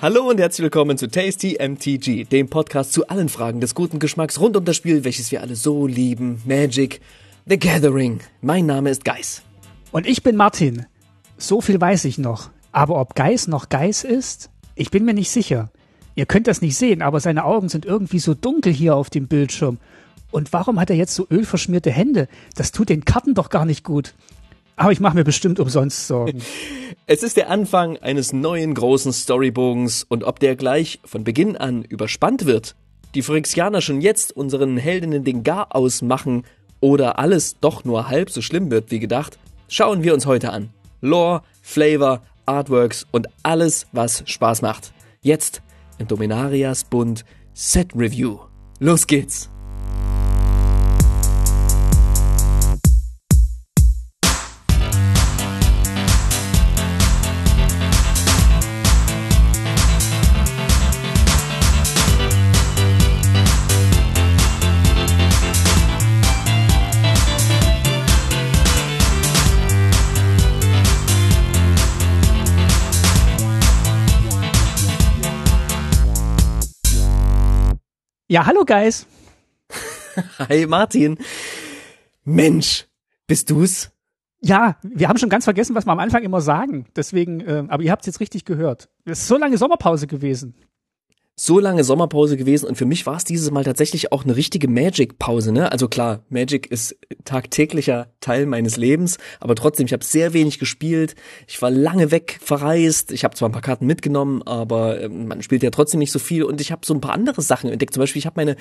Hallo 0.00 0.30
und 0.30 0.38
herzlich 0.38 0.62
willkommen 0.62 0.96
zu 0.96 1.10
Tasty 1.10 1.58
MTG, 1.60 2.22
dem 2.22 2.48
Podcast 2.48 2.92
zu 2.92 3.08
allen 3.08 3.28
Fragen 3.28 3.60
des 3.60 3.74
guten 3.74 3.98
Geschmacks 3.98 4.38
rund 4.38 4.56
um 4.56 4.64
das 4.64 4.76
Spiel, 4.76 5.02
welches 5.02 5.32
wir 5.32 5.40
alle 5.40 5.56
so 5.56 5.88
lieben, 5.88 6.40
Magic 6.46 7.00
the 7.46 7.58
Gathering. 7.58 8.20
Mein 8.40 8.66
Name 8.66 8.90
ist 8.90 9.04
Geis. 9.04 9.42
Und 9.90 10.06
ich 10.06 10.22
bin 10.22 10.36
Martin. 10.36 10.86
So 11.36 11.60
viel 11.60 11.80
weiß 11.80 12.04
ich 12.04 12.16
noch. 12.16 12.50
Aber 12.70 13.00
ob 13.00 13.16
Geis 13.16 13.48
noch 13.48 13.70
Geis 13.70 14.04
ist, 14.04 14.50
ich 14.76 14.92
bin 14.92 15.04
mir 15.04 15.14
nicht 15.14 15.30
sicher. 15.30 15.72
Ihr 16.14 16.26
könnt 16.26 16.46
das 16.46 16.62
nicht 16.62 16.76
sehen, 16.76 17.02
aber 17.02 17.18
seine 17.18 17.44
Augen 17.44 17.68
sind 17.68 17.84
irgendwie 17.84 18.20
so 18.20 18.34
dunkel 18.34 18.72
hier 18.72 18.94
auf 18.94 19.10
dem 19.10 19.26
Bildschirm. 19.26 19.78
Und 20.30 20.52
warum 20.52 20.78
hat 20.78 20.90
er 20.90 20.96
jetzt 20.96 21.16
so 21.16 21.26
ölverschmierte 21.28 21.90
Hände? 21.90 22.28
Das 22.54 22.70
tut 22.70 22.88
den 22.88 23.04
Karten 23.04 23.34
doch 23.34 23.50
gar 23.50 23.64
nicht 23.64 23.82
gut. 23.82 24.14
Aber 24.78 24.92
ich 24.92 25.00
mache 25.00 25.16
mir 25.16 25.24
bestimmt 25.24 25.60
umsonst 25.60 26.06
Sorgen. 26.06 26.40
Es 27.10 27.22
ist 27.22 27.38
der 27.38 27.48
Anfang 27.48 27.96
eines 27.96 28.34
neuen 28.34 28.74
großen 28.74 29.14
Storybogens 29.14 30.04
und 30.06 30.24
ob 30.24 30.40
der 30.40 30.56
gleich 30.56 31.00
von 31.06 31.24
Beginn 31.24 31.56
an 31.56 31.82
überspannt 31.82 32.44
wird, 32.44 32.76
die 33.14 33.22
Phyrexianer 33.22 33.80
schon 33.80 34.02
jetzt 34.02 34.36
unseren 34.36 34.76
Heldinnen 34.76 35.24
den 35.24 35.42
Gar 35.42 35.74
ausmachen 35.74 36.44
oder 36.80 37.18
alles 37.18 37.56
doch 37.60 37.86
nur 37.86 38.10
halb 38.10 38.28
so 38.28 38.42
schlimm 38.42 38.70
wird 38.70 38.90
wie 38.90 38.98
gedacht, 38.98 39.38
schauen 39.68 40.02
wir 40.02 40.12
uns 40.12 40.26
heute 40.26 40.52
an. 40.52 40.68
Lore, 41.00 41.40
Flavor, 41.62 42.20
Artworks 42.44 43.06
und 43.10 43.28
alles, 43.42 43.86
was 43.92 44.22
Spaß 44.26 44.60
macht. 44.60 44.92
Jetzt 45.22 45.62
in 45.98 46.08
Dominarias 46.08 46.84
Bund 46.84 47.24
Set 47.54 47.88
Review. 47.94 48.38
Los 48.80 49.06
geht's! 49.06 49.48
Ja, 78.30 78.44
hallo 78.44 78.66
Guys. 78.66 79.06
Hi 80.50 80.66
Martin. 80.66 81.16
Mensch, 82.24 82.86
bist 83.26 83.48
du's? 83.48 83.90
Ja, 84.42 84.76
wir 84.82 85.08
haben 85.08 85.16
schon 85.16 85.30
ganz 85.30 85.44
vergessen, 85.44 85.74
was 85.74 85.86
wir 85.86 85.92
am 85.92 85.98
Anfang 85.98 86.22
immer 86.22 86.42
sagen. 86.42 86.84
Deswegen, 86.94 87.40
äh, 87.40 87.64
aber 87.68 87.82
ihr 87.82 87.90
habt 87.90 88.02
es 88.02 88.06
jetzt 88.06 88.20
richtig 88.20 88.44
gehört. 88.44 88.90
Es 89.06 89.20
ist 89.20 89.28
so 89.28 89.38
lange 89.38 89.56
Sommerpause 89.56 90.06
gewesen 90.06 90.54
so 91.40 91.60
lange 91.60 91.84
Sommerpause 91.84 92.36
gewesen 92.36 92.66
und 92.66 92.74
für 92.74 92.84
mich 92.84 93.06
war 93.06 93.16
es 93.16 93.24
dieses 93.24 93.52
Mal 93.52 93.62
tatsächlich 93.62 94.10
auch 94.10 94.24
eine 94.24 94.34
richtige 94.34 94.66
Magic-Pause. 94.66 95.52
Ne? 95.52 95.70
Also 95.70 95.86
klar, 95.86 96.24
Magic 96.28 96.66
ist 96.66 96.96
tagtäglicher 97.24 98.08
Teil 98.20 98.44
meines 98.46 98.76
Lebens, 98.76 99.18
aber 99.38 99.54
trotzdem, 99.54 99.86
ich 99.86 99.92
habe 99.92 100.04
sehr 100.04 100.32
wenig 100.32 100.58
gespielt. 100.58 101.14
Ich 101.46 101.62
war 101.62 101.70
lange 101.70 102.10
weg 102.10 102.40
verreist. 102.42 103.12
Ich 103.12 103.22
habe 103.22 103.36
zwar 103.36 103.48
ein 103.48 103.52
paar 103.52 103.62
Karten 103.62 103.86
mitgenommen, 103.86 104.42
aber 104.42 105.00
ähm, 105.00 105.28
man 105.28 105.42
spielt 105.42 105.62
ja 105.62 105.70
trotzdem 105.70 106.00
nicht 106.00 106.10
so 106.10 106.18
viel 106.18 106.42
und 106.42 106.60
ich 106.60 106.72
habe 106.72 106.84
so 106.84 106.92
ein 106.92 107.00
paar 107.00 107.12
andere 107.12 107.40
Sachen 107.40 107.70
entdeckt. 107.70 107.94
Zum 107.94 108.00
Beispiel, 108.00 108.18
ich 108.18 108.26
habe 108.26 108.40
meine 108.40 108.56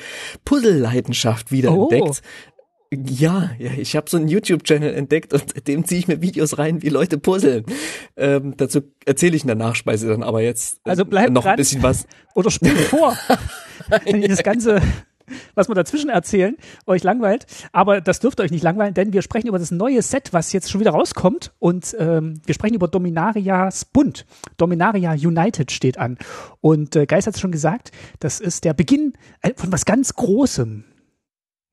Puzzle-Leidenschaft 0.46 1.52
wieder 1.52 1.76
oh. 1.76 1.90
entdeckt. 1.90 2.22
Ja, 2.92 3.52
ja, 3.60 3.72
ich 3.72 3.96
habe 3.98 4.10
so 4.10 4.16
einen 4.16 4.30
YouTube-Channel 4.30 4.94
entdeckt 4.94 5.34
und 5.34 5.68
dem 5.68 5.84
ziehe 5.86 6.00
ich 6.00 6.08
mir 6.08 6.22
Videos 6.22 6.58
rein, 6.58 6.82
wie 6.82 6.90
Leute 6.90 7.18
puzzeln. 7.18 7.66
Ähm, 8.16 8.54
dazu 8.56 8.82
erzähle 9.06 9.36
ich 9.36 9.44
in 9.44 9.48
der 9.48 9.58
Nachspeise 9.58 10.08
dann 10.08 10.24
aber 10.24 10.42
jetzt 10.42 10.78
äh, 10.86 10.92
also 10.92 11.04
bleib 11.04 11.32
noch 11.32 11.44
dran. 11.44 11.52
ein 11.52 11.58
bisschen 11.58 11.84
was. 11.84 12.08
Oder 12.36 12.50
spring 12.50 12.76
vor. 12.76 13.18
das 14.28 14.44
Ganze, 14.44 14.82
was 15.54 15.68
wir 15.68 15.76
dazwischen 15.76 16.10
erzählen, 16.10 16.56
euch 16.86 17.04
langweilt. 17.04 17.46
Aber 17.74 18.00
das 18.00 18.22
dürfte 18.22 18.44
euch 18.44 18.52
nicht 18.52 18.64
langweilen, 18.64 18.94
denn 18.94 19.12
wir 19.12 19.22
sprechen 19.22 19.48
über 19.48 19.60
das 19.60 19.72
neue 19.72 20.02
Set, 20.02 20.32
was 20.32 20.54
jetzt 20.54 20.72
schon 20.72 20.80
wieder 20.80 20.92
rauskommt. 20.92 21.52
Und 21.60 21.94
ähm, 22.00 22.40
wir 22.46 22.56
sprechen 22.56 22.76
über 22.76 22.88
Dominarias 22.88 23.84
Bund. 23.84 24.26
Dominaria 24.56 25.12
United 25.12 25.72
steht 25.74 25.98
an. 25.98 26.18
Und 26.62 26.96
äh, 26.96 27.06
Geist 27.06 27.28
hat 27.28 27.36
es 27.36 27.42
schon 27.42 27.52
gesagt, 27.52 27.92
das 28.20 28.40
ist 28.40 28.64
der 28.64 28.74
Beginn 28.74 29.14
äh, 29.42 29.52
von 29.56 29.74
was 29.74 29.84
ganz 29.84 30.14
Großem. 30.14 30.86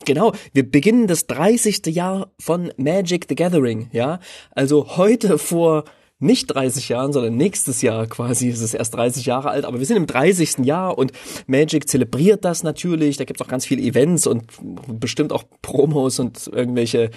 Genau, 0.04 0.32
wir 0.52 0.70
beginnen 0.70 1.06
das 1.06 1.26
30. 1.26 1.86
Jahr 1.86 2.30
von 2.38 2.72
Magic 2.76 3.26
the 3.28 3.34
Gathering, 3.34 3.88
ja. 3.92 4.20
Also 4.50 4.96
heute 4.96 5.38
vor 5.38 5.84
nicht 6.20 6.46
30 6.46 6.88
Jahren, 6.88 7.12
sondern 7.12 7.36
nächstes 7.36 7.82
Jahr 7.82 8.06
quasi 8.06 8.48
ist 8.48 8.60
es 8.60 8.72
erst 8.72 8.94
30 8.94 9.26
Jahre 9.26 9.50
alt, 9.50 9.64
aber 9.64 9.78
wir 9.78 9.86
sind 9.86 9.96
im 9.96 10.06
30. 10.06 10.58
Jahr 10.64 10.96
und 10.96 11.12
Magic 11.46 11.88
zelebriert 11.88 12.44
das 12.44 12.62
natürlich. 12.62 13.16
Da 13.16 13.24
gibt 13.24 13.40
es 13.40 13.46
auch 13.46 13.50
ganz 13.50 13.66
viele 13.66 13.82
Events 13.82 14.26
und 14.26 14.44
bestimmt 14.88 15.32
auch 15.32 15.44
Promos 15.60 16.18
und 16.18 16.46
irgendwelche 16.46 17.10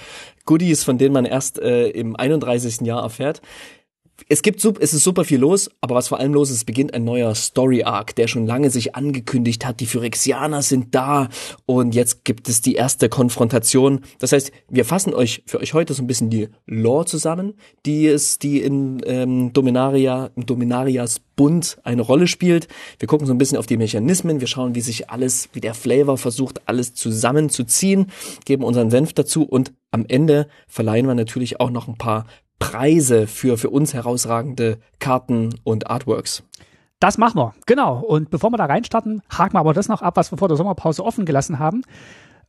Goodies, 0.45 0.83
von 0.83 0.97
denen 0.97 1.13
man 1.13 1.25
erst 1.25 1.59
äh, 1.59 1.89
im 1.89 2.15
31. 2.15 2.81
Jahr 2.81 3.03
erfährt 3.03 3.41
es 4.29 4.41
gibt 4.41 4.63
es 4.63 4.93
ist 4.93 5.03
super 5.03 5.23
viel 5.23 5.39
los, 5.39 5.69
aber 5.79 5.95
was 5.95 6.07
vor 6.07 6.19
allem 6.19 6.33
los 6.33 6.49
ist, 6.49 6.65
beginnt 6.65 6.93
ein 6.93 7.03
neuer 7.03 7.33
Story 7.35 7.83
Arc, 7.83 8.15
der 8.15 8.27
schon 8.27 8.45
lange 8.45 8.69
sich 8.69 8.95
angekündigt 8.95 9.65
hat. 9.65 9.79
Die 9.79 9.85
Phyrexianer 9.85 10.61
sind 10.61 10.95
da 10.95 11.29
und 11.65 11.95
jetzt 11.95 12.25
gibt 12.25 12.49
es 12.49 12.61
die 12.61 12.75
erste 12.75 13.09
Konfrontation. 13.09 14.01
Das 14.19 14.31
heißt, 14.31 14.51
wir 14.69 14.85
fassen 14.85 15.13
euch 15.13 15.43
für 15.45 15.59
euch 15.59 15.73
heute 15.73 15.93
so 15.93 16.03
ein 16.03 16.07
bisschen 16.07 16.29
die 16.29 16.49
Lore 16.65 17.05
zusammen, 17.05 17.53
die 17.85 18.07
es, 18.07 18.39
die 18.39 18.61
in 18.61 19.01
ähm, 19.05 19.53
Dominaria, 19.53 20.31
im 20.35 20.45
Dominarias 20.45 21.19
Bund 21.35 21.77
eine 21.83 22.01
Rolle 22.01 22.27
spielt. 22.27 22.67
Wir 22.99 23.07
gucken 23.07 23.27
so 23.27 23.33
ein 23.33 23.37
bisschen 23.37 23.57
auf 23.57 23.67
die 23.67 23.77
Mechanismen, 23.77 24.41
wir 24.41 24.47
schauen, 24.47 24.75
wie 24.75 24.81
sich 24.81 25.09
alles, 25.09 25.49
wie 25.53 25.61
der 25.61 25.75
Flavor 25.75 26.17
versucht, 26.17 26.67
alles 26.67 26.95
zusammenzuziehen, 26.95 28.07
geben 28.43 28.63
unseren 28.63 28.89
Senf 28.89 29.13
dazu 29.13 29.43
und 29.43 29.71
am 29.91 30.05
Ende 30.07 30.47
verleihen 30.67 31.07
wir 31.07 31.15
natürlich 31.15 31.59
auch 31.61 31.69
noch 31.69 31.87
ein 31.87 31.97
paar 31.97 32.25
Preise 32.59 33.27
für 33.27 33.57
für 33.57 33.69
uns 33.69 33.93
herausragende 33.93 34.79
Karten 34.99 35.55
und 35.63 35.89
Artworks. 35.89 36.43
Das 36.99 37.17
machen 37.17 37.39
wir, 37.39 37.53
genau. 37.65 37.99
Und 37.99 38.31
bevor 38.31 38.49
wir 38.51 38.57
da 38.57 38.65
reinstarten, 38.65 39.21
haken 39.29 39.53
wir 39.53 39.59
aber 39.59 39.73
das 39.73 39.87
noch 39.87 40.01
ab, 40.01 40.17
was 40.17 40.31
wir 40.31 40.37
vor 40.37 40.47
der 40.47 40.57
Sommerpause 40.57 41.05
offen 41.05 41.25
gelassen 41.25 41.59
haben. 41.59 41.83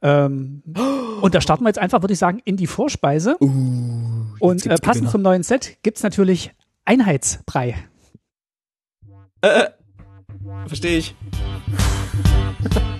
Ähm, 0.01 0.63
und 1.21 1.35
da 1.35 1.41
starten 1.41 1.65
wir 1.65 1.69
jetzt 1.69 1.79
einfach, 1.79 2.03
würde 2.03 2.15
ich 2.15 2.19
sagen, 2.19 2.41
in 2.45 2.57
die 2.57 2.67
Vorspeise. 2.67 3.37
Uh, 3.41 3.49
und 4.41 4.65
äh, 4.65 4.77
passend 4.77 4.95
Gewinner. 4.95 5.11
zum 5.11 5.23
neuen 5.23 5.43
Set 5.43 5.79
gibt's 5.83 6.03
natürlich 6.03 6.53
Einheitsbrei. 6.85 7.77
Äh, 9.43 9.49
äh, 9.49 9.69
verstehe 10.67 10.99
ich. 10.99 11.15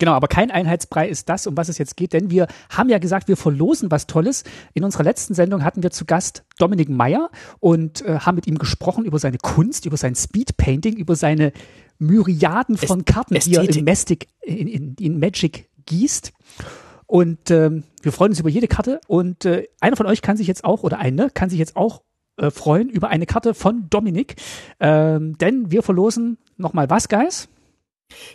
Genau, 0.00 0.12
aber 0.12 0.28
kein 0.28 0.50
Einheitsbrei 0.50 1.08
ist 1.08 1.28
das, 1.28 1.46
um 1.46 1.58
was 1.58 1.68
es 1.68 1.76
jetzt 1.76 1.94
geht, 1.94 2.14
denn 2.14 2.30
wir 2.30 2.46
haben 2.70 2.88
ja 2.88 2.98
gesagt, 2.98 3.28
wir 3.28 3.36
verlosen 3.36 3.90
was 3.90 4.06
Tolles. 4.06 4.44
In 4.72 4.82
unserer 4.82 5.04
letzten 5.04 5.34
Sendung 5.34 5.62
hatten 5.62 5.82
wir 5.82 5.90
zu 5.90 6.06
Gast 6.06 6.42
Dominik 6.58 6.88
Meyer 6.88 7.30
und 7.60 8.00
äh, 8.06 8.20
haben 8.20 8.36
mit 8.36 8.46
ihm 8.46 8.56
gesprochen 8.56 9.04
über 9.04 9.18
seine 9.18 9.36
Kunst, 9.36 9.84
über 9.84 9.98
sein 9.98 10.14
Speedpainting, 10.14 10.96
über 10.96 11.16
seine 11.16 11.52
Myriaden 11.98 12.78
von 12.78 13.04
Karten, 13.04 13.36
Ästhetik. 13.36 13.60
die 13.60 13.76
er 13.76 13.78
in, 13.78 13.84
Mastic, 13.84 14.28
in, 14.40 14.68
in, 14.68 14.94
in 14.98 15.20
Magic 15.20 15.68
gießt. 15.84 16.32
Und 17.06 17.50
ähm, 17.50 17.84
wir 18.00 18.12
freuen 18.12 18.30
uns 18.30 18.40
über 18.40 18.48
jede 18.48 18.68
Karte. 18.68 19.02
Und 19.06 19.44
äh, 19.44 19.68
einer 19.80 19.96
von 19.96 20.06
euch 20.06 20.22
kann 20.22 20.38
sich 20.38 20.46
jetzt 20.46 20.64
auch, 20.64 20.82
oder 20.82 20.98
eine, 20.98 21.28
kann 21.28 21.50
sich 21.50 21.58
jetzt 21.58 21.76
auch 21.76 22.00
äh, 22.38 22.50
freuen 22.50 22.88
über 22.88 23.08
eine 23.08 23.26
Karte 23.26 23.52
von 23.52 23.90
Dominik. 23.90 24.36
Ähm, 24.80 25.36
denn 25.36 25.70
wir 25.70 25.82
verlosen 25.82 26.38
nochmal 26.56 26.88
was, 26.88 27.10
Guys? 27.10 27.50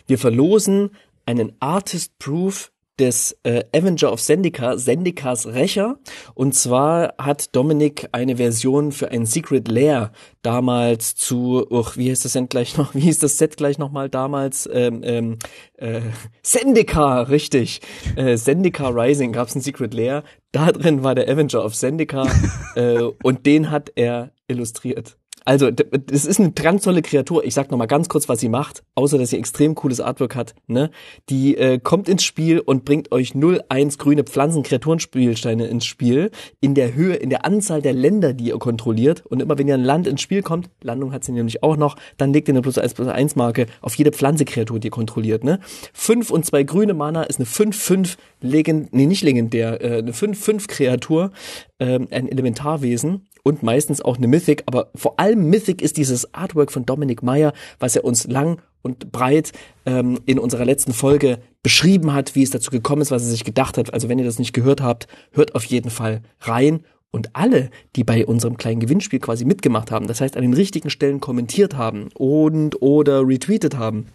Wir 0.06 0.18
verlosen 0.18 0.90
einen 1.26 1.52
Artist 1.60 2.18
Proof 2.18 2.72
des 2.98 3.36
äh, 3.42 3.64
Avenger 3.74 4.12
of 4.12 4.22
Zendika, 4.22 4.76
Zendikas 4.76 5.46
Rächer. 5.46 5.98
Und 6.34 6.54
zwar 6.54 7.14
hat 7.18 7.54
Dominik 7.54 8.08
eine 8.12 8.36
Version 8.36 8.92
für 8.92 9.10
ein 9.10 9.26
Secret 9.26 9.68
Lair 9.68 10.12
damals 10.42 11.14
zu, 11.14 11.66
uch, 11.70 11.96
wie 11.96 12.10
heißt 12.10 12.24
das 12.24 12.32
Set 12.32 12.48
gleich 12.48 12.76
noch, 12.76 12.94
wie 12.94 13.00
hieß 13.00 13.18
das 13.18 13.38
Set 13.38 13.56
gleich 13.56 13.78
nochmal 13.78 14.08
damals? 14.08 14.68
Ähm, 14.72 15.02
ähm, 15.04 15.38
äh, 15.74 16.00
Zendika, 16.42 17.22
richtig. 17.22 17.80
Äh, 18.16 18.36
Zendika 18.36 18.88
Rising 18.88 19.32
gab 19.32 19.48
es 19.48 19.54
ein 19.54 19.60
Secret 19.60 19.92
Lair. 19.92 20.22
Da 20.52 20.72
drin 20.72 21.02
war 21.02 21.14
der 21.14 21.28
Avenger 21.28 21.64
of 21.64 21.74
Zendika 21.74 22.26
äh, 22.76 23.02
und 23.22 23.44
den 23.44 23.70
hat 23.70 23.92
er 23.94 24.32
illustriert. 24.48 25.18
Also, 25.46 25.70
das 25.70 26.24
ist 26.24 26.40
eine 26.40 26.50
ganz 26.50 26.82
tolle 26.82 27.02
Kreatur. 27.02 27.44
Ich 27.44 27.54
sag 27.54 27.70
noch 27.70 27.78
mal 27.78 27.86
ganz 27.86 28.08
kurz, 28.08 28.28
was 28.28 28.40
sie 28.40 28.48
macht, 28.48 28.82
außer 28.96 29.16
dass 29.16 29.30
sie 29.30 29.38
extrem 29.38 29.76
cooles 29.76 30.00
Artwork 30.00 30.34
hat. 30.34 30.56
Ne? 30.66 30.90
Die 31.28 31.56
äh, 31.56 31.78
kommt 31.78 32.08
ins 32.08 32.24
Spiel 32.24 32.58
und 32.58 32.84
bringt 32.84 33.12
euch 33.12 33.30
0-1 33.30 33.96
grüne 33.96 34.24
Pflanzen-Kreaturenspielsteine 34.24 35.68
ins 35.68 35.86
Spiel 35.86 36.32
in 36.60 36.74
der 36.74 36.94
Höhe, 36.94 37.14
in 37.14 37.30
der 37.30 37.44
Anzahl 37.44 37.80
der 37.80 37.92
Länder, 37.92 38.34
die 38.34 38.48
ihr 38.48 38.58
kontrolliert. 38.58 39.24
Und 39.24 39.40
immer 39.40 39.56
wenn 39.56 39.68
ihr 39.68 39.74
ein 39.74 39.84
Land 39.84 40.08
ins 40.08 40.20
Spiel 40.20 40.42
kommt, 40.42 40.68
Landung 40.82 41.12
hat 41.12 41.22
sie 41.22 41.30
nämlich 41.30 41.62
auch 41.62 41.76
noch, 41.76 41.94
dann 42.16 42.32
legt 42.32 42.48
ihr 42.48 42.52
eine 42.52 42.62
plus 42.62 42.76
1 42.76 42.94
plus 42.94 43.06
1 43.06 43.36
Marke 43.36 43.66
auf 43.82 43.94
jede 43.94 44.10
Pflanze-Kreatur, 44.10 44.80
die 44.80 44.88
ihr 44.88 44.90
kontrolliert. 44.90 45.44
Ne? 45.44 45.60
Fünf 45.92 46.32
und 46.32 46.44
zwei 46.44 46.64
grüne 46.64 46.92
Mana 46.92 47.22
ist 47.22 47.38
eine 47.38 47.46
5-5 47.46 48.16
legend, 48.40 48.92
nee, 48.92 49.06
nicht 49.06 49.22
legendär, 49.22 49.80
äh, 49.80 49.98
eine 49.98 50.10
5-5 50.10 50.66
Kreatur, 50.66 51.30
äh, 51.78 52.00
ein 52.10 52.28
Elementarwesen 52.28 53.28
und 53.46 53.62
meistens 53.62 54.02
auch 54.02 54.16
eine 54.16 54.26
Mythic, 54.26 54.64
aber 54.66 54.90
vor 54.96 55.20
allem 55.20 55.48
Mythic 55.48 55.80
ist 55.80 55.98
dieses 55.98 56.34
Artwork 56.34 56.72
von 56.72 56.84
Dominic 56.84 57.22
Meyer, 57.22 57.52
was 57.78 57.94
er 57.94 58.04
uns 58.04 58.26
lang 58.26 58.60
und 58.82 59.12
breit 59.12 59.52
ähm, 59.84 60.18
in 60.26 60.40
unserer 60.40 60.64
letzten 60.64 60.92
Folge 60.92 61.38
beschrieben 61.62 62.12
hat, 62.12 62.34
wie 62.34 62.42
es 62.42 62.50
dazu 62.50 62.72
gekommen 62.72 63.02
ist, 63.02 63.12
was 63.12 63.22
er 63.22 63.28
sich 63.28 63.44
gedacht 63.44 63.78
hat. 63.78 63.94
Also 63.94 64.08
wenn 64.08 64.18
ihr 64.18 64.24
das 64.24 64.40
nicht 64.40 64.52
gehört 64.52 64.80
habt, 64.80 65.06
hört 65.30 65.54
auf 65.54 65.62
jeden 65.64 65.90
Fall 65.90 66.22
rein. 66.40 66.80
Und 67.12 67.36
alle, 67.36 67.70
die 67.94 68.02
bei 68.02 68.26
unserem 68.26 68.56
kleinen 68.56 68.80
Gewinnspiel 68.80 69.20
quasi 69.20 69.44
mitgemacht 69.44 69.92
haben, 69.92 70.08
das 70.08 70.20
heißt 70.20 70.36
an 70.36 70.42
den 70.42 70.54
richtigen 70.54 70.90
Stellen 70.90 71.20
kommentiert 71.20 71.76
haben 71.76 72.08
und 72.14 72.82
oder 72.82 73.28
retweetet 73.28 73.76
haben, 73.76 74.06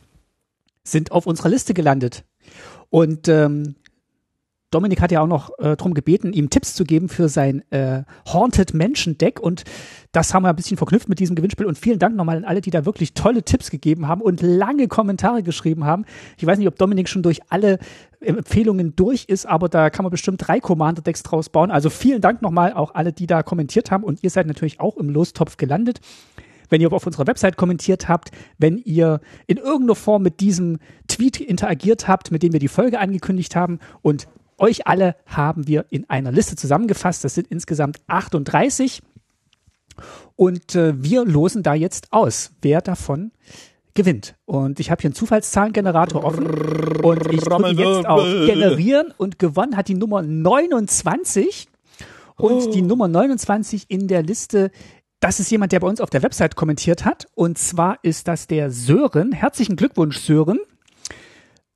sind 0.84 1.14
auf 1.14 1.26
unserer 1.26 1.48
Liste 1.48 1.74
gelandet. 1.74 2.26
Und 2.90 3.30
ähm, 3.30 3.76
Dominik 4.72 5.02
hat 5.02 5.12
ja 5.12 5.22
auch 5.22 5.28
noch 5.28 5.52
äh, 5.60 5.76
darum 5.76 5.94
gebeten, 5.94 6.32
ihm 6.32 6.50
Tipps 6.50 6.74
zu 6.74 6.86
geben 6.86 7.10
für 7.10 7.28
sein 7.28 7.62
äh, 7.72 8.04
Haunted 8.32 8.74
Mansion 8.74 9.18
Deck. 9.18 9.40
Und 9.40 9.66
das 10.14 10.34
haben 10.34 10.44
wir 10.44 10.50
ein 10.50 10.56
bisschen 10.56 10.78
verknüpft 10.78 11.10
mit 11.10 11.20
diesem 11.20 11.36
Gewinnspiel. 11.36 11.66
Und 11.66 11.78
vielen 11.78 12.00
Dank 12.00 12.16
nochmal 12.16 12.38
an 12.38 12.46
alle, 12.46 12.62
die 12.62 12.70
da 12.70 12.86
wirklich 12.86 13.14
tolle 13.14 13.44
Tipps 13.44 13.70
gegeben 13.70 14.08
haben 14.08 14.22
und 14.22 14.42
lange 14.42 14.88
Kommentare 14.88 15.44
geschrieben 15.44 15.84
haben. 15.84 16.06
Ich 16.38 16.46
weiß 16.46 16.58
nicht, 16.58 16.70
ob 16.70 16.78
Dominik 16.78 17.10
schon 17.10 17.22
durch 17.22 17.42
alle 17.50 17.80
Empfehlungen 18.22 18.96
durch 18.96 19.26
ist, 19.26 19.46
aber 19.46 19.68
da 19.68 19.90
kann 19.90 20.04
man 20.04 20.12
bestimmt 20.12 20.48
drei 20.48 20.62
Commander-Decks 20.62 21.24
draus 21.24 21.50
bauen. 21.50 21.70
Also 21.70 21.90
vielen 21.90 22.22
Dank 22.22 22.42
nochmal 22.42 22.72
auch 22.74 22.96
alle, 22.96 23.12
die 23.12 23.28
da 23.28 23.44
kommentiert 23.44 23.92
haben. 23.92 24.06
Und 24.06 24.24
ihr 24.24 24.30
seid 24.30 24.48
natürlich 24.48 24.80
auch 24.80 24.96
im 24.96 25.10
Lostopf 25.10 25.58
gelandet. 25.58 26.00
Wenn 26.70 26.80
ihr 26.80 26.94
auf 26.94 27.06
unserer 27.06 27.28
Website 27.28 27.58
kommentiert 27.58 28.08
habt, 28.08 28.32
wenn 28.58 28.78
ihr 28.78 29.20
in 29.48 29.58
irgendeiner 29.58 29.96
Form 29.96 30.24
mit 30.24 30.40
diesem 30.40 30.80
Tweet 31.10 31.42
interagiert 31.42 32.08
habt, 32.08 32.32
mit 32.32 32.42
dem 32.42 32.54
wir 32.54 32.62
die 32.62 32.70
Folge 32.70 33.00
angekündigt 33.00 33.58
haben. 33.58 33.80
Und 34.02 34.30
euch 34.62 34.88
alle 34.88 35.16
haben 35.26 35.68
wir 35.68 35.86
in 35.90 36.10
einer 36.10 36.32
Liste 36.32 36.56
zusammengefasst. 36.56 37.24
Das 37.24 37.36
sind 37.36 37.48
insgesamt 37.48 37.98
38. 38.08 39.02
Und 40.36 40.76
äh, 40.76 40.94
wir 41.02 41.26
losen 41.26 41.64
da 41.64 41.74
jetzt 41.74 42.08
aus, 42.12 42.52
wer 42.62 42.82
davon 42.82 43.32
gewinnt. 43.94 44.36
Und 44.46 44.80
ich 44.80 44.90
habe 44.90 45.02
hier 45.02 45.10
einen 45.10 45.16
Zufallszahlengenerator 45.16 46.24
offen 46.24 46.48
und 46.48 47.34
ich 47.34 47.42
drücke 47.42 47.70
jetzt 47.72 48.06
auf 48.08 48.24
Generieren 48.24 49.14
und 49.18 49.38
gewonnen 49.38 49.76
hat 49.76 49.90
die 49.90 49.96
Nummer 49.96 50.22
29. 50.22 51.68
Und 52.38 52.54
oh. 52.54 52.72
die 52.72 52.82
Nummer 52.82 53.08
29 53.08 53.86
in 53.90 54.08
der 54.08 54.24
Liste, 54.24 54.72
das 55.20 55.40
ist 55.40 55.52
jemand, 55.52 55.74
der 55.74 55.82
bei 55.82 55.88
uns 55.88 56.02
auf 56.02 56.10
der 56.10 56.24
Website 56.24 56.56
kommentiert 56.56 57.06
hat. 57.06 57.28
Und 57.36 57.58
zwar 57.58 58.00
ist 58.02 58.28
das 58.28 58.48
der 58.48 58.72
Sören. 58.72 59.32
Herzlichen 59.34 59.76
Glückwunsch, 59.76 60.18
Sören. 60.18 60.60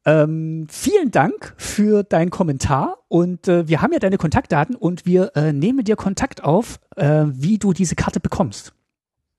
Ähm, 0.06 0.68
vielen 0.70 1.10
Dank 1.10 1.56
für 1.58 2.04
deinen 2.04 2.30
Kommentar 2.30 3.00
und 3.08 3.48
äh, 3.48 3.68
wir 3.68 3.82
haben 3.82 3.92
ja 3.92 4.00
deine 4.00 4.18
Kontaktdaten 4.18 4.76
und 4.76 5.08
wir 5.08 5.32
äh, 5.36 5.52
nehmen 5.52 5.84
dir 5.84 5.96
Kontakt 5.96 6.44
auf, 6.44 6.80
äh, 6.96 7.26
wie 7.28 7.58
du 7.58 7.74
diese 7.74 7.96
Karte 7.96 8.20
bekommst. 8.20 8.74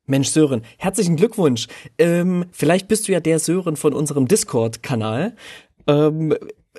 Mensch, 0.06 0.28
Sören, 0.28 0.62
herzlichen 0.78 1.16
Glückwunsch. 1.16 1.68
Ähm, 1.98 2.46
vielleicht 2.50 2.88
bist 2.88 3.06
du 3.06 3.12
ja 3.12 3.20
der 3.20 3.38
Sören 3.38 3.76
von 3.76 3.92
unserem 3.92 4.26
Discord-Kanal. 4.26 5.36
Ähm, 5.86 6.34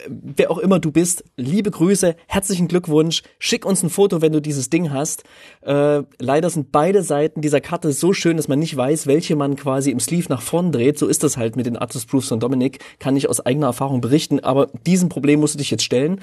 wer 0.07 0.51
auch 0.51 0.57
immer 0.57 0.79
du 0.79 0.91
bist, 0.91 1.23
liebe 1.35 1.71
Grüße, 1.71 2.15
herzlichen 2.27 2.67
Glückwunsch, 2.67 3.23
schick 3.39 3.65
uns 3.65 3.83
ein 3.83 3.89
Foto, 3.89 4.21
wenn 4.21 4.33
du 4.33 4.41
dieses 4.41 4.69
Ding 4.69 4.91
hast. 4.91 5.23
Äh, 5.61 6.03
leider 6.19 6.49
sind 6.49 6.71
beide 6.71 7.03
Seiten 7.03 7.41
dieser 7.41 7.61
Karte 7.61 7.91
so 7.91 8.13
schön, 8.13 8.37
dass 8.37 8.47
man 8.47 8.59
nicht 8.59 8.75
weiß, 8.75 9.07
welche 9.07 9.35
man 9.35 9.55
quasi 9.55 9.91
im 9.91 9.99
Sleeve 9.99 10.27
nach 10.29 10.41
vorn 10.41 10.71
dreht. 10.71 10.97
So 10.97 11.07
ist 11.07 11.23
das 11.23 11.37
halt 11.37 11.55
mit 11.55 11.65
den 11.65 11.77
Artist 11.77 12.09
Proofs 12.09 12.27
von 12.27 12.39
Dominik, 12.39 12.79
kann 12.99 13.15
ich 13.15 13.29
aus 13.29 13.45
eigener 13.45 13.67
Erfahrung 13.67 14.01
berichten, 14.01 14.39
aber 14.39 14.67
diesem 14.85 15.09
Problem 15.09 15.39
musst 15.39 15.55
du 15.55 15.59
dich 15.59 15.71
jetzt 15.71 15.83
stellen. 15.83 16.21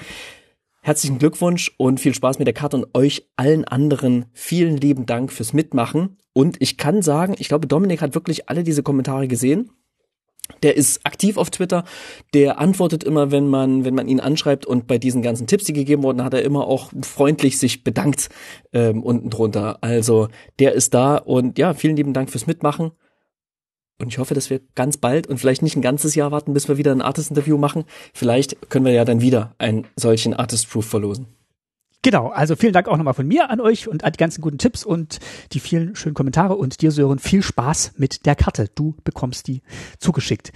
Herzlichen 0.83 1.19
Glückwunsch 1.19 1.73
und 1.79 1.99
viel 1.99 2.15
Spaß 2.15 2.39
mit 2.39 2.47
der 2.47 2.55
Karte 2.55 2.77
und 2.77 2.95
euch 2.95 3.27
allen 3.37 3.65
anderen 3.65 4.27
vielen 4.33 4.77
lieben 4.77 5.07
Dank 5.07 5.33
fürs 5.33 5.55
Mitmachen. 5.55 6.19
Und 6.35 6.57
ich 6.61 6.77
kann 6.77 7.01
sagen, 7.01 7.37
ich 7.39 7.49
glaube, 7.49 7.67
Dominik 7.67 8.03
hat 8.03 8.15
wirklich 8.15 8.51
alle 8.51 8.65
diese 8.65 8.83
Kommentare 8.83 9.27
gesehen 9.27 9.71
der 10.63 10.77
ist 10.77 11.05
aktiv 11.05 11.37
auf 11.37 11.51
Twitter, 11.51 11.85
der 12.33 12.59
antwortet 12.59 13.05
immer, 13.05 13.31
wenn 13.31 13.49
man, 13.49 13.85
wenn 13.85 13.95
man 13.95 14.09
ihn 14.09 14.21
anschreibt 14.21 14.67
und 14.67 14.87
bei 14.87 14.99
diesen 14.99 15.23
ganzen 15.23 15.47
Tipps, 15.47 15.65
die 15.65 15.73
gegeben 15.73 16.03
wurden, 16.03 16.25
hat 16.25 16.35
er 16.35 16.43
immer 16.43 16.67
auch 16.67 16.91
freundlich 17.03 17.59
sich 17.59 17.85
bedankt 17.85 18.29
ähm, 18.73 19.03
unten 19.03 19.31
drunter. 19.31 19.79
Also 19.81 20.29
der 20.59 20.73
ist 20.73 20.95
da 20.95 21.17
und 21.17 21.59
ja, 21.59 21.75
vielen 21.75 21.97
lieben 21.97 22.13
Dank 22.13 22.31
fürs 22.31 22.47
Mitmachen. 22.47 22.93
Und 24.01 24.09
ich 24.09 24.19
hoffe, 24.19 24.35
dass 24.35 24.51
wir 24.51 24.61
ganz 24.75 24.97
bald 24.97 25.29
und 25.29 25.39
vielleicht 25.39 25.63
nicht 25.63 25.77
ein 25.77 25.83
ganzes 25.83 26.15
Jahr 26.15 26.33
warten, 26.33 26.53
bis 26.53 26.69
wir 26.69 26.77
wieder 26.77 26.93
ein 26.93 27.01
Artist-Interview 27.01 27.57
machen. 27.57 27.85
Vielleicht 28.13 28.69
können 28.69 28.85
wir 28.85 28.93
ja 28.93 29.05
dann 29.05 29.21
wieder 29.21 29.55
einen 29.59 29.87
solchen 29.97 30.35
Artist-Proof 30.35 30.85
verlosen. 30.85 31.29
Genau, 32.05 32.29
also 32.29 32.55
vielen 32.55 32.75
Dank 32.75 32.87
auch 32.87 32.99
nochmal 32.99 33.15
von 33.15 33.27
mir 33.27 33.49
an 33.49 33.63
euch 33.63 33.89
und 33.89 34.05
an 34.05 34.13
die 34.13 34.19
ganzen 34.19 34.43
guten 34.43 34.59
Tipps 34.59 34.85
und 34.85 35.21
die 35.53 35.59
vielen 35.59 35.97
schönen 35.97 36.15
Kommentare 36.15 36.55
und 36.55 36.83
dir, 36.83 36.91
Sören, 36.91 37.19
viel 37.19 37.43
Spaß 37.43 37.93
mit 37.97 38.27
der 38.27 38.37
Karte. 38.37 38.69
Du 38.75 38.95
bekommst 39.05 39.49
die 39.49 39.63
zugeschickt. 39.99 40.53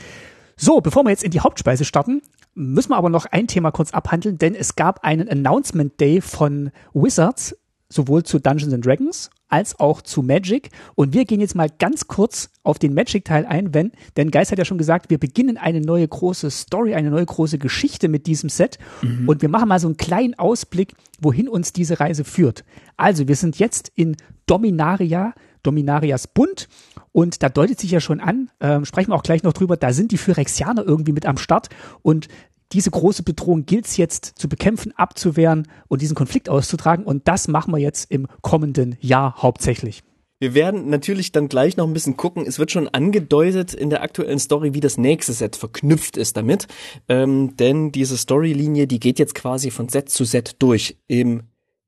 So, 0.59 0.83
bevor 0.83 1.05
wir 1.05 1.11
jetzt 1.11 1.25
in 1.25 1.31
die 1.31 1.41
Hauptspeise 1.41 1.87
starten, 1.87 2.21
müssen 2.55 2.91
wir 2.91 2.99
aber 2.99 3.09
noch 3.09 3.25
ein 3.25 3.47
Thema 3.47 3.71
kurz 3.71 3.93
abhandeln, 3.93 4.37
denn 4.37 4.55
es 4.55 4.77
gab 4.77 5.05
einen 5.05 5.27
Announcement 5.27 5.99
Day 5.99 6.21
von 6.21 6.71
Wizards 6.93 7.56
sowohl 7.89 8.25
zu 8.25 8.41
Dungeons 8.41 8.75
and 8.75 8.85
Dragons 8.85 9.31
als 9.49 9.79
auch 9.81 10.03
zu 10.03 10.23
Magic. 10.23 10.71
Und 10.95 11.15
wir 11.15 11.25
gehen 11.25 11.41
jetzt 11.41 11.55
mal 11.55 11.69
ganz 11.79 12.06
kurz 12.06 12.50
auf 12.62 12.79
den 12.79 12.95
Magic-Teil 12.95 13.47
ein, 13.47 13.75
wenn, 13.75 13.93
denn 14.17 14.31
Geist 14.31 14.53
hat 14.53 14.59
ja 14.59 14.65
schon 14.65 14.79
gesagt, 14.79 15.11
wir 15.11 15.19
beginnen 15.19 15.56
eine 15.56 15.81
neue 15.81 16.06
große 16.06 16.50
Story, 16.50 16.95
eine 16.95 17.11
neue 17.11 17.27
große 17.27 17.59
Geschichte 17.59 18.09
mit 18.09 18.27
diesem 18.27 18.49
Set. 18.49 18.79
Mhm. 19.03 19.29
Und 19.29 19.43
wir 19.43 19.49
machen 19.49 19.69
mal 19.69 19.81
so 19.81 19.89
einen 19.89 19.97
kleinen 19.97 20.35
Ausblick, 20.39 20.95
wohin 21.21 21.49
uns 21.49 21.73
diese 21.73 22.00
Reise 22.00 22.25
führt. 22.25 22.65
Also, 22.97 23.29
wir 23.29 23.37
sind 23.37 23.59
jetzt 23.59 23.91
in 23.95 24.17
Dominaria, 24.47 25.35
Dominarias 25.62 26.27
Bund. 26.27 26.69
Und 27.12 27.43
da 27.43 27.49
deutet 27.49 27.81
sich 27.81 27.91
ja 27.91 28.00
schon 28.00 28.21
an, 28.21 28.50
äh, 28.61 28.85
sprechen 28.85 29.11
wir 29.11 29.17
auch 29.17 29.23
gleich 29.23 29.43
noch 29.43 29.53
drüber, 29.53 29.77
da 29.77 29.93
sind 29.93 30.12
die 30.12 30.19
Phyrexianer 30.19 30.85
irgendwie 30.85 31.12
mit 31.12 31.27
am 31.27 31.37
Start. 31.37 31.69
Und 32.03 32.29
diese 32.73 32.91
große 32.91 33.23
Bedrohung 33.23 33.65
gilt 33.67 33.87
es 33.87 33.97
jetzt 33.97 34.32
zu 34.37 34.49
bekämpfen, 34.49 34.93
abzuwehren 34.97 35.69
und 35.88 36.03
diesen 36.03 36.15
Konflikt 36.15 36.49
auszutragen. 36.49 37.05
Und 37.05 37.26
das 37.29 37.49
machen 37.49 37.73
wir 37.73 37.79
jetzt 37.79 38.11
im 38.11 38.26
kommenden 38.43 38.97
Jahr 39.00 39.43
hauptsächlich. 39.43 40.03
Wir 40.41 40.55
werden 40.55 40.88
natürlich 40.88 41.32
dann 41.32 41.49
gleich 41.49 41.76
noch 41.76 41.87
ein 41.87 41.93
bisschen 41.93 42.17
gucken. 42.17 42.47
Es 42.47 42.61
wird 42.61 42.70
schon 42.70 42.87
angedeutet 42.87 43.75
in 43.75 43.91
der 43.91 44.03
aktuellen 44.03 44.38
Story, 44.38 44.73
wie 44.73 44.81
das 44.81 44.97
nächste 44.97 45.32
Set 45.32 45.56
verknüpft 45.56 46.17
ist 46.17 46.37
damit. 46.37 46.69
Ähm, 47.09 47.57
denn 47.57 47.90
diese 47.90 48.16
Storylinie, 48.16 48.87
die 48.87 49.00
geht 49.00 49.19
jetzt 49.19 49.35
quasi 49.35 49.73
von 49.73 49.88
Set 49.88 50.11
zu 50.11 50.25
Set 50.25 50.57
durch. 50.61 50.97
Im 51.09 51.43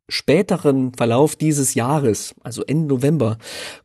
späteren 0.09 0.93
Verlauf 0.95 1.37
dieses 1.37 1.75
Jahres, 1.75 2.35
also 2.43 2.65
Ende 2.65 2.89
November, 2.89 3.39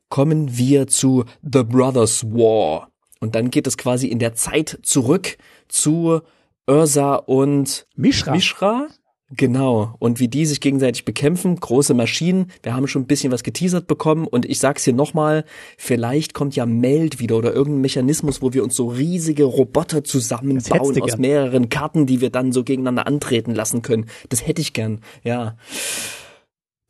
kommen 0.10 0.58
wir 0.58 0.88
zu 0.88 1.26
The 1.44 1.64
Brothers 1.64 2.24
War. 2.24 2.90
Und 3.20 3.36
dann 3.36 3.52
geht 3.52 3.68
es 3.68 3.78
quasi 3.78 4.08
in 4.08 4.18
der 4.18 4.34
Zeit 4.34 4.80
zurück 4.82 5.38
zu 5.68 6.22
Ursa 6.68 7.16
und 7.16 7.88
Mishra. 7.96 8.32
Mishra. 8.32 8.88
Genau. 9.32 9.96
Und 10.00 10.20
wie 10.20 10.28
die 10.28 10.46
sich 10.46 10.62
gegenseitig 10.62 11.04
bekämpfen, 11.04 11.56
große 11.56 11.96
Maschinen. 11.96 12.52
Wir 12.62 12.76
haben 12.76 12.88
schon 12.88 13.04
ein 13.04 13.08
bisschen 13.08 13.32
was 13.32 13.42
geteasert 13.42 13.88
bekommen 13.88 14.28
und 14.28 14.46
ich 14.46 14.60
sag's 14.60 14.84
hier 14.84 14.94
nochmal, 14.94 15.46
vielleicht 15.78 16.36
kommt 16.36 16.56
ja 16.56 16.68
Meld 16.68 17.20
wieder 17.20 17.38
oder 17.38 17.52
irgendein 17.52 17.82
Mechanismus, 17.82 18.44
wo 18.44 18.54
wir 18.54 18.64
uns 18.64 18.76
so 18.76 18.88
riesige 18.88 19.46
Roboter 19.46 20.04
zusammenbauen 20.04 21.02
aus 21.02 21.18
mehreren 21.18 21.70
Karten, 21.70 22.06
die 22.06 22.22
wir 22.22 22.30
dann 22.30 22.52
so 22.52 22.64
gegeneinander 22.64 23.08
antreten 23.08 23.56
lassen 23.56 23.82
können. 23.82 24.06
Das 24.30 24.46
hätte 24.46 24.62
ich 24.62 24.74
gern, 24.74 25.02
ja. 25.24 25.58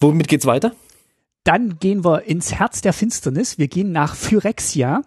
Womit 0.01 0.27
geht's 0.27 0.46
weiter? 0.46 0.74
Dann 1.46 1.79
gehen 1.79 2.03
wir 2.03 2.24
ins 2.24 2.53
Herz 2.53 2.82
der 2.82 2.91
Finsternis. 2.91 3.58
Wir 3.58 3.70
gehen 3.70 3.91
nach 3.94 4.15
Phyrexia. 4.15 5.03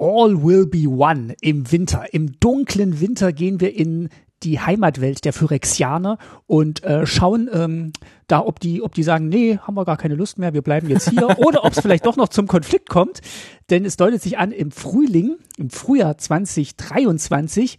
All 0.00 0.42
will 0.42 0.66
be 0.66 0.88
one 0.88 1.36
im 1.42 1.70
Winter. 1.70 2.06
Im 2.14 2.40
dunklen 2.40 3.00
Winter 3.00 3.34
gehen 3.34 3.60
wir 3.60 3.76
in 3.76 4.08
die 4.42 4.58
Heimatwelt 4.58 5.26
der 5.26 5.34
Phyrexianer 5.34 6.16
und 6.46 6.82
äh, 6.82 7.04
schauen 7.04 7.50
ähm, 7.52 7.92
da, 8.26 8.40
ob 8.40 8.60
die, 8.60 8.80
ob 8.80 8.94
die 8.94 9.02
sagen, 9.02 9.28
nee, 9.28 9.58
haben 9.58 9.74
wir 9.74 9.84
gar 9.84 9.98
keine 9.98 10.14
Lust 10.14 10.38
mehr, 10.38 10.54
wir 10.54 10.62
bleiben 10.62 10.88
jetzt 10.88 11.10
hier, 11.10 11.38
oder 11.38 11.64
ob 11.64 11.72
es 11.72 11.80
vielleicht 11.80 12.06
doch 12.06 12.16
noch 12.16 12.28
zum 12.28 12.46
Konflikt 12.46 12.88
kommt. 12.88 13.20
Denn 13.68 13.84
es 13.84 13.98
deutet 13.98 14.22
sich 14.22 14.38
an, 14.38 14.52
im 14.52 14.70
Frühling, 14.70 15.36
im 15.58 15.68
Frühjahr 15.68 16.16
2023 16.16 17.76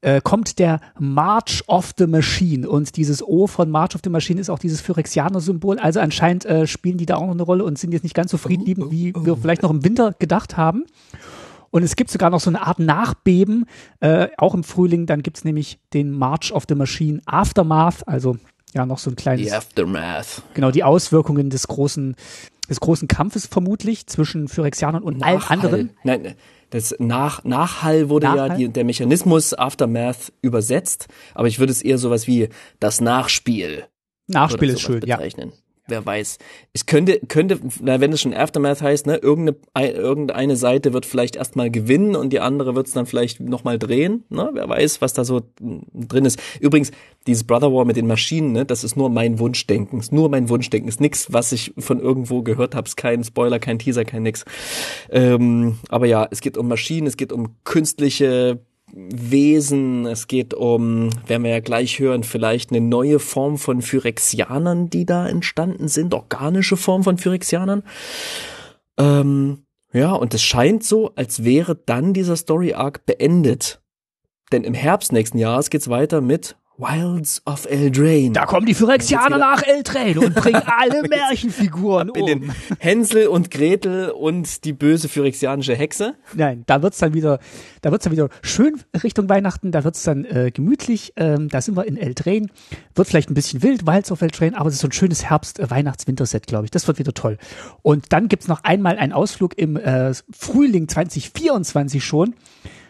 äh, 0.00 0.20
kommt 0.20 0.58
der 0.58 0.80
March 0.98 1.62
of 1.68 1.92
the 1.96 2.08
Machine 2.08 2.68
und 2.68 2.96
dieses 2.96 3.22
O 3.22 3.46
von 3.46 3.70
March 3.70 3.94
of 3.94 4.00
the 4.02 4.10
Machine 4.10 4.40
ist 4.40 4.50
auch 4.50 4.58
dieses 4.58 4.80
Phyrexianer-Symbol. 4.80 5.78
Also 5.78 6.00
anscheinend 6.00 6.44
äh, 6.46 6.66
spielen 6.66 6.98
die 6.98 7.06
da 7.06 7.14
auch 7.14 7.26
noch 7.26 7.30
eine 7.30 7.42
Rolle 7.44 7.64
und 7.64 7.78
sind 7.78 7.92
jetzt 7.92 8.02
nicht 8.02 8.14
ganz 8.16 8.32
so 8.32 8.36
friedliebend, 8.36 8.90
wie 8.90 9.14
wir 9.14 9.36
vielleicht 9.36 9.62
noch 9.62 9.70
im 9.70 9.84
Winter 9.84 10.14
gedacht 10.18 10.56
haben. 10.56 10.84
Und 11.74 11.82
es 11.82 11.96
gibt 11.96 12.08
sogar 12.08 12.30
noch 12.30 12.38
so 12.38 12.50
eine 12.50 12.64
Art 12.64 12.78
Nachbeben, 12.78 13.66
äh, 13.98 14.28
auch 14.38 14.54
im 14.54 14.62
Frühling. 14.62 15.06
Dann 15.06 15.24
gibt's 15.24 15.42
nämlich 15.42 15.80
den 15.92 16.12
March 16.12 16.52
of 16.52 16.66
the 16.68 16.76
Machine 16.76 17.20
Aftermath, 17.26 18.06
also 18.06 18.36
ja 18.74 18.86
noch 18.86 18.98
so 18.98 19.10
ein 19.10 19.16
kleines. 19.16 19.48
The 19.48 19.56
Aftermath. 19.56 20.42
Genau, 20.54 20.70
die 20.70 20.84
Auswirkungen 20.84 21.50
des 21.50 21.66
großen, 21.66 22.14
des 22.70 22.78
großen 22.78 23.08
Kampfes 23.08 23.48
vermutlich 23.48 24.06
zwischen 24.06 24.46
Phyrexianern 24.46 25.02
und 25.02 25.20
allen 25.24 25.42
anderen. 25.42 25.90
Nein, 26.04 26.36
das 26.70 26.94
Nach 27.00 27.42
Nachhall 27.42 28.08
wurde 28.08 28.28
Nachhall? 28.28 28.50
ja 28.50 28.54
die, 28.56 28.68
der 28.68 28.84
Mechanismus 28.84 29.52
Aftermath 29.52 30.32
übersetzt, 30.42 31.08
aber 31.34 31.48
ich 31.48 31.58
würde 31.58 31.72
es 31.72 31.82
eher 31.82 31.98
sowas 31.98 32.28
wie 32.28 32.50
das 32.78 33.00
Nachspiel 33.00 33.88
Nachspiel 34.26 34.70
ist 34.70 34.80
schön, 34.80 35.02
ja. 35.04 35.18
Wer 35.86 36.06
weiß. 36.06 36.38
Es 36.72 36.86
könnte, 36.86 37.20
könnte, 37.28 37.60
na, 37.82 38.00
wenn 38.00 38.10
es 38.10 38.22
schon 38.22 38.32
Aftermath 38.32 38.80
heißt, 38.80 39.06
ne, 39.06 39.16
irgendeine, 39.16 39.58
ein- 39.74 39.94
irgendeine 39.94 40.56
Seite 40.56 40.94
wird 40.94 41.04
vielleicht 41.04 41.36
erstmal 41.36 41.70
gewinnen 41.70 42.16
und 42.16 42.32
die 42.32 42.40
andere 42.40 42.74
wird 42.74 42.86
es 42.86 42.94
dann 42.94 43.04
vielleicht 43.04 43.40
nochmal 43.40 43.78
drehen. 43.78 44.24
Ne? 44.30 44.48
Wer 44.54 44.66
weiß, 44.66 45.02
was 45.02 45.12
da 45.12 45.26
so 45.26 45.42
drin 45.60 46.24
ist. 46.24 46.40
Übrigens, 46.58 46.90
dieses 47.26 47.44
Brother 47.44 47.70
War 47.70 47.84
mit 47.84 47.96
den 47.96 48.06
Maschinen, 48.06 48.52
ne, 48.52 48.64
das 48.64 48.82
ist 48.82 48.96
nur 48.96 49.10
mein 49.10 49.38
Wunschdenken. 49.38 50.00
Ist 50.00 50.10
nur 50.12 50.30
mein 50.30 50.48
Wunschdenken. 50.48 50.88
Ist 50.88 51.02
nix, 51.02 51.34
was 51.34 51.52
ich 51.52 51.74
von 51.76 52.00
irgendwo 52.00 52.40
gehört 52.42 52.74
habe. 52.74 52.88
Ist 52.88 52.96
kein 52.96 53.22
Spoiler, 53.22 53.58
kein 53.58 53.78
Teaser, 53.78 54.06
kein 54.06 54.22
nix. 54.22 54.46
Ähm, 55.10 55.78
aber 55.90 56.06
ja, 56.06 56.26
es 56.30 56.40
geht 56.40 56.56
um 56.56 56.66
Maschinen, 56.66 57.06
es 57.06 57.18
geht 57.18 57.30
um 57.30 57.56
künstliche 57.64 58.58
Wesen, 58.92 60.06
es 60.06 60.28
geht 60.28 60.54
um, 60.54 61.10
werden 61.26 61.42
wir 61.42 61.50
ja 61.50 61.60
gleich 61.60 61.98
hören, 61.98 62.22
vielleicht 62.22 62.70
eine 62.70 62.80
neue 62.80 63.18
Form 63.18 63.58
von 63.58 63.82
Phyrexianern, 63.82 64.90
die 64.90 65.04
da 65.04 65.28
entstanden 65.28 65.88
sind, 65.88 66.14
organische 66.14 66.76
Form 66.76 67.02
von 67.02 67.18
Phyrexianern. 67.18 67.82
Ähm, 68.98 69.64
ja, 69.92 70.12
und 70.12 70.34
es 70.34 70.42
scheint 70.42 70.84
so, 70.84 71.12
als 71.16 71.44
wäre 71.44 71.74
dann 71.74 72.12
dieser 72.12 72.36
Story 72.36 72.74
Arc 72.74 73.06
beendet. 73.06 73.80
Denn 74.52 74.64
im 74.64 74.74
Herbst 74.74 75.12
nächsten 75.12 75.38
Jahres 75.38 75.70
geht's 75.70 75.88
weiter 75.88 76.20
mit 76.20 76.56
Wilds 76.76 77.40
of 77.46 77.66
Eldraine. 77.66 78.32
Da 78.32 78.46
kommen 78.46 78.66
die 78.66 78.74
Phyrexianer 78.74 79.38
nach 79.38 79.62
Eldraine 79.62 80.20
und 80.20 80.34
bringen 80.34 80.62
alle 80.66 81.02
Märchenfiguren 81.08 82.10
in 82.14 82.22
um. 82.22 82.26
den 82.26 82.52
Hänsel 82.78 83.28
und 83.28 83.50
Gretel 83.52 84.10
und 84.10 84.64
die 84.64 84.72
böse 84.72 85.08
phyrexianische 85.08 85.76
Hexe. 85.76 86.14
Nein, 86.34 86.64
da 86.66 86.82
wird's 86.82 86.98
dann 86.98 87.14
wieder, 87.14 87.38
da 87.82 87.92
wird's 87.92 88.04
dann 88.04 88.12
wieder 88.12 88.28
schön 88.42 88.82
Richtung 89.02 89.28
Weihnachten, 89.28 89.70
da 89.70 89.84
wird's 89.84 90.02
dann 90.02 90.24
äh, 90.24 90.50
gemütlich, 90.52 91.12
ähm, 91.16 91.48
da 91.48 91.60
sind 91.60 91.76
wir 91.76 91.86
in 91.86 91.96
Eldraine, 91.96 92.48
wird 92.96 93.06
vielleicht 93.06 93.30
ein 93.30 93.34
bisschen 93.34 93.62
wild, 93.62 93.86
Wilds 93.86 94.10
of 94.10 94.20
Eldraine, 94.20 94.58
aber 94.58 94.68
es 94.68 94.74
ist 94.74 94.80
so 94.80 94.88
ein 94.88 94.92
schönes 94.92 95.24
Herbst-Weihnachts-Winterset, 95.24 96.48
glaube 96.48 96.64
ich, 96.64 96.72
das 96.72 96.88
wird 96.88 96.98
wieder 96.98 97.14
toll. 97.14 97.38
Und 97.82 98.12
dann 98.12 98.28
gibt's 98.28 98.48
noch 98.48 98.64
einmal 98.64 98.98
einen 98.98 99.12
Ausflug 99.12 99.56
im 99.56 99.76
äh, 99.76 100.12
Frühling 100.36 100.88
2024 100.88 102.04
schon, 102.04 102.34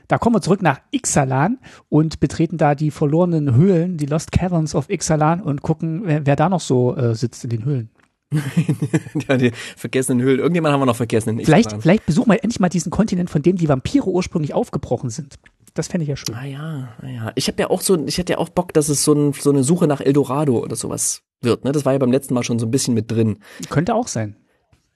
da 0.09 0.19
kommen 0.19 0.37
wir 0.37 0.43
zurück 0.43 0.63
nach 0.63 0.81
Ixalan 0.91 1.59
und 1.89 2.21
betreten 2.21 2.57
da 2.59 2.75
die 2.75 2.91
verlorenen 2.91 3.55
Höhlen, 3.55 3.97
die 3.97 4.07
Lost 4.07 4.33
Caverns 4.33 4.75
of 4.75 4.91
Ixalan 4.91 5.41
und 5.41 5.63
gucken, 5.63 6.03
wer, 6.05 6.27
wer 6.27 6.37
da 6.37 6.49
noch 6.49 6.61
so 6.61 6.97
äh, 6.97 7.15
sitzt 7.15 7.45
in 7.45 7.51
den 7.51 7.65
Höhlen. 7.65 7.91
ja, 9.29 9.37
die 9.37 9.53
vergessenen 9.77 10.21
Höhlen. 10.21 10.41
Irgendjemand 10.41 10.73
haben 10.73 10.81
wir 10.81 10.87
noch 10.87 10.97
vergessen. 10.97 11.39
in 11.39 11.45
Vielleicht, 11.45 11.67
Ixalan. 11.67 11.83
vielleicht 11.83 12.07
besuchen 12.07 12.31
wir 12.31 12.43
endlich 12.43 12.61
mal 12.61 12.69
diesen 12.69 12.91
Kontinent, 12.91 13.31
von 13.31 13.43
dem 13.43 13.57
die 13.57 13.69
Vampire 13.69 14.09
ursprünglich 14.09 14.55
aufgebrochen 14.55 15.11
sind. 15.11 15.37
Das 15.75 15.89
fände 15.89 16.05
ich 16.05 16.09
ja 16.09 16.17
schön. 16.17 16.35
Ah 16.35 16.45
ja, 16.45 16.89
ah 17.01 17.07
ja. 17.07 17.33
Ich 17.35 17.49
habe 17.49 17.61
ja 17.61 17.71
auch 17.71 17.81
so, 17.81 18.07
ich 18.07 18.19
hätte 18.19 18.35
ja 18.35 18.39
auch 18.39 18.49
Bock, 18.49 18.73
dass 18.73 18.89
es 18.89 19.03
so, 19.05 19.13
ein, 19.13 19.33
so 19.33 19.51
eine 19.51 19.65
Suche 19.65 19.87
nach 19.89 20.01
Eldorado 20.01 20.59
oder 20.59 20.77
sowas 20.77 21.23
wird. 21.43 21.65
Ne? 21.65 21.73
Das 21.73 21.85
war 21.85 21.93
ja 21.93 21.99
beim 21.99 22.13
letzten 22.13 22.35
Mal 22.35 22.45
schon 22.45 22.61
so 22.61 22.67
ein 22.67 22.71
bisschen 22.71 22.95
mit 22.95 23.11
drin. 23.11 23.39
Könnte 23.71 23.95
auch 23.95 24.07
sein. 24.07 24.37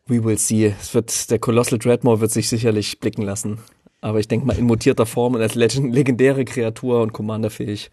We 0.06 0.24
will 0.24 0.38
see. 0.38 0.74
Es 0.80 0.94
wird, 0.94 1.30
der 1.30 1.38
Colossal 1.38 1.78
Dreadmore 1.78 2.20
wird 2.20 2.30
sich 2.30 2.48
sicherlich 2.48 2.98
blicken 3.00 3.22
lassen. 3.22 3.58
Aber 4.00 4.20
ich 4.20 4.28
denke 4.28 4.46
mal 4.46 4.56
in 4.56 4.64
mutierter 4.64 5.06
Form 5.06 5.34
und 5.34 5.42
als 5.42 5.54
legend, 5.54 5.92
legendäre 5.92 6.44
Kreatur 6.44 7.02
und 7.02 7.12
Commanderfähig. 7.12 7.90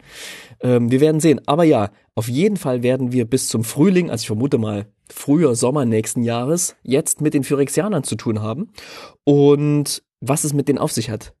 Ähm, 0.60 0.90
wir 0.90 1.00
werden 1.00 1.20
sehen. 1.20 1.40
Aber 1.46 1.64
ja, 1.64 1.90
auf 2.14 2.28
jeden 2.28 2.56
Fall 2.56 2.82
werden 2.82 3.12
wir 3.12 3.24
bis 3.24 3.48
zum 3.48 3.64
Frühling, 3.64 4.10
also 4.10 4.22
ich 4.22 4.26
vermute 4.28 4.58
mal 4.58 4.86
früher 5.10 5.54
Sommer 5.56 5.84
nächsten 5.84 6.22
Jahres, 6.22 6.76
jetzt 6.82 7.20
mit 7.20 7.34
den 7.34 7.44
Phyrexianern 7.44 8.04
zu 8.04 8.14
tun 8.14 8.40
haben. 8.40 8.70
Und 9.24 10.02
was 10.20 10.44
es 10.44 10.52
mit 10.52 10.68
denen 10.68 10.78
auf 10.78 10.92
sich 10.92 11.10
hat. 11.10 11.34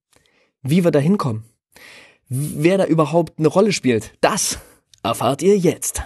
Wie 0.62 0.84
wir 0.84 0.90
da 0.90 0.98
hinkommen. 0.98 1.44
Wer 2.28 2.78
da 2.78 2.86
überhaupt 2.86 3.38
eine 3.38 3.48
Rolle 3.48 3.72
spielt, 3.72 4.14
das 4.20 4.58
erfahrt 5.02 5.42
ihr 5.42 5.56
jetzt. 5.56 6.02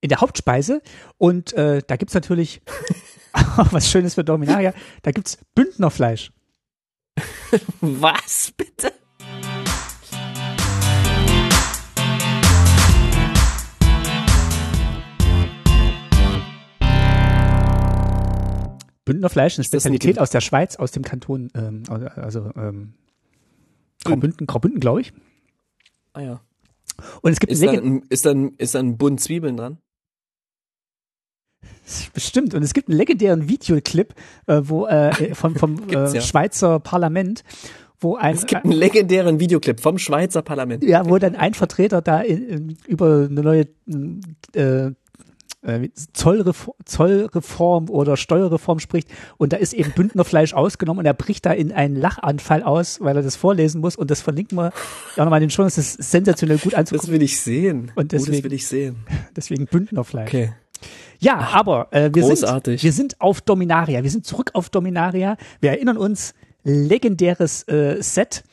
In 0.00 0.08
der 0.08 0.20
Hauptspeise. 0.20 0.82
Und 1.18 1.52
äh, 1.52 1.82
da 1.86 1.96
gibt's 1.96 2.14
natürlich 2.14 2.62
was 3.70 3.90
Schönes 3.90 4.14
für 4.14 4.24
Dominaria. 4.24 4.72
Da 5.02 5.10
gibt's 5.10 5.38
Bündnerfleisch. 5.54 6.32
Was 7.80 8.52
bitte? 8.56 8.92
Bündnerfleisch, 19.04 19.56
eine 19.56 19.62
Ist 19.62 19.74
das 19.74 19.86
ein 19.86 19.94
Spezialität 19.94 20.14
Ge- 20.16 20.22
aus 20.22 20.30
der 20.30 20.40
Schweiz, 20.40 20.76
aus 20.76 20.92
dem 20.92 21.02
Kanton, 21.02 21.50
ähm, 21.54 21.82
also 21.88 22.50
ähm, 22.54 22.94
Graubünden, 24.04 24.46
Graubünden 24.46 24.78
glaube 24.80 25.00
ich. 25.00 25.12
Ah 26.12 26.20
ja. 26.20 26.40
Und 27.22 27.32
es 27.32 27.40
gibt 27.40 27.52
Ist 27.52 27.62
eine 27.62 27.72
da, 27.80 27.82
ein, 27.82 28.02
ist, 28.08 28.24
da 28.26 28.30
ein, 28.30 28.54
ist 28.58 28.74
da 28.74 28.78
ein 28.78 28.98
Bund 28.98 29.20
Zwiebeln 29.20 29.56
dran? 29.56 29.78
Bestimmt. 32.14 32.54
Und 32.54 32.62
es 32.62 32.72
gibt 32.74 32.88
einen 32.88 32.98
legendären 32.98 33.48
Videoclip, 33.48 34.14
äh, 34.46 34.60
wo 34.64 34.86
äh, 34.86 35.34
vom, 35.34 35.54
vom 35.56 35.88
äh, 35.90 35.92
ja. 36.12 36.20
Schweizer 36.20 36.80
Parlament, 36.80 37.44
wo 38.00 38.16
ein 38.16 38.34
Es 38.34 38.46
gibt 38.46 38.64
einen 38.64 38.72
legendären 38.72 39.40
Videoclip 39.40 39.80
vom 39.80 39.98
Schweizer 39.98 40.42
Parlament. 40.42 40.82
ja, 40.84 41.08
wo 41.08 41.18
dann 41.18 41.36
ein 41.36 41.54
Vertreter 41.54 42.00
da 42.02 42.20
in, 42.20 42.48
in, 42.48 42.76
über 42.86 43.28
eine 43.30 43.42
neue 43.42 43.66
äh, 44.54 44.92
äh, 45.62 45.90
Zollreform, 46.14 46.74
Zollreform 46.86 47.90
oder 47.90 48.16
Steuerreform 48.16 48.78
spricht 48.78 49.08
und 49.36 49.52
da 49.52 49.58
ist 49.58 49.74
eben 49.74 49.92
Bündnerfleisch 49.92 50.54
ausgenommen 50.54 51.00
und 51.00 51.04
er 51.04 51.12
bricht 51.12 51.44
da 51.44 51.52
in 51.52 51.70
einen 51.72 51.96
Lachanfall 51.96 52.62
aus, 52.62 52.98
weil 53.02 53.14
er 53.16 53.22
das 53.22 53.36
vorlesen 53.36 53.82
muss 53.82 53.94
und 53.96 54.10
das 54.10 54.22
verlinken 54.22 54.56
wir 54.56 54.72
ja 55.16 55.24
nochmal 55.24 55.42
in 55.42 55.48
den 55.48 55.50
Show, 55.50 55.62
das 55.64 55.76
ist 55.76 56.02
sensationell 56.02 56.56
gut 56.56 56.72
Das 56.72 56.78
anzugucken, 56.80 57.12
will 57.12 57.20
ich 57.22 57.38
sehen. 57.42 57.92
Und 57.94 58.06
oh, 58.06 58.16
das 58.16 58.22
deswegen- 58.24 58.44
will 58.44 58.52
ich 58.54 58.66
sehen. 58.66 58.96
deswegen 59.36 59.66
Bündnerfleisch. 59.66 60.28
Okay. 60.28 60.52
Ja, 61.20 61.50
aber 61.52 61.88
äh, 61.92 62.10
wir, 62.12 62.24
sind, 62.24 62.82
wir 62.82 62.92
sind 62.92 63.20
auf 63.20 63.40
Dominaria. 63.40 64.02
Wir 64.02 64.10
sind 64.10 64.26
zurück 64.26 64.50
auf 64.54 64.70
Dominaria. 64.70 65.36
Wir 65.60 65.70
erinnern 65.70 65.96
uns, 65.96 66.34
legendäres 66.64 67.66
äh, 67.68 68.02
Set 68.02 68.44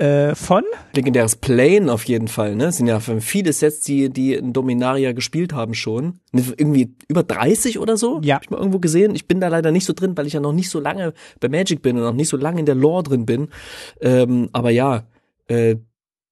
äh, 0.00 0.34
von, 0.34 0.64
Legendäres 0.94 1.36
Plane 1.36 1.92
auf 1.92 2.04
jeden 2.04 2.26
Fall, 2.26 2.56
ne? 2.56 2.66
Es 2.66 2.78
sind 2.78 2.86
ja 2.86 3.00
viele 3.00 3.52
Sets, 3.52 3.80
die, 3.80 4.08
die 4.08 4.32
in 4.32 4.54
Dominaria 4.54 5.12
gespielt 5.12 5.52
haben 5.52 5.74
schon. 5.74 6.20
Irgendwie 6.32 6.94
über 7.06 7.22
30 7.22 7.78
oder 7.78 7.98
so? 7.98 8.18
Ja. 8.24 8.36
Hab 8.36 8.44
ich 8.44 8.50
mal 8.50 8.56
irgendwo 8.56 8.78
gesehen. 8.78 9.14
Ich 9.14 9.28
bin 9.28 9.40
da 9.40 9.48
leider 9.48 9.70
nicht 9.72 9.84
so 9.84 9.92
drin, 9.92 10.16
weil 10.16 10.26
ich 10.26 10.32
ja 10.32 10.40
noch 10.40 10.54
nicht 10.54 10.70
so 10.70 10.80
lange 10.80 11.12
bei 11.38 11.50
Magic 11.50 11.82
bin 11.82 11.98
und 11.98 12.02
noch 12.02 12.14
nicht 12.14 12.28
so 12.30 12.38
lange 12.38 12.60
in 12.60 12.66
der 12.66 12.74
Lore 12.76 13.02
drin 13.02 13.26
bin. 13.26 13.48
Ähm, 14.00 14.48
aber 14.52 14.70
ja, 14.70 15.04
äh, 15.48 15.76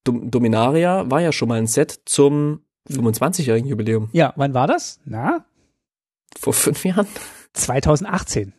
Dom 0.03 0.31
Dominaria 0.31 1.11
war 1.11 1.21
ja 1.21 1.33
schon 1.33 1.49
mal 1.49 1.59
ein 1.59 1.67
Set 1.67 2.01
zum 2.07 2.61
25-jährigen 2.91 3.69
Jubiläum. 3.69 4.09
ja, 4.13 4.33
wann 4.37 4.55
war 4.55 4.67
das? 4.67 4.99
Na, 5.05 5.45
Vor 6.41 6.53
fünf 6.53 6.85
Jahren? 6.85 7.07
2018. 7.55 8.53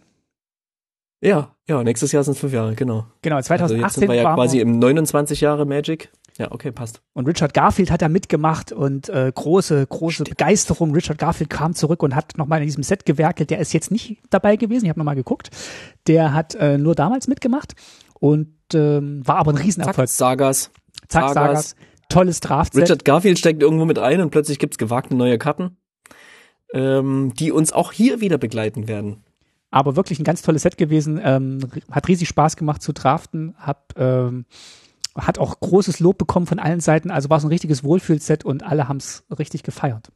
Ja, 1.21 1.53
ja, 1.67 1.83
nächstes 1.83 2.11
Jahr 2.11 2.23
sind 2.23 2.33
es 2.33 2.39
fünf 2.39 2.53
Jahre, 2.53 2.75
genau. 2.75 3.05
Genau, 3.21 3.35
Also 3.37 3.47
2018 3.47 3.81
jetzt 3.83 3.93
sind 3.95 4.09
wir 4.09 4.15
ja 4.15 4.33
quasi 4.35 4.59
im 4.59 4.79
29 4.79 5.41
Jahre 5.41 5.65
Magic. 5.65 6.11
Ja, 6.37 6.51
okay, 6.51 6.71
passt. 6.71 7.01
und 7.13 7.27
Richard 7.27 7.53
Garfield 7.53 7.91
hat 7.91 8.01
da 8.01 8.07
mitgemacht 8.07 8.71
und 8.71 9.09
äh, 9.09 9.29
große, 9.33 9.85
große 9.85 10.23
Begeisterung. 10.23 10.93
Richard 10.93 11.17
Garfield 11.17 11.49
kam 11.49 11.73
zurück 11.73 12.01
und 12.01 12.15
hat 12.15 12.37
nochmal 12.37 12.61
in 12.61 12.65
diesem 12.67 12.83
Set 12.83 13.05
gewerkelt. 13.05 13.49
Der 13.49 13.59
ist 13.59 13.73
jetzt 13.73 13.91
nicht 13.91 14.19
dabei 14.29 14.55
gewesen, 14.55 14.85
ich 14.85 14.89
habe 14.89 14.99
nochmal 14.99 15.15
geguckt. 15.15 15.49
Der 16.07 16.33
hat 16.33 16.55
äh, 16.55 16.77
nur 16.77 16.95
damals 16.95 17.27
mitgemacht 17.27 17.73
und 18.21 18.55
ähm, 18.73 19.21
war 19.27 19.35
aber 19.35 19.51
ein 19.51 19.57
Zack, 19.57 19.65
Riesenerfolg. 19.65 20.07
Sagas. 20.07 20.71
Zack, 21.09 21.33
Sagas. 21.33 21.33
Sagas. 21.33 21.75
Tolles 22.07 22.39
Draftset. 22.39 22.83
Richard 22.83 23.03
Garfield 23.03 23.37
steckt 23.37 23.61
irgendwo 23.61 23.83
mit 23.83 23.99
ein 23.99 24.21
und 24.21 24.29
plötzlich 24.29 24.59
gibt's 24.59 24.77
gewagte 24.77 25.15
neue 25.15 25.37
Karten, 25.37 25.77
ähm, 26.73 27.33
die 27.37 27.51
uns 27.51 27.71
auch 27.71 27.91
hier 27.91 28.21
wieder 28.21 28.37
begleiten 28.37 28.87
werden. 28.87 29.23
aber 29.71 29.95
wirklich 29.95 30.19
ein 30.19 30.23
ganz 30.23 30.41
tolles 30.41 30.63
Set 30.63 30.77
gewesen. 30.77 31.19
Ähm, 31.23 31.59
hat 31.91 32.07
riesig 32.07 32.27
Spaß 32.27 32.55
gemacht 32.55 32.81
zu 32.81 32.93
draften. 32.93 33.55
Hab, 33.59 33.93
ähm, 33.97 34.45
hat 35.15 35.37
auch 35.37 35.59
großes 35.59 35.99
Lob 35.99 36.17
bekommen 36.17 36.47
von 36.47 36.59
allen 36.59 36.79
Seiten. 36.79 37.11
Also 37.11 37.29
war 37.29 37.37
es 37.37 37.43
ein 37.43 37.49
richtiges 37.49 37.83
Wohlfühlset 37.83 38.45
und 38.45 38.63
alle 38.63 38.87
haben 38.87 38.97
es 38.97 39.23
richtig 39.37 39.63
gefeiert. 39.63 40.09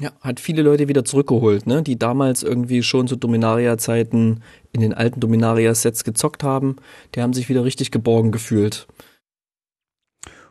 Ja, 0.00 0.12
hat 0.20 0.38
viele 0.38 0.62
Leute 0.62 0.86
wieder 0.86 1.04
zurückgeholt, 1.04 1.66
ne, 1.66 1.82
die 1.82 1.98
damals 1.98 2.44
irgendwie 2.44 2.84
schon 2.84 3.08
zu 3.08 3.16
Dominaria-Zeiten 3.16 4.42
in 4.72 4.80
den 4.80 4.94
alten 4.94 5.18
Dominaria-Sets 5.18 6.04
gezockt 6.04 6.44
haben. 6.44 6.76
Die 7.14 7.20
haben 7.20 7.32
sich 7.32 7.48
wieder 7.48 7.64
richtig 7.64 7.90
geborgen 7.90 8.30
gefühlt. 8.30 8.86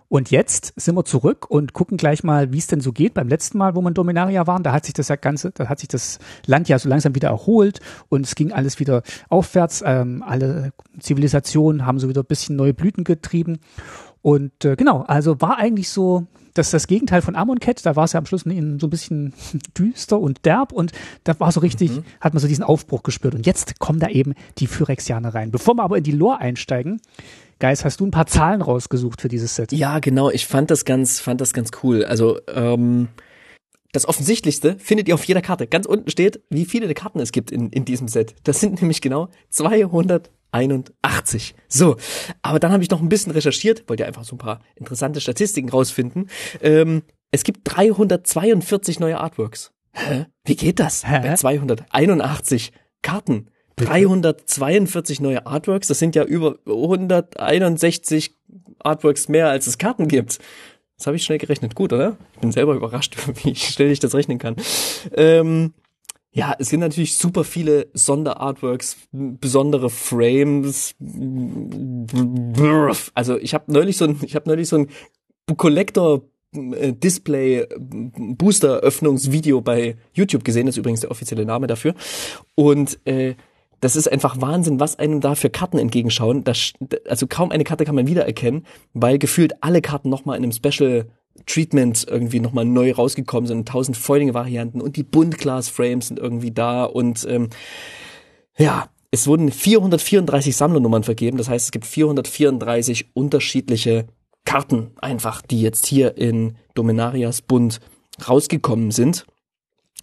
Und 0.10 0.32
jetzt 0.32 0.74
sind 0.78 0.96
wir 0.96 1.04
zurück 1.04 1.50
und 1.50 1.74
gucken 1.74 1.98
gleich 1.98 2.24
mal, 2.24 2.54
wie 2.54 2.58
es 2.60 2.68
denn 2.68 2.80
so 2.80 2.94
geht. 2.94 3.14
Beim 3.14 3.28
letzten 3.28 3.58
Mal, 3.58 3.76
wo 3.76 3.82
wir 3.82 3.90
in 3.90 3.94
Dominaria 3.94 4.48
waren, 4.48 4.64
da 4.64 4.72
hat 4.72 4.86
sich 4.86 4.94
das 4.94 5.10
Ganze, 5.20 5.52
da 5.52 5.68
hat 5.68 5.80
sich 5.80 5.90
das 5.90 6.20
Land 6.46 6.70
ja 6.70 6.80
so 6.80 6.88
langsam 6.88 7.14
wieder 7.14 7.28
erholt 7.28 7.82
und 8.08 8.26
es 8.26 8.36
ging 8.36 8.54
alles 8.54 8.80
wieder 8.80 9.04
aufwärts. 9.28 9.84
Ähm, 9.86 10.24
alle 10.26 10.72
Zivilisationen 11.00 11.86
haben 11.86 12.00
so 12.00 12.08
wieder 12.08 12.22
ein 12.22 12.28
bisschen 12.28 12.56
neue 12.56 12.74
Blüten 12.74 13.04
getrieben. 13.04 13.60
Und 14.22 14.64
äh, 14.66 14.76
genau, 14.76 15.02
also 15.02 15.42
war 15.42 15.58
eigentlich 15.58 15.90
so 15.90 16.28
das, 16.54 16.72
das 16.72 16.88
Gegenteil 16.88 17.22
von 17.22 17.36
Amonkhet. 17.36 17.86
Da 17.86 17.96
war 17.96 18.06
es 18.06 18.14
ja 18.14 18.20
am 18.20 18.26
Schluss 18.26 18.44
so 18.44 18.50
ein 18.50 18.90
bisschen 18.90 19.34
düster 19.78 20.20
und 20.20 20.46
derb 20.46 20.72
und 20.72 20.92
da 21.24 21.40
war 21.40 21.52
so 21.52 21.60
richtig, 21.60 21.92
mhm. 21.92 22.04
hat 22.22 22.34
man 22.34 22.42
so 22.42 22.48
diesen 22.48 22.64
Aufbruch 22.64 23.04
gespürt. 23.04 23.36
Und 23.36 23.46
jetzt 23.46 23.80
kommen 23.80 24.00
da 24.00 24.08
eben 24.08 24.34
die 24.58 24.68
Phyrexianer 24.68 25.34
rein. 25.34 25.52
Bevor 25.52 25.76
wir 25.76 25.84
aber 25.84 25.98
in 25.98 26.04
die 26.04 26.12
Lore 26.12 26.40
einsteigen, 26.40 27.02
Geist, 27.60 27.86
hast 27.86 28.00
du 28.00 28.06
ein 28.06 28.12
paar 28.12 28.28
Zahlen 28.28 28.62
rausgesucht 28.62 29.22
für 29.22 29.30
dieses 29.30 29.56
Set? 29.56 29.72
Ja, 29.72 30.00
genau. 30.00 30.30
Ich 30.30 30.46
fand 30.46 30.70
das 30.70 30.86
ganz, 30.86 31.20
fand 31.20 31.42
das 31.42 31.54
ganz 31.54 31.72
cool. 31.84 32.06
Also 32.06 32.40
ähm, 32.48 33.08
das 33.92 34.08
Offensichtlichste 34.08 34.78
findet 34.78 35.08
ihr 35.08 35.16
auf 35.16 35.24
jeder 35.24 35.42
Karte. 35.42 35.66
Ganz 35.66 35.88
unten 35.88 36.10
steht, 36.12 36.42
wie 36.50 36.66
viele 36.66 36.94
Karten 36.94 37.20
es 37.20 37.32
gibt 37.32 37.52
in, 37.52 37.72
in 37.72 37.84
diesem 37.84 38.08
Set. 38.08 38.36
Das 38.44 38.60
sind 38.60 38.80
nämlich 38.82 39.02
genau 39.02 39.30
281. 39.50 41.56
So, 41.68 41.98
aber 42.44 42.60
dann 42.60 42.72
habe 42.72 42.84
ich 42.84 42.92
noch 42.92 43.02
ein 43.02 43.10
bisschen 43.10 43.32
recherchiert, 43.32 43.90
wollte 43.90 44.06
einfach 44.06 44.24
so 44.24 44.36
ein 44.36 44.40
paar 44.40 44.62
interessante 44.76 45.20
Statistiken 45.20 45.70
rausfinden. 45.70 46.30
Ähm, 46.62 47.02
es 47.32 47.44
gibt 47.44 47.62
342 47.64 49.00
neue 49.00 49.20
Artworks. 49.20 49.72
Hä? 49.94 50.28
Wie 50.46 50.56
geht 50.56 50.80
das? 50.80 51.08
Hä? 51.08 51.22
Bei 51.24 51.34
281 51.34 52.72
Karten. 53.02 53.50
342 53.78 55.22
neue 55.22 55.46
Artworks, 55.46 55.88
das 55.88 56.00
sind 56.00 56.16
ja 56.16 56.24
über 56.24 56.58
161 56.66 58.36
Artworks 58.80 59.30
mehr, 59.30 59.50
als 59.50 59.68
es 59.68 59.78
Karten 59.78 60.08
gibt. 60.08 60.40
Das 60.98 61.06
habe 61.06 61.16
ich 61.16 61.24
schnell 61.24 61.38
gerechnet. 61.38 61.76
Gut, 61.76 61.94
oder? 61.94 62.18
Ich 62.34 62.40
bin 62.40 62.52
selber 62.52 62.74
überrascht, 62.74 63.16
wie 63.44 63.56
schnell 63.56 63.92
ich 63.92 64.00
das 64.00 64.16
rechnen 64.16 64.40
kann. 64.40 64.56
Ähm, 65.16 65.74
ja, 66.32 66.56
es 66.58 66.70
sind 66.70 66.80
natürlich 66.82 67.18
super 67.18 67.44
viele 67.44 67.88
Sonderartworks, 67.94 68.98
besondere 69.12 69.90
Frames. 69.90 70.96
Also 73.14 73.38
ich 73.38 73.54
habe 73.54 73.72
neulich 73.72 73.98
so 73.98 74.06
ein, 74.06 74.20
ich 74.24 74.36
habe 74.36 74.50
neulich 74.50 74.70
so 74.70 74.78
ein 74.78 74.88
Collector 75.56 76.24
äh, 76.54 76.94
Display 76.94 77.68
Booster 77.78 78.80
Öffnungsvideo 78.80 79.62
bei 79.62 79.98
YouTube 80.14 80.44
gesehen. 80.44 80.66
Das 80.66 80.76
ist 80.76 80.80
übrigens 80.80 81.02
der 81.02 81.12
offizielle 81.12 81.46
Name 81.46 81.68
dafür. 81.68 81.94
Und 82.56 83.00
äh, 83.06 83.36
das 83.80 83.96
ist 83.96 84.12
einfach 84.12 84.42
Wahnsinn, 84.42 84.80
was 84.80 84.98
einem 84.98 85.22
da 85.22 85.36
für 85.36 85.50
Karten 85.50 85.78
entgegenschauen. 85.78 86.44
Das, 86.44 86.74
also 87.08 87.28
kaum 87.28 87.52
eine 87.52 87.64
Karte 87.64 87.86
kann 87.86 87.96
man 87.96 88.08
wiedererkennen, 88.08 88.66
weil 88.94 89.20
gefühlt 89.20 89.62
alle 89.62 89.82
Karten 89.82 90.10
nochmal 90.10 90.38
in 90.38 90.44
einem 90.44 90.52
Special 90.52 91.08
Treatment 91.46 92.06
irgendwie 92.10 92.40
nochmal 92.40 92.66
neu 92.66 92.92
rausgekommen 92.92 93.48
sind. 93.48 93.68
Tausend 93.68 93.96
Foiling-Varianten 93.98 94.82
und 94.82 94.96
die 94.96 95.04
Buntglas-Frames 95.04 96.08
sind 96.08 96.20
irgendwie 96.20 96.52
da 96.52 96.86
und 96.86 97.26
ähm, 97.30 97.50
ja, 98.58 98.90
es 99.12 99.28
wurden 99.28 99.52
434 99.52 100.56
Sammlernummern 100.56 101.04
vergeben. 101.04 101.38
Das 101.38 101.48
heißt, 101.48 101.66
es 101.66 101.72
gibt 101.72 101.86
434 101.86 103.12
unterschiedliche 103.14 104.08
Karten 104.46 104.92
einfach, 105.02 105.42
die 105.42 105.62
jetzt 105.62 105.86
hier 105.86 106.18
in 106.18 106.58
Dominarias 106.74 107.42
Bund 107.42 107.80
rausgekommen 108.28 108.92
sind. 108.92 109.26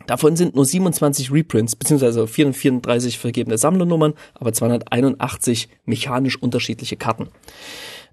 Davon 0.06 0.36
sind 0.36 0.54
nur 0.54 0.64
27 0.64 1.32
Reprints, 1.32 1.76
beziehungsweise 1.76 2.26
434 2.26 3.18
vergebene 3.18 3.56
Sammlernummern, 3.56 4.14
aber 4.34 4.52
281 4.52 5.68
mechanisch 5.84 6.40
unterschiedliche 6.40 6.96
Karten. 6.96 7.28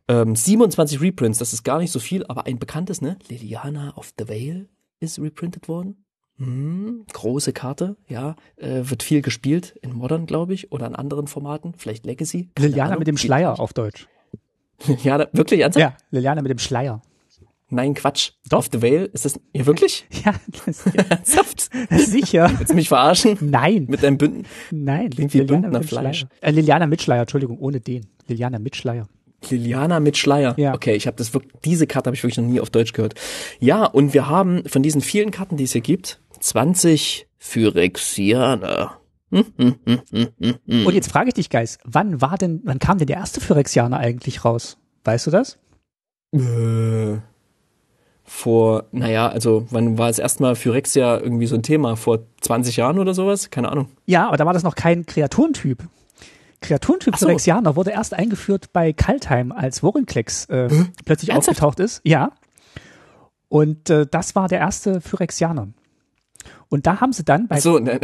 Ähm, 0.08 0.36
27 0.36 1.02
Reprints, 1.02 1.40
das 1.40 1.54
ist 1.54 1.64
gar 1.64 1.80
nicht 1.80 1.92
so 1.92 2.00
viel, 2.00 2.26
aber 2.26 2.46
ein 2.46 2.60
bekanntes, 2.60 3.02
ne? 3.02 3.18
Liliana 3.28 3.94
of 3.98 4.14
the 4.18 4.28
Vale 4.28 4.68
ist 5.00 5.20
reprintet 5.20 5.68
worden. 5.68 6.06
Hm, 6.38 7.06
große 7.12 7.54
Karte, 7.54 7.98
ja, 8.08 8.36
äh, 8.56 8.82
wird 8.84 9.04
viel 9.04 9.22
gespielt 9.22 9.76
in 9.82 9.94
Modern, 9.94 10.26
glaube 10.26 10.54
ich, 10.54 10.72
oder 10.72 10.88
in 10.88 10.96
anderen 10.96 11.28
Formaten, 11.28 11.74
vielleicht 11.78 12.06
Legacy. 12.06 12.50
Liliana 12.58 12.92
Ahnung, 12.92 13.00
mit 13.00 13.08
dem 13.08 13.18
Schleier 13.18 13.60
auf 13.60 13.74
Deutsch. 13.74 14.08
Liliana, 14.88 15.28
wirklich 15.34 15.60
ernsthaft? 15.60 15.82
Ja, 15.82 15.98
Liliana 16.10 16.42
mit 16.42 16.50
dem 16.50 16.58
Schleier. 16.58 17.02
Nein, 17.72 17.94
Quatsch. 17.94 18.32
Doch. 18.50 18.60
Auf 18.60 18.70
the 18.72 18.82
Vale 18.82 19.06
ist 19.06 19.26
das, 19.26 19.40
ja 19.54 19.66
wirklich? 19.66 20.06
Ja, 20.26 20.36
das, 20.66 20.86
ernsthaft? 21.10 21.70
Sicher. 21.90 22.52
Willst 22.58 22.72
du 22.72 22.76
mich 22.76 22.90
verarschen? 22.90 23.38
Nein. 23.42 23.88
Mit 23.90 24.04
deinem 24.04 24.18
Bünden? 24.18 24.44
Nein. 24.72 25.10
Klingt 25.10 25.34
wie 25.34 25.42
Bündner 25.42 25.82
Fleisch. 25.82 26.26
Äh, 26.42 26.52
Liliana 26.52 26.86
Mitschleier, 26.86 27.22
Entschuldigung, 27.22 27.58
ohne 27.60 27.80
den. 27.80 28.06
Liliana 28.28 28.60
Mitschleier. 28.60 29.08
Liliana 29.50 30.00
mit 30.00 30.18
Schleier. 30.18 30.54
Ja. 30.58 30.76
Okay, 30.76 30.94
ich 30.96 31.08
habe 31.08 31.18
das 31.18 31.34
wirklich, 31.34 31.54
diese 31.66 31.88
Karte 31.88 32.10
habe 32.10 32.16
ich 32.16 32.24
wirklich 32.24 32.38
noch 32.38 32.46
nie 32.46 32.60
auf 32.60 32.70
Deutsch 32.70 32.94
gehört. 32.94 33.16
Ja, 33.60 33.86
und 33.86 34.14
wir 34.14 34.28
haben 34.28 34.64
von 34.68 34.84
diesen 34.84 35.02
vielen 35.02 35.32
Karten, 35.32 35.58
die 35.58 35.64
es 35.64 35.72
hier 35.72 35.82
gibt, 35.82 36.22
20 36.40 37.28
Phyrexianer. 37.40 39.00
Hm, 39.32 39.46
hm, 39.58 39.80
hm, 40.12 40.86
und 40.86 40.94
jetzt 40.94 41.10
frage 41.10 41.30
ich 41.30 41.36
dich, 41.36 41.50
Geist, 41.50 41.80
wann 41.86 42.20
war 42.20 42.38
denn, 42.38 42.60
wann 42.66 42.80
kam 42.80 42.98
denn 42.98 43.08
der 43.08 43.16
erste 43.16 43.40
Phyrexianer 43.40 43.98
eigentlich 43.98 44.44
raus? 44.44 44.78
Weißt 45.06 45.26
du 45.28 45.32
das? 45.32 45.58
Äh, 46.34 47.20
vor, 48.24 48.86
naja, 48.92 49.28
also 49.28 49.68
wann 49.72 49.98
war 49.98 50.10
es 50.10 50.20
erstmal 50.20 50.56
Phyrexia 50.56 51.20
irgendwie 51.20 51.48
so 51.48 51.56
ein 51.56 51.64
Thema? 51.64 51.96
Vor 51.96 52.20
20 52.42 52.78
Jahren 52.78 53.00
oder 53.00 53.14
sowas? 53.14 53.50
Keine 53.50 53.70
Ahnung. 53.72 53.90
Ja, 54.06 54.28
aber 54.28 54.38
da 54.38 54.46
war 54.46 54.54
das 54.54 54.64
noch 54.64 54.76
kein 54.76 55.06
Kreaturentyp. 55.06 55.84
Kreaturentyp 56.62 57.18
so. 57.18 57.26
Phyrexianer 57.26 57.76
wurde 57.76 57.92
erst 57.92 58.14
eingeführt 58.14 58.72
bei 58.72 58.94
Kaltheim, 58.94 59.52
als 59.52 59.80
Vorinclex 59.80 60.46
äh, 60.46 60.70
hm? 60.70 60.90
plötzlich 61.06 61.32
Ernsthaft? 61.32 61.58
aufgetaucht 61.58 61.80
ist. 61.80 62.02
Ja. 62.04 62.32
Und 63.50 63.90
äh, 63.90 64.06
das 64.10 64.36
war 64.36 64.48
der 64.48 64.60
erste 64.60 65.02
Phyrexianer. 65.02 65.70
Und 66.70 66.88
da 66.88 67.02
haben 67.02 67.12
sie 67.12 67.26
dann 67.26 67.48
bei. 67.48 67.60
so, 67.60 67.80
ne. 67.80 68.00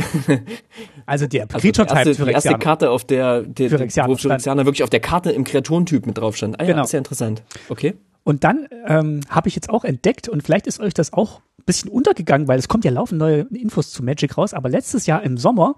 also 1.06 1.26
der 1.26 1.48
Creature 1.48 1.88
Type 1.88 2.00
also 2.00 2.26
die 2.26 2.32
erste 2.32 2.58
Karte, 2.58 2.92
auf 2.92 3.06
der, 3.06 3.44
der 3.44 3.70
Phyrexianer 3.70 4.10
wo 4.10 4.18
Phyrexianer 4.18 4.66
wirklich 4.66 4.84
auf 4.84 4.90
der 4.90 5.00
Karte 5.00 5.32
im 5.32 5.46
Kreaturentyp 5.46 6.06
mit 6.06 6.18
drauf 6.18 6.36
stand. 6.36 6.60
Ah, 6.60 6.64
ja, 6.64 6.72
genau. 6.72 6.84
ist 6.84 6.92
ja 6.92 6.98
interessant. 6.98 7.44
Okay. 7.70 7.94
Und 8.28 8.44
dann 8.44 8.68
ähm, 8.86 9.22
habe 9.30 9.48
ich 9.48 9.56
jetzt 9.56 9.70
auch 9.70 9.86
entdeckt, 9.86 10.28
und 10.28 10.44
vielleicht 10.44 10.68
ist 10.68 10.82
euch 10.82 10.94
das 10.94 11.14
auch 11.14 11.40
ein 11.60 11.64
bisschen 11.66 11.90
untergegangen, 11.90 12.50
weil 12.50 12.60
es 12.60 12.68
kommt 12.68 12.84
ja 12.84 12.92
laufend 12.92 13.20
neue 13.20 13.48
Infos 13.54 13.92
zu 13.92 14.04
Magic 14.04 14.38
raus, 14.38 14.54
aber 14.54 14.68
letztes 14.68 15.06
Jahr 15.06 15.24
im 15.24 15.38
Sommer 15.38 15.76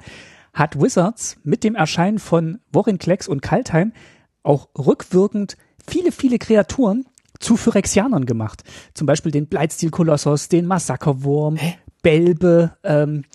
hat 0.52 0.82
Wizards 0.82 1.38
mit 1.44 1.64
dem 1.64 1.76
Erscheinen 1.76 2.18
von 2.18 2.58
Vorinclex 2.74 3.28
und 3.28 3.44
Kaltheim 3.44 3.94
auch 4.42 4.68
rückwirkend 4.76 5.58
viele, 5.88 6.12
viele 6.12 6.40
Kreaturen 6.40 7.06
zu 7.40 7.56
Phyrexianern 7.56 8.26
gemacht. 8.26 8.64
Zum 8.96 9.06
Beispiel 9.06 9.32
den 9.32 9.46
Bleitstil-Kolossos, 9.46 10.50
den 10.50 10.66
Massakerwurm, 10.66 11.60
Belbe. 12.02 12.76
Ähm, 12.84 13.26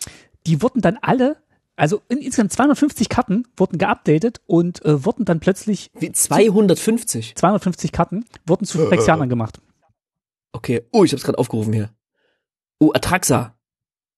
die 0.49 0.61
wurden 0.61 0.81
dann 0.81 0.99
alle 1.01 1.37
also 1.77 2.03
in 2.09 2.19
insgesamt 2.19 2.53
250 2.53 3.09
Karten 3.09 3.47
wurden 3.57 3.79
geupdatet 3.79 4.41
und 4.47 4.85
äh, 4.85 5.05
wurden 5.05 5.25
dann 5.25 5.41
plötzlich. 5.41 5.91
Wie 5.99 6.13
250? 6.13 7.35
250 7.35 7.93
Karten 7.93 8.25
wurden 8.47 8.65
zu 8.65 8.79
Phyrexianern 8.79 9.29
gemacht. 9.29 9.61
Okay. 10.53 10.83
Oh, 10.93 11.05
ich 11.05 11.13
hab's 11.13 11.25
gerade 11.25 11.39
aufgerufen 11.39 11.73
hier. 11.73 11.91
Oh, 12.79 12.93
Atraxa. 12.93 13.55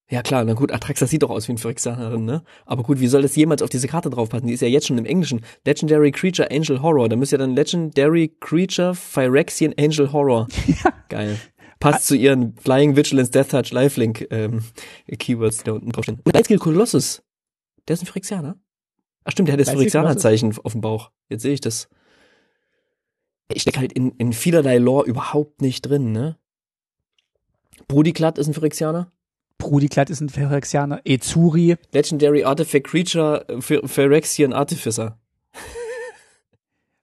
Ja 0.09 0.23
klar, 0.23 0.45
na 0.45 0.53
gut, 0.53 0.71
Atraxa 0.71 1.07
sieht 1.07 1.25
doch 1.25 1.31
aus 1.31 1.49
wie 1.49 1.53
ein 1.53 1.59
Phyrexianerin, 1.59 2.25
ne? 2.25 2.45
Aber 2.65 2.85
gut, 2.85 3.01
wie 3.01 3.09
soll 3.09 3.23
das 3.23 3.35
jemals 3.35 3.61
auf 3.61 3.71
diese 3.71 3.89
Karte 3.89 4.09
draufpassen? 4.09 4.47
Die 4.47 4.53
ist 4.55 4.61
ja 4.61 4.69
jetzt 4.69 4.87
schon 4.87 4.99
im 4.99 5.05
Englischen. 5.05 5.41
Legendary 5.65 6.13
Creature 6.13 6.49
Angel 6.51 6.81
Horror. 6.81 7.09
Da 7.09 7.17
müsste 7.17 7.37
ja 7.37 7.39
dann 7.39 7.57
Legendary 7.57 8.37
Creature 8.39 8.95
Phyrexian 8.95 9.75
Angel 9.79 10.13
Horror. 10.13 10.47
Ja. 10.85 10.93
Geil. 11.09 11.41
Passt 11.81 11.99
ah. 11.99 12.03
zu 12.03 12.17
ihren 12.17 12.57
Flying 12.57 12.95
Vigilance 12.95 13.33
Death 13.33 13.51
Touch 13.51 13.73
Lifelink 13.73 14.29
ähm, 14.31 14.63
Keywords, 15.19 15.59
die 15.59 15.65
da 15.65 15.73
unten 15.73 15.91
draufstehen. 15.91 16.21
Und 16.25 16.35
Lightskill 16.35 16.59
Colossus. 16.59 17.23
Der 17.89 17.95
ist 17.95 18.03
ein 18.03 18.07
Phyrexianer? 18.07 18.57
Ach 19.25 19.33
stimmt, 19.33 19.49
der 19.49 19.55
hat 19.55 19.61
das 19.61 19.71
Phyrexianer-Zeichen 19.71 20.57
auf 20.63 20.73
dem 20.73 20.81
Bauch. 20.81 21.11
Jetzt 21.29 21.43
sehe 21.43 21.55
ich 21.55 21.61
das. 21.61 21.89
Ich 23.53 23.63
stecke 23.63 23.79
halt 23.81 23.93
in, 23.93 24.13
in 24.13 24.33
vielerlei 24.33 24.79
Lore 24.79 25.07
überhaupt 25.07 25.63
nicht 25.63 25.83
drin, 25.83 26.13
ne? 26.13 26.37
Brudiklat 27.89 28.39
ist 28.39 28.49
ein 28.49 28.55
Phyrexianer? 28.55 29.13
Brudiklat 29.59 30.11
ist 30.11 30.21
ein 30.21 30.29
Phyrexianer. 30.29 31.01
Ezuri. 31.05 31.77
Legendary 31.93 32.45
Artifact 32.45 32.87
Creature, 32.87 33.49
äh, 33.49 33.61
Phyrexian 33.61 34.53
Artificer. 34.53 35.19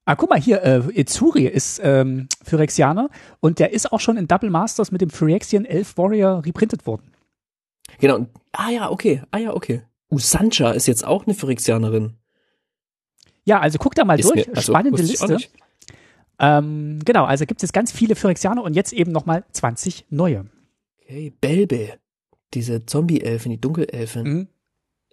Ah, 0.06 0.16
guck 0.16 0.30
mal 0.30 0.40
hier, 0.40 0.62
äh, 0.64 0.82
Ezuri 1.00 1.46
ist 1.46 1.80
ähm, 1.82 2.28
Phyrexianer 2.44 3.10
und 3.40 3.60
der 3.60 3.72
ist 3.72 3.92
auch 3.94 4.02
schon 4.02 4.18
in 4.18 4.28
Double 4.28 4.50
Masters 4.50 4.92
mit 4.92 5.00
dem 5.00 5.10
Phyrexian 5.10 5.64
Elf 5.64 5.98
Warrior 5.98 6.44
reprintet 6.46 6.86
worden. 6.86 7.14
Genau. 8.00 8.28
Ah 8.52 8.70
ja, 8.70 8.92
okay. 8.92 9.22
Ah 9.32 9.38
ja, 9.38 9.54
okay. 9.54 9.84
Usancha 10.14 10.72
ist 10.72 10.88
jetzt 10.88 11.06
auch 11.06 11.26
eine 11.26 11.34
Phyrexianerin. 11.34 12.14
Ja, 13.46 13.60
also 13.60 13.78
guck 13.78 13.96
da 13.96 14.06
mal 14.06 14.20
ist 14.20 14.30
durch. 14.30 14.48
Mir, 14.48 14.56
also, 14.56 14.72
Spannende 14.72 15.02
Liste. 15.02 15.38
Ähm, 16.40 17.00
genau, 17.06 17.26
also 17.26 17.46
gibt 17.46 17.60
es 17.60 17.68
jetzt 17.68 17.74
ganz 17.74 17.92
viele 17.92 18.16
Phyrexianer 18.16 18.64
und 18.64 18.74
jetzt 18.74 18.94
eben 18.94 19.12
nochmal 19.12 19.44
20 19.52 20.06
neue. 20.10 20.46
Okay, 21.02 21.34
Belbe. 21.40 22.00
Diese 22.54 22.86
Zombie-Elfin, 22.86 23.52
die 23.52 23.62
Dunkelelfin. 23.62 24.24
Mhm. 24.24 24.48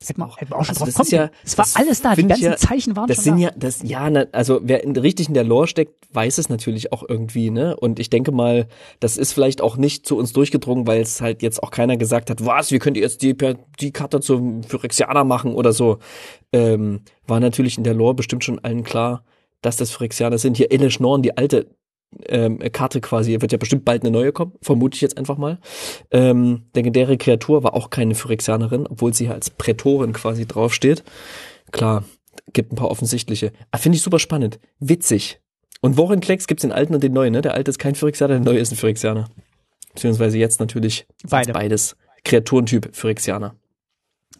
Hätten 0.07 0.21
wir, 0.23 0.35
hätten 0.37 0.51
wir 0.53 0.57
auch 0.59 0.65
schon 0.65 0.77
Also 0.79 0.87
drauf 0.87 0.95
kommen. 0.95 1.09
ja- 1.11 1.31
es 1.45 1.59
war 1.59 1.67
alles 1.75 2.01
da, 2.01 2.15
die 2.15 2.27
ganzen 2.27 2.45
ja- 2.45 2.57
Zeichen 2.57 2.97
waren 2.97 3.07
Das 3.07 3.17
schon 3.19 3.25
sind 3.25 3.35
da. 3.37 3.41
ja, 3.43 3.51
das, 3.55 3.83
ja, 3.83 4.09
na, 4.09 4.25
also 4.33 4.61
wer 4.63 4.83
in, 4.83 4.97
richtig 4.97 5.29
in 5.29 5.35
der 5.35 5.45
Lore 5.45 5.67
steckt, 5.67 5.93
weiß 6.15 6.39
es 6.39 6.49
natürlich 6.49 6.91
auch 6.93 7.05
irgendwie, 7.07 7.51
ne? 7.51 7.77
Und 7.77 7.99
ich 7.99 8.09
denke 8.09 8.33
mal, 8.33 8.67
das 9.01 9.19
ist 9.19 9.33
vielleicht 9.35 9.61
auch 9.61 9.77
nicht 9.77 10.07
zu 10.07 10.17
uns 10.17 10.33
durchgedrungen, 10.33 10.87
weil 10.87 11.03
es 11.03 11.21
halt 11.21 11.43
jetzt 11.43 11.63
auch 11.63 11.71
keiner 11.71 11.99
gesagt 11.99 12.31
hat, 12.31 12.45
was, 12.47 12.71
wie 12.73 12.79
könnt 12.79 12.97
ihr 12.97 13.03
jetzt 13.03 13.21
die, 13.23 13.37
die 13.79 13.93
Karte 13.93 14.21
zum 14.21 14.63
Phyrexianer 14.63 15.25
machen 15.25 15.55
oder 15.55 15.73
so. 15.75 15.99
Ähm, 16.53 17.03
war 17.27 17.39
natürlich 17.41 17.77
in 17.77 17.85
der 17.85 17.95
Lore 17.95 18.15
bestimmt 18.15 18.43
schon 18.43 18.59
allen 18.59 18.85
klar, 18.85 19.23
dass 19.61 19.77
das 19.77 19.91
Phyrexianer 19.91 20.39
sind. 20.39 20.57
Hier 20.57 20.73
Elish 20.73 20.99
Norn, 21.01 21.21
die 21.23 21.37
alte 21.37 21.77
ähm, 22.27 22.59
Karte 22.73 23.01
quasi, 23.01 23.41
wird 23.41 23.53
ja 23.53 23.59
bestimmt 23.59 23.85
bald 23.85 24.03
eine 24.03 24.11
neue 24.11 24.33
kommen, 24.33 24.53
vermute 24.63 24.97
ich 24.97 25.01
jetzt 25.01 25.19
einfach 25.19 25.39
mal. 25.39 25.59
Ähm, 26.11 26.65
legendäre 26.75 27.17
Kreatur 27.17 27.63
war 27.63 27.75
auch 27.75 27.91
keine 27.91 28.15
Phyrexianerin, 28.15 28.87
obwohl 28.87 29.15
sie 29.15 29.27
hier 29.27 29.35
als 29.35 29.51
Prätorin 29.51 30.13
quasi 30.13 30.47
draufsteht. 30.47 31.05
Klar, 31.71 32.05
gibt 32.53 32.73
ein 32.73 32.77
paar 32.77 32.91
offensichtliche. 32.91 33.53
Ah, 33.71 33.79
Finde 33.79 33.97
ich 33.97 34.03
super 34.03 34.19
spannend. 34.19 34.59
Witzig. 34.79 35.41
Und 35.81 35.97
Warren 35.97 36.21
Klecks 36.21 36.47
gibt's 36.47 36.63
den 36.63 36.73
alten 36.73 36.95
und 36.95 37.03
den 37.03 37.13
neuen, 37.13 37.33
ne? 37.33 37.41
Der 37.41 37.55
alte 37.55 37.71
ist 37.71 37.79
kein 37.79 37.95
Phyrexianer, 37.95 38.35
der 38.35 38.45
neue 38.45 38.59
ist 38.59 38.73
ein 38.73 38.77
Phyrexianer. 38.77 39.29
Beziehungsweise 39.95 40.39
jetzt 40.39 40.61
natürlich 40.61 41.07
Beide. 41.29 41.53
beides. 41.53 41.97
Kreaturentyp 42.25 42.95
Phyrexianer. 42.95 43.55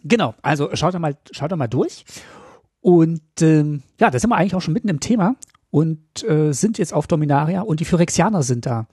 Genau, 0.03 0.35
also 0.41 0.69
schaut 0.75 0.93
da 0.93 0.99
mal, 0.99 1.17
schaut 1.31 1.51
da 1.51 1.55
mal 1.55 1.67
durch. 1.67 2.05
Und 2.79 3.21
ähm, 3.41 3.83
ja, 3.99 4.11
da 4.11 4.19
sind 4.19 4.29
wir 4.29 4.37
eigentlich 4.37 4.55
auch 4.55 4.61
schon 4.61 4.73
mitten 4.73 4.89
im 4.89 4.99
Thema 4.99 5.35
und 5.71 6.23
äh, 6.23 6.51
sind 6.53 6.77
jetzt 6.77 6.93
auf 6.93 7.07
Dominaria 7.07 7.61
und 7.61 7.79
die 7.79 7.85
Phyrexianer 7.85 8.43
sind 8.43 8.65
da. 8.65 8.87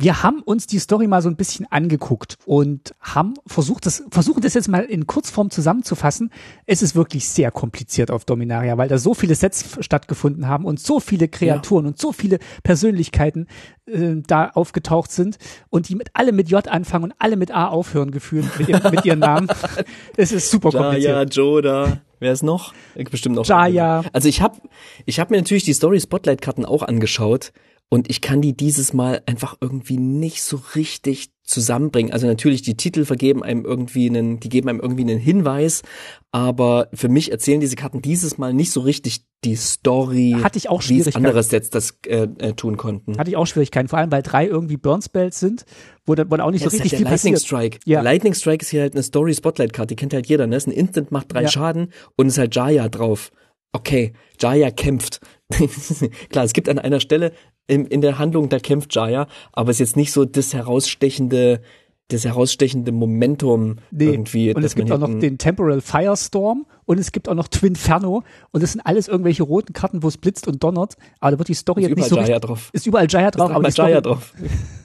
Wir 0.00 0.22
haben 0.22 0.42
uns 0.42 0.68
die 0.68 0.78
Story 0.78 1.08
mal 1.08 1.22
so 1.22 1.28
ein 1.28 1.34
bisschen 1.34 1.66
angeguckt 1.72 2.38
und 2.46 2.94
haben 3.00 3.34
versucht, 3.48 3.84
das, 3.84 4.04
versuchen 4.12 4.40
das 4.42 4.54
jetzt 4.54 4.68
mal 4.68 4.84
in 4.84 5.08
Kurzform 5.08 5.50
zusammenzufassen. 5.50 6.30
Es 6.66 6.82
ist 6.82 6.94
wirklich 6.94 7.28
sehr 7.28 7.50
kompliziert 7.50 8.12
auf 8.12 8.24
Dominaria, 8.24 8.78
weil 8.78 8.86
da 8.88 8.96
so 8.98 9.12
viele 9.12 9.34
Sets 9.34 9.76
stattgefunden 9.80 10.46
haben 10.46 10.66
und 10.66 10.78
so 10.78 11.00
viele 11.00 11.26
Kreaturen 11.26 11.84
und 11.86 11.98
so 11.98 12.12
viele 12.12 12.38
Persönlichkeiten 12.62 13.48
äh, 13.86 14.14
da 14.24 14.50
aufgetaucht 14.50 15.10
sind 15.10 15.36
und 15.68 15.88
die 15.88 15.96
mit 15.96 16.10
alle 16.12 16.30
mit 16.30 16.48
J 16.48 16.68
anfangen 16.68 17.06
und 17.06 17.14
alle 17.18 17.34
mit 17.36 17.50
A 17.50 17.66
aufhören 17.66 18.12
gefühlt 18.12 18.46
mit, 18.56 18.68
ihrem- 18.68 18.92
mit 18.92 19.04
ihren 19.04 19.18
Namen. 19.18 19.48
Es 20.16 20.30
ist 20.30 20.48
super 20.48 20.70
kompliziert. 20.70 21.12
Jaya, 21.12 21.22
Joda. 21.24 22.00
Wer 22.20 22.32
ist 22.32 22.42
noch? 22.42 22.72
Bestimmt 23.10 23.36
noch. 23.36 23.46
Jaya. 23.46 24.04
Also 24.12 24.28
ich 24.28 24.40
habe 24.40 24.60
ich 25.06 25.20
hab 25.20 25.30
mir 25.30 25.36
natürlich 25.36 25.64
die 25.64 25.72
Story 25.72 26.00
Spotlight 26.00 26.42
Karten 26.42 26.64
auch 26.64 26.82
angeschaut 26.82 27.52
und 27.88 28.10
ich 28.10 28.20
kann 28.20 28.40
die 28.40 28.56
dieses 28.56 28.92
Mal 28.92 29.22
einfach 29.26 29.56
irgendwie 29.60 29.98
nicht 29.98 30.42
so 30.42 30.60
richtig 30.74 31.30
zusammenbringen. 31.48 32.12
Also 32.12 32.26
natürlich 32.26 32.62
die 32.62 32.76
Titel 32.76 33.04
vergeben 33.04 33.42
einem 33.42 33.64
irgendwie 33.64 34.08
einen, 34.08 34.38
die 34.38 34.48
geben 34.48 34.68
einem 34.68 34.80
irgendwie 34.80 35.02
einen 35.02 35.18
Hinweis, 35.18 35.82
aber 36.30 36.88
für 36.92 37.08
mich 37.08 37.32
erzählen 37.32 37.60
diese 37.60 37.74
Karten 37.74 38.02
dieses 38.02 38.38
Mal 38.38 38.52
nicht 38.52 38.70
so 38.70 38.80
richtig 38.80 39.24
die 39.44 39.56
Story, 39.56 40.36
Hatte 40.42 40.58
ich 40.58 40.68
auch 40.68 40.82
wie 40.88 40.98
es 40.98 41.14
andere 41.14 41.42
Sets 41.42 41.70
das 41.70 41.98
äh, 42.06 42.28
äh, 42.38 42.52
tun 42.54 42.76
konnten. 42.76 43.18
Hatte 43.18 43.30
ich 43.30 43.36
auch 43.36 43.46
Schwierigkeiten, 43.46 43.88
vor 43.88 43.98
allem 43.98 44.10
weil 44.10 44.22
drei 44.22 44.46
irgendwie 44.46 44.76
Burn-Spells 44.76 45.40
sind, 45.40 45.64
wo 46.04 46.14
dann, 46.14 46.30
wo 46.30 46.36
dann 46.36 46.44
auch 46.44 46.50
nicht 46.50 46.64
Das 46.64 46.72
so 46.72 46.76
richtig 46.76 46.92
halt 46.92 46.98
viel 46.98 47.10
Lightning 47.10 47.34
passiert. 47.34 47.46
Strike. 47.46 47.78
Ja. 47.84 48.02
Lightning 48.02 48.34
Strike 48.34 48.62
ist 48.62 48.70
hier 48.70 48.82
halt 48.82 48.94
eine 48.94 49.02
Story 49.02 49.34
Spotlight 49.34 49.72
Karte, 49.72 49.88
die 49.88 49.96
kennt 49.96 50.12
halt 50.12 50.26
jeder, 50.26 50.46
ne? 50.46 50.56
Ist 50.56 50.66
ein 50.66 50.72
Instant 50.72 51.12
macht 51.12 51.32
drei 51.32 51.42
Ja. 51.42 51.48
Schaden 51.48 51.92
und 52.16 52.26
ist 52.26 52.36
halt 52.38 52.54
Jaya 52.54 52.88
drauf. 52.88 53.30
Okay, 53.72 54.12
Jaya 54.40 54.70
kämpft. 54.70 55.20
Klar, 56.30 56.44
es 56.44 56.52
gibt 56.52 56.68
an 56.68 56.78
einer 56.78 57.00
Stelle 57.00 57.32
in, 57.66 57.86
in 57.86 58.00
der 58.00 58.18
Handlung, 58.18 58.48
da 58.48 58.58
kämpft 58.58 58.94
Jaya, 58.94 59.26
aber 59.52 59.70
es 59.70 59.76
ist 59.76 59.80
jetzt 59.90 59.96
nicht 59.96 60.12
so 60.12 60.24
das 60.24 60.52
herausstechende, 60.54 61.60
das 62.08 62.24
herausstechende 62.24 62.92
Momentum 62.92 63.76
Nee. 63.90 64.06
irgendwie. 64.06 64.54
und 64.54 64.62
es 64.62 64.74
gibt 64.74 64.90
auch 64.92 64.98
noch 64.98 65.18
den 65.18 65.38
Temporal 65.38 65.80
Firestorm 65.80 66.66
und 66.84 66.98
es 66.98 67.12
gibt 67.12 67.28
auch 67.28 67.34
noch 67.34 67.48
Twinferno 67.48 68.24
und 68.50 68.62
das 68.62 68.72
sind 68.72 68.80
alles 68.82 69.08
irgendwelche 69.08 69.42
roten 69.42 69.72
Karten, 69.72 70.02
wo 70.02 70.08
es 70.08 70.18
blitzt 70.18 70.48
und 70.48 70.62
donnert, 70.62 70.96
aber 71.20 71.32
da 71.32 71.38
wird 71.38 71.48
die 71.48 71.54
Story 71.54 71.82
jetzt 71.82 71.96
nicht 71.96 71.98
überall 71.98 72.10
so 72.10 72.16
Jaya 72.16 72.26
richtig, 72.36 72.48
drauf. 72.48 72.70
ist 72.72 72.86
überall 72.86 73.06
Jaya 73.08 73.30
drauf, 73.30 73.50
Ist 73.50 73.54
aber 73.56 73.64
die 73.64 73.72
Story, 73.72 73.88
Jaya 73.90 74.00
drauf. 74.02 74.34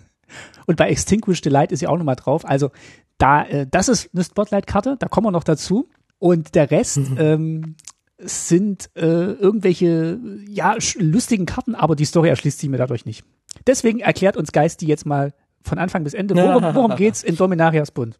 und 0.65 0.77
bei 0.77 0.89
Extinguished 0.89 1.45
Delight 1.45 1.71
ist 1.71 1.81
ja 1.81 1.89
auch 1.89 1.97
nochmal 1.97 2.15
drauf, 2.15 2.45
also 2.45 2.71
da, 3.17 3.43
äh, 3.45 3.67
das 3.69 3.89
ist 3.89 4.09
eine 4.13 4.23
Spotlight-Karte, 4.23 4.95
da 4.99 5.07
kommen 5.07 5.27
wir 5.27 5.31
noch 5.31 5.43
dazu 5.43 5.89
und 6.19 6.55
der 6.55 6.71
Rest, 6.71 6.99
ähm, 7.17 7.75
sind 8.25 8.89
äh, 8.95 9.01
irgendwelche 9.01 10.19
ja 10.47 10.75
lustigen 10.97 11.45
Karten, 11.45 11.75
aber 11.75 11.95
die 11.95 12.05
Story 12.05 12.29
erschließt 12.29 12.59
sich 12.59 12.69
mir 12.69 12.77
dadurch 12.77 13.05
nicht. 13.05 13.23
Deswegen 13.67 13.99
erklärt 13.99 14.37
uns 14.37 14.51
Geist 14.51 14.81
die 14.81 14.87
jetzt 14.87 15.05
mal 15.05 15.33
von 15.61 15.77
Anfang 15.77 16.03
bis 16.03 16.13
Ende. 16.13 16.35
Worum, 16.35 16.75
worum 16.75 16.95
geht's 16.97 17.23
in 17.23 17.35
Dominarias 17.35 17.91
Bund? 17.91 18.19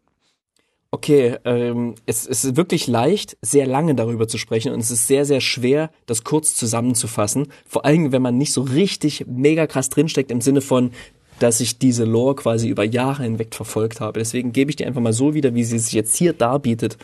Okay, 0.90 1.38
ähm, 1.44 1.96
es, 2.06 2.24
es 2.24 2.44
ist 2.44 2.56
wirklich 2.56 2.86
leicht, 2.86 3.36
sehr 3.42 3.66
lange 3.66 3.96
darüber 3.96 4.28
zu 4.28 4.38
sprechen 4.38 4.72
und 4.72 4.78
es 4.78 4.92
ist 4.92 5.08
sehr, 5.08 5.24
sehr 5.24 5.40
schwer, 5.40 5.90
das 6.06 6.22
kurz 6.22 6.54
zusammenzufassen. 6.54 7.48
Vor 7.66 7.84
allem, 7.84 8.12
wenn 8.12 8.22
man 8.22 8.38
nicht 8.38 8.52
so 8.52 8.62
richtig 8.62 9.24
mega 9.26 9.66
krass 9.66 9.88
drinsteckt 9.88 10.30
im 10.30 10.40
Sinne 10.40 10.60
von, 10.60 10.92
dass 11.40 11.58
ich 11.58 11.78
diese 11.78 12.04
Lore 12.04 12.36
quasi 12.36 12.68
über 12.68 12.84
Jahre 12.84 13.24
hinweg 13.24 13.56
verfolgt 13.56 14.00
habe. 14.00 14.20
Deswegen 14.20 14.52
gebe 14.52 14.70
ich 14.70 14.76
die 14.76 14.86
einfach 14.86 15.00
mal 15.00 15.12
so 15.12 15.34
wieder, 15.34 15.52
wie 15.56 15.64
sie 15.64 15.80
sich 15.80 15.94
jetzt 15.94 16.14
hier 16.14 16.32
darbietet. 16.32 16.96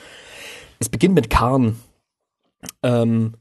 Es 0.78 0.88
beginnt 0.88 1.16
mit 1.16 1.28
Karn. 1.28 1.76
Ähm, 2.82 3.34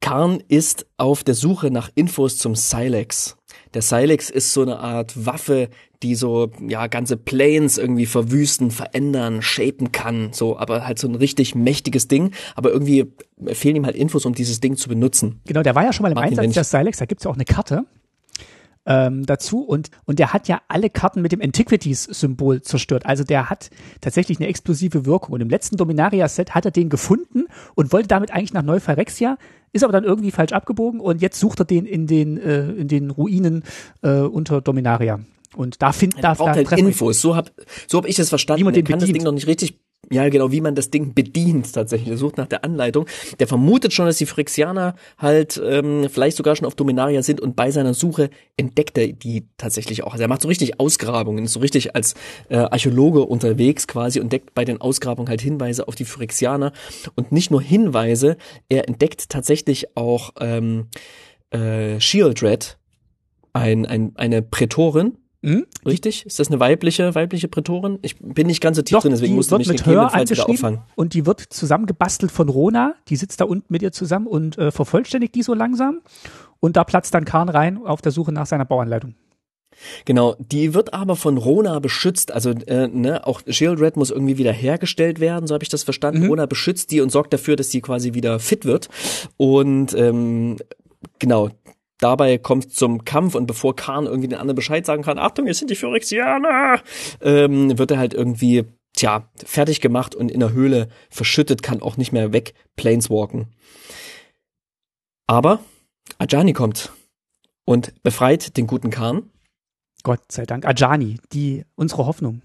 Karn 0.00 0.42
ist 0.48 0.86
auf 0.98 1.24
der 1.24 1.34
Suche 1.34 1.70
nach 1.70 1.90
Infos 1.94 2.38
zum 2.38 2.54
Silex. 2.54 3.36
Der 3.74 3.82
Silex 3.82 4.30
ist 4.30 4.52
so 4.52 4.62
eine 4.62 4.78
Art 4.78 5.26
Waffe, 5.26 5.68
die 6.02 6.14
so, 6.14 6.50
ja, 6.66 6.86
ganze 6.86 7.16
Planes 7.16 7.78
irgendwie 7.78 8.06
verwüsten, 8.06 8.70
verändern, 8.70 9.42
shapen 9.42 9.92
kann, 9.92 10.32
so, 10.32 10.58
aber 10.58 10.86
halt 10.86 10.98
so 10.98 11.08
ein 11.08 11.14
richtig 11.14 11.54
mächtiges 11.54 12.06
Ding, 12.06 12.32
aber 12.54 12.70
irgendwie 12.70 13.12
fehlen 13.46 13.76
ihm 13.76 13.86
halt 13.86 13.96
Infos, 13.96 14.26
um 14.26 14.34
dieses 14.34 14.60
Ding 14.60 14.76
zu 14.76 14.88
benutzen. 14.88 15.40
Genau, 15.46 15.62
der 15.62 15.74
war 15.74 15.84
ja 15.84 15.92
schon 15.92 16.04
mal 16.04 16.10
im 16.10 16.14
Martin 16.14 16.38
Einsatz, 16.38 16.44
Lynch. 16.44 16.54
der 16.54 16.64
Silex, 16.64 16.98
da 16.98 17.06
gibt's 17.06 17.24
ja 17.24 17.30
auch 17.30 17.34
eine 17.36 17.44
Karte 17.44 17.84
ähm, 18.86 19.26
dazu 19.26 19.60
und, 19.60 19.90
und 20.04 20.18
der 20.18 20.32
hat 20.32 20.48
ja 20.48 20.60
alle 20.68 20.90
Karten 20.90 21.20
mit 21.20 21.32
dem 21.32 21.40
Antiquities-Symbol 21.40 22.62
zerstört. 22.62 23.04
Also 23.04 23.24
der 23.24 23.50
hat 23.50 23.70
tatsächlich 24.00 24.38
eine 24.38 24.48
explosive 24.48 25.04
Wirkung. 25.04 25.34
Und 25.34 25.40
im 25.40 25.50
letzten 25.50 25.76
Dominaria-Set 25.76 26.54
hat 26.54 26.64
er 26.64 26.70
den 26.70 26.88
gefunden 26.88 27.44
und 27.74 27.92
wollte 27.92 28.08
damit 28.08 28.30
eigentlich 28.30 28.52
nach 28.52 28.62
Neuphyrexia, 28.62 29.38
ist 29.72 29.84
aber 29.84 29.92
dann 29.92 30.04
irgendwie 30.04 30.30
falsch 30.30 30.52
abgebogen 30.52 31.00
und 31.00 31.20
jetzt 31.20 31.38
sucht 31.38 31.60
er 31.60 31.64
den 31.64 31.84
in 31.84 32.06
den, 32.06 32.38
äh, 32.38 32.70
in 32.70 32.88
den 32.88 33.10
Ruinen 33.10 33.64
äh, 34.02 34.20
unter 34.20 34.60
Dominaria. 34.60 35.20
Und 35.54 35.80
da 35.82 35.92
findet 35.92 36.22
da, 36.22 36.32
Er 36.32 36.34
braucht 36.36 36.50
da 36.50 36.54
halt 36.54 36.72
Infos. 36.72 37.20
So 37.20 37.34
hab, 37.34 37.50
so 37.86 37.98
hab 37.98 38.06
ich 38.06 38.18
es 38.18 38.28
verstanden. 38.28 38.60
Wie 38.60 38.64
man 38.64 38.74
den 38.74 38.84
kann 38.84 38.98
das 38.98 39.06
bedient. 39.06 39.18
Ding 39.18 39.24
noch 39.24 39.32
nicht 39.32 39.46
richtig, 39.46 39.78
ja 40.10 40.28
genau, 40.28 40.52
wie 40.52 40.60
man 40.60 40.74
das 40.74 40.90
Ding 40.90 41.14
bedient 41.14 41.72
tatsächlich. 41.72 42.10
Er 42.10 42.16
sucht 42.16 42.36
nach 42.36 42.46
der 42.46 42.64
Anleitung. 42.64 43.06
Der 43.38 43.46
vermutet 43.46 43.92
schon, 43.92 44.06
dass 44.06 44.18
die 44.18 44.26
Phyrexianer 44.26 44.94
halt 45.18 45.60
ähm, 45.64 46.08
vielleicht 46.10 46.36
sogar 46.36 46.56
schon 46.56 46.66
auf 46.66 46.74
Dominaria 46.74 47.22
sind 47.22 47.40
und 47.40 47.56
bei 47.56 47.70
seiner 47.70 47.94
Suche 47.94 48.30
entdeckt 48.56 48.98
er 48.98 49.08
die 49.08 49.46
tatsächlich 49.56 50.04
auch. 50.04 50.12
Also 50.12 50.22
er 50.22 50.28
macht 50.28 50.42
so 50.42 50.48
richtig 50.48 50.78
Ausgrabungen, 50.78 51.44
ist 51.44 51.54
so 51.54 51.60
richtig 51.60 51.96
als 51.96 52.14
äh, 52.48 52.56
Archäologe 52.56 53.22
unterwegs 53.22 53.86
quasi 53.86 54.20
und 54.20 54.26
entdeckt 54.26 54.54
bei 54.54 54.64
den 54.64 54.80
Ausgrabungen 54.80 55.28
halt 55.28 55.40
Hinweise 55.40 55.88
auf 55.88 55.94
die 55.94 56.04
Phyrexianer. 56.04 56.72
Und 57.14 57.32
nicht 57.32 57.50
nur 57.50 57.62
Hinweise, 57.62 58.36
er 58.68 58.88
entdeckt 58.88 59.28
tatsächlich 59.28 59.96
auch 59.96 60.30
ähm, 60.40 60.88
äh, 61.50 62.00
Shieldred, 62.00 62.78
ein, 63.52 63.86
ein, 63.86 64.12
eine 64.16 64.42
Prätorin, 64.42 65.16
Hm? 65.42 65.66
Richtig? 65.84 66.26
Ist 66.26 66.38
das 66.38 66.48
eine 66.48 66.60
weibliche, 66.60 67.14
weibliche 67.14 67.48
Prätorin? 67.48 67.98
Ich 68.02 68.16
bin 68.18 68.46
nicht 68.46 68.60
ganz 68.60 68.76
so 68.76 68.82
tief 68.82 68.96
Doch, 68.96 69.02
drin, 69.02 69.12
deswegen 69.12 69.34
musste 69.34 69.52
wird 69.52 69.60
mich 69.60 69.68
mit 69.68 69.86
Hör 69.86 70.14
angeschrieben 70.14 70.54
auffangen. 70.54 70.80
und 70.94 71.14
die 71.14 71.26
wird 71.26 71.40
zusammengebastelt 71.40 72.32
von 72.32 72.48
Rona. 72.48 72.94
Die 73.08 73.16
sitzt 73.16 73.40
da 73.40 73.44
unten 73.44 73.72
mit 73.72 73.82
ihr 73.82 73.92
zusammen 73.92 74.26
und 74.26 74.58
äh, 74.58 74.70
vervollständigt 74.70 75.34
die 75.34 75.42
so 75.42 75.54
langsam. 75.54 76.00
Und 76.60 76.76
da 76.76 76.84
platzt 76.84 77.14
dann 77.14 77.24
Karn 77.24 77.48
rein 77.48 77.78
auf 77.84 78.02
der 78.02 78.12
Suche 78.12 78.32
nach 78.32 78.46
seiner 78.46 78.64
Bauanleitung. 78.64 79.14
Genau, 80.04 80.36
die 80.38 80.74
wird 80.74 80.94
aber 80.94 81.16
von 81.16 81.36
Rona 81.36 81.78
beschützt. 81.80 82.32
Also 82.32 82.50
äh, 82.50 82.88
ne, 82.88 83.26
auch 83.26 83.42
Shieldred 83.46 83.96
muss 83.96 84.10
irgendwie 84.10 84.38
wieder 84.38 84.52
hergestellt 84.52 85.20
werden, 85.20 85.46
so 85.46 85.54
habe 85.54 85.64
ich 85.64 85.68
das 85.68 85.82
verstanden. 85.82 86.22
Mhm. 86.22 86.28
Rona 86.28 86.46
beschützt 86.46 86.90
die 86.90 87.00
und 87.00 87.10
sorgt 87.10 87.32
dafür, 87.32 87.56
dass 87.56 87.70
sie 87.70 87.80
quasi 87.80 88.14
wieder 88.14 88.38
fit 88.38 88.64
wird. 88.64 88.88
Und 89.36 89.94
ähm, 89.94 90.56
genau, 91.18 91.50
dabei 91.98 92.38
kommt 92.38 92.72
zum 92.72 93.04
Kampf 93.04 93.34
und 93.34 93.46
bevor 93.46 93.76
Khan 93.76 94.06
irgendwie 94.06 94.28
den 94.28 94.38
anderen 94.38 94.56
Bescheid 94.56 94.84
sagen 94.84 95.02
kann, 95.02 95.18
Achtung, 95.18 95.46
es 95.46 95.58
sind 95.58 95.70
die 95.70 95.76
Phyrexianer, 95.76 96.80
ähm, 97.20 97.78
wird 97.78 97.90
er 97.90 97.98
halt 97.98 98.14
irgendwie, 98.14 98.64
tja, 98.94 99.28
fertig 99.44 99.80
gemacht 99.80 100.14
und 100.14 100.30
in 100.30 100.40
der 100.40 100.52
Höhle 100.52 100.88
verschüttet, 101.10 101.62
kann 101.62 101.82
auch 101.82 101.96
nicht 101.96 102.12
mehr 102.12 102.32
weg 102.32 102.54
planeswalken. 102.76 103.54
Aber 105.26 105.60
Ajani 106.18 106.52
kommt 106.52 106.92
und 107.64 108.02
befreit 108.02 108.56
den 108.56 108.66
guten 108.66 108.90
Khan. 108.90 109.30
Gott 110.02 110.30
sei 110.30 110.46
Dank. 110.46 110.64
Ajani, 110.64 111.18
die, 111.32 111.64
unsere 111.74 112.06
Hoffnung. 112.06 112.42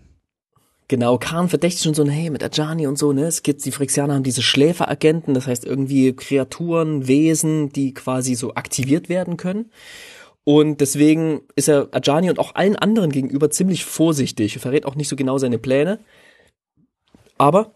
Genau, 0.91 1.17
Khan 1.17 1.47
verdächtigt 1.47 1.85
schon 1.85 1.93
so, 1.93 2.05
hey, 2.05 2.29
mit 2.29 2.43
Ajani 2.43 2.85
und 2.85 2.97
so, 2.97 3.13
ne? 3.13 3.23
Es 3.23 3.43
gibt, 3.43 3.63
die 3.63 3.71
Phyrexianer 3.71 4.13
haben 4.13 4.23
diese 4.23 4.41
Schläferagenten, 4.41 5.33
das 5.33 5.47
heißt 5.47 5.63
irgendwie 5.63 6.13
Kreaturen, 6.13 7.07
Wesen, 7.07 7.69
die 7.69 7.93
quasi 7.93 8.35
so 8.35 8.55
aktiviert 8.55 9.07
werden 9.07 9.37
können. 9.37 9.71
Und 10.43 10.81
deswegen 10.81 11.43
ist 11.55 11.69
er 11.69 11.87
Ajani 11.93 12.29
und 12.29 12.39
auch 12.39 12.55
allen 12.55 12.75
anderen 12.75 13.09
gegenüber 13.09 13.49
ziemlich 13.49 13.85
vorsichtig, 13.85 14.57
verrät 14.59 14.85
auch 14.85 14.95
nicht 14.95 15.07
so 15.07 15.15
genau 15.15 15.37
seine 15.37 15.59
Pläne. 15.59 16.01
Aber 17.37 17.71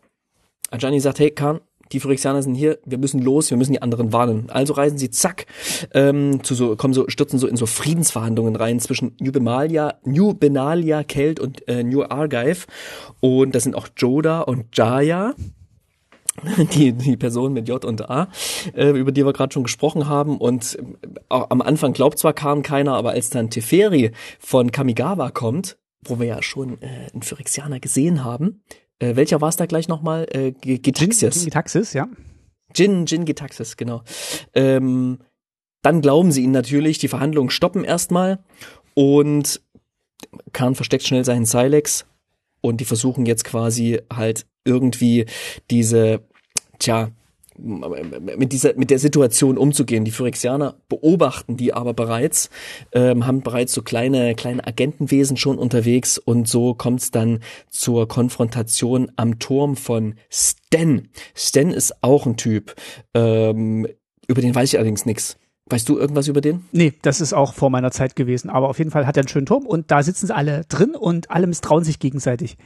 Ajani 0.69 0.99
sagt, 0.99 1.19
hey 1.19 1.31
Khan, 1.31 1.61
die 1.91 1.99
Phyrexianer 1.99 2.41
sind 2.41 2.55
hier, 2.55 2.79
wir 2.85 2.97
müssen 2.97 3.21
los, 3.21 3.49
wir 3.49 3.57
müssen 3.57 3.73
die 3.73 3.81
anderen 3.81 4.11
warnen. 4.11 4.49
Also 4.49 4.73
reisen 4.73 4.97
sie 4.97 5.09
zack, 5.09 5.45
ähm, 5.93 6.43
zu 6.43 6.55
so, 6.55 6.75
kommen 6.75 6.93
so, 6.93 7.05
stürzen 7.07 7.39
so 7.39 7.47
in 7.47 7.57
so 7.57 7.65
Friedensverhandlungen 7.65 8.55
rein 8.55 8.79
zwischen 8.79 9.15
New 9.19 9.31
Benalia, 9.31 9.95
New 10.03 10.33
Benalia, 10.33 11.03
Kelt 11.03 11.39
und 11.39 11.67
äh, 11.67 11.83
New 11.83 12.03
Argive. 12.03 12.65
Und 13.19 13.53
das 13.53 13.63
sind 13.63 13.75
auch 13.75 13.87
Joda 13.95 14.41
und 14.41 14.75
Jaya. 14.75 15.33
Die, 16.73 16.91
die 16.91 17.15
Person 17.15 17.53
mit 17.53 17.69
J 17.69 17.85
und 17.85 18.09
A, 18.09 18.27
äh, 18.73 18.89
über 18.89 19.13
die 19.13 19.25
wir 19.25 19.31
gerade 19.31 19.53
schon 19.53 19.63
gesprochen 19.63 20.09
haben. 20.09 20.37
Und 20.37 20.77
äh, 20.77 21.15
am 21.29 21.61
Anfang 21.61 21.93
glaubt 21.93 22.19
zwar 22.19 22.33
Khan 22.33 22.61
keiner, 22.61 22.93
aber 22.95 23.11
als 23.11 23.29
dann 23.29 23.49
Teferi 23.49 24.11
von 24.37 24.69
Kamigawa 24.69 25.31
kommt, 25.31 25.77
wo 26.03 26.19
wir 26.19 26.27
ja 26.27 26.41
schon 26.41 26.81
äh, 26.81 27.07
einen 27.13 27.21
Phyrexianer 27.21 27.79
gesehen 27.79 28.25
haben, 28.25 28.63
äh, 28.99 29.15
welcher 29.15 29.41
war 29.41 29.49
es 29.49 29.57
da 29.57 29.65
gleich 29.65 29.87
nochmal? 29.87 30.27
Äh, 30.31 30.51
Gitaxias. 30.51 31.35
Jin 31.35 31.45
Gitaxis, 31.45 31.93
ja. 31.93 32.07
Jin, 32.75 33.05
Jin 33.05 33.25
Gitaxis, 33.25 33.77
genau. 33.77 34.03
Ähm, 34.53 35.19
dann 35.81 36.01
glauben 36.01 36.31
sie 36.31 36.43
ihn 36.43 36.51
natürlich, 36.51 36.97
die 36.97 37.07
Verhandlungen 37.07 37.49
stoppen 37.49 37.83
erstmal 37.83 38.39
und 38.93 39.61
Khan 40.53 40.75
versteckt 40.75 41.05
schnell 41.05 41.25
seinen 41.25 41.45
Silex 41.45 42.05
und 42.61 42.81
die 42.81 42.85
versuchen 42.85 43.25
jetzt 43.25 43.43
quasi 43.43 44.01
halt 44.11 44.47
irgendwie 44.63 45.25
diese, 45.69 46.21
tja, 46.79 47.11
mit 47.57 48.51
dieser 48.51 48.75
mit 48.75 48.89
der 48.89 48.99
Situation 48.99 49.57
umzugehen. 49.57 50.05
Die 50.05 50.11
Phyrexianer 50.11 50.75
beobachten 50.89 51.57
die 51.57 51.73
aber 51.73 51.93
bereits, 51.93 52.49
ähm, 52.91 53.25
haben 53.25 53.41
bereits 53.41 53.73
so 53.73 53.81
kleine 53.81 54.35
kleine 54.35 54.65
Agentenwesen 54.65 55.37
schon 55.37 55.57
unterwegs 55.57 56.17
und 56.17 56.47
so 56.47 56.73
kommt 56.73 57.01
es 57.01 57.11
dann 57.11 57.39
zur 57.69 58.07
Konfrontation 58.07 59.11
am 59.15 59.39
Turm 59.39 59.75
von 59.75 60.15
Sten. 60.31 61.09
Sten 61.35 61.71
ist 61.71 62.03
auch 62.03 62.25
ein 62.25 62.37
Typ, 62.37 62.75
ähm, 63.13 63.87
über 64.27 64.41
den 64.41 64.53
weiß 64.53 64.69
ich 64.69 64.77
allerdings 64.77 65.05
nichts. 65.05 65.37
Weißt 65.67 65.89
du 65.89 65.97
irgendwas 65.97 66.27
über 66.27 66.41
den? 66.41 66.65
Nee, 66.71 66.93
das 67.01 67.21
ist 67.21 67.33
auch 67.33 67.55
vor 67.55 67.71
meiner 67.71 67.89
Zeit 67.89 68.15
gewesen. 68.15 68.51
Aber 68.51 68.69
auf 68.69 68.77
jeden 68.77 68.91
Fall 68.91 69.07
hat 69.07 69.17
er 69.17 69.21
einen 69.21 69.29
schönen 69.29 69.47
Turm 69.47 69.65
und 69.65 69.89
da 69.89 70.03
sitzen 70.03 70.27
sie 70.27 70.35
alle 70.35 70.63
drin 70.65 70.93
und 70.93 71.31
alle 71.31 71.47
misstrauen 71.47 71.83
sich 71.83 71.97
gegenseitig. 71.97 72.57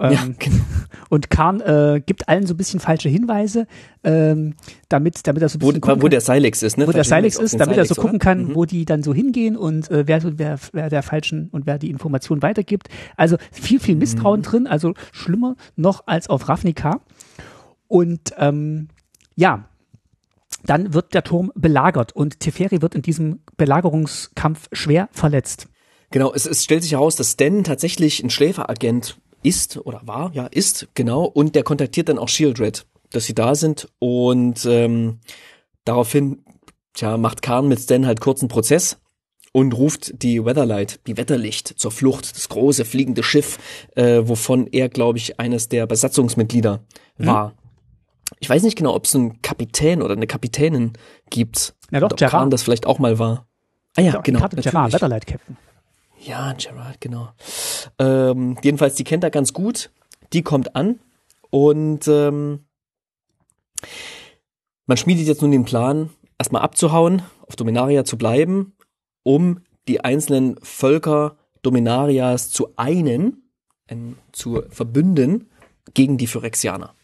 Ähm, 0.00 0.12
ja, 0.12 0.24
genau. 0.38 0.64
Und 1.10 1.28
Kahn 1.28 1.60
äh, 1.60 2.00
gibt 2.04 2.28
allen 2.28 2.46
so 2.46 2.54
ein 2.54 2.56
bisschen 2.56 2.80
falsche 2.80 3.08
Hinweise, 3.08 3.66
ähm, 4.02 4.54
damit, 4.88 5.26
damit 5.26 5.42
er 5.42 5.48
so 5.48 5.58
ein 5.58 5.60
bisschen. 5.60 5.82
Wo, 5.82 6.02
wo 6.02 6.08
der 6.08 6.20
Silex 6.20 6.62
ist, 6.62 6.78
ne? 6.78 6.88
Wo 6.88 6.92
der 6.92 7.04
Silex 7.04 7.36
ist, 7.38 7.60
damit 7.60 7.74
Silex, 7.74 7.90
er 7.90 7.94
so 7.94 8.00
gucken 8.00 8.18
kann, 8.18 8.48
mhm. 8.48 8.54
wo 8.54 8.64
die 8.64 8.84
dann 8.86 9.02
so 9.02 9.12
hingehen 9.12 9.56
und 9.56 9.90
äh, 9.90 10.06
wer, 10.06 10.22
wer, 10.38 10.58
wer 10.72 10.88
der 10.88 11.02
falschen 11.02 11.48
und 11.50 11.66
wer 11.66 11.78
die 11.78 11.90
Information 11.90 12.42
weitergibt. 12.42 12.88
Also 13.16 13.36
viel, 13.52 13.78
viel 13.78 13.96
Misstrauen 13.96 14.40
mhm. 14.40 14.44
drin, 14.44 14.66
also 14.66 14.94
schlimmer 15.12 15.56
noch 15.76 16.06
als 16.06 16.30
auf 16.30 16.48
Ravnica. 16.48 17.00
Und 17.86 18.32
ähm, 18.38 18.88
ja, 19.36 19.68
dann 20.64 20.94
wird 20.94 21.14
der 21.14 21.24
Turm 21.24 21.52
belagert 21.54 22.12
und 22.12 22.40
Teferi 22.40 22.82
wird 22.82 22.94
in 22.94 23.02
diesem 23.02 23.40
Belagerungskampf 23.56 24.68
schwer 24.72 25.08
verletzt. 25.12 25.68
Genau, 26.10 26.32
es, 26.32 26.46
es 26.46 26.64
stellt 26.64 26.82
sich 26.82 26.92
heraus, 26.92 27.16
dass 27.16 27.32
Stan 27.32 27.64
tatsächlich 27.64 28.22
ein 28.22 28.30
Schläferagent 28.30 29.18
ist 29.42 29.76
oder 29.78 30.00
war, 30.04 30.32
ja, 30.34 30.46
ist, 30.46 30.88
genau, 30.94 31.24
und 31.24 31.54
der 31.54 31.62
kontaktiert 31.62 32.08
dann 32.08 32.18
auch 32.18 32.28
Shieldred, 32.28 32.86
dass 33.10 33.24
sie 33.24 33.34
da 33.34 33.54
sind 33.54 33.88
und 33.98 34.64
ähm, 34.66 35.20
daraufhin, 35.84 36.44
tja, 36.94 37.16
macht 37.16 37.42
Khan 37.42 37.68
mit 37.68 37.80
Stan 37.80 38.06
halt 38.06 38.20
kurzen 38.20 38.48
Prozess 38.48 38.98
und 39.52 39.72
ruft 39.72 40.22
die 40.22 40.44
Weatherlight, 40.44 41.00
die 41.06 41.16
Wetterlicht 41.16 41.68
zur 41.78 41.90
Flucht, 41.90 42.36
das 42.36 42.48
große 42.48 42.84
fliegende 42.84 43.22
Schiff, 43.22 43.58
äh, 43.96 44.22
wovon 44.24 44.66
er, 44.66 44.88
glaube 44.88 45.18
ich, 45.18 45.40
eines 45.40 45.68
der 45.68 45.86
Besatzungsmitglieder 45.86 46.84
mhm. 47.18 47.26
war. 47.26 47.54
Ich 48.38 48.48
weiß 48.48 48.62
nicht 48.62 48.78
genau, 48.78 48.94
ob 48.94 49.06
es 49.06 49.14
einen 49.14 49.42
Kapitän 49.42 50.02
oder 50.02 50.14
eine 50.14 50.26
Kapitänin 50.26 50.92
gibt. 51.30 51.74
Ja 51.90 52.00
doch, 52.00 52.14
Gerard. 52.14 52.30
Khan 52.30 52.50
das 52.50 52.62
vielleicht 52.62 52.86
auch 52.86 52.98
mal 52.98 53.18
war. 53.18 53.48
Ah 53.96 54.02
ja, 54.02 54.14
ja 54.14 54.20
genau. 54.20 54.38
Gerard, 54.48 54.92
Weatherlight 54.92 55.26
Captain. 55.26 55.56
Ja, 56.22 56.52
Gerard, 56.52 57.00
genau. 57.00 57.30
Ähm, 57.98 58.58
jedenfalls, 58.62 58.94
die 58.94 59.04
kennt 59.04 59.24
er 59.24 59.30
ganz 59.30 59.52
gut. 59.52 59.90
Die 60.32 60.42
kommt 60.42 60.76
an 60.76 61.00
und 61.50 62.06
ähm, 62.06 62.66
man 64.86 64.96
schmiedet 64.96 65.26
jetzt 65.26 65.42
nun 65.42 65.50
den 65.50 65.64
Plan, 65.64 66.10
erstmal 66.38 66.62
abzuhauen, 66.62 67.22
auf 67.46 67.56
Dominaria 67.56 68.04
zu 68.04 68.18
bleiben, 68.18 68.74
um 69.22 69.62
die 69.88 70.04
einzelnen 70.04 70.56
Völker 70.62 71.36
Dominarias 71.62 72.50
zu 72.50 72.74
einen, 72.76 73.50
äh, 73.88 73.96
zu 74.32 74.62
verbünden 74.68 75.50
gegen 75.94 76.18
die 76.18 76.26
Phyrexianer. 76.26 76.94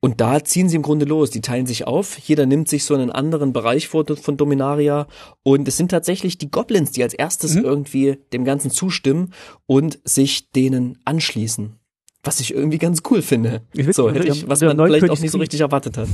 Und 0.00 0.20
da 0.20 0.44
ziehen 0.44 0.68
sie 0.68 0.76
im 0.76 0.82
Grunde 0.82 1.06
los. 1.06 1.30
Die 1.30 1.40
teilen 1.40 1.66
sich 1.66 1.86
auf. 1.86 2.18
Jeder 2.18 2.46
nimmt 2.46 2.68
sich 2.68 2.84
so 2.84 2.94
einen 2.94 3.10
anderen 3.10 3.52
Bereich 3.52 3.88
vor 3.88 4.04
von 4.16 4.36
Dominaria. 4.36 5.08
Und 5.42 5.66
es 5.66 5.76
sind 5.76 5.90
tatsächlich 5.90 6.38
die 6.38 6.50
Goblins, 6.50 6.92
die 6.92 7.02
als 7.02 7.14
erstes 7.14 7.54
mhm. 7.56 7.64
irgendwie 7.64 8.18
dem 8.32 8.44
Ganzen 8.44 8.70
zustimmen 8.70 9.32
und 9.66 9.98
sich 10.04 10.50
denen 10.50 10.98
anschließen. 11.04 11.74
Was 12.22 12.40
ich 12.40 12.54
irgendwie 12.54 12.78
ganz 12.78 13.02
cool 13.10 13.22
finde. 13.22 13.62
Ich 13.72 13.92
so, 13.94 14.10
hätte 14.10 14.28
ich, 14.28 14.48
was 14.48 14.60
man 14.60 14.76
vielleicht 14.76 15.10
auch 15.10 15.18
nicht 15.18 15.30
so 15.30 15.38
richtig 15.38 15.60
erwartet 15.60 15.96
hat. 15.96 16.08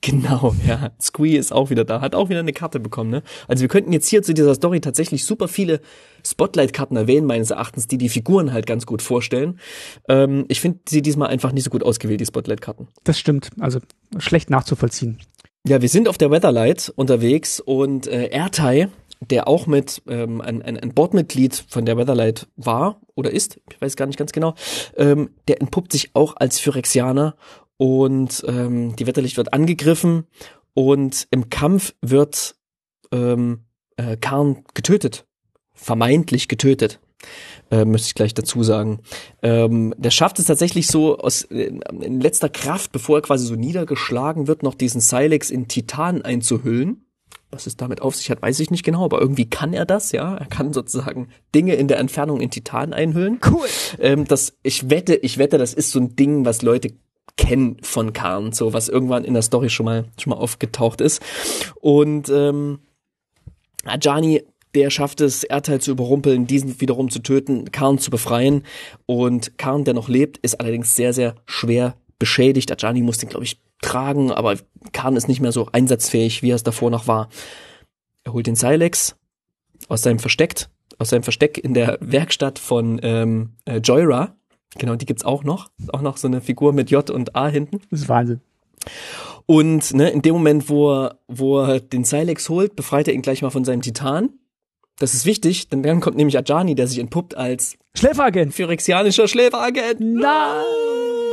Genau, 0.00 0.54
ja. 0.66 0.90
Squee 1.00 1.36
ist 1.36 1.52
auch 1.52 1.70
wieder 1.70 1.84
da, 1.84 2.00
hat 2.00 2.14
auch 2.14 2.28
wieder 2.28 2.40
eine 2.40 2.52
Karte 2.52 2.80
bekommen, 2.80 3.10
ne? 3.10 3.22
Also 3.48 3.62
wir 3.62 3.68
könnten 3.68 3.92
jetzt 3.92 4.08
hier 4.08 4.22
zu 4.22 4.34
dieser 4.34 4.54
Story 4.54 4.80
tatsächlich 4.80 5.24
super 5.24 5.48
viele 5.48 5.80
Spotlight-Karten 6.24 6.96
erwähnen, 6.96 7.26
meines 7.26 7.50
Erachtens, 7.50 7.88
die 7.88 7.98
die 7.98 8.08
Figuren 8.08 8.52
halt 8.52 8.66
ganz 8.66 8.86
gut 8.86 9.02
vorstellen. 9.02 9.58
Ähm, 10.08 10.44
ich 10.48 10.60
finde 10.60 10.80
sie 10.88 11.02
diesmal 11.02 11.28
einfach 11.28 11.52
nicht 11.52 11.64
so 11.64 11.70
gut 11.70 11.82
ausgewählt, 11.82 12.20
die 12.20 12.26
Spotlight-Karten. 12.26 12.88
Das 13.04 13.18
stimmt, 13.18 13.50
also 13.58 13.80
schlecht 14.18 14.50
nachzuvollziehen. 14.50 15.18
Ja, 15.66 15.82
wir 15.82 15.88
sind 15.88 16.08
auf 16.08 16.18
der 16.18 16.30
Weatherlight 16.30 16.92
unterwegs 16.94 17.58
und 17.58 18.06
äh, 18.06 18.26
Ertai, 18.26 18.88
der 19.20 19.48
auch 19.48 19.66
mit 19.66 20.02
ähm, 20.08 20.40
ein, 20.40 20.62
ein, 20.62 20.78
ein 20.78 20.94
Bordmitglied 20.94 21.64
von 21.68 21.84
der 21.84 21.96
Weatherlight 21.96 22.46
war 22.56 23.00
oder 23.14 23.30
ist, 23.30 23.58
ich 23.72 23.80
weiß 23.80 23.96
gar 23.96 24.06
nicht 24.06 24.18
ganz 24.18 24.32
genau, 24.32 24.54
ähm, 24.96 25.30
der 25.48 25.60
entpuppt 25.60 25.90
sich 25.90 26.10
auch 26.14 26.36
als 26.36 26.60
Phyrexianer 26.60 27.34
und 27.76 28.44
ähm, 28.46 28.96
die 28.96 29.06
Wetterlicht 29.06 29.36
wird 29.36 29.52
angegriffen 29.52 30.24
und 30.74 31.26
im 31.30 31.50
Kampf 31.50 31.94
wird 32.02 32.56
ähm, 33.12 33.64
äh, 33.96 34.16
Karn 34.16 34.64
getötet, 34.74 35.26
vermeintlich 35.74 36.48
getötet. 36.48 37.00
Äh, 37.70 37.84
müsste 37.84 38.08
ich 38.08 38.14
gleich 38.14 38.34
dazu 38.34 38.62
sagen. 38.62 39.00
Ähm, 39.42 39.94
der 39.96 40.10
schafft 40.10 40.38
es 40.38 40.44
tatsächlich 40.44 40.86
so 40.86 41.18
aus 41.18 41.42
äh, 41.44 41.72
in 42.00 42.20
letzter 42.20 42.48
Kraft, 42.48 42.92
bevor 42.92 43.18
er 43.18 43.22
quasi 43.22 43.46
so 43.46 43.56
niedergeschlagen 43.56 44.46
wird, 44.46 44.62
noch 44.62 44.74
diesen 44.74 45.00
Silex 45.00 45.50
in 45.50 45.66
Titan 45.66 46.22
einzuhüllen. 46.22 47.02
Was 47.50 47.66
es 47.66 47.76
damit 47.76 48.02
auf 48.02 48.14
sich 48.14 48.30
hat, 48.30 48.42
weiß 48.42 48.60
ich 48.60 48.70
nicht 48.70 48.84
genau, 48.84 49.04
aber 49.04 49.20
irgendwie 49.20 49.48
kann 49.48 49.72
er 49.72 49.86
das, 49.86 50.12
ja. 50.12 50.36
Er 50.36 50.46
kann 50.46 50.72
sozusagen 50.72 51.28
Dinge 51.54 51.74
in 51.74 51.88
der 51.88 51.98
Entfernung 51.98 52.40
in 52.40 52.50
Titan 52.50 52.92
einhüllen. 52.92 53.40
Cool. 53.44 53.66
Ähm, 53.98 54.26
das, 54.26 54.58
ich 54.62 54.90
wette, 54.90 55.14
ich 55.14 55.38
wette, 55.38 55.56
das 55.56 55.72
ist 55.72 55.90
so 55.90 55.98
ein 55.98 56.16
Ding, 56.16 56.44
was 56.44 56.62
Leute 56.62 56.92
kennen 57.36 57.76
von 57.82 58.12
Khan, 58.12 58.52
so 58.52 58.72
was 58.72 58.88
irgendwann 58.88 59.24
in 59.24 59.34
der 59.34 59.42
Story 59.42 59.70
schon 59.70 59.86
mal 59.86 60.04
schon 60.18 60.30
mal 60.30 60.36
aufgetaucht 60.36 61.00
ist. 61.00 61.22
Und 61.80 62.28
ähm, 62.28 62.80
Ajani 63.84 64.42
der 64.76 64.90
schafft 64.90 65.22
es, 65.22 65.42
Erdteil 65.42 65.80
zu 65.80 65.90
überrumpeln, 65.90 66.46
diesen 66.46 66.80
wiederum 66.82 67.10
zu 67.10 67.20
töten, 67.20 67.72
Karn 67.72 67.98
zu 67.98 68.10
befreien. 68.10 68.62
Und 69.06 69.56
Karn, 69.56 69.84
der 69.84 69.94
noch 69.94 70.08
lebt, 70.08 70.36
ist 70.38 70.60
allerdings 70.60 70.94
sehr, 70.94 71.14
sehr 71.14 71.34
schwer 71.46 71.96
beschädigt. 72.18 72.70
Ajani 72.70 73.00
muss 73.00 73.16
den, 73.16 73.30
glaube 73.30 73.46
ich, 73.46 73.58
tragen, 73.80 74.30
aber 74.30 74.56
Karn 74.92 75.16
ist 75.16 75.28
nicht 75.28 75.40
mehr 75.40 75.52
so 75.52 75.68
einsatzfähig, 75.72 76.42
wie 76.42 76.50
er 76.50 76.56
es 76.56 76.62
davor 76.62 76.90
noch 76.90 77.06
war. 77.06 77.30
Er 78.24 78.34
holt 78.34 78.46
den 78.46 78.54
Silex 78.54 79.16
aus 79.88 80.02
seinem 80.02 80.18
Versteck, 80.18 80.66
aus 80.98 81.08
seinem 81.08 81.22
Versteck 81.22 81.56
in 81.56 81.72
der 81.72 81.96
Werkstatt 82.00 82.58
von 82.58 83.00
ähm, 83.02 83.54
äh, 83.64 83.78
Joyra 83.78 84.35
Genau, 84.78 84.96
die 84.96 85.06
gibt's 85.06 85.24
auch 85.24 85.44
noch. 85.44 85.70
Auch 85.92 86.02
noch 86.02 86.16
so 86.16 86.28
eine 86.28 86.40
Figur 86.40 86.72
mit 86.72 86.90
J 86.90 87.08
und 87.10 87.34
A 87.36 87.48
hinten. 87.48 87.80
Das 87.90 88.00
ist 88.00 88.08
Wahnsinn. 88.08 88.40
Und 89.46 89.94
ne, 89.94 90.10
in 90.10 90.22
dem 90.22 90.34
Moment, 90.34 90.68
wo 90.68 90.92
er, 90.92 91.18
wo 91.28 91.60
er 91.60 91.80
den 91.80 92.04
Silex 92.04 92.48
holt, 92.48 92.76
befreit 92.76 93.08
er 93.08 93.14
ihn 93.14 93.22
gleich 93.22 93.42
mal 93.42 93.50
von 93.50 93.64
seinem 93.64 93.82
Titan. 93.82 94.30
Das 94.98 95.14
ist 95.14 95.26
wichtig, 95.26 95.68
denn 95.68 95.82
dann 95.82 96.00
kommt 96.00 96.16
nämlich 96.16 96.38
Ajani, 96.38 96.74
der 96.74 96.88
sich 96.88 96.98
entpuppt 96.98 97.36
als 97.36 97.76
Schläferagent. 97.94 98.54
Phyrexianischer 98.54 99.28
Schläferagent. 99.28 100.00
Nein! 100.00 101.25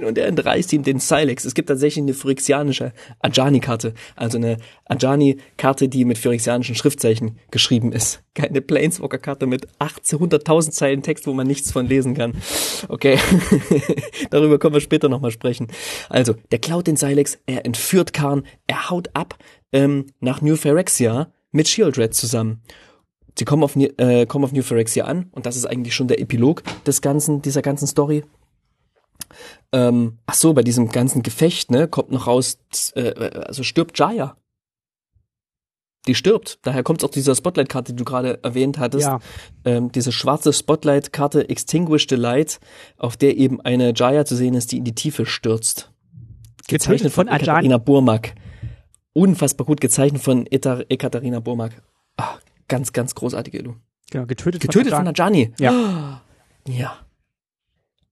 Nein! 0.00 0.08
Und 0.08 0.18
er 0.18 0.26
entreißt 0.26 0.72
ihm 0.72 0.82
den 0.82 0.98
Silex. 0.98 1.44
Es 1.44 1.54
gibt 1.54 1.68
tatsächlich 1.68 2.02
eine 2.02 2.14
phyrexianische 2.14 2.92
Ajani-Karte. 3.20 3.94
Also 4.16 4.38
eine 4.38 4.56
Ajani-Karte, 4.86 5.88
die 5.88 6.04
mit 6.04 6.18
phyrexianischen 6.18 6.74
Schriftzeichen 6.74 7.38
geschrieben 7.50 7.92
ist. 7.92 8.22
Keine 8.34 8.60
Planeswalker-Karte 8.60 9.46
mit 9.46 9.68
100.000 9.78 10.70
Zeilen 10.70 11.02
Text, 11.02 11.26
wo 11.26 11.32
man 11.32 11.46
nichts 11.46 11.72
von 11.72 11.86
lesen 11.86 12.14
kann. 12.14 12.34
Okay. 12.88 13.18
Darüber 14.30 14.58
können 14.58 14.74
wir 14.74 14.80
später 14.80 15.08
nochmal 15.08 15.30
sprechen. 15.30 15.68
Also, 16.08 16.34
der 16.50 16.58
klaut 16.58 16.86
den 16.86 16.96
Silex, 16.96 17.38
er 17.46 17.64
entführt 17.66 18.12
Karn, 18.12 18.44
er 18.66 18.90
haut 18.90 19.10
ab 19.14 19.36
ähm, 19.72 20.06
nach 20.20 20.40
New 20.40 20.56
Phyrexia 20.56 21.32
mit 21.52 21.68
Shieldred 21.68 22.14
zusammen. 22.14 22.62
Sie 23.38 23.44
kommen 23.44 23.62
auf, 23.62 23.76
äh, 23.76 24.26
kommen 24.26 24.44
auf 24.44 24.52
New 24.52 24.62
Phyrexia 24.62 25.04
an 25.04 25.28
und 25.32 25.46
das 25.46 25.56
ist 25.56 25.64
eigentlich 25.64 25.94
schon 25.94 26.08
der 26.08 26.20
Epilog 26.20 26.62
des 26.84 27.00
ganzen, 27.00 27.42
dieser 27.42 27.62
ganzen 27.62 27.86
Story. 27.86 28.24
Ähm, 29.72 30.18
ach 30.26 30.34
so, 30.34 30.52
bei 30.52 30.62
diesem 30.62 30.90
ganzen 30.90 31.22
Gefecht, 31.22 31.70
ne, 31.70 31.88
kommt 31.88 32.10
noch 32.10 32.26
raus, 32.26 32.58
äh, 32.94 33.12
also 33.46 33.62
stirbt 33.62 33.98
Jaya. 33.98 34.36
Die 36.06 36.14
stirbt. 36.14 36.58
Daher 36.62 36.82
kommt 36.82 37.04
auch 37.04 37.10
dieser 37.10 37.34
Spotlight-Karte, 37.34 37.92
die 37.92 37.98
du 37.98 38.04
gerade 38.04 38.42
erwähnt 38.42 38.78
hattest. 38.78 39.06
Ja. 39.06 39.20
Ähm, 39.64 39.92
diese 39.92 40.12
schwarze 40.12 40.52
Spotlight-Karte 40.52 41.48
Extinguish 41.48 42.06
the 42.08 42.14
Light, 42.16 42.58
auf 42.96 43.16
der 43.16 43.36
eben 43.36 43.60
eine 43.60 43.92
Jaya 43.94 44.24
zu 44.24 44.34
sehen 44.34 44.54
ist, 44.54 44.72
die 44.72 44.78
in 44.78 44.84
die 44.84 44.94
Tiefe 44.94 45.26
stürzt. 45.26 45.92
Gezeichnet 46.68 47.12
von 47.12 47.28
Ajani. 47.28 47.42
Ekaterina 47.42 47.78
Burmak. 47.78 48.34
Unfassbar 49.12 49.66
gut 49.66 49.80
gezeichnet 49.80 50.22
von 50.22 50.46
Eta 50.50 50.80
Ekaterina 50.88 51.40
Burmak. 51.40 51.82
Ah, 52.16 52.36
ganz, 52.68 52.92
ganz 52.92 53.14
großartige 53.14 53.58
Illu. 53.58 53.74
Genau, 54.10 54.26
getötet, 54.26 54.62
Getötet 54.62 54.94
von 54.94 55.06
Ajani. 55.06 55.52
Ja. 55.58 56.22
Ja. 56.68 56.98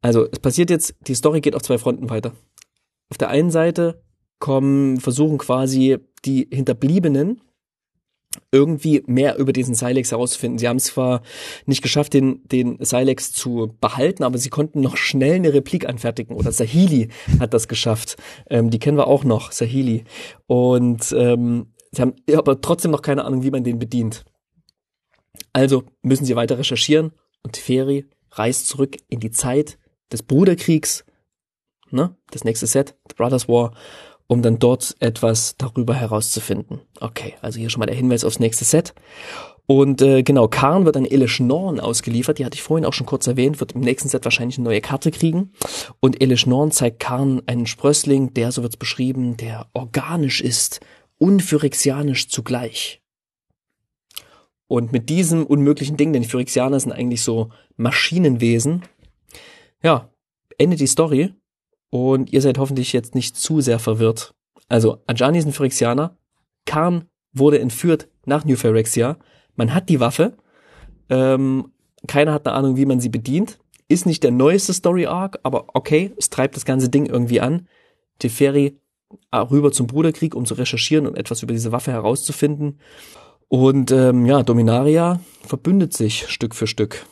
Also, 0.01 0.29
es 0.31 0.39
passiert 0.39 0.71
jetzt, 0.71 0.95
die 1.01 1.15
Story 1.15 1.41
geht 1.41 1.55
auf 1.55 1.63
zwei 1.63 1.79
Fronten 1.79 2.11
weiter. 2.11 2.33
Auf 3.11 3.19
der 3.19 3.29
einen 3.31 3.51
Seite 3.51 4.03
kommen, 4.39 5.01
versuchen 5.01 5.39
quasi 5.39 5.99
die 6.25 6.49
Hinterbliebenen 6.51 7.41
irgendwie 8.53 9.03
mehr 9.07 9.39
über 9.39 9.53
diesen 9.53 9.75
Silex 9.75 10.11
herauszufinden. 10.11 10.59
Sie 10.59 10.69
haben 10.69 10.77
es 10.77 10.85
zwar 10.85 11.23
nicht 11.67 11.83
geschafft, 11.83 12.15
den, 12.15 12.47
den 12.47 12.77
Silex 12.81 13.33
zu 13.33 13.75
behalten, 13.81 14.23
aber 14.23 14.39
sie 14.39 14.51
konnten 14.51 14.81
noch 14.81 14.97
schnell 14.97 15.35
eine 15.35 15.55
Replik 15.55 15.89
anfertigen. 15.89 16.37
Oder 16.37 16.53
Sahili 16.53 17.09
hat 17.41 17.55
das 17.55 17.69
geschafft. 17.69 18.17
Ähm, 18.49 18.71
die 18.71 18.79
kennen 18.79 18.99
wir 18.99 19.07
auch 19.07 19.25
noch, 19.25 19.53
Sahili. 19.53 20.05
Und 20.47 21.13
ähm, 21.17 21.73
sie 21.91 22.03
haben 22.03 22.15
aber 22.35 22.61
trotzdem 22.61 22.91
noch 22.91 23.03
keine 23.03 23.25
Ahnung, 23.25 23.43
wie 23.43 23.51
man 23.51 23.65
den 23.65 23.79
bedient. 23.79 24.25
Also 25.53 25.85
müssen 26.03 26.25
sie 26.25 26.37
weiter 26.37 26.59
recherchieren 26.59 27.13
und 27.43 27.57
Feri 27.57 28.07
reist 28.33 28.69
zurück 28.69 28.97
in 29.09 29.21
die 29.21 29.31
Zeit 29.31 29.79
des 30.13 30.23
Bruderkriegs, 30.23 31.05
ne, 31.91 32.15
das 32.31 32.45
nächste 32.45 32.67
Set, 32.67 32.95
The 33.09 33.15
Brothers 33.17 33.49
War, 33.49 33.73
um 34.27 34.43
dann 34.43 34.59
dort 34.59 34.95
etwas 35.01 35.57
darüber 35.57 35.95
herauszufinden. 35.95 36.81
Okay, 37.01 37.35
also 37.41 37.59
hier 37.59 37.71
schon 37.71 37.81
mal 37.81 37.87
der 37.87 37.97
Hinweis 37.97 38.25
aufs 38.25 38.41
nächste 38.41 38.65
Set. 38.65 38.95
Und 39.67 40.01
äh, 40.01 40.23
genau, 40.23 40.49
Karn 40.49 40.87
wird 40.87 40.97
an 40.97 41.05
Elish 41.05 41.41
Norn 41.41 41.79
ausgeliefert, 41.79 42.39
die 42.39 42.45
hatte 42.47 42.55
ich 42.55 42.63
vorhin 42.63 42.87
auch 42.87 42.95
schon 42.95 43.07
kurz 43.07 43.27
erwähnt, 43.27 43.61
wird 43.61 43.73
im 43.73 43.83
nächsten 43.83 44.09
Set 44.09 44.25
wahrscheinlich 44.25 44.57
eine 44.57 44.65
neue 44.65 44.81
Karte 44.81 45.11
kriegen. 45.11 45.53
Und 46.01 46.23
Elish 46.23 46.47
Norn 46.47 46.71
zeigt 46.71 47.01
Karn 47.01 47.43
einen 47.47 47.67
Sprössling, 47.67 48.33
der, 48.33 48.51
so 48.51 48.63
wird's 48.63 48.79
beschrieben, 48.79 49.37
der 49.37 49.67
organisch 49.75 50.41
ist, 50.41 50.81
unphyrexianisch 51.19 52.29
zugleich. 52.29 53.03
Und 54.69 54.93
mit 54.93 55.11
diesem 55.11 55.45
unmöglichen 55.45 55.99
Ding, 55.99 56.13
denn 56.15 56.25
Phyrexianer 56.25 56.81
sind 56.81 56.93
eigentlich 56.93 57.23
so 57.23 57.51
Maschinenwesen, 57.77 58.83
ja, 59.83 60.11
endet 60.59 60.81
die 60.81 60.87
Story 60.87 61.35
und 61.91 62.33
ihr 62.33 62.43
seid 62.43 62.59
hoffentlich 62.59 62.93
jetzt 62.93 63.15
nicht 63.15 63.37
zu 63.37 63.61
sehr 63.61 63.79
verwirrt. 63.79 64.35
Also, 64.69 65.03
Ajani 65.07 65.39
ist 65.39 65.47
ein 65.47 65.53
Phyrexianer, 65.53 66.17
Karn 66.67 67.07
wurde 67.33 67.59
entführt 67.59 68.09
nach 68.27 68.45
New 68.45 68.57
Phyrexia, 68.57 69.17
man 69.57 69.75
hat 69.75 69.89
die 69.89 70.01
Waffe, 70.01 70.37
ähm, 71.09 71.73
keiner 72.07 72.33
hat 72.33 72.47
eine 72.47 72.57
Ahnung, 72.57 72.77
wie 72.77 72.87
man 72.87 73.01
sie 73.01 73.09
bedient, 73.09 73.59
ist 73.89 74.07
nicht 74.07 74.23
der 74.23 74.31
neueste 74.31 74.75
Story 74.75 75.07
Arc, 75.07 75.39
aber 75.43 75.67
okay, 75.75 76.13
es 76.19 76.31
treibt 76.31 76.57
das 76.57 76.65
ganze 76.65 76.91
Ding 76.91 77.07
irgendwie 77.07 77.41
an. 77.41 77.67
Teferi 78.19 78.79
äh, 79.31 79.37
rüber 79.39 79.73
zum 79.73 79.87
Bruderkrieg, 79.87 80.35
um 80.35 80.45
zu 80.45 80.55
recherchieren 80.55 81.07
und 81.07 81.17
etwas 81.17 81.43
über 81.43 81.55
diese 81.55 81.73
Waffe 81.73 81.93
herauszufinden. 81.93 82.79
Und 83.49 83.91
ähm, 83.91 84.27
ja, 84.27 84.43
Dominaria 84.43 85.21
verbündet 85.43 85.95
sich 85.95 86.29
Stück 86.29 86.55
für 86.55 86.67
Stück. 86.67 87.07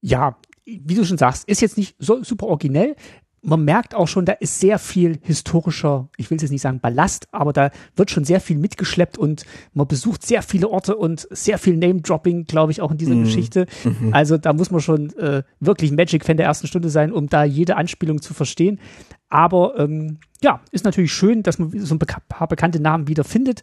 Ja, 0.00 0.38
wie 0.84 0.94
du 0.94 1.04
schon 1.04 1.18
sagst, 1.18 1.48
ist 1.48 1.60
jetzt 1.60 1.76
nicht 1.78 1.96
so 1.98 2.22
super 2.22 2.46
originell. 2.46 2.94
Man 3.40 3.64
merkt 3.64 3.94
auch 3.94 4.08
schon, 4.08 4.24
da 4.24 4.32
ist 4.32 4.58
sehr 4.58 4.80
viel 4.80 5.20
historischer, 5.22 6.08
ich 6.16 6.28
will 6.28 6.36
es 6.36 6.42
jetzt 6.42 6.50
nicht 6.50 6.60
sagen 6.60 6.80
Ballast, 6.80 7.28
aber 7.30 7.52
da 7.52 7.70
wird 7.94 8.10
schon 8.10 8.24
sehr 8.24 8.40
viel 8.40 8.58
mitgeschleppt 8.58 9.16
und 9.16 9.44
man 9.72 9.86
besucht 9.86 10.26
sehr 10.26 10.42
viele 10.42 10.68
Orte 10.68 10.96
und 10.96 11.28
sehr 11.30 11.56
viel 11.58 11.76
Name-Dropping, 11.76 12.46
glaube 12.46 12.72
ich, 12.72 12.80
auch 12.80 12.90
in 12.90 12.98
dieser 12.98 13.14
Mhm. 13.14 13.24
Geschichte. 13.24 13.66
Mhm. 13.84 14.12
Also 14.12 14.38
da 14.38 14.52
muss 14.52 14.72
man 14.72 14.80
schon 14.80 15.16
äh, 15.18 15.44
wirklich 15.60 15.92
Magic-Fan 15.92 16.36
der 16.36 16.46
ersten 16.46 16.66
Stunde 16.66 16.90
sein, 16.90 17.12
um 17.12 17.28
da 17.28 17.44
jede 17.44 17.76
Anspielung 17.76 18.20
zu 18.20 18.34
verstehen. 18.34 18.80
Aber 19.28 19.78
ähm, 19.78 20.18
ja, 20.42 20.60
ist 20.72 20.84
natürlich 20.84 21.12
schön, 21.12 21.44
dass 21.44 21.60
man 21.60 21.70
so 21.78 21.94
ein 21.94 21.98
paar 22.00 22.48
bekannte 22.48 22.80
Namen 22.80 23.06
wieder 23.06 23.22
findet. 23.22 23.62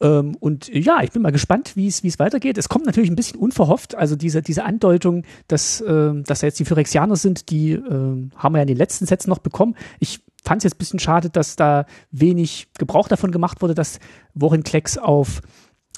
Ähm, 0.00 0.36
und 0.38 0.68
ja, 0.68 1.02
ich 1.02 1.10
bin 1.10 1.22
mal 1.22 1.32
gespannt, 1.32 1.72
wie 1.74 1.86
es 1.88 2.18
weitergeht. 2.18 2.56
Es 2.58 2.68
kommt 2.68 2.86
natürlich 2.86 3.10
ein 3.10 3.16
bisschen 3.16 3.38
unverhofft. 3.38 3.94
Also 3.94 4.16
diese, 4.16 4.42
diese 4.42 4.64
Andeutung, 4.64 5.24
dass, 5.48 5.82
ähm, 5.86 6.24
dass 6.24 6.40
da 6.40 6.46
jetzt 6.46 6.58
die 6.60 6.64
Phyrexianer 6.64 7.16
sind, 7.16 7.50
die 7.50 7.72
ähm, 7.72 8.30
haben 8.36 8.54
wir 8.54 8.58
ja 8.58 8.62
in 8.62 8.68
den 8.68 8.76
letzten 8.76 9.06
Sets 9.06 9.26
noch 9.26 9.38
bekommen. 9.38 9.74
Ich 9.98 10.20
fand 10.44 10.60
es 10.60 10.64
jetzt 10.64 10.74
ein 10.76 10.78
bisschen 10.78 11.00
schade, 11.00 11.30
dass 11.30 11.56
da 11.56 11.84
wenig 12.10 12.68
Gebrauch 12.78 13.08
davon 13.08 13.32
gemacht 13.32 13.60
wurde, 13.60 13.74
dass 13.74 13.98
Worin 14.34 14.62
Klecks 14.62 14.98
auf 14.98 15.40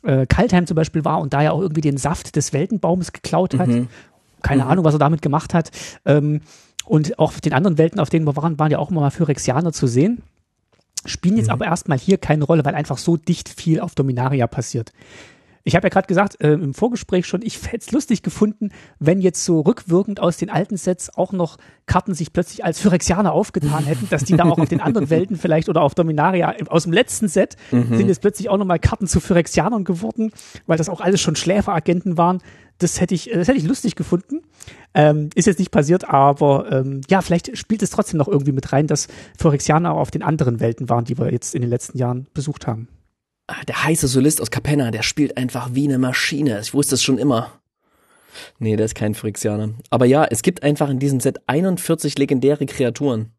äh, 0.02 0.26
Kaltheim 0.26 0.66
zum 0.66 0.76
Beispiel 0.76 1.04
war 1.04 1.20
und 1.20 1.34
da 1.34 1.42
ja 1.42 1.52
auch 1.52 1.60
irgendwie 1.60 1.82
den 1.82 1.98
Saft 1.98 2.36
des 2.36 2.52
Weltenbaumes 2.54 3.12
geklaut 3.12 3.58
hat. 3.58 3.68
Mhm. 3.68 3.88
Keine 4.42 4.64
Mhm. 4.64 4.70
Ahnung, 4.70 4.84
was 4.86 4.94
er 4.94 4.98
damit 4.98 5.20
gemacht 5.20 5.52
hat. 5.52 5.70
Ähm, 6.06 6.40
und 6.86 7.18
auch 7.18 7.28
auf 7.34 7.40
den 7.42 7.52
anderen 7.52 7.76
Welten, 7.76 8.00
auf 8.00 8.08
denen 8.08 8.26
wir 8.26 8.34
waren, 8.36 8.58
waren 8.58 8.70
ja 8.72 8.78
auch 8.78 8.90
immer 8.90 9.02
mal 9.02 9.10
Phyrexianer 9.10 9.72
zu 9.72 9.86
sehen. 9.86 10.22
Spielen 11.06 11.36
jetzt 11.36 11.46
Mhm. 11.46 11.52
aber 11.52 11.64
erstmal 11.66 11.98
hier 11.98 12.18
keine 12.18 12.44
Rolle, 12.44 12.64
weil 12.64 12.74
einfach 12.74 12.98
so 12.98 13.16
dicht 13.16 13.48
viel 13.48 13.80
auf 13.80 13.94
Dominaria 13.94 14.46
passiert. 14.46 14.92
Ich 15.64 15.76
habe 15.76 15.86
ja 15.86 15.90
gerade 15.90 16.06
gesagt, 16.06 16.40
äh, 16.40 16.52
im 16.52 16.74
Vorgespräch 16.74 17.26
schon, 17.26 17.42
ich 17.42 17.62
hätte 17.66 17.84
es 17.86 17.92
lustig 17.92 18.22
gefunden, 18.22 18.70
wenn 18.98 19.20
jetzt 19.20 19.44
so 19.44 19.60
rückwirkend 19.60 20.20
aus 20.20 20.36
den 20.36 20.50
alten 20.50 20.76
Sets 20.76 21.14
auch 21.14 21.32
noch 21.32 21.58
Karten 21.86 22.14
sich 22.14 22.32
plötzlich 22.32 22.64
als 22.64 22.80
Phyrexianer 22.80 23.32
aufgetan 23.32 23.84
hätten, 23.84 24.08
dass 24.08 24.24
die 24.24 24.36
da 24.36 24.44
auch 24.44 24.58
auf 24.58 24.68
den 24.68 24.80
anderen 24.80 25.10
Welten 25.10 25.36
vielleicht 25.36 25.68
oder 25.68 25.82
auf 25.82 25.94
Dominaria 25.94 26.54
aus 26.68 26.84
dem 26.84 26.92
letzten 26.92 27.28
Set 27.28 27.56
sind 27.96 28.08
jetzt 28.08 28.20
plötzlich 28.20 28.48
auch 28.48 28.56
nochmal 28.56 28.78
Karten 28.78 29.06
zu 29.06 29.20
Phyrexianern 29.20 29.84
geworden, 29.84 30.32
weil 30.66 30.78
das 30.78 30.88
auch 30.88 31.00
alles 31.00 31.20
schon 31.20 31.36
Schläferagenten 31.36 32.16
waren. 32.16 32.38
Das 32.78 33.00
hätte 33.00 33.14
ich, 33.14 33.30
das 33.32 33.48
hätte 33.48 33.58
ich 33.58 33.66
lustig 33.66 33.96
gefunden. 33.96 34.40
Ähm, 34.94 35.30
ist 35.34 35.46
jetzt 35.46 35.58
nicht 35.58 35.70
passiert, 35.70 36.08
aber 36.08 36.70
ähm, 36.72 37.02
ja, 37.08 37.20
vielleicht 37.20 37.56
spielt 37.58 37.82
es 37.82 37.90
trotzdem 37.90 38.18
noch 38.18 38.28
irgendwie 38.28 38.52
mit 38.52 38.72
rein, 38.72 38.86
dass 38.86 39.08
Phyrexianer 39.38 39.92
auch 39.92 39.98
auf 39.98 40.10
den 40.10 40.22
anderen 40.22 40.60
Welten 40.60 40.88
waren, 40.88 41.04
die 41.04 41.18
wir 41.18 41.30
jetzt 41.32 41.54
in 41.54 41.60
den 41.60 41.70
letzten 41.70 41.98
Jahren 41.98 42.26
besucht 42.32 42.66
haben. 42.66 42.88
Ah, 43.52 43.64
Der 43.66 43.82
heiße 43.84 44.06
Solist 44.06 44.40
aus 44.40 44.50
Capenna, 44.52 44.90
der 44.92 45.02
spielt 45.02 45.36
einfach 45.36 45.70
wie 45.74 45.84
eine 45.88 45.98
Maschine. 45.98 46.60
Ich 46.60 46.72
wusste 46.72 46.94
es 46.94 47.02
schon 47.02 47.18
immer. 47.18 47.52
Nee, 48.60 48.76
der 48.76 48.86
ist 48.86 48.94
kein 48.94 49.14
Phyrexianer. 49.14 49.70
Aber 49.90 50.06
ja, 50.06 50.24
es 50.24 50.42
gibt 50.42 50.62
einfach 50.62 50.88
in 50.88 51.00
diesem 51.00 51.18
Set 51.18 51.38
41 51.48 52.16
legendäre 52.16 52.64
Kreaturen. 52.66 53.32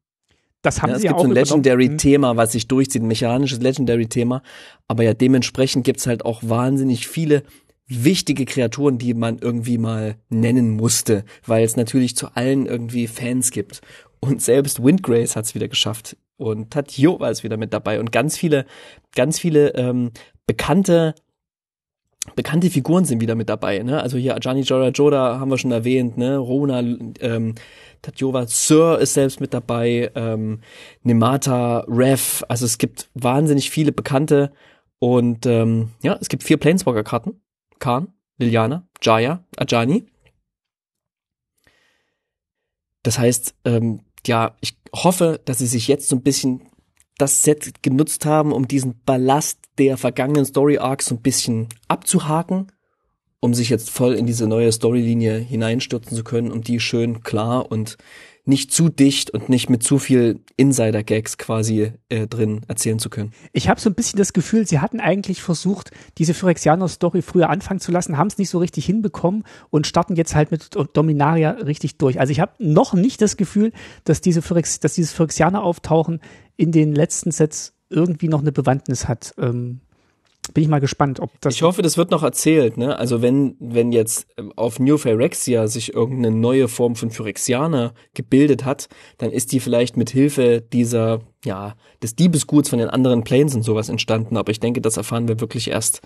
Das 0.63 0.81
haben 0.81 0.89
Ja, 0.89 0.95
es 0.97 1.01
sie 1.01 1.07
ja 1.07 1.11
gibt 1.13 1.19
auch 1.21 1.23
so 1.23 1.29
ein. 1.29 1.33
Legendary-Thema, 1.33 2.35
was 2.35 2.51
sich 2.51 2.67
durchzieht, 2.67 3.01
ein 3.01 3.07
mechanisches 3.07 3.59
Legendary-Thema. 3.61 4.43
Aber 4.89 5.03
ja, 5.03 5.13
dementsprechend 5.13 5.85
gibt's 5.85 6.07
halt 6.07 6.25
auch 6.25 6.41
wahnsinnig 6.43 7.07
viele 7.07 7.43
wichtige 7.87 8.45
Kreaturen, 8.45 8.97
die 8.97 9.13
man 9.13 9.39
irgendwie 9.39 9.77
mal 9.77 10.15
nennen 10.29 10.71
musste, 10.75 11.23
weil 11.45 11.63
es 11.63 11.77
natürlich 11.77 12.15
zu 12.15 12.27
allen 12.35 12.65
irgendwie 12.65 13.07
Fans 13.07 13.51
gibt. 13.51 13.81
Und 14.19 14.41
selbst 14.41 14.83
Windgrace 14.83 15.35
hat's 15.35 15.55
wieder 15.55 15.67
geschafft. 15.67 16.15
Und 16.41 16.71
Tatjova 16.71 17.29
ist 17.29 17.43
wieder 17.43 17.57
mit 17.57 17.71
dabei. 17.71 17.99
Und 17.99 18.11
ganz 18.11 18.35
viele, 18.35 18.65
ganz 19.15 19.37
viele 19.37 19.75
ähm, 19.75 20.11
bekannte 20.47 21.13
bekannte 22.35 22.69
Figuren 22.69 23.03
sind 23.03 23.19
wieder 23.19 23.33
mit 23.35 23.49
dabei, 23.49 23.79
ne? 23.79 24.01
Also 24.01 24.17
hier 24.17 24.35
Ajani 24.35 24.61
Jora 24.61 24.89
Joda 24.89 25.39
haben 25.39 25.49
wir 25.49 25.57
schon 25.57 25.71
erwähnt, 25.71 26.17
ne? 26.17 26.37
Rona, 26.37 26.79
ähm, 27.19 27.55
Tatjova 28.01 28.45
Sir 28.45 28.99
ist 28.99 29.15
selbst 29.15 29.41
mit 29.41 29.53
dabei, 29.53 30.11
ähm, 30.15 30.61
Nemata, 31.01 31.79
Rev, 31.87 32.43
also 32.47 32.65
es 32.65 32.77
gibt 32.77 33.09
wahnsinnig 33.15 33.71
viele 33.71 33.91
bekannte 33.91 34.51
und 34.99 35.47
ähm, 35.47 35.89
ja, 36.03 36.15
es 36.21 36.29
gibt 36.29 36.43
vier 36.43 36.57
Planeswalker-Karten. 36.57 37.41
Khan, 37.79 38.13
Liliana, 38.37 38.87
Jaya, 39.01 39.43
Ajani. 39.57 40.05
Das 43.01 43.17
heißt, 43.17 43.55
ähm, 43.65 44.01
ja, 44.27 44.55
ich 44.61 44.77
hoffe, 44.93 45.39
dass 45.45 45.59
sie 45.59 45.67
sich 45.67 45.87
jetzt 45.87 46.07
so 46.07 46.15
ein 46.15 46.23
bisschen 46.23 46.61
das 47.17 47.43
Set 47.43 47.83
genutzt 47.83 48.25
haben, 48.25 48.51
um 48.51 48.67
diesen 48.67 49.01
Ballast 49.03 49.59
der 49.77 49.97
vergangenen 49.97 50.45
Story 50.45 50.77
Arcs 50.77 51.07
so 51.07 51.15
ein 51.15 51.21
bisschen 51.21 51.69
abzuhaken, 51.87 52.71
um 53.39 53.53
sich 53.53 53.69
jetzt 53.69 53.89
voll 53.89 54.13
in 54.15 54.25
diese 54.25 54.47
neue 54.47 54.71
Storylinie 54.71 55.37
hineinstürzen 55.37 56.15
zu 56.15 56.23
können, 56.23 56.51
um 56.51 56.61
die 56.61 56.79
schön 56.79 57.21
klar 57.21 57.71
und 57.71 57.97
nicht 58.45 58.71
zu 58.71 58.89
dicht 58.89 59.29
und 59.29 59.49
nicht 59.49 59.69
mit 59.69 59.83
zu 59.83 59.99
viel 59.99 60.39
Insider-Gags 60.57 61.37
quasi 61.37 61.93
äh, 62.09 62.27
drin 62.27 62.61
erzählen 62.67 62.99
zu 62.99 63.09
können. 63.09 63.31
Ich 63.53 63.69
habe 63.69 63.79
so 63.79 63.89
ein 63.89 63.95
bisschen 63.95 64.17
das 64.17 64.33
Gefühl, 64.33 64.65
sie 64.67 64.79
hatten 64.79 64.99
eigentlich 64.99 65.41
versucht, 65.41 65.91
diese 66.17 66.33
Phyrexianer-Story 66.33 67.21
früher 67.21 67.49
anfangen 67.49 67.79
zu 67.79 67.91
lassen, 67.91 68.17
haben 68.17 68.27
es 68.27 68.37
nicht 68.37 68.49
so 68.49 68.57
richtig 68.57 68.85
hinbekommen 68.85 69.43
und 69.69 69.87
starten 69.87 70.15
jetzt 70.15 70.35
halt 70.35 70.51
mit 70.51 70.69
Dominaria 70.93 71.51
richtig 71.51 71.97
durch. 71.97 72.19
Also 72.19 72.31
ich 72.31 72.39
habe 72.39 72.53
noch 72.57 72.93
nicht 72.93 73.21
das 73.21 73.37
Gefühl, 73.37 73.71
dass, 74.03 74.21
diese 74.21 74.41
Phyrex 74.41 74.79
dass 74.79 74.93
dieses 74.93 75.13
Phyrexianer-Auftauchen 75.13 76.19
in 76.57 76.71
den 76.71 76.93
letzten 76.93 77.31
Sets 77.31 77.73
irgendwie 77.89 78.27
noch 78.27 78.41
eine 78.41 78.51
Bewandtnis 78.51 79.07
hat. 79.07 79.33
Ähm, 79.37 79.81
bin 80.53 80.63
ich 80.63 80.69
mal 80.69 80.79
gespannt, 80.79 81.19
ob 81.19 81.29
das. 81.41 81.55
Ich 81.55 81.61
hoffe, 81.61 81.81
das 81.81 81.97
wird 81.97 82.11
noch 82.11 82.23
erzählt, 82.23 82.75
ne? 82.77 82.97
Also 82.97 83.21
wenn, 83.21 83.55
wenn 83.59 83.91
jetzt 83.91 84.27
ähm, 84.37 84.51
auf 84.55 84.79
New 84.79 84.97
Phyrexia 84.97 85.67
sich 85.67 85.93
irgendeine 85.93 86.35
neue 86.35 86.67
Form 86.67 86.95
von 86.95 87.11
Phyrexianer 87.11 87.93
gebildet 88.13 88.65
hat, 88.65 88.89
dann 89.19 89.31
ist 89.31 89.51
die 89.51 89.59
vielleicht 89.59 89.97
mit 89.97 90.09
Hilfe 90.09 90.61
dieser, 90.61 91.19
ja, 91.45 91.75
des 92.01 92.15
Diebesguts 92.15 92.69
von 92.69 92.79
den 92.79 92.89
anderen 92.89 93.23
Planes 93.23 93.55
und 93.55 93.63
sowas 93.63 93.89
entstanden. 93.89 94.35
Aber 94.35 94.51
ich 94.51 94.59
denke, 94.59 94.81
das 94.81 94.97
erfahren 94.97 95.27
wir 95.27 95.39
wirklich 95.39 95.69
erst, 95.69 96.01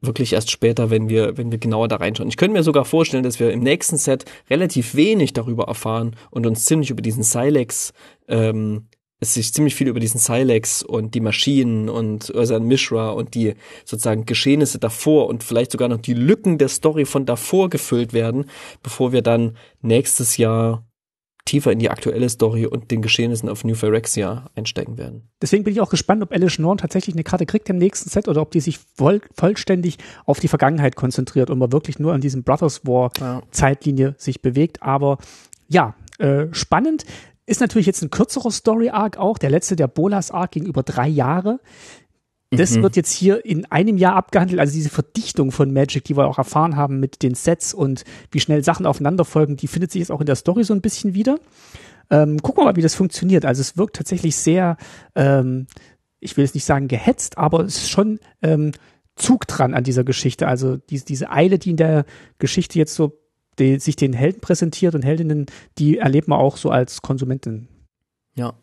wirklich 0.00 0.32
erst 0.32 0.50
später, 0.50 0.90
wenn 0.90 1.08
wir, 1.08 1.36
wenn 1.36 1.50
wir 1.50 1.58
genauer 1.58 1.88
da 1.88 1.96
reinschauen. 1.96 2.28
Ich 2.28 2.36
könnte 2.36 2.56
mir 2.56 2.62
sogar 2.62 2.84
vorstellen, 2.84 3.24
dass 3.24 3.40
wir 3.40 3.50
im 3.50 3.60
nächsten 3.60 3.96
Set 3.96 4.24
relativ 4.48 4.94
wenig 4.94 5.32
darüber 5.32 5.64
erfahren 5.64 6.14
und 6.30 6.46
uns 6.46 6.64
ziemlich 6.64 6.90
über 6.90 7.02
diesen 7.02 7.24
Silex 7.24 7.92
ähm, 8.28 8.86
es 9.24 9.34
sich 9.34 9.52
ziemlich 9.52 9.74
viel 9.74 9.88
über 9.88 10.00
diesen 10.00 10.20
Silex 10.20 10.82
und 10.82 11.14
die 11.14 11.20
Maschinen 11.20 11.88
und 11.88 12.32
Ursan 12.34 12.64
Mishra 12.64 13.10
und 13.10 13.34
die 13.34 13.54
sozusagen 13.84 14.26
Geschehnisse 14.26 14.78
davor 14.78 15.26
und 15.26 15.42
vielleicht 15.42 15.72
sogar 15.72 15.88
noch 15.88 16.00
die 16.00 16.14
Lücken 16.14 16.58
der 16.58 16.68
Story 16.68 17.04
von 17.04 17.26
davor 17.26 17.68
gefüllt 17.68 18.12
werden, 18.12 18.46
bevor 18.82 19.12
wir 19.12 19.22
dann 19.22 19.56
nächstes 19.82 20.36
Jahr 20.36 20.86
tiefer 21.44 21.72
in 21.72 21.78
die 21.78 21.90
aktuelle 21.90 22.28
Story 22.28 22.66
und 22.66 22.90
den 22.90 23.02
Geschehnissen 23.02 23.48
auf 23.48 23.64
New 23.64 23.74
Phyrexia 23.74 24.50
einsteigen 24.54 24.96
werden. 24.96 25.28
Deswegen 25.42 25.64
bin 25.64 25.74
ich 25.74 25.80
auch 25.80 25.90
gespannt, 25.90 26.22
ob 26.22 26.32
Alice 26.32 26.58
Norn 26.58 26.78
tatsächlich 26.78 27.14
eine 27.14 27.24
Karte 27.24 27.44
kriegt 27.44 27.68
im 27.68 27.76
nächsten 27.76 28.08
Set 28.08 28.28
oder 28.28 28.40
ob 28.40 28.50
die 28.50 28.60
sich 28.60 28.78
voll, 28.78 29.20
vollständig 29.34 29.98
auf 30.24 30.40
die 30.40 30.48
Vergangenheit 30.48 30.96
konzentriert 30.96 31.50
und 31.50 31.58
man 31.58 31.72
wirklich 31.72 31.98
nur 31.98 32.14
an 32.14 32.22
diesem 32.22 32.44
Brothers 32.44 32.86
War. 32.86 33.10
Zeitlinie 33.50 34.14
sich 34.16 34.40
bewegt. 34.40 34.82
Aber 34.82 35.18
ja, 35.68 35.94
äh, 36.18 36.46
spannend. 36.52 37.04
Ist 37.46 37.60
natürlich 37.60 37.86
jetzt 37.86 38.02
ein 38.02 38.10
kürzerer 38.10 38.50
Story-Arc 38.50 39.18
auch. 39.18 39.38
Der 39.38 39.50
letzte, 39.50 39.76
der 39.76 39.88
Bolas-Arc, 39.88 40.52
ging 40.52 40.64
über 40.64 40.82
drei 40.82 41.08
Jahre. 41.08 41.60
Das 42.50 42.76
mhm. 42.76 42.82
wird 42.82 42.96
jetzt 42.96 43.12
hier 43.12 43.44
in 43.44 43.66
einem 43.66 43.96
Jahr 43.96 44.16
abgehandelt, 44.16 44.60
also 44.60 44.72
diese 44.72 44.90
Verdichtung 44.90 45.50
von 45.50 45.72
Magic, 45.72 46.04
die 46.04 46.16
wir 46.16 46.26
auch 46.26 46.38
erfahren 46.38 46.76
haben 46.76 47.00
mit 47.00 47.22
den 47.22 47.34
Sets 47.34 47.74
und 47.74 48.04
wie 48.30 48.40
schnell 48.40 48.62
Sachen 48.62 48.86
aufeinander 48.86 49.24
folgen, 49.24 49.56
die 49.56 49.66
findet 49.66 49.90
sich 49.90 50.00
jetzt 50.00 50.10
auch 50.10 50.20
in 50.20 50.26
der 50.26 50.36
Story 50.36 50.64
so 50.64 50.74
ein 50.74 50.80
bisschen 50.80 51.14
wieder. 51.14 51.38
Ähm, 52.10 52.40
gucken 52.42 52.62
wir 52.62 52.66
mal, 52.66 52.76
wie 52.76 52.82
das 52.82 52.94
funktioniert. 52.94 53.44
Also 53.44 53.60
es 53.60 53.76
wirkt 53.76 53.96
tatsächlich 53.96 54.36
sehr, 54.36 54.76
ähm, 55.14 55.66
ich 56.20 56.36
will 56.36 56.44
jetzt 56.44 56.54
nicht 56.54 56.64
sagen 56.64 56.88
gehetzt, 56.88 57.38
aber 57.38 57.60
es 57.60 57.76
ist 57.76 57.90
schon 57.90 58.20
ähm, 58.42 58.72
Zug 59.16 59.46
dran 59.46 59.74
an 59.74 59.84
dieser 59.84 60.04
Geschichte. 60.04 60.46
Also 60.46 60.76
die, 60.76 61.00
diese 61.00 61.30
Eile, 61.30 61.58
die 61.58 61.70
in 61.70 61.76
der 61.76 62.04
Geschichte 62.38 62.78
jetzt 62.78 62.94
so 62.94 63.18
die 63.58 63.78
sich 63.78 63.96
den 63.96 64.12
Helden 64.12 64.40
präsentiert 64.40 64.94
und 64.94 65.02
Heldinnen, 65.02 65.46
die 65.78 65.98
erlebt 65.98 66.28
man 66.28 66.38
auch 66.38 66.56
so 66.56 66.70
als 66.70 67.02
Konsumentin. 67.02 67.68
Ja. 68.36 68.54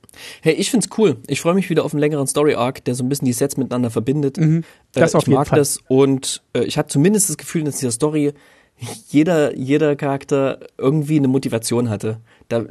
Hey, 0.41 0.53
ich 0.53 0.69
find's 0.69 0.89
cool. 0.97 1.17
Ich 1.27 1.39
freue 1.39 1.53
mich 1.53 1.69
wieder 1.69 1.85
auf 1.85 1.93
einen 1.93 2.01
längeren 2.01 2.27
Story 2.27 2.55
Arc, 2.55 2.83
der 2.83 2.95
so 2.95 3.03
ein 3.03 3.09
bisschen 3.09 3.25
die 3.25 3.33
Sets 3.33 3.55
miteinander 3.55 3.89
verbindet. 3.89 4.37
Mhm, 4.37 4.63
das 4.93 5.13
äh, 5.13 5.17
auf 5.17 5.23
ich 5.23 5.33
mag 5.33 5.47
Fall. 5.47 5.59
das 5.59 5.79
und 5.87 6.43
äh, 6.53 6.63
ich 6.63 6.77
habe 6.77 6.89
zumindest 6.89 7.29
das 7.29 7.37
Gefühl, 7.37 7.63
dass 7.63 7.77
dieser 7.77 7.91
Story 7.91 8.33
jeder 9.09 9.55
jeder 9.55 9.95
Charakter 9.95 10.59
irgendwie 10.77 11.17
eine 11.17 11.27
Motivation 11.27 11.89
hatte. 11.89 12.19
Da, 12.49 12.65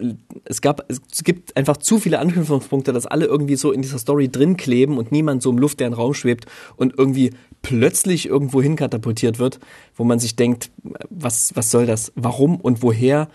es 0.44 0.60
gab 0.60 0.84
es 0.90 1.24
gibt 1.24 1.56
einfach 1.56 1.76
zu 1.76 1.98
viele 1.98 2.18
Anknüpfungspunkte, 2.18 2.92
dass 2.92 3.06
alle 3.06 3.26
irgendwie 3.26 3.56
so 3.56 3.72
in 3.72 3.82
dieser 3.82 3.98
Story 3.98 4.28
drin 4.28 4.56
kleben 4.56 4.98
und 4.98 5.12
niemand 5.12 5.42
so 5.42 5.50
im 5.50 5.58
luftleeren 5.58 5.94
Raum 5.94 6.14
schwebt 6.14 6.46
und 6.76 6.98
irgendwie 6.98 7.32
plötzlich 7.62 8.26
irgendwo 8.26 8.60
hin 8.60 8.76
katapultiert 8.76 9.38
wird, 9.38 9.60
wo 9.96 10.04
man 10.04 10.18
sich 10.18 10.36
denkt, 10.36 10.70
was, 11.10 11.54
was 11.54 11.70
soll 11.70 11.86
das? 11.86 12.12
Warum 12.16 12.56
und 12.56 12.82
woher? 12.82 13.28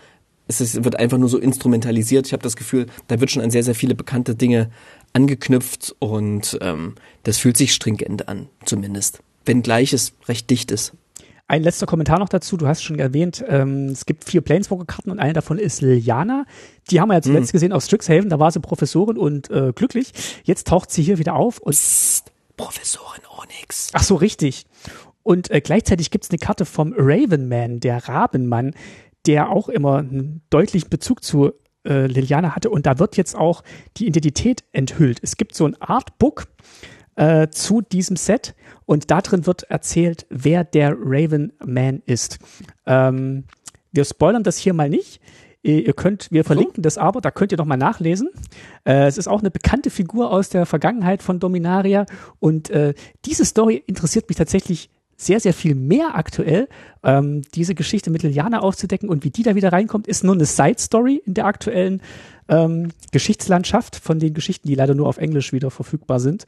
Es 0.48 0.60
ist, 0.60 0.84
wird 0.84 0.96
einfach 0.96 1.18
nur 1.18 1.28
so 1.28 1.38
instrumentalisiert. 1.38 2.26
Ich 2.26 2.32
habe 2.32 2.42
das 2.42 2.54
Gefühl, 2.54 2.86
da 3.08 3.18
wird 3.18 3.32
schon 3.32 3.42
an 3.42 3.50
sehr, 3.50 3.64
sehr 3.64 3.74
viele 3.74 3.96
bekannte 3.96 4.36
Dinge 4.36 4.70
angeknüpft 5.12 5.96
und 5.98 6.56
ähm, 6.60 6.94
das 7.24 7.38
fühlt 7.38 7.56
sich 7.56 7.74
stringent 7.74 8.28
an, 8.28 8.48
zumindest. 8.64 9.20
Wenngleich 9.44 9.92
es 9.92 10.12
recht 10.28 10.48
dicht 10.50 10.70
ist. 10.70 10.92
Ein 11.48 11.62
letzter 11.62 11.86
Kommentar 11.86 12.18
noch 12.18 12.28
dazu. 12.28 12.56
Du 12.56 12.66
hast 12.66 12.82
schon 12.82 12.98
erwähnt, 12.98 13.44
ähm, 13.46 13.86
es 13.86 14.04
gibt 14.04 14.24
vier 14.24 14.40
Planeswalker-Karten 14.40 15.10
und 15.10 15.20
eine 15.20 15.32
davon 15.32 15.58
ist 15.58 15.80
Liliana. 15.80 16.44
Die 16.90 17.00
haben 17.00 17.08
wir 17.08 17.14
ja 17.14 17.22
zuletzt 17.22 17.52
mhm. 17.52 17.56
gesehen 17.56 17.72
aus 17.72 17.86
Strixhaven. 17.86 18.30
Da 18.30 18.40
war 18.40 18.50
sie 18.50 18.58
Professorin 18.58 19.16
und 19.16 19.48
äh, 19.50 19.72
glücklich. 19.72 20.12
Jetzt 20.42 20.66
taucht 20.66 20.90
sie 20.90 21.02
hier 21.02 21.18
wieder 21.18 21.36
auf 21.36 21.58
und 21.58 21.72
Psst, 21.72 22.32
Professorin 22.56 23.22
Onyx. 23.38 23.90
Ach 23.92 24.02
so, 24.02 24.16
richtig. 24.16 24.66
Und 25.22 25.50
äh, 25.50 25.60
gleichzeitig 25.60 26.10
gibt's 26.10 26.30
eine 26.30 26.38
Karte 26.38 26.64
vom 26.64 26.92
Ravenman, 26.96 27.78
der 27.78 28.08
Rabenmann, 28.08 28.74
der 29.26 29.50
auch 29.50 29.68
immer 29.68 29.98
einen 29.98 30.42
deutlichen 30.50 30.90
Bezug 30.90 31.22
zu 31.22 31.52
äh, 31.84 32.06
Liliana 32.06 32.56
hatte. 32.56 32.70
Und 32.70 32.86
da 32.86 32.98
wird 32.98 33.16
jetzt 33.16 33.36
auch 33.36 33.62
die 33.98 34.08
Identität 34.08 34.64
enthüllt. 34.72 35.20
Es 35.22 35.36
gibt 35.36 35.54
so 35.54 35.66
ein 35.66 35.80
Artbook 35.80 36.48
äh, 37.16 37.48
zu 37.48 37.80
diesem 37.80 38.16
Set 38.16 38.54
und 38.84 39.10
da 39.10 39.20
drin 39.20 39.46
wird 39.46 39.64
erzählt, 39.64 40.26
wer 40.30 40.64
der 40.64 40.96
Ravenman 40.98 42.02
ist. 42.06 42.38
Ähm, 42.86 43.44
wir 43.92 44.04
spoilern 44.04 44.42
das 44.42 44.58
hier 44.58 44.74
mal 44.74 44.88
nicht. 44.88 45.20
Ihr 45.62 45.94
könnt, 45.94 46.30
wir 46.30 46.44
verlinken 46.44 46.84
das 46.84 46.96
aber, 46.96 47.20
da 47.20 47.32
könnt 47.32 47.50
ihr 47.50 47.58
noch 47.58 47.64
mal 47.64 47.76
nachlesen. 47.76 48.28
Äh, 48.84 49.06
es 49.06 49.18
ist 49.18 49.26
auch 49.26 49.40
eine 49.40 49.50
bekannte 49.50 49.90
Figur 49.90 50.30
aus 50.30 50.48
der 50.48 50.64
Vergangenheit 50.64 51.22
von 51.22 51.40
Dominaria 51.40 52.06
und 52.38 52.70
äh, 52.70 52.94
diese 53.24 53.44
Story 53.44 53.82
interessiert 53.84 54.28
mich 54.28 54.36
tatsächlich 54.36 54.90
sehr, 55.16 55.40
sehr 55.40 55.54
viel 55.54 55.74
mehr 55.74 56.14
aktuell. 56.14 56.68
Ähm, 57.02 57.42
diese 57.54 57.74
Geschichte 57.74 58.10
mit 58.10 58.22
Liliana 58.22 58.60
aufzudecken 58.60 59.08
und 59.08 59.24
wie 59.24 59.30
die 59.30 59.42
da 59.42 59.56
wieder 59.56 59.72
reinkommt, 59.72 60.06
ist 60.06 60.22
nur 60.22 60.34
eine 60.34 60.44
Side-Story 60.44 61.22
in 61.24 61.34
der 61.34 61.46
aktuellen 61.46 62.00
ähm, 62.48 62.90
Geschichtslandschaft 63.10 63.96
von 63.96 64.20
den 64.20 64.34
Geschichten, 64.34 64.68
die 64.68 64.74
leider 64.76 64.94
nur 64.94 65.08
auf 65.08 65.16
Englisch 65.16 65.52
wieder 65.52 65.72
verfügbar 65.72 66.20
sind. 66.20 66.44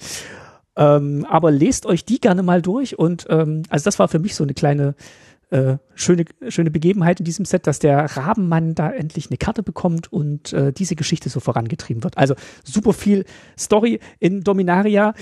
Ähm, 0.79 1.27
aber 1.29 1.51
lest 1.51 1.87
euch 1.87 2.05
die 2.05 2.21
gerne 2.21 2.43
mal 2.43 2.63
durch 2.63 2.99
und 2.99 3.27
ähm, 3.29 3.65
also 3.69 3.85
das 3.85 3.99
war 3.99 4.07
für 4.07 4.21
mich 4.21 4.37
so 4.37 4.45
eine 4.45 4.55
kleine 4.55 4.95
äh, 5.51 5.79
schöne, 5.95 6.25
schöne 6.49 6.71
Begebenheit 6.71 7.19
in 7.21 7.25
diesem 7.25 7.45
Set, 7.45 7.67
dass 7.67 7.81
der 7.81 8.05
Rabenmann 8.17 8.75
da 8.75 8.91
endlich 8.91 9.29
eine 9.29 9.39
Karte 9.39 9.63
bekommt 9.63 10.13
und 10.13 10.53
äh, 10.53 10.73
diese 10.73 10.95
Geschichte 10.95 11.31
so 11.31 11.41
vorangetrieben 11.41 12.05
wird. 12.05 12.17
Also 12.17 12.35
super 12.65 12.93
viel 12.93 13.25
Story 13.59 13.99
in 14.21 14.45
Dominaria. 14.45 15.15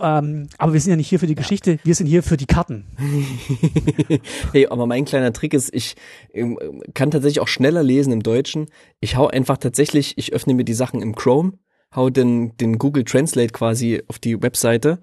Ähm, 0.00 0.48
aber 0.58 0.74
wir 0.74 0.80
sind 0.80 0.90
ja 0.90 0.96
nicht 0.96 1.08
hier 1.08 1.18
für 1.18 1.26
die 1.26 1.34
Geschichte, 1.34 1.78
wir 1.82 1.94
sind 1.94 2.06
hier 2.06 2.22
für 2.22 2.36
die 2.36 2.46
Karten. 2.46 2.84
hey, 4.52 4.66
aber 4.68 4.86
mein 4.86 5.04
kleiner 5.04 5.32
Trick 5.32 5.54
ist, 5.54 5.74
ich 5.74 5.96
ähm, 6.32 6.58
kann 6.94 7.10
tatsächlich 7.10 7.40
auch 7.40 7.48
schneller 7.48 7.82
lesen 7.82 8.12
im 8.12 8.22
Deutschen. 8.22 8.66
Ich 9.00 9.16
hau 9.16 9.26
einfach 9.26 9.56
tatsächlich, 9.56 10.16
ich 10.16 10.32
öffne 10.32 10.54
mir 10.54 10.64
die 10.64 10.74
Sachen 10.74 11.02
im 11.02 11.16
Chrome, 11.16 11.54
hau 11.94 12.10
den, 12.10 12.56
den 12.58 12.78
Google 12.78 13.04
Translate 13.04 13.52
quasi 13.52 14.02
auf 14.08 14.18
die 14.18 14.40
Webseite, 14.42 14.98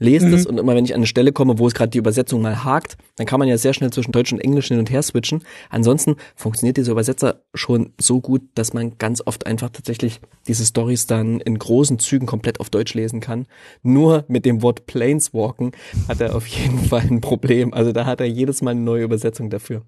lest 0.00 0.26
mhm. 0.26 0.34
es 0.34 0.46
und 0.46 0.58
immer 0.58 0.74
wenn 0.74 0.84
ich 0.84 0.94
an 0.94 1.00
eine 1.00 1.06
Stelle 1.06 1.30
komme, 1.30 1.58
wo 1.58 1.66
es 1.66 1.74
gerade 1.74 1.90
die 1.90 1.98
Übersetzung 1.98 2.42
mal 2.42 2.64
hakt, 2.64 2.96
dann 3.16 3.26
kann 3.26 3.38
man 3.38 3.48
ja 3.48 3.58
sehr 3.58 3.74
schnell 3.74 3.90
zwischen 3.90 4.12
Deutsch 4.12 4.32
und 4.32 4.40
Englisch 4.40 4.68
hin 4.68 4.78
und 4.78 4.90
her 4.90 5.02
switchen. 5.02 5.44
Ansonsten 5.68 6.16
funktioniert 6.34 6.78
dieser 6.78 6.92
Übersetzer 6.92 7.42
schon 7.54 7.92
so 8.00 8.20
gut, 8.20 8.42
dass 8.54 8.72
man 8.72 8.96
ganz 8.98 9.22
oft 9.24 9.46
einfach 9.46 9.68
tatsächlich 9.70 10.20
diese 10.48 10.64
Stories 10.64 11.06
dann 11.06 11.40
in 11.40 11.58
großen 11.58 11.98
Zügen 11.98 12.26
komplett 12.26 12.58
auf 12.58 12.70
Deutsch 12.70 12.94
lesen 12.94 13.20
kann. 13.20 13.46
Nur 13.82 14.24
mit 14.26 14.46
dem 14.46 14.62
Wort 14.62 14.86
Planeswalken 14.86 15.72
hat 16.08 16.20
er 16.20 16.34
auf 16.34 16.46
jeden 16.46 16.78
Fall 16.78 17.02
ein 17.02 17.20
Problem. 17.20 17.74
Also 17.74 17.92
da 17.92 18.06
hat 18.06 18.20
er 18.20 18.26
jedes 18.26 18.62
Mal 18.62 18.72
eine 18.72 18.80
neue 18.80 19.04
Übersetzung 19.04 19.50
dafür. 19.50 19.82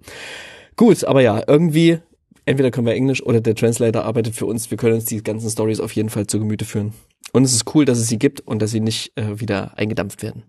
Gut, 0.77 1.05
aber 1.05 1.23
ja, 1.23 1.43
irgendwie 1.47 1.99
entweder 2.45 2.71
können 2.71 2.87
wir 2.87 2.95
Englisch 2.95 3.23
oder 3.23 3.41
der 3.41 3.55
Translator 3.55 4.05
arbeitet 4.05 4.35
für 4.35 4.47
uns. 4.47 4.71
Wir 4.71 4.79
können 4.79 4.95
uns 4.95 5.05
die 5.05 5.23
ganzen 5.23 5.51
Stories 5.51 5.81
auf 5.81 5.93
jeden 5.93 6.09
Fall 6.09 6.27
zu 6.27 6.39
Gemüte 6.39 6.65
führen. 6.65 6.93
Und 7.33 7.45
es 7.45 7.55
ist 7.55 7.75
cool, 7.75 7.85
dass 7.85 7.99
es 7.99 8.09
sie 8.09 8.19
gibt 8.19 8.41
und 8.41 8.61
dass 8.61 8.71
sie 8.71 8.81
nicht 8.81 9.17
äh, 9.17 9.41
wieder 9.41 9.79
eingedampft 9.79 10.23
werden. 10.23 10.45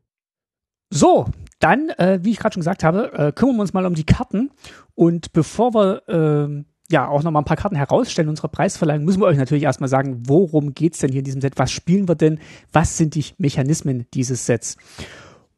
So, 0.90 1.26
dann, 1.60 1.90
äh, 1.98 2.20
wie 2.22 2.32
ich 2.32 2.38
gerade 2.38 2.54
schon 2.54 2.62
gesagt 2.62 2.84
habe, 2.84 3.14
äh, 3.14 3.32
kümmern 3.32 3.56
wir 3.56 3.62
uns 3.62 3.74
mal 3.74 3.86
um 3.86 3.96
die 3.96 4.06
Karten. 4.06 4.52
Und 4.96 5.34
bevor 5.34 5.74
wir 5.74 6.04
äh, 6.08 6.64
ja 6.92 7.08
auch 7.08 7.24
noch 7.24 7.32
mal 7.32 7.40
ein 7.40 7.46
paar 7.46 7.58
Karten 7.58 7.76
herausstellen, 7.76 8.30
unsere 8.30 8.50
Preisverleihung, 8.50 9.04
müssen 9.04 9.22
wir 9.22 9.26
euch 9.26 9.38
natürlich 9.38 9.64
erstmal 9.64 9.90
sagen, 9.90 10.24
worum 10.28 10.74
geht's 10.74 11.00
denn 11.00 11.12
hier 11.12 11.20
in 11.20 11.26
diesem 11.26 11.42
Set? 11.42 11.58
Was 11.58 11.72
spielen 11.72 12.08
wir 12.08 12.16
denn? 12.16 12.40
Was 12.72 12.98
sind 12.98 13.16
die 13.16 13.26
Mechanismen 13.38 14.06
dieses 14.14 14.46
Sets? 14.46 14.78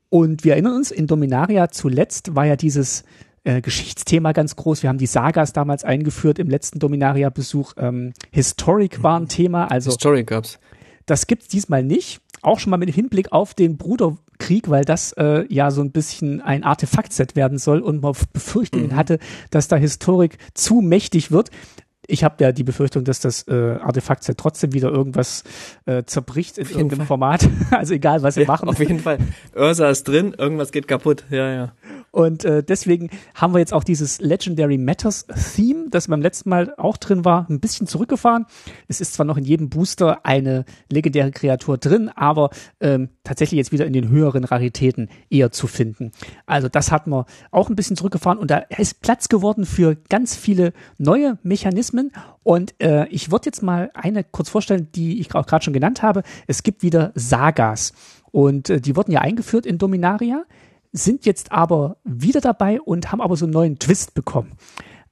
Und 0.10 0.46
wir 0.46 0.54
erinnern 0.54 0.76
uns, 0.76 0.92
in 0.92 1.08
Dominaria 1.08 1.70
zuletzt 1.70 2.36
war 2.36 2.46
ja 2.46 2.56
dieses 2.56 3.04
äh, 3.46 3.62
Geschichtsthema 3.62 4.34
ganz 4.34 4.56
groß. 4.56 4.84
Wir 4.84 4.90
haben 4.90 4.98
die 4.98 5.06
Sagas 5.06 5.54
damals 5.54 5.84
eingeführt 5.84 6.40
im 6.40 6.50
letzten 6.50 6.80
Dominaria-Besuch. 6.80 7.74
Ähm, 7.78 8.14
Historic 8.32 9.04
war 9.04 9.20
ein 9.20 9.28
Thema. 9.28 9.72
Also 9.72 9.92
Historic 9.92 10.28
gab's. 10.28 10.60
Das 11.06 11.28
gibt's 11.28 11.48
diesmal 11.48 11.84
nicht. 11.84 12.22
Auch 12.42 12.60
schon 12.60 12.72
mal 12.72 12.78
mit 12.78 12.94
Hinblick 12.94 13.32
auf 13.32 13.54
den 13.54 13.78
Bruderkrieg, 13.78 14.70
weil 14.70 14.84
das 14.84 15.14
äh, 15.14 15.46
ja 15.50 15.72
so 15.72 15.82
ein 15.82 15.92
bisschen 15.92 16.42
ein 16.42 16.64
Artefaktset 16.64 17.36
werden 17.36 17.58
soll 17.58 17.80
und 17.80 18.02
man 18.02 18.14
Befürchtungen 18.34 18.88
mhm. 18.88 18.96
hatte, 18.96 19.20
dass 19.52 19.68
da 19.68 19.78
Historik 19.78 20.38
zu 20.54 20.82
mächtig 20.82 21.32
wird. 21.32 21.50
Ich 22.08 22.24
habe 22.24 22.44
ja 22.44 22.52
die 22.52 22.64
Befürchtung, 22.64 23.04
dass 23.04 23.20
das 23.20 23.48
äh, 23.48 23.78
Artefaktset 23.82 24.38
trotzdem 24.38 24.74
wieder 24.74 24.90
irgendwas 24.90 25.44
äh, 25.86 26.04
zerbricht 26.04 26.58
in 26.58 26.68
irgendeinem 26.68 27.00
Fall. 27.00 27.08
Format. 27.08 27.50
also 27.72 27.94
egal, 27.94 28.24
was 28.24 28.36
sie 28.36 28.42
ja, 28.42 28.48
machen. 28.48 28.70
Auf 28.70 28.80
jeden 28.80 29.00
Fall. 29.00 29.18
Ursa 29.56 29.90
ist 29.90 30.08
drin, 30.08 30.36
irgendwas 30.38 30.72
geht 30.72 30.88
kaputt. 30.88 31.24
Ja, 31.30 31.52
ja. 31.52 31.72
Und 32.12 32.46
äh, 32.46 32.64
deswegen 32.64 33.10
haben 33.34 33.54
wir 33.54 33.60
jetzt 33.60 33.74
auch 33.74 33.84
dieses 33.84 34.22
Legendary 34.22 34.78
Matters 34.78 35.28
Theme 35.56 35.90
das 35.90 36.08
beim 36.08 36.22
letzten 36.22 36.50
Mal 36.50 36.74
auch 36.78 36.96
drin 36.98 37.26
war, 37.26 37.46
ein 37.50 37.60
bisschen 37.60 37.88
zurückgefahren. 37.88 38.46
Es 38.88 39.02
ist 39.02 39.14
zwar 39.14 39.26
noch 39.26 39.36
in 39.36 39.44
jedem 39.44 39.70
Booster 39.70 40.26
eine 40.26 40.66
legendäre 40.90 41.32
Kreatur 41.32 41.78
drin, 41.78 42.10
aber 42.10 42.52
ähm, 42.80 43.10
tatsächlich 43.24 43.58
jetzt 43.58 43.72
wieder 43.72 43.86
in 43.86 43.94
den 43.94 44.10
höheren 44.10 44.46
Raritäten 44.46 45.10
eher 45.30 45.52
zu 45.52 45.68
finden. 45.68 46.12
Also 46.46 46.70
das 46.70 46.92
hat 46.92 47.08
man 47.08 47.26
auch 47.52 47.70
ein 47.70 47.76
bisschen 47.76 47.98
zurückgefahren 47.98 48.40
und 48.40 48.50
da 48.50 48.60
ist 48.60 49.02
Platz 49.02 49.28
geworden 49.28 49.66
für 49.66 49.96
ganz 50.10 50.36
viele 50.36 50.72
neue 50.98 51.38
Mechanismen. 51.44 51.95
Und 52.44 52.76
äh, 52.82 53.08
ich 53.08 53.32
würde 53.32 53.46
jetzt 53.46 53.64
mal 53.64 53.92
eine 53.94 54.24
kurz 54.24 54.50
vorstellen, 54.50 54.90
die 54.94 55.20
ich 55.20 55.34
auch 55.36 55.46
gerade 55.46 55.64
schon 55.64 55.74
genannt 55.74 56.02
habe. 56.02 56.24
Es 56.48 56.64
gibt 56.64 56.84
wieder 56.84 57.12
Sagas 57.16 57.94
und 58.32 58.70
äh, 58.70 58.82
die 58.82 58.96
wurden 58.96 59.12
ja 59.12 59.22
eingeführt 59.22 59.66
in 59.66 59.78
Dominaria 59.78 60.46
sind 60.96 61.26
jetzt 61.26 61.52
aber 61.52 61.98
wieder 62.04 62.42
dabei 62.42 62.80
und 62.80 63.12
haben 63.12 63.22
aber 63.22 63.36
so 63.36 63.46
einen 63.46 63.54
neuen 63.54 63.80
Twist 63.80 64.14
bekommen. 64.14 64.54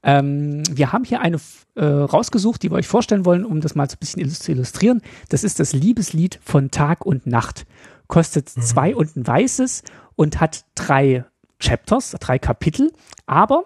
Ähm, 0.02 0.64
wir 0.70 0.92
haben 0.92 1.04
hier 1.04 1.22
eine 1.22 1.40
äh, 1.76 1.86
rausgesucht, 1.86 2.64
die 2.64 2.72
wir 2.72 2.76
euch 2.76 2.88
vorstellen 2.88 3.26
wollen, 3.26 3.46
um 3.46 3.62
das 3.62 3.76
mal 3.76 3.90
so 3.90 3.96
ein 3.96 4.00
bisschen 4.00 4.30
zu 4.30 4.52
illustrieren. 4.52 5.02
Das 5.30 5.44
ist 5.44 5.60
das 5.60 5.74
Liebeslied 5.74 6.40
von 6.44 6.72
Tag 6.72 7.06
und 7.06 7.28
Nacht. 7.28 7.66
Kostet 8.08 8.56
mhm. 8.56 8.62
zwei 8.62 8.96
und 8.96 9.16
ein 9.16 9.28
weißes 9.28 9.84
und 10.16 10.40
hat 10.40 10.66
drei 10.76 11.26
Chapters, 11.60 12.16
drei 12.20 12.40
Kapitel. 12.40 12.92
Aber 13.26 13.64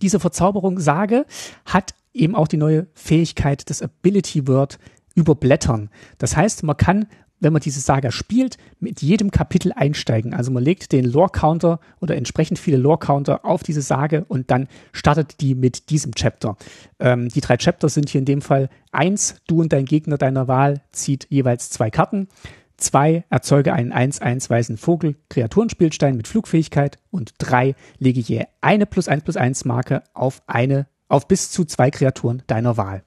diese 0.00 0.20
Verzauberung 0.20 0.78
Sage 0.78 1.26
hat 1.64 1.94
eben 2.14 2.34
auch 2.34 2.48
die 2.48 2.56
neue 2.56 2.86
Fähigkeit 2.94 3.68
des 3.68 3.82
Ability 3.82 4.48
Word 4.48 4.78
überblättern. 5.14 5.90
Das 6.18 6.36
heißt, 6.36 6.62
man 6.62 6.76
kann 6.76 7.06
wenn 7.44 7.52
man 7.52 7.62
diese 7.62 7.80
Saga 7.80 8.10
spielt, 8.10 8.56
mit 8.80 9.02
jedem 9.02 9.30
Kapitel 9.30 9.72
einsteigen. 9.72 10.34
Also 10.34 10.50
man 10.50 10.64
legt 10.64 10.92
den 10.92 11.04
Lore-Counter 11.04 11.78
oder 12.00 12.16
entsprechend 12.16 12.58
viele 12.58 12.78
Lore-Counter 12.78 13.44
auf 13.44 13.62
diese 13.62 13.82
Sage 13.82 14.24
und 14.26 14.50
dann 14.50 14.66
startet 14.92 15.40
die 15.40 15.54
mit 15.54 15.90
diesem 15.90 16.14
Chapter. 16.14 16.56
Ähm, 16.98 17.28
die 17.28 17.40
drei 17.40 17.56
Chapter 17.56 17.88
sind 17.88 18.08
hier 18.08 18.20
in 18.20 18.24
dem 18.24 18.40
Fall 18.40 18.70
eins, 18.90 19.36
du 19.46 19.60
und 19.60 19.72
dein 19.72 19.84
Gegner 19.84 20.16
deiner 20.16 20.48
Wahl 20.48 20.80
zieht 20.90 21.26
jeweils 21.28 21.70
zwei 21.70 21.90
Karten. 21.90 22.28
Zwei, 22.76 23.24
erzeuge 23.30 23.72
einen 23.72 23.92
1-1 23.92 24.50
weißen 24.50 24.76
Vogel, 24.76 25.14
Kreaturenspielstein 25.28 26.16
mit 26.16 26.26
Flugfähigkeit. 26.26 26.98
Und 27.10 27.34
drei, 27.38 27.76
lege 27.98 28.20
je 28.20 28.44
eine 28.60 28.84
plus 28.84 29.06
1 29.06 29.22
plus 29.22 29.36
1 29.36 29.64
Marke 29.64 30.02
auf 30.12 30.42
eine, 30.46 30.86
auf 31.14 31.28
bis 31.28 31.50
zu 31.50 31.64
zwei 31.64 31.90
Kreaturen 31.90 32.42
deiner 32.46 32.76
Wahl. 32.76 33.04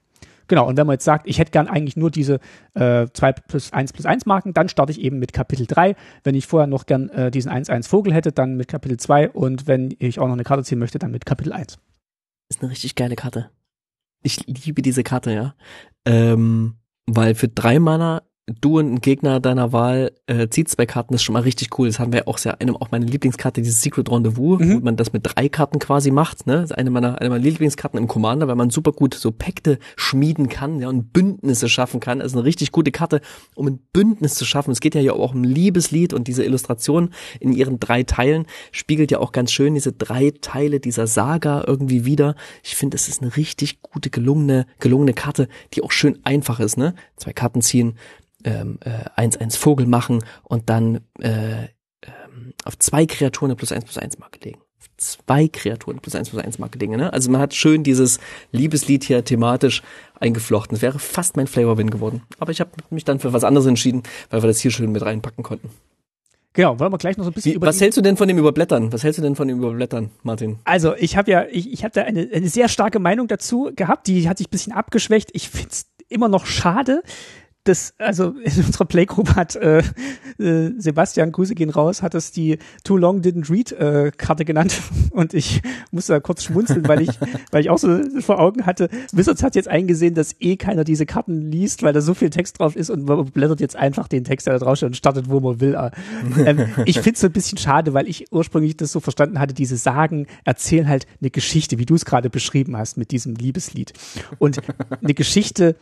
Genau, 0.48 0.66
und 0.66 0.78
wenn 0.78 0.88
man 0.88 0.94
jetzt 0.94 1.04
sagt, 1.04 1.28
ich 1.28 1.40
hätte 1.40 1.52
gern 1.52 1.68
eigentlich 1.68 1.98
nur 1.98 2.10
diese 2.10 2.40
äh, 2.74 3.08
2 3.12 3.34
plus 3.34 3.74
1 3.74 3.92
plus 3.92 4.06
1 4.06 4.26
Marken, 4.26 4.54
dann 4.54 4.70
starte 4.70 4.94
ich 4.94 5.02
eben 5.02 5.20
mit 5.20 5.34
Kapitel 5.34 5.68
3. 5.68 5.96
Wenn 6.24 6.36
ich 6.36 6.48
vorher 6.48 6.68
noch 6.68 6.86
gern 6.86 7.10
äh, 7.10 7.32
diesen 7.32 7.52
1-1 7.52 7.88
Vogel 7.88 8.14
hätte, 8.14 8.32
dann 8.32 8.56
mit 8.56 8.70
Kapitel 8.70 8.98
2 8.98 9.32
und 9.32 9.68
wenn 9.68 9.94
ich 10.00 10.20
auch 10.20 10.28
noch 10.28 10.34
eine 10.34 10.44
Karte 10.44 10.64
ziehen 10.64 10.80
möchte, 10.80 11.00
dann 11.00 11.12
mit 11.12 11.26
Kapitel 11.26 11.52
1. 11.52 11.78
Ist 12.50 12.62
eine 12.62 12.72
richtig 12.72 12.96
geile 12.96 13.18
Karte. 13.18 13.50
Ich 14.24 14.48
liebe 14.48 14.82
diese 14.82 15.04
Karte, 15.04 15.34
ja. 15.34 15.54
Ähm, 16.06 16.76
weil 17.08 17.36
für 17.36 17.50
drei 17.50 17.80
Mana 17.80 18.24
du 18.48 18.80
und 18.80 18.94
ein 18.94 19.02
Gegner 19.02 19.42
deiner 19.42 19.74
Wahl 19.74 20.14
äh, 20.26 20.48
zieht 20.48 20.70
zwei 20.70 20.86
Karten, 20.86 21.14
das 21.14 21.22
ist 21.22 21.26
schon 21.26 21.34
mal 21.34 21.42
richtig 21.42 21.78
cool. 21.78 21.88
Das 21.88 22.00
haben 22.00 22.14
wir 22.14 22.28
auch 22.28 22.38
sehr, 22.38 22.62
eine, 22.62 22.74
auch 22.76 22.92
meine 22.92 23.06
Lieblingskarte, 23.06 23.62
dieses 23.62 23.82
Secret 23.82 24.10
Rendezvous, 24.10 24.60
mhm. 24.60 24.76
wo 24.76 24.80
man 24.80 24.96
das 24.96 25.12
mit 25.12 25.24
drei 25.26 25.50
Karten 25.50 25.80
quasi 25.80 26.12
macht, 26.12 26.48
ne? 26.48 26.54
Das 26.62 26.72
ist 26.72 26.78
eine 26.78 26.90
meiner, 26.90 27.20
eine 27.20 27.30
meiner 27.30 27.44
Lieblingskarten 27.44 28.00
im 28.00 28.08
Commander, 28.08 28.48
weil 28.48 28.56
man 28.56 28.70
super 28.70 28.94
gut 28.94 29.14
so 29.14 29.32
Pakte 29.32 29.80
schmieden 29.98 30.48
kann, 30.48 30.80
ja, 30.80 30.88
und 30.88 31.12
Bündnisse 31.12 31.68
schaffen 31.68 32.00
kann. 32.00 32.20
Das 32.20 32.28
ist 32.28 32.36
eine 32.36 32.46
richtig 32.46 32.72
gute 32.72 32.92
Karte, 32.92 33.22
um 33.54 33.68
ein 33.68 33.80
Bündnis 33.92 34.36
zu 34.36 34.46
schaffen. 34.46 34.72
Es 34.72 34.80
geht 34.80 34.96
ja 34.96 35.02
hier 35.02 35.16
auch 35.16 35.34
um 35.34 35.44
Liebeslied 35.44 36.14
und 36.14 36.30
diese 36.30 36.46
Illustration 36.46 37.10
in 37.42 37.52
ihren 37.52 37.80
drei 37.80 38.04
Teilen 38.04 38.46
spiegelt 38.72 39.12
ja 39.12 39.20
auch 39.20 39.34
ganz 39.34 39.52
schön 39.52 39.74
diese 39.74 39.92
drei 39.92 40.32
Teile 40.40 40.80
dieser 40.80 41.06
Saga 41.08 41.66
irgendwie 41.68 42.06
wieder. 42.06 42.36
Ich 42.64 42.76
finde, 42.76 42.96
es 42.96 43.10
ist 43.10 43.22
eine 43.22 43.36
richtig 43.36 43.82
gute, 43.82 44.10
gelungene, 44.10 44.68
gelungene 44.80 45.14
Karte, 45.14 45.50
die 45.74 45.84
auch 45.84 45.92
schön 45.92 46.20
einfach 46.24 46.62
ist, 46.62 46.78
ne? 46.78 46.96
Zwei 47.18 47.34
Karten 47.34 47.62
ziehen, 47.62 47.98
ähm, 48.48 48.80
äh, 48.86 49.22
1-1 49.22 49.58
Vogel 49.58 49.86
machen 49.86 50.24
und 50.44 50.70
dann 50.70 51.02
äh, 51.20 51.64
ähm, 52.04 52.54
auf 52.64 52.78
zwei 52.80 53.06
Kreaturen 53.06 53.52
eine 53.52 53.56
plus 53.56 53.72
1 53.72 53.84
plus 53.84 53.98
1 53.98 54.20
Marke 54.20 54.40
legen. 54.44 54.60
Auf 54.80 54.88
zwei 54.98 55.48
Kreaturen 55.48 56.00
plus 56.00 56.16
1 56.16 56.30
plus 56.30 56.42
1 56.42 56.60
Marke 56.60 56.80
legen. 56.80 56.96
Ne? 56.96 57.12
Also 57.12 57.30
man 57.30 57.42
hat 57.42 57.54
schön 57.54 57.84
dieses 57.84 58.20
Liebeslied 58.52 59.04
hier 59.04 59.24
thematisch 59.26 59.84
eingeflochten. 60.20 60.76
Das 60.76 60.82
wäre 60.82 61.00
fast 61.00 61.36
mein 61.36 61.48
Flavor-Win 61.48 61.90
geworden. 61.90 62.22
Aber 62.40 62.52
ich 62.52 62.60
habe 62.62 62.72
mich 62.90 63.04
dann 63.04 63.20
für 63.20 63.34
was 63.34 63.44
anderes 63.44 63.68
entschieden, 63.68 64.04
weil 64.30 64.42
wir 64.44 64.48
das 64.48 64.60
hier 64.60 64.72
schön 64.72 64.92
mit 64.92 65.04
reinpacken 65.04 65.44
konnten. 65.44 65.70
Genau, 66.54 66.80
wollen 66.80 66.92
wir 66.92 66.98
gleich 66.98 67.18
noch 67.18 67.26
so 67.26 67.30
ein 67.30 67.34
bisschen 67.34 67.52
Wie, 67.52 67.56
über. 67.56 67.68
Was 67.68 67.80
hältst 67.82 67.98
du 67.98 68.02
denn 68.02 68.18
von 68.18 68.28
dem 68.28 68.40
Überblättern? 68.40 68.92
Was 68.92 69.04
hältst 69.04 69.20
du 69.20 69.22
denn 69.22 69.36
von 69.36 69.48
dem 69.48 69.60
Überblättern, 69.60 70.10
Martin? 70.24 70.58
Also, 70.64 70.96
ich 70.96 71.16
habe 71.16 71.30
ja, 71.30 71.46
ich, 71.52 71.72
ich 71.72 71.84
habe 71.84 71.94
da 71.94 72.02
eine, 72.02 72.28
eine 72.34 72.50
sehr 72.50 72.68
starke 72.68 72.98
Meinung 72.98 73.28
dazu 73.28 73.72
gehabt, 73.76 74.08
die 74.08 74.28
hat 74.28 74.40
sich 74.40 74.48
ein 74.48 74.52
bisschen 74.52 74.74
abgeschwächt. 74.74 75.30
Ich 75.34 75.50
find's 75.50 75.86
immer 76.10 76.30
noch 76.30 76.48
schade, 76.48 77.04
das, 77.68 77.94
also 77.98 78.30
in 78.30 78.52
unserer 78.66 78.86
Playgroup 78.86 79.36
hat 79.36 79.56
äh, 79.56 79.80
äh, 80.40 80.72
Sebastian, 80.78 81.32
Grüße 81.32 81.56
gehen 81.56 81.70
raus, 81.70 82.02
hat 82.02 82.16
es 82.16 82.32
die 82.32 82.58
Too 82.84 82.98
Long 82.98 83.22
Didn't 83.22 83.50
Read 83.50 83.72
äh, 83.74 84.12
Karte 84.16 84.46
genannt 84.46 84.82
und 85.12 85.34
ich 85.34 85.62
musste 85.92 86.14
da 86.14 86.20
kurz 86.20 86.44
schmunzeln, 86.44 86.88
weil 86.88 87.02
ich, 87.02 87.10
weil 87.52 87.62
ich 87.62 87.70
auch 87.70 87.78
so 87.78 88.00
vor 88.22 88.40
Augen 88.40 88.66
hatte, 88.66 88.90
Wizards 89.12 89.44
hat 89.44 89.56
jetzt 89.56 89.68
eingesehen, 89.68 90.14
dass 90.14 90.36
eh 90.40 90.56
keiner 90.56 90.84
diese 90.84 91.06
Karten 91.06 91.52
liest, 91.52 91.84
weil 91.84 91.94
da 91.94 92.02
so 92.02 92.14
viel 92.14 92.30
Text 92.30 92.60
drauf 92.60 92.76
ist 92.76 92.90
und 92.90 93.08
man 93.08 93.26
blättert 93.26 93.60
jetzt 93.60 93.76
einfach 93.76 94.08
den 94.08 94.24
Text, 94.24 94.48
der 94.48 94.54
da 94.54 94.66
drauf 94.66 94.78
steht 94.78 94.88
und 94.88 94.96
startet, 94.96 95.30
wo 95.30 95.40
man 95.40 95.60
will. 95.60 95.78
Ähm, 96.46 96.66
ich 96.86 96.96
finde 97.00 97.14
es 97.14 97.22
so 97.22 97.28
ein 97.28 97.34
bisschen 97.34 97.58
schade, 97.58 97.94
weil 97.94 98.08
ich 98.08 98.32
ursprünglich 98.32 98.78
das 98.78 98.92
so 98.92 99.00
verstanden 99.00 99.40
hatte, 99.40 99.54
diese 99.54 99.78
Sagen 99.78 100.28
erzählen 100.46 100.88
halt 100.88 101.08
eine 101.22 101.30
Geschichte, 101.30 101.78
wie 101.80 101.86
du 101.86 101.96
es 101.96 102.06
gerade 102.06 102.30
beschrieben 102.30 102.78
hast 102.78 102.98
mit 102.98 103.12
diesem 103.12 103.36
Liebeslied. 103.36 103.94
Und 104.40 104.62
eine 105.02 105.14
Geschichte 105.14 105.76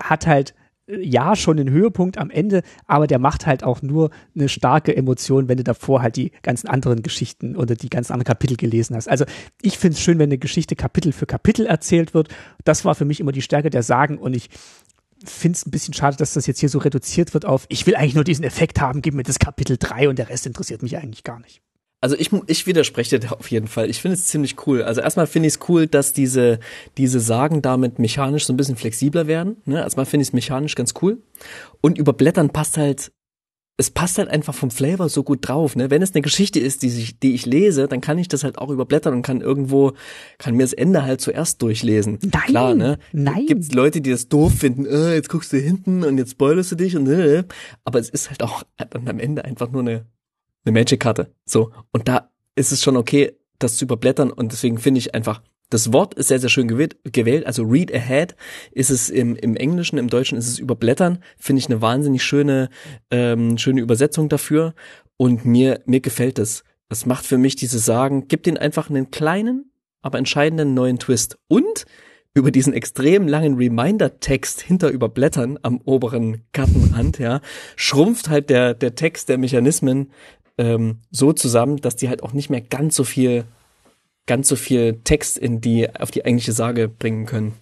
hat 0.00 0.26
halt 0.26 0.54
ja 0.86 1.36
schon 1.36 1.56
den 1.56 1.70
Höhepunkt 1.70 2.18
am 2.18 2.30
Ende, 2.30 2.62
aber 2.86 3.06
der 3.06 3.18
macht 3.18 3.46
halt 3.46 3.62
auch 3.62 3.82
nur 3.82 4.10
eine 4.34 4.48
starke 4.48 4.96
Emotion, 4.96 5.48
wenn 5.48 5.58
du 5.58 5.64
davor 5.64 6.02
halt 6.02 6.16
die 6.16 6.32
ganzen 6.42 6.68
anderen 6.68 7.02
Geschichten 7.02 7.56
oder 7.56 7.74
die 7.74 7.88
ganzen 7.88 8.12
anderen 8.12 8.26
Kapitel 8.26 8.56
gelesen 8.56 8.96
hast. 8.96 9.08
Also 9.08 9.24
ich 9.60 9.78
finde 9.78 9.96
es 9.96 10.00
schön, 10.00 10.18
wenn 10.18 10.28
eine 10.28 10.38
Geschichte 10.38 10.76
Kapitel 10.76 11.12
für 11.12 11.26
Kapitel 11.26 11.66
erzählt 11.66 12.14
wird. 12.14 12.28
Das 12.64 12.84
war 12.84 12.94
für 12.94 13.04
mich 13.04 13.20
immer 13.20 13.32
die 13.32 13.42
Stärke 13.42 13.70
der 13.70 13.82
Sagen 13.82 14.18
und 14.18 14.34
ich 14.34 14.50
finde 15.24 15.56
es 15.56 15.66
ein 15.66 15.70
bisschen 15.70 15.94
schade, 15.94 16.16
dass 16.16 16.34
das 16.34 16.46
jetzt 16.46 16.60
hier 16.60 16.68
so 16.68 16.78
reduziert 16.78 17.32
wird 17.32 17.44
auf, 17.44 17.66
ich 17.68 17.86
will 17.86 17.94
eigentlich 17.94 18.16
nur 18.16 18.24
diesen 18.24 18.44
Effekt 18.44 18.80
haben, 18.80 19.02
gib 19.02 19.14
mir 19.14 19.22
das 19.22 19.38
Kapitel 19.38 19.76
3 19.78 20.08
und 20.08 20.18
der 20.18 20.28
Rest 20.28 20.46
interessiert 20.46 20.82
mich 20.82 20.96
eigentlich 20.96 21.22
gar 21.22 21.38
nicht. 21.38 21.62
Also 22.02 22.16
ich, 22.18 22.30
ich 22.48 22.66
widerspreche 22.66 23.20
dir 23.20 23.30
auf 23.32 23.48
jeden 23.52 23.68
Fall. 23.68 23.88
Ich 23.88 24.02
finde 24.02 24.16
es 24.16 24.26
ziemlich 24.26 24.66
cool. 24.66 24.82
Also 24.82 25.00
erstmal 25.00 25.28
finde 25.28 25.46
ich 25.46 25.54
es 25.54 25.60
cool, 25.68 25.86
dass 25.86 26.12
diese, 26.12 26.58
diese 26.98 27.20
Sagen 27.20 27.62
damit 27.62 28.00
mechanisch 28.00 28.44
so 28.44 28.52
ein 28.52 28.56
bisschen 28.56 28.74
flexibler 28.74 29.28
werden. 29.28 29.58
Ne? 29.66 29.78
Erstmal 29.78 30.04
finde 30.04 30.22
ich 30.22 30.30
es 30.30 30.32
mechanisch 30.32 30.74
ganz 30.74 30.94
cool. 31.00 31.22
Und 31.80 31.98
über 31.98 32.12
Blättern 32.12 32.50
passt 32.50 32.76
halt, 32.76 33.12
es 33.76 33.92
passt 33.92 34.18
halt 34.18 34.28
einfach 34.28 34.52
vom 34.52 34.72
Flavor 34.72 35.08
so 35.08 35.22
gut 35.22 35.46
drauf. 35.46 35.76
Ne? 35.76 35.90
Wenn 35.90 36.02
es 36.02 36.12
eine 36.12 36.22
Geschichte 36.22 36.58
ist, 36.58 36.82
die, 36.82 36.90
sich, 36.90 37.20
die 37.20 37.34
ich 37.34 37.46
lese, 37.46 37.86
dann 37.86 38.00
kann 38.00 38.18
ich 38.18 38.26
das 38.26 38.42
halt 38.42 38.58
auch 38.58 38.70
überblättern 38.70 39.14
und 39.14 39.22
kann 39.22 39.40
irgendwo, 39.40 39.92
kann 40.38 40.56
mir 40.56 40.64
das 40.64 40.72
Ende 40.72 41.04
halt 41.04 41.20
zuerst 41.20 41.62
durchlesen. 41.62 42.18
Nein, 42.20 42.42
Klar, 42.48 42.74
ne? 42.74 42.98
Nein. 43.12 43.46
Gibt's 43.46 43.70
Leute, 43.70 44.00
die 44.00 44.10
das 44.10 44.28
doof 44.28 44.52
finden, 44.52 44.86
äh, 44.86 45.14
jetzt 45.14 45.28
guckst 45.28 45.52
du 45.52 45.56
hinten 45.56 46.02
und 46.02 46.18
jetzt 46.18 46.32
spoilerst 46.32 46.72
du 46.72 46.74
dich 46.74 46.96
und 46.96 47.06
äh. 47.06 47.44
Aber 47.84 48.00
es 48.00 48.08
ist 48.08 48.28
halt 48.28 48.42
auch 48.42 48.64
dann 48.90 49.06
am 49.06 49.20
Ende 49.20 49.44
einfach 49.44 49.70
nur 49.70 49.82
eine 49.82 50.04
eine 50.64 50.72
Magic-Karte. 50.72 51.34
So. 51.44 51.72
Und 51.90 52.08
da 52.08 52.30
ist 52.54 52.72
es 52.72 52.82
schon 52.82 52.96
okay, 52.96 53.32
das 53.58 53.76
zu 53.76 53.84
überblättern. 53.84 54.30
Und 54.30 54.52
deswegen 54.52 54.78
finde 54.78 54.98
ich 54.98 55.14
einfach, 55.14 55.42
das 55.70 55.92
Wort 55.92 56.14
ist 56.14 56.28
sehr, 56.28 56.38
sehr 56.38 56.50
schön 56.50 56.68
gewählt. 56.68 57.46
Also 57.46 57.62
read 57.62 57.92
ahead 57.94 58.36
ist 58.72 58.90
es 58.90 59.08
im, 59.08 59.36
im 59.36 59.56
Englischen, 59.56 59.98
im 59.98 60.08
Deutschen 60.08 60.36
ist 60.36 60.48
es 60.48 60.58
überblättern. 60.58 61.18
Finde 61.38 61.60
ich 61.60 61.66
eine 61.66 61.80
wahnsinnig 61.80 62.22
schöne, 62.22 62.68
ähm, 63.10 63.56
schöne 63.56 63.80
Übersetzung 63.80 64.28
dafür. 64.28 64.74
Und 65.16 65.44
mir, 65.44 65.80
mir 65.86 66.00
gefällt 66.00 66.38
es. 66.38 66.64
Das 66.88 67.06
macht 67.06 67.24
für 67.24 67.38
mich 67.38 67.56
diese 67.56 67.78
Sagen, 67.78 68.28
gibt 68.28 68.44
den 68.44 68.58
einfach 68.58 68.90
einen 68.90 69.10
kleinen, 69.10 69.72
aber 70.02 70.18
entscheidenden 70.18 70.74
neuen 70.74 70.98
Twist. 70.98 71.38
Und 71.48 71.86
über 72.34 72.50
diesen 72.50 72.72
extrem 72.74 73.28
langen 73.28 73.56
Reminder-Text 73.56 74.60
hinter 74.60 74.90
überblättern 74.90 75.58
am 75.62 75.80
oberen 75.84 76.42
Kartenrand, 76.52 77.18
ja, 77.18 77.40
schrumpft 77.76 78.28
halt 78.28 78.50
der, 78.50 78.74
der 78.74 78.94
Text 78.94 79.28
der 79.28 79.38
Mechanismen 79.38 80.10
ähm, 80.62 80.98
so 81.10 81.32
zusammen, 81.32 81.78
dass 81.78 81.96
die 81.96 82.08
halt 82.08 82.22
auch 82.22 82.32
nicht 82.32 82.48
mehr 82.48 82.60
ganz 82.60 82.94
so 82.94 83.02
viel, 83.02 83.44
ganz 84.26 84.46
so 84.46 84.54
viel 84.54 85.00
Text 85.02 85.36
in 85.36 85.60
die, 85.60 85.92
auf 85.94 86.12
die 86.12 86.24
eigentliche 86.24 86.52
Sage 86.52 86.88
bringen 86.88 87.26
können. 87.26 87.54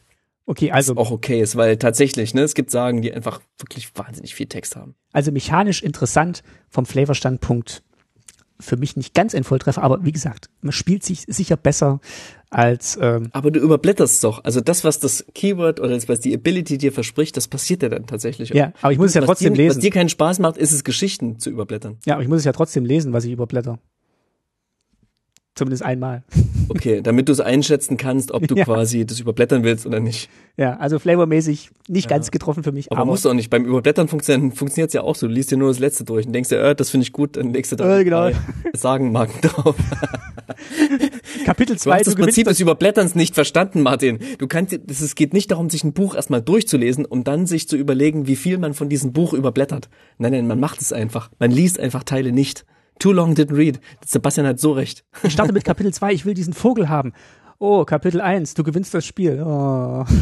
Okay, 0.45 0.71
also. 0.71 0.97
Was 0.97 1.07
auch 1.07 1.11
okay 1.11 1.41
ist, 1.41 1.57
weil 1.57 1.79
tatsächlich, 1.79 2.35
ne, 2.35 2.43
es 2.43 2.55
gibt 2.55 2.71
Sagen, 2.71 3.01
die 3.01 3.13
einfach 3.13 3.41
wirklich 3.59 3.97
wahnsinnig 3.97 4.35
viel 4.35 4.47
Text 4.47 4.77
haben. 4.77 4.95
Also 5.13 5.33
mechanisch 5.33 5.83
interessant 5.83 6.43
vom 6.69 6.85
Flavor-Standpunkt 6.85 7.83
für 8.59 8.77
mich 8.77 8.97
nicht 8.97 9.15
ganz 9.15 9.35
ein 9.35 9.45
Volltreffer, 9.45 9.83
aber 9.83 10.05
wie 10.05 10.13
gesagt, 10.13 10.51
man 10.61 10.73
spielt 10.73 11.03
sich 11.03 11.25
sicher 11.27 11.57
besser 11.57 12.01
als. 12.51 12.99
Ähm 13.01 13.29
aber 13.33 13.51
du 13.51 13.61
überblätterst 13.61 14.23
doch. 14.25 14.45
Also 14.45 14.61
das, 14.61 14.85
was 14.85 14.99
das 15.01 15.25
Keyword 15.35 15.81
oder 15.81 15.91
das, 15.91 16.09
was 16.09 16.21
die 16.21 16.35
Ability 16.35 16.79
dir 16.79 16.93
verspricht, 16.93 17.37
das 17.37 17.49
passiert 17.49 17.83
ja 17.83 17.89
dann 17.89 18.07
tatsächlich. 18.07 18.51
Ja, 18.51 18.73
aber 18.83 18.93
ich 18.93 18.99
muss 18.99 19.09
es 19.11 19.15
ja 19.15 19.23
trotzdem 19.23 19.55
dir, 19.55 19.63
lesen. 19.65 19.77
Was 19.77 19.83
dir 19.83 19.91
keinen 19.91 20.09
Spaß 20.09 20.41
macht, 20.41 20.57
ist 20.57 20.73
es 20.73 20.85
Geschichten 20.85 21.39
zu 21.39 21.49
überblättern. 21.51 21.99
Ja, 22.07 22.15
aber 22.15 22.23
ich 22.23 22.29
muss 22.29 22.41
es 22.41 22.45
ja 22.45 22.53
trotzdem 22.53 22.85
lesen, 22.85 23.13
was 23.13 23.25
ich 23.25 23.33
überblätter. 23.33 23.79
Zumindest 25.55 25.83
einmal. 25.83 26.23
Okay, 26.73 27.01
damit 27.03 27.27
du 27.29 27.33
es 27.33 27.41
einschätzen 27.41 27.97
kannst, 27.97 28.31
ob 28.31 28.47
du 28.47 28.55
Ja. 28.55 28.65
quasi 28.65 29.05
das 29.05 29.19
überblättern 29.19 29.65
willst 29.65 29.87
oder 29.87 29.99
nicht. 29.99 30.31
Ja, 30.57 30.77
also 30.77 31.01
flavormäßig 31.01 31.71
nicht 31.89 32.09
ganz 32.09 32.31
getroffen 32.31 32.63
für 32.63 32.71
mich, 32.71 32.93
Aber, 32.93 33.01
aber, 33.01 33.11
musst 33.11 33.25
du 33.25 33.29
auch 33.31 33.35
nicht. 33.35 33.51
Beim 33.51 33.65
Überblättern 33.65 34.07
funktioniert 34.07 34.53
es 34.91 34.93
ja 34.93 35.01
auch 35.03 35.17
so. 35.17 35.27
Du 35.27 35.33
liest 35.33 35.51
dir 35.51 35.57
nur 35.57 35.67
das 35.67 35.81
letzte 35.81 36.05
durch 36.05 36.27
und 36.29 36.33
denkst 36.33 36.51
dir, 36.51 36.61
äh, 36.63 36.77
das 36.77 36.91
finde 36.91 37.03
ich 37.03 37.13
gut, 37.13 37.37
dann 37.37 37.53
legst 37.53 37.73
du 37.73 37.77
da 37.77 37.99
Äh, 37.99 38.05
genau. 38.05 38.31
drei 38.31 38.35
Sagenmarken 38.73 39.41
drauf. 39.41 39.75
Kapitel 41.45 41.77
Du 41.77 41.81
2, 41.81 41.99
hast 41.99 42.07
das 42.07 42.15
Prinzip 42.15 42.47
des 42.47 42.61
Überblätterns 42.61 43.15
nicht 43.15 43.35
verstanden, 43.35 43.83
Martin. 43.83 44.19
Du 44.39 44.47
kannst, 44.47 44.73
es 44.89 45.01
es 45.01 45.15
geht 45.15 45.33
nicht 45.33 45.51
darum, 45.51 45.71
sich 45.71 45.85
ein 45.85 45.93
Buch 45.93 46.15
erstmal 46.15 46.43
durchzulesen, 46.43 47.05
um 47.05 47.25
dann 47.25 47.47
sich 47.47 47.69
zu 47.69 47.77
überlegen, 47.77 48.27
wie 48.27 48.37
viel 48.37 48.59
man 48.59 48.75
von 48.75 48.89
diesem 48.89 49.13
Buch 49.13 49.33
überblättert. 49.33 49.89
Nein, 50.19 50.33
nein, 50.33 50.47
man 50.47 50.61
macht 50.61 50.81
es 50.81 50.93
einfach. 50.93 51.31
Man 51.39 51.51
liest 51.51 51.81
einfach 51.81 52.05
Teile 52.05 52.33
nicht. 52.33 52.65
Too 52.99 53.13
long 53.13 53.35
didn't 53.35 53.57
read. 53.57 53.81
Sebastian 54.05 54.47
hat 54.47 54.61
so 54.61 54.73
recht. 54.73 55.05
Ich 55.23 55.33
starte 55.33 55.53
mit 55.53 55.65
Kapitel 55.65 55.93
2, 55.93 56.13
ich 56.13 56.27
will 56.27 56.35
diesen 56.35 56.53
Vogel 56.53 56.89
haben. 56.89 57.13
Oh, 57.59 57.85
Kapitel 57.85 58.21
1, 58.21 58.55
du 58.55 58.63
gewinnst 58.63 58.95
das 58.95 59.05
Spiel. 59.07 59.43
Oh. 59.45 60.05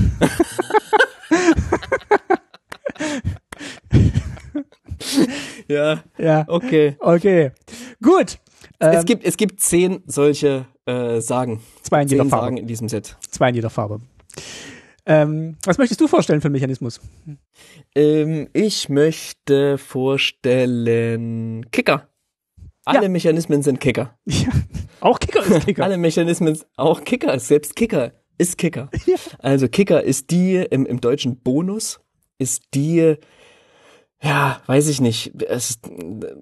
Ja, 5.69 6.03
Ja, 6.17 6.45
okay. 6.49 6.97
okay. 6.99 7.53
Gut. 8.03 8.39
Ähm, 8.81 8.93
es 8.95 9.05
gibt, 9.05 9.25
es 9.25 9.37
gibt 9.37 9.61
zehn 9.61 10.03
solche 10.07 10.67
äh, 10.87 11.21
Sagen. 11.21 11.61
zwei 11.83 12.03
in 12.03 12.09
jeder 12.09 12.23
Zehn 12.25 12.31
Farbe. 12.31 12.47
Sagen 12.47 12.57
in 12.59 12.67
diesem 12.67 12.89
Set. 12.89 13.17
Zwei 13.31 13.49
in 13.51 13.55
jeder 13.57 13.71
Farbe. 13.71 14.01
Ähm, 15.07 15.57
was 15.65 15.79
möchtest 15.79 16.01
du 16.01 16.07
vorstellen 16.07 16.41
für 16.41 16.47
einen 16.47 16.53
Mechanismus? 16.53 17.01
Ähm, 17.95 18.49
ich 18.53 18.89
möchte 18.89 19.79
vorstellen 19.79 21.67
Kicker. 21.73 22.09
Alle 22.85 23.05
Ja. 23.05 23.09
Mechanismen 23.09 23.63
sind 23.63 23.81
Kicker. 23.81 24.19
Ja, 24.27 24.49
auch 25.01 25.19
Kicker 25.19 25.45
ist 25.45 25.67
Kicker. 25.67 25.83
Alle 25.85 25.99
Mechanismen, 25.99 26.59
auch 26.77 27.05
Kicker, 27.05 27.39
selbst 27.39 27.75
Kicker 27.77 28.13
ist 28.39 28.57
Kicker. 28.59 28.91
Ja. 29.07 29.17
Also 29.41 29.69
Kicker 29.69 30.03
ist 30.03 30.31
die, 30.31 30.57
im, 30.57 30.87
im 30.87 31.01
deutschen 31.01 31.41
Bonus, 31.41 32.01
ist 32.39 32.63
die, 32.75 33.17
ja, 34.23 34.61
weiß 34.67 34.89
ich 34.89 35.01
nicht, 35.01 35.43
es 35.43 35.79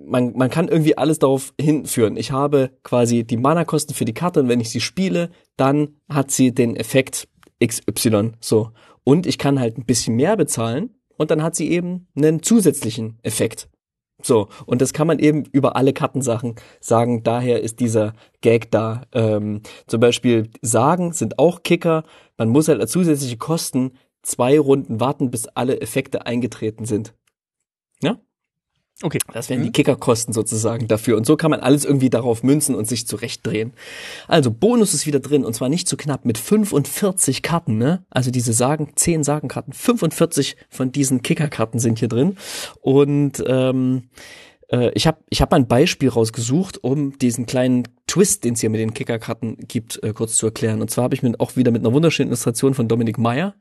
man, 0.04 0.32
man 0.34 0.48
kann 0.48 0.68
irgendwie 0.68 0.96
alles 0.96 1.18
darauf 1.18 1.52
hinführen. 1.60 2.16
Ich 2.16 2.32
habe 2.32 2.70
quasi 2.82 3.24
die 3.24 3.36
Mana-Kosten 3.36 3.94
für 3.94 4.06
die 4.06 4.14
Karte 4.14 4.40
und 4.40 4.48
wenn 4.48 4.60
ich 4.60 4.70
sie 4.70 4.80
spiele, 4.80 5.30
dann 5.56 5.96
hat 6.08 6.30
sie 6.30 6.54
den 6.54 6.76
Effekt 6.76 7.28
XY, 7.64 8.32
so. 8.40 8.70
Und 9.04 9.26
ich 9.26 9.38
kann 9.38 9.60
halt 9.60 9.78
ein 9.78 9.84
bisschen 9.84 10.16
mehr 10.16 10.36
bezahlen 10.36 10.90
und 11.16 11.30
dann 11.30 11.42
hat 11.42 11.54
sie 11.54 11.70
eben 11.70 12.08
einen 12.16 12.42
zusätzlichen 12.42 13.18
Effekt. 13.22 13.68
So, 14.22 14.48
und 14.64 14.80
das 14.80 14.92
kann 14.92 15.06
man 15.06 15.18
eben 15.18 15.44
über 15.52 15.76
alle 15.76 15.92
Kartensachen 15.92 16.54
sagen. 16.80 17.22
Daher 17.22 17.60
ist 17.60 17.80
dieser 17.80 18.14
Gag 18.40 18.70
da. 18.70 19.02
Ähm, 19.12 19.60
zum 19.86 20.00
Beispiel 20.00 20.48
Sagen 20.62 21.12
sind 21.12 21.38
auch 21.38 21.62
Kicker. 21.62 22.04
Man 22.38 22.48
muss 22.48 22.68
halt 22.68 22.80
als 22.80 22.90
zusätzliche 22.90 23.36
Kosten 23.36 23.92
zwei 24.22 24.58
Runden 24.58 25.00
warten, 25.00 25.30
bis 25.30 25.46
alle 25.48 25.80
Effekte 25.80 26.26
eingetreten 26.26 26.86
sind. 26.86 27.14
Ja? 28.02 28.18
Okay. 29.02 29.18
Das 29.34 29.50
wären 29.50 29.62
die 29.62 29.72
Kickerkosten 29.72 30.32
sozusagen 30.32 30.88
dafür. 30.88 31.18
Und 31.18 31.26
so 31.26 31.36
kann 31.36 31.50
man 31.50 31.60
alles 31.60 31.84
irgendwie 31.84 32.08
darauf 32.08 32.42
münzen 32.42 32.74
und 32.74 32.88
sich 32.88 33.06
zurechtdrehen. 33.06 33.74
Also 34.26 34.50
Bonus 34.50 34.94
ist 34.94 35.06
wieder 35.06 35.20
drin 35.20 35.44
und 35.44 35.52
zwar 35.52 35.68
nicht 35.68 35.86
zu 35.86 35.98
knapp 35.98 36.24
mit 36.24 36.38
45 36.38 37.42
Karten, 37.42 37.76
ne? 37.76 38.06
Also 38.08 38.30
diese 38.30 38.54
Sagen, 38.54 38.92
10 38.94 39.22
Sagenkarten, 39.22 39.74
45 39.74 40.56
von 40.70 40.92
diesen 40.92 41.20
Kickerkarten 41.20 41.78
sind 41.78 41.98
hier 41.98 42.08
drin. 42.08 42.38
Und 42.80 43.44
ähm, 43.46 44.08
äh, 44.70 44.90
ich 44.94 45.06
habe 45.06 45.18
ich 45.28 45.42
hab 45.42 45.50
mal 45.50 45.58
ein 45.58 45.68
Beispiel 45.68 46.08
rausgesucht, 46.08 46.82
um 46.82 47.18
diesen 47.18 47.44
kleinen 47.44 47.84
Twist, 48.06 48.44
den 48.44 48.54
es 48.54 48.60
hier 48.60 48.70
mit 48.70 48.80
den 48.80 48.94
Kickerkarten 48.94 49.56
gibt, 49.68 50.02
äh, 50.02 50.12
kurz 50.12 50.36
zu 50.36 50.46
erklären. 50.46 50.80
Und 50.80 50.90
zwar 50.90 51.04
habe 51.04 51.14
ich 51.14 51.22
mir 51.22 51.34
auch 51.38 51.56
wieder 51.56 51.70
mit 51.70 51.82
einer 51.82 51.92
wunderschönen 51.92 52.30
Illustration 52.30 52.74
von 52.74 52.88
Dominik 52.88 53.18
Meyer, 53.18 53.54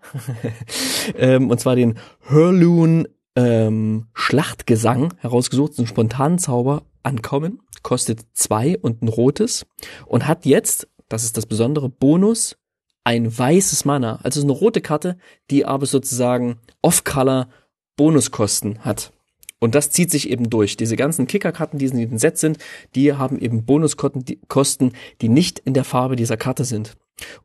ähm, 1.17 1.49
und 1.49 1.59
zwar 1.59 1.75
den 1.75 1.95
Hurloon 2.29 3.07
ähm, 3.36 4.07
Schlachtgesang 4.13 5.13
herausgesucht, 5.19 5.77
einen 5.77 5.88
spontanen 5.88 6.39
Zauber 6.39 6.83
ankommen, 7.03 7.61
kostet 7.83 8.25
zwei 8.33 8.77
und 8.79 9.01
ein 9.01 9.07
rotes 9.07 9.65
und 10.05 10.27
hat 10.27 10.45
jetzt, 10.45 10.88
das 11.09 11.23
ist 11.23 11.38
das 11.38 11.45
besondere 11.45 11.89
Bonus, 11.89 12.57
ein 13.03 13.38
weißes 13.38 13.86
Mana. 13.86 14.15
Also 14.23 14.27
es 14.27 14.38
ist 14.38 14.43
eine 14.43 14.53
rote 14.53 14.81
Karte, 14.81 15.17
die 15.51 15.65
aber 15.65 15.86
sozusagen 15.86 16.59
Off-Color 16.81 17.49
Bonuskosten 17.95 18.79
hat. 18.83 19.13
Und 19.60 19.76
das 19.76 19.89
zieht 19.89 20.12
sich 20.12 20.30
eben 20.30 20.49
durch. 20.49 20.78
Diese 20.78 20.95
ganzen 20.95 21.28
Kickerkarten, 21.28 21.80
die 21.80 21.86
in 21.86 21.97
diesem 21.97 22.18
Set 22.18 22.38
sind, 22.38 22.58
die 22.93 23.14
haben 23.14 23.39
eben 23.39 23.66
Bonuskosten, 23.66 24.93
die, 25.22 25.30
nicht 25.30 25.60
in 25.60 25.74
der 25.74 25.84
Farbe 25.84 26.16
dieser 26.16 26.38
Karte 26.38 26.66
sind. 26.66 26.95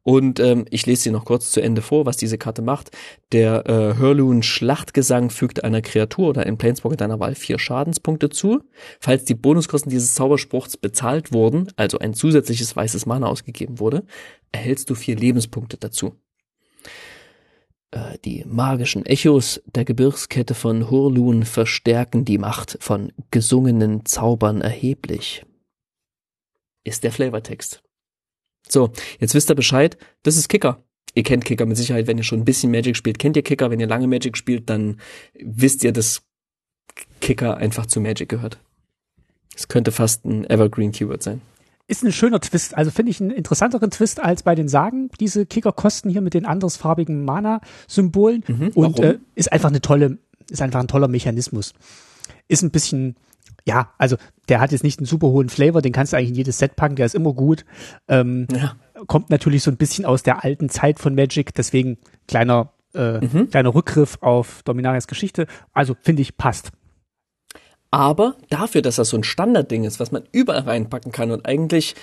Und 0.03 0.41
ähm, 0.41 0.65
ich 0.71 0.87
lese 0.87 1.03
sie 1.03 1.11
noch 1.13 1.25
kurz 1.25 1.53
zu 1.53 1.61
Ende 1.61 1.81
vor, 1.81 2.05
was 2.05 2.17
diese 2.17 2.39
Karte 2.39 2.63
macht. 2.63 2.91
Der 3.31 3.67
äh, 3.69 3.99
Hurloon 3.99 4.43
Schlachtgesang 4.43 5.31
fügt 5.31 5.63
einer 5.63 5.81
Kreatur 5.81 6.31
oder 6.31 6.43
einem 6.43 6.59
Planeswalker 6.59 6.97
deiner 6.97 7.21
Wahl 7.21 7.37
vier 7.37 7.59
Schadenspunkte 7.59 8.31
zu. 8.31 8.65
Falls 8.99 9.25
die 9.25 9.35
Bonuskosten 9.35 9.91
dieses 9.91 10.15
Zauberspruchs 10.15 10.77
bezahlt 10.77 11.33
wurden, 11.33 11.69
also 11.77 11.99
ein 12.01 12.15
zusätzliches 12.15 12.75
weißes 12.75 13.07
Mana 13.07 13.29
ausgegeben 13.29 13.79
wurde, 13.79 14.05
erhältst 14.51 14.91
du 14.91 14.97
vier 14.97 15.15
Lebenspunkte 15.15 15.77
dazu. 15.77 16.17
Äh, 17.91 18.19
Die 18.25 18.45
magischen 18.47 19.05
Echos 19.07 19.61
der 19.67 19.85
Gebirgskette 19.85 20.55
von 20.55 20.91
Hurlun 20.91 21.45
verstärken 21.45 22.25
die 22.25 22.39
Macht 22.39 22.79
von 22.81 23.13
gesungenen 23.31 24.05
Zaubern 24.05 24.61
erheblich. 24.61 25.45
Ist 26.85 27.05
der 27.05 27.13
Flavortext. 27.13 27.83
So, 28.69 28.93
jetzt 29.19 29.35
wisst 29.35 29.51
ihr 29.51 29.55
Bescheid, 29.55 29.99
das 30.23 30.37
ist 30.37 30.49
Kicker. 30.49 30.85
Ihr 31.15 31.25
kennt 31.25 31.45
Kicker 31.45 31.67
mit 31.67 31.77
Sicherheit, 31.77 32.07
wenn 32.07 32.19
ihr 32.19 32.25
schon 32.25 32.41
ein 32.41 32.45
bisschen 32.45 32.71
Magic 32.71 32.97
spielt, 32.97 33.19
kennt 33.19 33.37
ihr 33.37 33.43
Kicker. 33.43 33.71
Wenn 33.71 33.81
ihr 33.81 33.89
lange 33.89 34.07
Magic 34.07 34.37
spielt, 34.37 34.71
dann 34.71 35.01
wisst 35.35 35.83
ihr, 35.83 35.93
dass 35.93 36.23
Kicker 37.21 37.57
einfach 37.57 37.87
zu 37.87 38.01
Magic 38.01 38.29
gehört. 38.29 38.59
Es 39.57 39.67
könnte 39.67 39.91
fast 39.91 40.25
ein 40.25 40.49
Evergreen 40.49 40.93
Keyword 40.93 41.23
sein. 41.23 41.43
Ist 41.91 42.05
ein 42.05 42.13
schöner 42.13 42.41
Twist. 42.41 42.77
Also 42.77 42.91
finde 42.93 43.11
ich 43.11 43.21
einen 43.21 43.31
interessanteren 43.33 43.91
Twist 43.91 44.21
als 44.21 44.45
bei 44.45 44.55
den 44.55 44.69
Sagen. 44.69 45.11
Diese 45.19 45.45
Kickerkosten 45.45 46.09
hier 46.11 46.21
mit 46.21 46.35
den 46.35 46.47
andersfarbigen 46.47 47.25
Mana-Symbolen. 47.25 48.45
Und 48.75 48.99
warum? 48.99 49.05
äh, 49.05 49.19
ist 49.35 49.53
einfach 49.53 49.71
eine 49.71 49.81
tolle, 49.81 50.19
ist 50.49 50.63
einfach 50.63 50.79
ein 50.81 50.87
toller 50.89 51.09
Mechanismus. 51.09 51.73
Ist 52.47 52.63
ein 52.63 52.71
bisschen, 52.71 53.17
ja, 53.67 53.93
also 53.99 54.17
der 54.49 54.61
hat 54.61 54.71
jetzt 54.71 54.85
nicht 54.85 55.01
einen 55.01 55.07
super 55.07 55.29
hohen 55.29 55.49
Flavor, 55.49 55.83
den 55.83 55.93
kannst 55.93 56.13
du 56.13 56.17
eigentlich 56.17 56.31
in 56.31 56.37
jedes 56.37 56.59
Set 56.59 56.77
packen, 56.77 56.95
der 56.95 57.07
ist 57.07 57.15
immer 57.17 57.33
gut. 57.33 57.65
Ähm, 58.07 58.47
Ja. 58.55 58.77
kommt 59.09 59.31
natürlich 59.31 59.63
so 59.65 59.71
ein 59.73 59.77
bisschen 59.77 60.05
aus 60.05 60.23
der 60.23 60.45
alten 60.45 60.69
Zeit 60.69 61.01
von 61.01 61.15
Magic, 61.17 61.55
deswegen 61.55 61.99
kleiner, 62.29 62.73
äh, 62.95 63.19
kleiner 63.51 63.75
Rückgriff 63.75 64.19
auf 64.21 64.63
Dominarias 64.63 65.09
Geschichte. 65.09 65.47
Also 65.73 65.97
finde 66.03 66.23
ich, 66.23 66.37
passt. 66.37 66.71
Aber 67.93 68.37
dafür, 68.51 68.83
dass 68.83 68.97
das 68.97 69.09
so 69.09 69.17
ein 69.17 69.25
Standardding 69.25 69.83
ist, 69.83 69.99
was 69.99 70.13
man 70.13 70.23
überall 70.31 70.63
reinpacken 70.63 71.11
kann 71.11 71.33
und 71.33 71.45
eigentlich 71.45 71.97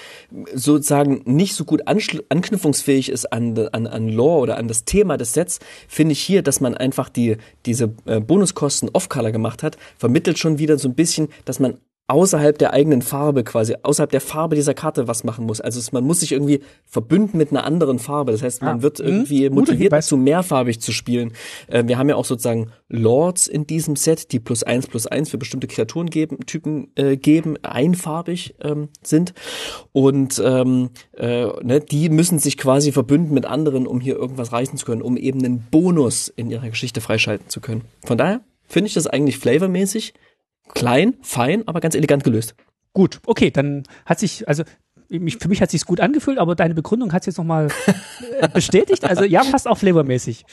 sozusagen 0.54 1.22
nicht 1.24 1.56
so 1.56 1.64
gut 1.64 1.84
anknüpfungsfähig 1.88 3.10
ist 3.10 3.32
an, 3.32 3.58
an, 3.72 3.88
an 3.88 4.10
Lore 4.10 4.42
oder 4.42 4.58
an 4.58 4.68
das 4.68 4.84
Thema 4.84 5.16
des 5.16 5.32
Sets, 5.32 5.60
finde 5.88 6.12
ich 6.12 6.20
hier, 6.20 6.42
dass 6.42 6.60
man 6.60 6.76
einfach 6.76 7.08
die, 7.08 7.38
diese 7.66 7.94
äh, 8.06 8.20
Bonuskosten 8.20 8.90
off-color 8.92 9.32
gemacht 9.32 9.64
hat, 9.64 9.78
vermittelt 9.98 10.38
schon 10.38 10.60
wieder 10.60 10.78
so 10.78 10.90
ein 10.90 10.96
bisschen, 10.96 11.30
dass 11.46 11.62
man 11.62 11.78
außerhalb 12.08 12.58
der 12.58 12.72
eigenen 12.72 13.02
Farbe 13.02 13.44
quasi, 13.44 13.76
außerhalb 13.84 14.10
der 14.10 14.22
Farbe 14.22 14.56
dieser 14.56 14.74
Karte 14.74 15.10
was 15.10 15.26
machen 15.26 15.46
muss. 15.46 15.60
Also 15.60 15.80
es, 15.80 15.92
man 15.92 16.06
muss 16.06 16.22
sich 16.22 16.32
irgendwie 16.32 16.62
verbünden 16.86 17.38
mit 17.38 17.52
einer 17.52 17.66
anderen 17.66 18.00
Farbe. 18.00 18.32
Das 18.32 18.42
heißt, 18.42 18.62
man 18.62 18.80
Ah, 18.80 18.82
wird 18.82 19.00
mhm. 19.00 19.06
irgendwie 19.06 19.50
motiviert 19.50 19.92
dazu, 19.92 20.16
mehrfarbig 20.16 20.80
zu 20.80 20.94
spielen. 20.94 21.34
Äh, 21.68 21.84
wir 21.86 21.98
haben 21.98 22.08
ja 22.08 22.16
auch 22.16 22.26
sozusagen 22.26 22.72
Lords 22.88 23.48
in 23.48 23.68
diesem 23.68 23.98
Set, 23.98 24.32
die 24.32 24.40
plus 24.40 24.64
eins 24.64 24.88
plus 24.88 25.06
eins 25.06 25.30
für 25.30 25.38
bestimmte 25.38 25.68
Kreaturen 25.68 26.10
geben, 26.10 26.40
Typen 26.46 26.92
äh, 26.96 27.18
geben, 27.18 27.58
einfarbig 27.64 28.56
ähm, 28.62 28.88
sind. 29.04 29.34
Und 29.92 30.42
ähm, 30.44 30.92
äh, 31.18 31.48
ne, 31.62 31.82
die 31.82 32.10
müssen 32.10 32.40
sich 32.40 32.58
quasi 32.58 32.94
verbünden 32.94 33.34
mit 33.34 33.46
anderen, 33.46 33.86
um 33.86 34.00
hier 34.00 34.16
irgendwas 34.16 34.54
reißen 34.54 34.78
zu 34.78 34.86
können, 34.86 35.02
um 35.02 35.18
eben 35.18 35.44
einen 35.44 35.68
Bonus 35.70 36.30
in 36.30 36.50
ihrer 36.50 36.70
Geschichte 36.70 37.02
freischalten 37.02 37.50
zu 37.50 37.60
können. 37.60 37.82
Von 38.06 38.18
daher 38.18 38.42
finde 38.68 38.88
ich 38.88 38.94
das 38.94 39.08
eigentlich 39.08 39.40
flavormäßig 39.40 40.14
klein, 40.74 41.16
fein, 41.22 41.68
aber 41.68 41.80
ganz 41.80 41.96
elegant 41.96 42.24
gelöst. 42.24 42.56
Gut, 42.94 43.20
okay, 43.26 43.52
dann 43.52 43.84
hat 44.06 44.20
sich, 44.20 44.48
also 44.48 44.64
für 45.10 45.48
mich 45.48 45.62
hat 45.62 45.72
sich's 45.72 45.86
gut 45.86 46.00
angefühlt, 46.00 46.38
aber 46.38 46.56
deine 46.56 46.74
Begründung 46.74 47.14
hat 47.14 47.26
jetzt 47.26 47.38
nochmal 47.38 47.70
äh, 48.42 48.50
bestätigt. 48.50 49.06
Also 49.06 49.24
ja, 49.24 49.44
passt 49.44 49.68
auch 49.68 49.78
flavormäßig. 49.78 50.46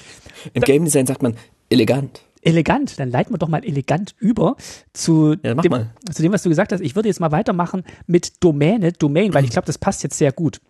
Im 0.53 0.63
Game 0.63 0.85
Design 0.85 1.07
sagt 1.07 1.23
man 1.23 1.37
elegant. 1.71 2.23
Elegant, 2.43 3.01
dann 3.01 3.11
leiten 3.11 3.33
wir 3.33 3.39
doch 3.39 3.49
mal 3.49 3.65
elegant 3.65 4.15
über 4.19 4.57
zu, 4.93 5.35
Ja, 5.43 5.55
dem, 5.55 5.71
mal. 5.71 5.91
zu 6.13 6.23
dem, 6.23 6.31
was 6.33 6.43
du 6.43 6.51
gesagt 6.51 6.73
hast. 6.73 6.81
Ich 6.81 6.95
würde 6.95 7.09
jetzt 7.09 7.19
mal 7.19 7.33
weitermachen 7.33 7.85
mit 8.07 8.45
Domäne, 8.45 8.93
Domain, 8.93 9.33
weil 9.33 9.45
ich 9.45 9.51
glaube, 9.51 9.67
das 9.67 9.79
passt 9.79 10.03
jetzt 10.03 10.19
sehr 10.19 10.31
gut. 10.31 10.61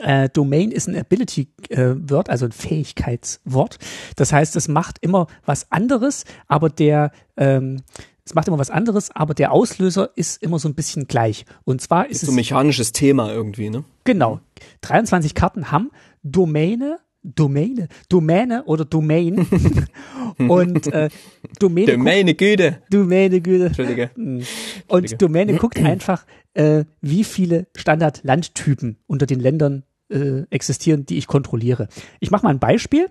Äh, 0.00 0.28
Domain 0.28 0.70
ist 0.70 0.86
ein 0.86 0.96
Ability-Wort, 0.96 2.30
also 2.30 2.46
ein 2.46 2.52
Fähigkeitswort. 2.52 3.78
Das 4.14 4.32
heißt, 4.32 4.54
es 4.54 4.68
macht 4.68 4.98
immer 5.00 5.26
was 5.44 5.70
anderes, 5.72 6.24
aber 6.46 6.70
der 6.70 7.10
ähm, 7.36 7.82
es 8.28 8.34
macht 8.34 8.46
immer 8.46 8.58
was 8.58 8.68
anderes, 8.68 9.10
aber 9.14 9.32
der 9.32 9.52
Auslöser 9.52 10.10
ist 10.14 10.42
immer 10.42 10.58
so 10.58 10.68
ein 10.68 10.74
bisschen 10.74 11.06
gleich. 11.06 11.46
Und 11.64 11.80
zwar 11.80 12.10
ist 12.10 12.20
So 12.20 12.26
es 12.26 12.32
ein 12.32 12.34
mechanisches 12.34 12.92
Thema 12.92 13.32
irgendwie, 13.32 13.70
ne? 13.70 13.84
Genau. 14.04 14.40
23 14.82 15.34
Karten 15.34 15.70
haben 15.70 15.90
Domäne, 16.22 16.98
Domäne, 17.22 17.88
Domäne 18.10 18.64
oder 18.64 18.84
Domain. 18.84 19.46
und 20.38 20.92
äh, 20.92 21.08
Domäne. 21.58 21.92
Domäne 21.92 22.34
Güte. 22.34 22.82
Domäne 22.90 23.40
Güte. 23.40 23.66
Entschuldige. 23.66 24.10
Und 24.88 25.22
Domäne 25.22 25.54
guckt 25.56 25.78
einfach, 25.78 26.26
äh, 26.52 26.84
wie 27.00 27.24
viele 27.24 27.66
Standard-Landtypen 27.74 28.98
unter 29.06 29.24
den 29.24 29.40
Ländern 29.40 29.84
äh, 30.10 30.42
existieren, 30.50 31.06
die 31.06 31.18
ich 31.18 31.26
kontrolliere. 31.26 31.88
Ich 32.20 32.30
mache 32.30 32.44
mal 32.44 32.50
ein 32.50 32.58
Beispiel. 32.58 33.08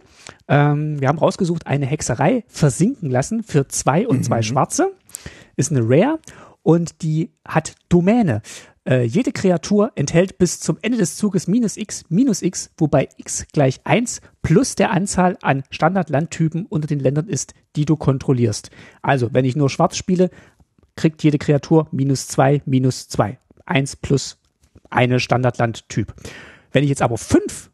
Ähm, 0.48 1.00
wir 1.00 1.08
haben 1.08 1.20
rausgesucht, 1.20 1.68
eine 1.68 1.86
Hexerei 1.86 2.44
versinken 2.48 3.10
lassen 3.10 3.44
für 3.44 3.68
zwei 3.68 4.08
und 4.08 4.24
zwei 4.24 4.42
Schwarze. 4.42 4.92
Ist 5.56 5.72
eine 5.72 5.82
Rare 5.84 6.20
und 6.64 7.02
die 7.02 7.32
hat 7.46 7.76
Domäne. 7.90 8.42
Äh, 8.88 9.04
jede 9.04 9.32
Kreatur 9.32 9.92
enthält 9.96 10.38
bis 10.38 10.60
zum 10.60 10.78
Ende 10.82 10.98
des 10.98 11.18
Zuges 11.18 11.48
minus 11.48 11.76
x 11.76 12.06
minus 12.10 12.42
x, 12.42 12.72
wobei 12.78 13.10
x 13.18 13.46
gleich 13.52 13.82
1 13.84 14.22
plus 14.42 14.76
der 14.76 14.92
Anzahl 14.92 15.38
an 15.42 15.64
Standardlandtypen 15.70 16.66
unter 16.66 16.88
den 16.88 17.00
Ländern 17.00 17.28
ist, 17.28 17.54
die 17.76 17.86
du 17.86 17.98
kontrollierst. 17.98 18.70
Also, 19.02 19.34
wenn 19.34 19.46
ich 19.46 19.56
nur 19.56 19.70
schwarz 19.70 19.98
spiele, 19.98 20.30
kriegt 20.96 21.24
jede 21.24 21.38
Kreatur 21.38 21.88
minus 21.92 22.28
2 22.28 22.62
minus 22.66 23.08
2. 23.10 23.38
1 23.66 23.98
plus 23.98 24.38
eine 24.90 25.20
Standardlandtyp. 25.20 26.14
Wenn 26.72 26.84
ich 26.84 26.90
jetzt 26.90 27.02
aber 27.02 27.18
fünf 27.18 27.70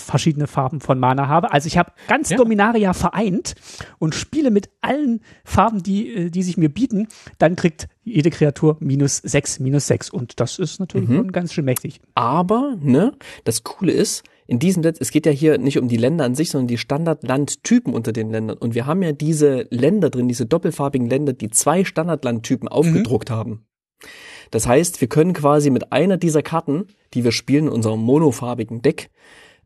verschiedene 0.00 0.46
Farben 0.46 0.80
von 0.80 0.98
Mana 0.98 1.28
habe. 1.28 1.52
Also 1.52 1.66
ich 1.66 1.78
habe 1.78 1.92
ganz 2.08 2.30
Ja. 2.30 2.36
Dominaria 2.36 2.92
vereint 2.92 3.54
und 3.98 4.14
spiele 4.14 4.50
mit 4.50 4.70
allen 4.80 5.20
Farben, 5.44 5.82
die, 5.82 6.14
äh, 6.14 6.30
die 6.30 6.42
sich 6.42 6.56
mir 6.56 6.68
bieten, 6.68 7.08
dann 7.38 7.56
kriegt 7.56 7.88
jede 8.04 8.30
Kreatur 8.30 8.76
minus 8.80 9.18
sechs, 9.18 9.58
minus 9.60 9.86
sechs. 9.86 10.10
Und 10.10 10.40
das 10.40 10.58
ist 10.58 10.80
natürlich 10.80 11.08
schon 11.08 11.32
ganz 11.32 11.52
schön 11.52 11.64
mächtig. 11.64 12.00
Aber, 12.14 12.76
ne, 12.80 13.12
das 13.44 13.64
Coole 13.64 13.92
ist, 13.92 14.24
in 14.46 14.58
diesem 14.58 14.82
Netz, 14.82 14.96
es 14.98 15.10
geht 15.10 15.26
ja 15.26 15.32
hier 15.32 15.58
nicht 15.58 15.78
um 15.78 15.88
die 15.88 15.98
Länder 15.98 16.24
an 16.24 16.34
sich, 16.34 16.50
sondern 16.50 16.68
die 16.68 16.78
Standardlandtypen 16.78 17.92
unter 17.92 18.12
den 18.12 18.30
Ländern. 18.30 18.56
Und 18.56 18.74
wir 18.74 18.86
haben 18.86 19.02
ja 19.02 19.12
diese 19.12 19.66
Länder 19.68 20.08
drin, 20.08 20.26
diese 20.26 20.46
doppelfarbigen 20.46 21.08
Länder, 21.08 21.34
die 21.34 21.50
zwei 21.50 21.84
Standardlandtypen 21.84 22.66
aufgedruckt 22.68 23.30
haben. 23.30 23.66
Das 24.50 24.66
heißt, 24.66 25.02
wir 25.02 25.08
können 25.08 25.34
quasi 25.34 25.68
mit 25.68 25.92
einer 25.92 26.16
dieser 26.16 26.42
Karten, 26.42 26.86
die 27.12 27.24
wir 27.24 27.32
spielen 27.32 27.66
in 27.66 27.72
unserem 27.72 28.00
monofarbigen 28.00 28.80
Deck, 28.80 29.10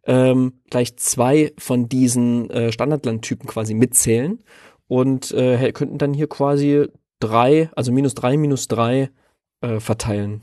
ähm, 0.05 0.61
gleich 0.71 0.97
zwei 0.97 1.53
von 1.59 1.89
diesen 1.89 2.51
äh, 2.51 2.73
Standardlandtypen 2.73 3.49
quasi 3.49 3.75
mitzählen 3.75 4.43
und 4.89 5.31
äh, 5.33 5.73
könnten 5.73 5.99
dann 5.99 6.15
hier 6.15 6.29
quasi 6.29 6.89
drei, 7.21 7.71
also 7.77 7.93
minus 7.93 8.15
drei, 8.15 8.37
minus 8.37 8.69
drei 8.69 9.11
äh, 9.61 9.81
verteilen. 9.81 10.43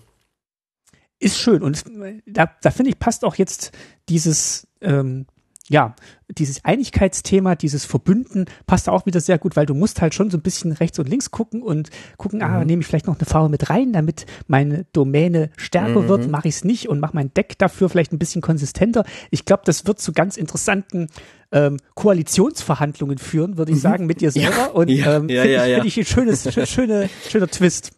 Ist 1.20 1.38
schön. 1.38 1.62
Und 1.62 1.84
da, 2.26 2.50
da 2.62 2.72
finde 2.72 2.92
ich, 2.92 3.00
passt 3.00 3.26
auch 3.26 3.36
jetzt 3.36 3.74
dieses, 4.08 4.68
ähm, 4.80 5.26
ja, 5.70 5.96
dieses 6.38 6.66
Einigkeitsthema, 6.66 7.56
dieses 7.56 7.86
Verbünden 7.86 8.46
passt 8.68 8.90
auch 8.90 9.06
wieder 9.06 9.22
sehr 9.22 9.38
gut, 9.38 9.56
weil 9.56 9.66
du 9.66 9.74
musst 9.76 10.02
halt 10.02 10.14
schon 10.16 10.30
so 10.30 10.38
ein 10.38 10.42
bisschen 10.42 10.72
rechts 10.72 11.00
und 11.00 11.08
links 11.08 11.32
gucken 11.32 11.62
und 11.62 11.90
gucken, 12.18 12.42
ah, 12.42 12.66
nehme 12.66 12.82
ich 12.82 12.88
vielleicht 12.88 13.08
noch 13.08 13.18
eine 13.18 13.26
Farbe 13.26 13.50
mit 13.50 13.70
rein, 13.70 13.94
damit 13.94 14.26
meine 14.48 14.86
Domäne 14.94 15.52
stärker 15.58 16.08
wird, 16.08 16.30
mache 16.30 16.48
ich 16.48 16.56
es 16.56 16.64
nicht 16.64 16.90
und 16.90 17.00
mache 17.00 17.16
mein 17.16 17.34
Deck 17.34 17.58
dafür 17.60 17.88
vielleicht 17.90 18.12
ein 18.12 18.20
bisschen 18.20 18.42
konsistenter. 18.42 19.06
Ich 19.32 19.46
glaube, 19.46 19.62
das 19.66 19.86
wird 19.88 20.00
zu 20.00 20.12
ganz 20.12 20.38
interessanten 20.38 21.08
ähm, 21.52 21.78
Koalitionsverhandlungen 21.96 23.18
führen, 23.18 23.58
würde 23.58 23.72
ich 23.72 23.82
sagen, 23.82 24.06
mit 24.06 24.22
dir 24.22 24.32
selber. 24.32 24.76
und 24.76 24.90
ja, 24.90 25.18
ähm, 25.18 25.30
ja, 25.30 25.42
finde 25.44 25.54
ja, 25.56 25.66
ich, 25.66 25.72
ja. 25.72 25.76
find 25.76 25.86
ich 25.88 25.98
ein 25.98 26.06
schönes, 26.06 26.48
schö- 26.48 26.66
schöne, 26.66 27.10
schöner 27.30 27.48
Twist. 27.52 27.92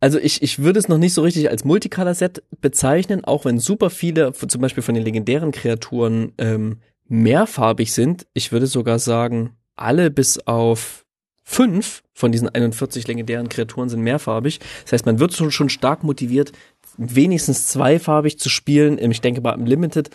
Also 0.00 0.18
ich, 0.18 0.42
ich 0.42 0.60
würde 0.60 0.78
es 0.78 0.88
noch 0.88 0.98
nicht 0.98 1.14
so 1.14 1.22
richtig 1.22 1.50
als 1.50 1.64
Multicolor-Set 1.64 2.42
bezeichnen, 2.60 3.24
auch 3.24 3.44
wenn 3.44 3.58
super 3.58 3.90
viele, 3.90 4.32
zum 4.32 4.60
Beispiel 4.60 4.82
von 4.82 4.94
den 4.94 5.04
legendären 5.04 5.52
Kreaturen, 5.52 6.32
ähm, 6.38 6.80
mehrfarbig 7.06 7.92
sind. 7.92 8.26
Ich 8.34 8.52
würde 8.52 8.66
sogar 8.66 8.98
sagen, 8.98 9.56
alle 9.76 10.10
bis 10.10 10.38
auf 10.38 11.04
fünf 11.42 12.02
von 12.14 12.32
diesen 12.32 12.48
41 12.48 13.06
legendären 13.06 13.48
Kreaturen 13.48 13.88
sind 13.88 14.00
mehrfarbig. 14.00 14.60
Das 14.84 14.92
heißt, 14.92 15.06
man 15.06 15.18
wird 15.18 15.34
schon, 15.34 15.50
schon 15.50 15.68
stark 15.68 16.02
motiviert, 16.02 16.52
wenigstens 16.96 17.66
zweifarbig 17.66 18.38
zu 18.38 18.48
spielen. 18.48 18.98
Ich 19.10 19.20
denke 19.20 19.40
mal, 19.40 19.52
im 19.52 19.66
Limited 19.66 20.10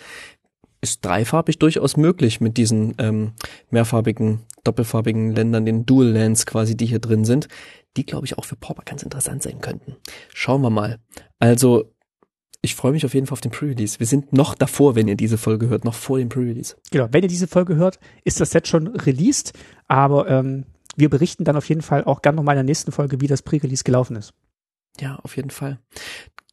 ist 0.81 1.05
dreifarbig 1.05 1.59
durchaus 1.59 1.97
möglich 1.97 2.39
mit 2.39 2.57
diesen 2.57 2.95
ähm, 2.99 3.33
mehrfarbigen, 3.69 4.39
doppelfarbigen 4.63 5.35
Ländern, 5.35 5.65
den 5.65 5.85
Dual 5.85 6.07
Lands 6.07 6.45
quasi, 6.45 6.77
die 6.77 6.85
hier 6.85 6.99
drin 6.99 7.25
sind, 7.25 7.49
die, 7.97 8.05
glaube 8.05 8.25
ich, 8.25 8.37
auch 8.37 8.45
für 8.45 8.55
Pauper 8.55 8.83
ganz 8.83 9.03
interessant 9.03 9.43
sein 9.43 9.61
könnten. 9.61 9.95
Schauen 10.33 10.61
wir 10.61 10.69
mal. 10.69 10.99
Also, 11.39 11.93
ich 12.61 12.75
freue 12.75 12.91
mich 12.91 13.05
auf 13.05 13.13
jeden 13.13 13.25
Fall 13.25 13.33
auf 13.33 13.41
den 13.41 13.51
Pre-Release. 13.51 13.99
Wir 13.99 14.07
sind 14.07 14.33
noch 14.33 14.53
davor, 14.53 14.95
wenn 14.95 15.07
ihr 15.07 15.15
diese 15.15 15.37
Folge 15.37 15.69
hört, 15.69 15.85
noch 15.85 15.93
vor 15.93 16.17
dem 16.17 16.29
Pre-Release. 16.29 16.75
Genau, 16.91 17.07
wenn 17.11 17.23
ihr 17.23 17.29
diese 17.29 17.47
Folge 17.47 17.75
hört, 17.75 17.99
ist 18.23 18.39
das 18.41 18.51
Set 18.51 18.67
schon 18.67 18.87
released, 18.87 19.53
aber 19.87 20.29
ähm, 20.29 20.65
wir 20.95 21.09
berichten 21.09 21.45
dann 21.45 21.55
auf 21.55 21.69
jeden 21.69 21.81
Fall 21.81 22.03
auch 22.03 22.21
gerne 22.21 22.35
nochmal 22.35 22.55
in 22.55 22.59
der 22.59 22.65
nächsten 22.65 22.91
Folge, 22.91 23.21
wie 23.21 23.27
das 23.27 23.41
Pre-Release 23.41 23.83
gelaufen 23.83 24.17
ist. 24.17 24.33
Ja, 24.99 25.15
auf 25.23 25.37
jeden 25.37 25.51
Fall. 25.51 25.79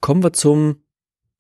Kommen 0.00 0.22
wir 0.22 0.32
zum 0.32 0.82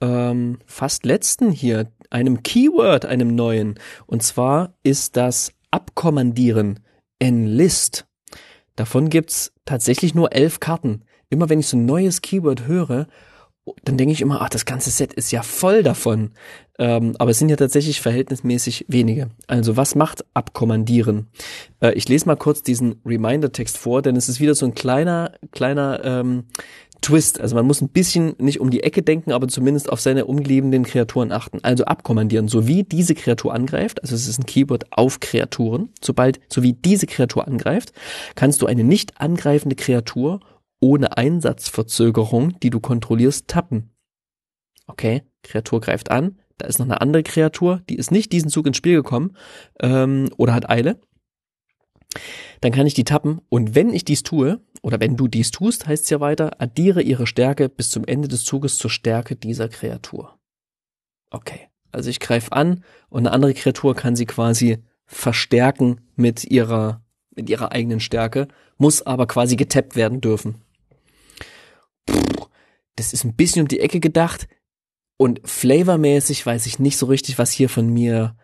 ähm, 0.00 0.58
fast 0.66 1.06
letzten 1.06 1.50
hier, 1.50 1.92
einem 2.10 2.42
Keyword, 2.42 3.06
einem 3.06 3.34
neuen. 3.34 3.78
Und 4.06 4.22
zwar 4.22 4.76
ist 4.82 5.16
das 5.16 5.52
Abkommandieren, 5.70 6.80
Enlist. 7.18 8.06
Davon 8.76 9.08
gibt's 9.08 9.52
tatsächlich 9.64 10.14
nur 10.14 10.32
elf 10.32 10.60
Karten. 10.60 11.02
Immer 11.28 11.48
wenn 11.48 11.60
ich 11.60 11.66
so 11.66 11.76
ein 11.76 11.86
neues 11.86 12.22
Keyword 12.22 12.66
höre, 12.66 13.08
dann 13.82 13.96
denke 13.96 14.12
ich 14.12 14.20
immer, 14.20 14.42
ach, 14.42 14.48
das 14.48 14.64
ganze 14.64 14.90
Set 14.90 15.12
ist 15.12 15.32
ja 15.32 15.42
voll 15.42 15.82
davon. 15.82 16.30
Ähm, 16.78 17.16
aber 17.18 17.30
es 17.30 17.38
sind 17.38 17.48
ja 17.48 17.56
tatsächlich 17.56 18.00
verhältnismäßig 18.00 18.84
wenige. 18.88 19.30
Also 19.48 19.76
was 19.76 19.94
macht 19.96 20.24
Abkommandieren? 20.34 21.28
Äh, 21.80 21.92
ich 21.94 22.08
lese 22.08 22.26
mal 22.26 22.36
kurz 22.36 22.62
diesen 22.62 23.00
Reminder-Text 23.04 23.76
vor, 23.76 24.02
denn 24.02 24.14
es 24.14 24.28
ist 24.28 24.40
wieder 24.40 24.54
so 24.54 24.66
ein 24.66 24.74
kleiner, 24.74 25.32
kleiner 25.50 26.04
ähm, 26.04 26.44
Twist. 27.00 27.40
Also 27.40 27.54
man 27.54 27.66
muss 27.66 27.80
ein 27.80 27.88
bisschen 27.88 28.34
nicht 28.38 28.60
um 28.60 28.70
die 28.70 28.82
Ecke 28.82 29.02
denken, 29.02 29.32
aber 29.32 29.48
zumindest 29.48 29.90
auf 29.90 30.00
seine 30.00 30.26
umgebenden 30.26 30.84
Kreaturen 30.84 31.32
achten. 31.32 31.60
Also 31.62 31.84
abkommandieren, 31.84 32.48
sowie 32.48 32.84
diese 32.84 33.14
Kreatur 33.14 33.54
angreift, 33.54 34.02
also 34.02 34.14
es 34.14 34.28
ist 34.28 34.38
ein 34.38 34.46
Keyword 34.46 34.92
auf 34.92 35.20
Kreaturen, 35.20 35.90
sobald, 36.02 36.40
sowie 36.48 36.72
diese 36.72 37.06
Kreatur 37.06 37.46
angreift, 37.46 37.92
kannst 38.34 38.62
du 38.62 38.66
eine 38.66 38.84
nicht 38.84 39.20
angreifende 39.20 39.76
Kreatur 39.76 40.40
ohne 40.80 41.16
Einsatzverzögerung, 41.16 42.58
die 42.60 42.70
du 42.70 42.80
kontrollierst, 42.80 43.48
tappen. 43.48 43.90
Okay, 44.86 45.22
Kreatur 45.42 45.80
greift 45.80 46.10
an, 46.10 46.38
da 46.58 46.66
ist 46.66 46.78
noch 46.78 46.86
eine 46.86 47.00
andere 47.00 47.22
Kreatur, 47.22 47.82
die 47.88 47.96
ist 47.96 48.10
nicht 48.10 48.32
diesen 48.32 48.50
Zug 48.50 48.66
ins 48.66 48.76
Spiel 48.76 48.96
gekommen 48.96 49.36
ähm, 49.80 50.30
oder 50.36 50.54
hat 50.54 50.70
Eile. 50.70 51.00
Dann 52.60 52.72
kann 52.72 52.86
ich 52.86 52.94
die 52.94 53.04
tappen 53.04 53.40
und 53.48 53.74
wenn 53.74 53.92
ich 53.92 54.04
dies 54.04 54.22
tue, 54.22 54.60
oder 54.82 55.00
wenn 55.00 55.16
du 55.16 55.28
dies 55.28 55.50
tust, 55.50 55.86
heißt 55.86 56.04
es 56.04 56.10
ja 56.10 56.20
weiter, 56.20 56.60
addiere 56.60 57.02
ihre 57.02 57.26
Stärke 57.26 57.68
bis 57.68 57.90
zum 57.90 58.04
Ende 58.04 58.28
des 58.28 58.44
Zuges 58.44 58.78
zur 58.78 58.90
Stärke 58.90 59.36
dieser 59.36 59.68
Kreatur. 59.68 60.38
Okay, 61.30 61.68
also 61.92 62.10
ich 62.10 62.20
greife 62.20 62.52
an 62.52 62.84
und 63.08 63.26
eine 63.26 63.32
andere 63.32 63.54
Kreatur 63.54 63.94
kann 63.94 64.16
sie 64.16 64.26
quasi 64.26 64.78
verstärken 65.06 66.00
mit 66.14 66.44
ihrer, 66.44 67.04
mit 67.34 67.50
ihrer 67.50 67.72
eigenen 67.72 68.00
Stärke, 68.00 68.48
muss 68.78 69.02
aber 69.02 69.26
quasi 69.26 69.56
getappt 69.56 69.96
werden 69.96 70.20
dürfen. 70.20 70.62
Puh, 72.06 72.46
das 72.96 73.12
ist 73.12 73.24
ein 73.24 73.34
bisschen 73.34 73.62
um 73.62 73.68
die 73.68 73.80
Ecke 73.80 74.00
gedacht 74.00 74.46
und 75.16 75.40
flavormäßig 75.44 76.44
weiß 76.44 76.66
ich 76.66 76.78
nicht 76.78 76.96
so 76.96 77.06
richtig, 77.06 77.38
was 77.38 77.50
hier 77.50 77.68
von 77.68 77.88
mir 77.88 78.36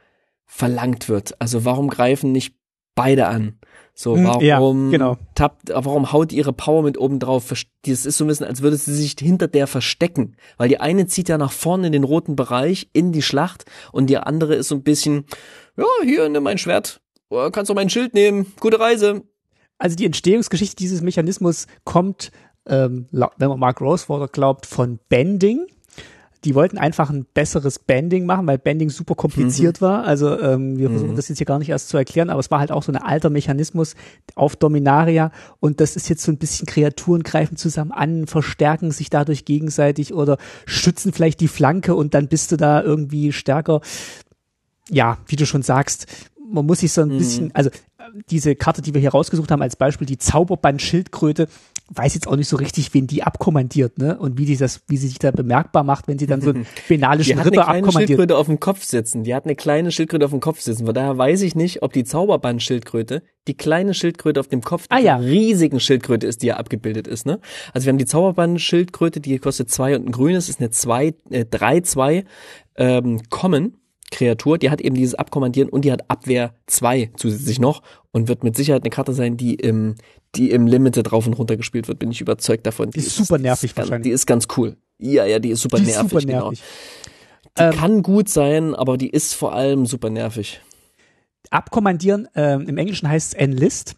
verlangt 0.44 1.08
wird. 1.08 1.40
Also 1.40 1.64
warum 1.64 1.88
greifen 1.88 2.32
nicht 2.32 2.54
beide 2.94 3.26
an? 3.28 3.58
So, 3.94 4.16
Hm, 4.16 4.24
warum 4.24 4.42
ja, 4.42 4.58
genau. 4.90 5.16
tappt, 5.34 5.68
warum 5.72 6.12
haut 6.12 6.32
ihre 6.32 6.52
Power 6.52 6.82
mit 6.82 6.96
oben 6.98 7.18
drauf? 7.18 7.52
Das 7.84 8.06
ist 8.06 8.16
so 8.16 8.24
ein 8.24 8.28
bisschen, 8.28 8.46
als 8.46 8.62
würde 8.62 8.76
sie 8.76 8.94
sich 8.94 9.16
hinter 9.18 9.48
der 9.48 9.66
verstecken. 9.66 10.36
Weil 10.56 10.68
die 10.68 10.80
eine 10.80 11.06
zieht 11.06 11.28
ja 11.28 11.36
nach 11.36 11.52
vorne 11.52 11.88
in 11.88 11.92
den 11.92 12.04
roten 12.04 12.34
Bereich, 12.34 12.88
in 12.94 13.12
die 13.12 13.22
Schlacht, 13.22 13.64
und 13.92 14.08
die 14.08 14.16
andere 14.16 14.54
ist 14.54 14.68
so 14.68 14.74
ein 14.74 14.82
bisschen, 14.82 15.26
ja, 15.76 15.84
hier, 16.04 16.28
nimm 16.28 16.42
mein 16.42 16.58
Schwert, 16.58 17.00
Oder 17.28 17.50
kannst 17.50 17.70
du 17.70 17.74
mein 17.74 17.90
Schild 17.90 18.14
nehmen, 18.14 18.52
gute 18.60 18.80
Reise. 18.80 19.22
Also 19.78 19.96
die 19.96 20.06
Entstehungsgeschichte 20.06 20.76
dieses 20.76 21.02
Mechanismus 21.02 21.66
kommt, 21.84 22.30
ähm, 22.66 23.08
wenn 23.10 23.48
man 23.48 23.58
Mark 23.58 23.80
Rosewater 23.80 24.28
glaubt, 24.28 24.64
von 24.66 25.00
Bending. 25.08 25.66
Die 26.44 26.54
wollten 26.54 26.78
einfach 26.78 27.10
ein 27.10 27.24
besseres 27.34 27.78
Bending 27.78 28.26
machen, 28.26 28.46
weil 28.46 28.58
Bending 28.58 28.90
super 28.90 29.14
kompliziert 29.14 29.80
war. 29.80 30.04
Also 30.04 30.38
ähm, 30.40 30.76
wir 30.76 30.90
versuchen 30.90 31.14
das 31.16 31.28
jetzt 31.28 31.38
hier 31.38 31.46
gar 31.46 31.58
nicht 31.58 31.68
erst 31.68 31.88
zu 31.88 31.96
erklären, 31.96 32.30
aber 32.30 32.40
es 32.40 32.50
war 32.50 32.58
halt 32.58 32.72
auch 32.72 32.82
so 32.82 32.90
ein 32.90 32.96
alter 32.96 33.30
Mechanismus 33.30 33.94
auf 34.34 34.56
Dominaria 34.56 35.30
und 35.60 35.80
das 35.80 35.94
ist 35.94 36.08
jetzt 36.08 36.22
so 36.24 36.32
ein 36.32 36.38
bisschen 36.38 36.66
Kreaturen 36.66 37.22
greifen 37.22 37.56
zusammen 37.56 37.92
an, 37.92 38.26
verstärken 38.26 38.90
sich 38.90 39.08
dadurch 39.08 39.44
gegenseitig 39.44 40.14
oder 40.14 40.36
schützen 40.66 41.12
vielleicht 41.12 41.40
die 41.40 41.48
Flanke 41.48 41.94
und 41.94 42.14
dann 42.14 42.28
bist 42.28 42.50
du 42.52 42.56
da 42.56 42.82
irgendwie 42.82 43.32
stärker. 43.32 43.80
Ja, 44.90 45.18
wie 45.26 45.36
du 45.36 45.46
schon 45.46 45.62
sagst, 45.62 46.06
man 46.52 46.66
muss 46.66 46.80
sich 46.80 46.92
so 46.92 47.02
ein 47.02 47.08
bisschen, 47.08 47.54
also 47.54 47.70
äh, 47.70 48.04
diese 48.30 48.54
Karte, 48.54 48.82
die 48.82 48.94
wir 48.94 49.00
hier 49.00 49.10
rausgesucht 49.10 49.50
haben 49.50 49.62
als 49.62 49.76
Beispiel, 49.76 50.06
die 50.06 50.18
Zauberband 50.18 50.82
Schildkröte, 50.82 51.48
weiß 51.94 52.14
jetzt 52.14 52.26
auch 52.26 52.36
nicht 52.36 52.48
so 52.48 52.56
richtig, 52.56 52.92
wen 52.94 53.06
die 53.06 53.22
abkommandiert, 53.22 53.98
ne? 53.98 54.18
Und 54.18 54.38
wie 54.38 54.44
die 54.44 54.56
das, 54.56 54.80
wie 54.88 54.96
sie 54.96 55.08
sich 55.08 55.18
da 55.18 55.30
bemerkbar 55.30 55.84
macht, 55.84 56.08
wenn 56.08 56.18
sie 56.18 56.26
dann 56.26 56.40
so 56.40 56.50
einen 56.54 56.66
benalischen 56.88 57.34
Die 57.34 57.38
hat 57.38 57.46
Ritter 57.46 57.62
eine 57.62 57.64
kleine 57.64 57.78
abkommandiert. 57.86 58.08
Schildkröte 58.08 58.36
auf 58.36 58.46
dem 58.46 58.60
Kopf 58.60 58.84
sitzen. 58.84 59.24
Die 59.24 59.34
hat 59.34 59.44
eine 59.44 59.54
kleine 59.56 59.90
Schildkröte 59.90 60.24
auf 60.24 60.30
dem 60.30 60.40
Kopf 60.40 60.60
sitzen. 60.60 60.86
Von 60.86 60.94
daher 60.94 61.16
weiß 61.18 61.42
ich 61.42 61.54
nicht, 61.54 61.82
ob 61.82 61.92
die 61.92 62.04
Zauberband-Schildkröte 62.04 63.22
die 63.48 63.56
kleine 63.56 63.94
Schildkröte 63.94 64.40
auf 64.40 64.48
dem 64.48 64.62
Kopf 64.62 64.86
Ah, 64.88 64.98
ja. 64.98 65.16
riesigen 65.16 65.80
Schildkröte 65.80 66.26
ist, 66.26 66.42
die 66.42 66.46
ja 66.48 66.56
abgebildet 66.56 67.08
ist. 67.08 67.26
Ne? 67.26 67.40
Also 67.72 67.86
wir 67.86 67.92
haben 67.92 67.98
die 67.98 68.06
Zauberband-Schildkröte, 68.06 69.20
die 69.20 69.38
kostet 69.38 69.70
zwei 69.70 69.96
und 69.96 70.06
ein 70.06 70.12
grünes, 70.12 70.48
ist 70.48 70.60
eine 70.60 70.70
zwei, 70.70 71.14
äh, 71.30 71.44
drei 71.44 71.80
zwei 71.80 72.24
ähm, 72.76 73.20
Common. 73.30 73.76
Kreatur, 74.12 74.58
die 74.58 74.68
hat 74.68 74.82
eben 74.82 74.94
dieses 74.94 75.14
Abkommandieren 75.14 75.70
und 75.70 75.86
die 75.86 75.90
hat 75.90 76.10
Abwehr 76.10 76.54
2 76.66 77.12
zusätzlich 77.16 77.58
noch 77.58 77.82
und 78.12 78.28
wird 78.28 78.44
mit 78.44 78.56
Sicherheit 78.56 78.82
eine 78.82 78.90
Karte 78.90 79.12
sein, 79.14 79.36
die 79.36 79.54
im, 79.54 79.96
die 80.34 80.50
im 80.50 80.66
Limited 80.66 81.10
rauf 81.12 81.26
und 81.26 81.32
runter 81.34 81.56
gespielt 81.56 81.88
wird, 81.88 81.98
bin 81.98 82.10
ich 82.10 82.20
überzeugt 82.20 82.66
davon. 82.66 82.90
Die 82.90 83.00
ist 83.00 83.16
super 83.16 83.38
nervig 83.38 83.70
ist 83.70 83.76
ganz, 83.76 83.88
wahrscheinlich. 83.88 84.04
Die 84.10 84.12
ist 84.14 84.26
ganz 84.26 84.46
cool. 84.56 84.76
Ja, 84.98 85.24
ja, 85.24 85.38
die 85.38 85.50
ist 85.50 85.62
super 85.62 85.78
Die 85.78 85.84
ist 85.84 85.94
nervig. 85.96 86.10
super 86.10 86.20
Genau. 86.26 86.42
nervig. 86.50 86.62
Die 87.58 87.62
Ähm, 87.62 87.72
kann 87.74 88.02
gut 88.02 88.28
sein, 88.28 88.74
aber 88.74 88.96
die 88.96 89.10
ist 89.10 89.34
vor 89.34 89.52
allem 89.54 89.84
super 89.86 90.08
nervig. 90.10 90.60
Abkommandieren, 91.50 92.28
ähm, 92.34 92.68
im 92.68 92.78
Englischen 92.78 93.08
heißt 93.08 93.32
es 93.32 93.34
Enlist. 93.38 93.94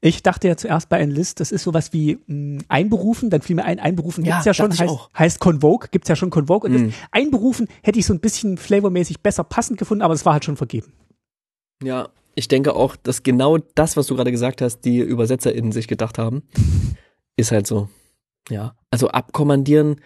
Ich 0.00 0.22
dachte 0.22 0.48
ja 0.48 0.56
zuerst 0.56 0.88
bei 0.88 0.98
Enlist, 1.00 1.40
das 1.40 1.52
ist 1.52 1.62
sowas 1.62 1.92
wie 1.92 2.18
mh, 2.26 2.64
einberufen, 2.68 3.30
dann 3.30 3.42
fiel 3.42 3.56
mir 3.56 3.64
ein, 3.64 3.78
einberufen 3.80 4.24
Ja, 4.24 4.34
gibt's 4.36 4.46
ja 4.46 4.54
schon, 4.54 4.70
heißt, 4.70 4.82
auch. 4.90 5.10
heißt 5.16 5.40
Convoke, 5.40 5.88
gibt's 5.90 6.08
ja 6.08 6.16
schon 6.16 6.30
Convoke. 6.30 6.66
Und 6.68 6.74
das 6.74 6.94
einberufen 7.12 7.68
hätte 7.82 7.98
ich 7.98 8.06
so 8.06 8.12
ein 8.12 8.20
bisschen 8.20 8.58
flavormäßig 8.58 9.20
besser 9.20 9.44
passend 9.44 9.78
gefunden, 9.78 10.02
aber 10.02 10.14
es 10.14 10.24
war 10.24 10.32
halt 10.34 10.44
schon 10.44 10.56
vergeben. 10.56 10.92
Ja, 11.82 12.08
ich 12.36 12.48
denke 12.48 12.76
auch, 12.76 12.94
dass 12.94 13.22
genau 13.22 13.58
das, 13.74 13.96
was 13.96 14.06
du 14.06 14.14
gerade 14.14 14.30
gesagt 14.30 14.60
hast, 14.62 14.80
die 14.80 15.00
ÜbersetzerInnen 15.00 15.72
sich 15.72 15.88
gedacht 15.88 16.18
haben, 16.18 16.42
ist 17.36 17.50
halt 17.50 17.66
so. 17.66 17.88
Ja, 18.48 18.76
also 18.90 19.08
abkommandieren, 19.08 19.96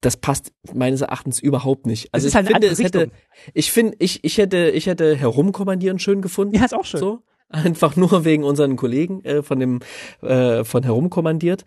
das 0.00 0.16
passt 0.16 0.52
meines 0.72 1.02
Erachtens 1.02 1.38
überhaupt 1.38 1.86
nicht. 1.86 2.12
Also 2.12 2.26
ist 2.26 2.32
ich 2.32 2.36
halt 2.36 2.48
finde, 2.48 2.66
es 2.66 2.82
hätte, 2.82 3.10
ich 3.52 3.70
finde, 3.70 3.96
ich, 4.00 4.24
ich 4.24 4.38
hätte, 4.38 4.70
ich 4.70 4.86
hätte 4.86 5.14
herumkommandieren 5.14 5.98
schön 5.98 6.22
gefunden. 6.22 6.56
Ja, 6.56 6.64
ist 6.64 6.74
auch 6.74 6.86
schön. 6.86 7.00
So. 7.00 7.22
Einfach 7.50 7.94
nur 7.94 8.24
wegen 8.24 8.42
unseren 8.42 8.76
Kollegen 8.76 9.22
äh, 9.24 9.42
von 9.42 9.60
dem, 9.60 9.80
äh, 10.22 10.64
von 10.64 10.82
herumkommandiert. 10.82 11.64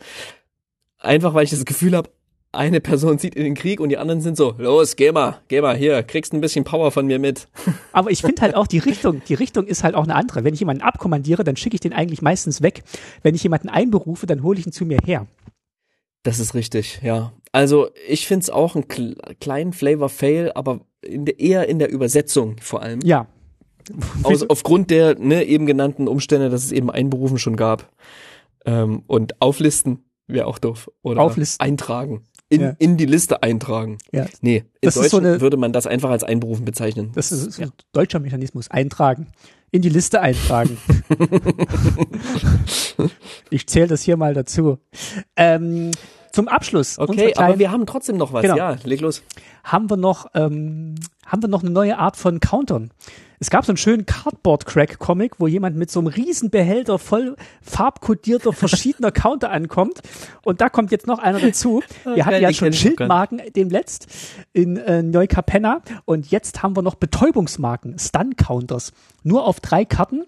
Einfach 0.97 1.35
weil 1.35 1.43
ich 1.43 1.51
das 1.51 1.65
Gefühl 1.65 1.95
habe, 1.95 2.09
eine 2.53 2.79
Person 2.79 3.19
zieht 3.19 3.35
in 3.35 3.43
den 3.43 3.55
Krieg 3.55 3.79
und 3.79 3.89
die 3.89 3.97
anderen 3.97 4.21
sind 4.21 4.37
so, 4.37 4.55
los, 4.57 4.95
geh 4.95 5.11
mal, 5.11 5.41
geh 5.47 5.61
mal 5.61 5.75
hier, 5.75 6.03
kriegst 6.03 6.33
ein 6.33 6.41
bisschen 6.41 6.63
Power 6.63 6.91
von 6.91 7.05
mir 7.07 7.19
mit. 7.19 7.47
Aber 7.91 8.11
ich 8.11 8.21
finde 8.21 8.41
halt 8.41 8.55
auch 8.55 8.67
die 8.67 8.77
Richtung, 8.77 9.21
die 9.27 9.33
Richtung 9.33 9.65
ist 9.65 9.83
halt 9.83 9.95
auch 9.95 10.03
eine 10.03 10.15
andere. 10.15 10.43
Wenn 10.43 10.53
ich 10.53 10.59
jemanden 10.59 10.83
abkommandiere, 10.83 11.43
dann 11.43 11.55
schicke 11.55 11.75
ich 11.75 11.81
den 11.81 11.93
eigentlich 11.93 12.21
meistens 12.21 12.61
weg. 12.61 12.83
Wenn 13.23 13.35
ich 13.35 13.43
jemanden 13.43 13.69
einberufe, 13.69 14.27
dann 14.27 14.43
hole 14.43 14.59
ich 14.59 14.67
ihn 14.67 14.71
zu 14.71 14.85
mir 14.85 14.99
her. 15.03 15.27
Das 16.21 16.39
ist 16.39 16.53
richtig, 16.53 17.01
ja. 17.03 17.33
Also 17.51 17.89
ich 18.07 18.27
find's 18.27 18.49
auch 18.49 18.75
einen 18.75 18.87
kl 18.87 19.15
kleinen 19.39 19.73
Flavor-Fail, 19.73 20.51
aber 20.55 20.81
in 21.01 21.25
der, 21.25 21.39
eher 21.39 21.67
in 21.67 21.79
der 21.79 21.91
Übersetzung 21.91 22.55
vor 22.61 22.81
allem. 22.81 23.01
Ja. 23.03 23.27
Aus, 24.23 24.49
aufgrund 24.49 24.91
der 24.91 25.19
ne, 25.19 25.43
eben 25.43 25.65
genannten 25.65 26.07
Umstände, 26.07 26.49
dass 26.49 26.63
es 26.63 26.71
eben 26.71 26.89
Einberufen 26.89 27.37
schon 27.37 27.57
gab. 27.57 27.91
Ähm, 28.65 29.03
und 29.07 29.41
auflisten 29.41 30.05
wäre 30.27 30.47
auch 30.47 30.57
doof. 30.57 30.89
Oder 31.01 31.21
Auflisten. 31.21 31.65
eintragen. 31.65 32.23
In, 32.53 32.61
Ja. 32.61 32.75
in 32.79 32.97
die 32.97 33.05
Liste 33.05 33.41
eintragen. 33.43 33.97
Ja. 34.11 34.25
Nee, 34.41 34.57
in 34.57 34.65
Das 34.81 34.95
ist 34.95 35.03
Deutsch 35.03 35.11
so 35.11 35.17
eine- 35.17 35.41
würde 35.41 35.57
man 35.57 35.73
das 35.73 35.87
einfach 35.87 36.09
als 36.11 36.23
Einberufen 36.23 36.65
bezeichnen. 36.65 37.11
Das 37.15 37.31
ist 37.31 37.53
so 37.53 37.61
ein 37.63 37.71
deutscher 37.93 38.19
Mechanismus. 38.19 38.69
Eintragen. 38.69 39.27
In 39.71 39.81
die 39.81 39.89
Liste 39.89 40.21
eintragen. 40.21 40.77
ich 43.49 43.67
zähle 43.67 43.87
das 43.87 44.01
hier 44.01 44.17
mal 44.17 44.33
dazu. 44.33 44.77
Ähm, 45.35 45.91
zum 46.31 46.47
Abschluss 46.47 46.97
okay, 46.99 47.25
aber 47.25 47.31
kleinen- 47.31 47.59
wir 47.59 47.71
haben 47.71 47.85
trotzdem 47.85 48.17
noch 48.17 48.33
was. 48.33 48.41
Genau. 48.41 48.57
Ja, 48.57 48.77
leg 48.83 49.01
los. 49.01 49.23
haben 49.63 49.89
wir 49.89 49.97
noch 49.97 50.27
ähm, 50.33 50.95
haben 51.25 51.41
wir 51.41 51.49
noch 51.49 51.61
eine 51.61 51.71
neue 51.71 51.97
Art 51.97 52.17
von 52.17 52.39
Countern. 52.39 52.91
Es 53.43 53.49
gab 53.49 53.65
so 53.65 53.73
einen 53.73 53.77
schönen 53.77 54.05
Cardboard 54.05 54.65
Crack 54.65 54.99
Comic, 54.99 55.33
wo 55.37 55.47
jemand 55.47 55.75
mit 55.75 55.91
so 55.91 55.99
einem 55.99 56.07
riesen 56.07 56.49
Behälter 56.49 56.97
voll 56.97 57.35
farbkodierter 57.61 58.53
verschiedener 58.53 59.11
Counter 59.11 59.51
ankommt. 59.51 59.99
Und 60.45 60.61
da 60.61 60.69
kommt 60.69 60.91
jetzt 60.91 61.07
noch 61.07 61.19
einer 61.19 61.41
dazu. 61.41 61.83
Wir 62.05 62.25
hatten 62.25 62.35
geil, 62.35 62.41
ja 62.41 62.53
schon 62.53 62.69
kenn 62.69 62.73
ich 62.73 62.85
noch 62.85 62.95
gar 62.95 62.97
Schildmarken 62.97 63.41
demletzt 63.53 64.07
in 64.53 64.77
äh, 64.77 65.03
Neukapenna. 65.03 65.81
Und 66.05 66.31
jetzt 66.31 66.63
haben 66.63 66.77
wir 66.77 66.83
noch 66.83 66.95
Betäubungsmarken, 66.95 67.99
Stun 67.99 68.37
Counters, 68.37 68.93
nur 69.23 69.45
auf 69.45 69.59
drei 69.59 69.83
Karten. 69.83 70.23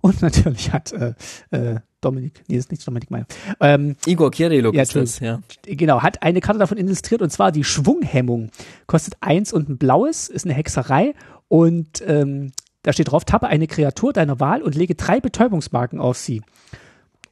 Und 0.00 0.22
natürlich 0.22 0.72
hat 0.72 0.90
äh, 0.92 1.12
äh, 1.50 1.80
Dominik, 2.00 2.42
nee, 2.48 2.56
das 2.56 2.66
ist 2.66 2.70
nicht 2.70 2.86
Dominik 2.86 3.10
Meyer, 3.10 3.26
ähm, 3.60 3.96
Igor 4.06 4.30
Kirilov 4.30 4.74
Ja, 4.74 4.82
ist 4.82 4.94
das, 4.94 5.20
ja. 5.20 5.40
genau, 5.64 6.02
hat 6.02 6.22
eine 6.22 6.40
Karte 6.40 6.58
davon 6.58 6.76
illustriert 6.76 7.22
und 7.22 7.30
zwar 7.30 7.52
die 7.52 7.64
Schwunghemmung. 7.64 8.50
Kostet 8.86 9.16
eins 9.20 9.52
und 9.52 9.70
ein 9.70 9.78
blaues, 9.78 10.28
ist 10.28 10.44
eine 10.44 10.52
Hexerei 10.52 11.14
und 11.48 12.02
ähm, 12.06 12.52
da 12.82 12.92
steht 12.92 13.10
drauf, 13.10 13.24
tappe 13.24 13.46
eine 13.48 13.66
Kreatur 13.66 14.12
deiner 14.12 14.40
Wahl 14.40 14.62
und 14.62 14.74
lege 14.74 14.94
drei 14.94 15.20
Betäubungsmarken 15.20 16.00
auf 16.00 16.18
sie. 16.18 16.42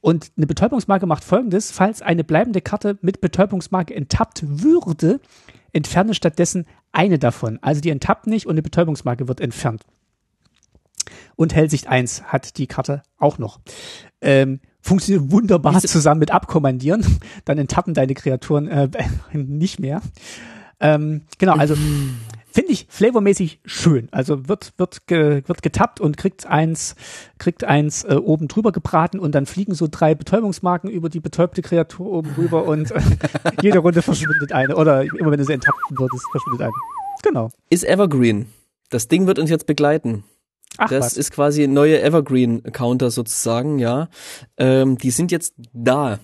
Und 0.01 0.31
eine 0.35 0.47
Betäubungsmarke 0.47 1.05
macht 1.05 1.23
folgendes, 1.23 1.71
falls 1.71 2.01
eine 2.01 2.23
bleibende 2.23 2.59
Karte 2.59 2.97
mit 3.01 3.21
Betäubungsmarke 3.21 3.93
enttappt 3.95 4.43
würde, 4.45 5.21
entferne 5.71 6.13
stattdessen 6.13 6.65
eine 6.91 7.19
davon. 7.19 7.59
Also 7.61 7.81
die 7.81 7.89
enttappt 7.89 8.27
nicht 8.27 8.45
und 8.45 8.53
eine 8.53 8.61
Betäubungsmarke 8.63 9.27
wird 9.27 9.39
entfernt. 9.39 9.85
Und 11.35 11.55
Hellsicht 11.55 11.87
1 11.87 12.23
hat 12.23 12.57
die 12.57 12.67
Karte 12.67 13.03
auch 13.17 13.37
noch. 13.37 13.59
Ähm, 14.21 14.59
funktioniert 14.81 15.31
wunderbar 15.31 15.73
Diese- 15.73 15.87
zusammen 15.87 16.19
mit 16.19 16.31
Abkommandieren. 16.31 17.05
Dann 17.45 17.57
enttappen 17.57 17.93
deine 17.93 18.13
Kreaturen 18.13 18.67
äh, 18.67 18.89
nicht 19.33 19.79
mehr. 19.79 20.01
Ähm, 20.79 21.21
genau, 21.37 21.53
also 21.53 21.75
finde 22.53 22.71
ich 22.71 22.85
flavormäßig 22.89 23.59
schön. 23.65 24.07
Also 24.11 24.47
wird 24.47 24.73
wird 24.77 25.07
ge, 25.07 25.41
wird 25.45 25.63
getappt 25.63 25.99
und 25.99 26.17
kriegt 26.17 26.45
eins 26.45 26.95
kriegt 27.39 27.63
eins 27.63 28.03
äh, 28.03 28.15
oben 28.15 28.47
drüber 28.47 28.71
gebraten 28.71 29.19
und 29.19 29.33
dann 29.33 29.45
fliegen 29.45 29.73
so 29.73 29.87
drei 29.89 30.13
Betäubungsmarken 30.13 30.89
über 30.89 31.09
die 31.09 31.19
betäubte 31.19 31.61
Kreatur 31.61 32.11
oben 32.11 32.31
rüber 32.37 32.65
und 32.65 32.91
äh, 32.91 33.01
jede 33.61 33.79
Runde 33.79 34.01
verschwindet 34.01 34.51
eine 34.51 34.75
oder 34.75 35.01
immer 35.01 35.31
wenn 35.31 35.39
du 35.39 35.45
sie 35.45 35.53
enttappen 35.53 35.97
würdest 35.97 36.25
verschwindet 36.31 36.61
eine. 36.61 36.73
Genau. 37.23 37.49
Ist 37.69 37.85
Evergreen. 37.85 38.47
Das 38.89 39.07
Ding 39.07 39.25
wird 39.25 39.39
uns 39.39 39.49
jetzt 39.49 39.65
begleiten. 39.65 40.23
Ach 40.77 40.89
das 40.89 41.05
was. 41.05 41.17
ist 41.17 41.31
quasi 41.31 41.67
neue 41.67 42.01
Evergreen-Counter 42.01 43.11
sozusagen, 43.11 43.79
ja. 43.79 44.09
Ähm, 44.57 44.97
die 44.97 45.11
sind 45.11 45.31
jetzt 45.31 45.53
da 45.71 46.19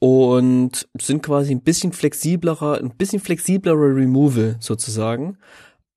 und 0.00 0.88
sind 1.00 1.22
quasi 1.22 1.52
ein 1.52 1.60
bisschen 1.60 1.92
flexiblerer, 1.92 2.78
ein 2.78 2.96
bisschen 2.96 3.20
flexiblerer 3.20 3.94
Removal 3.94 4.56
sozusagen. 4.58 5.38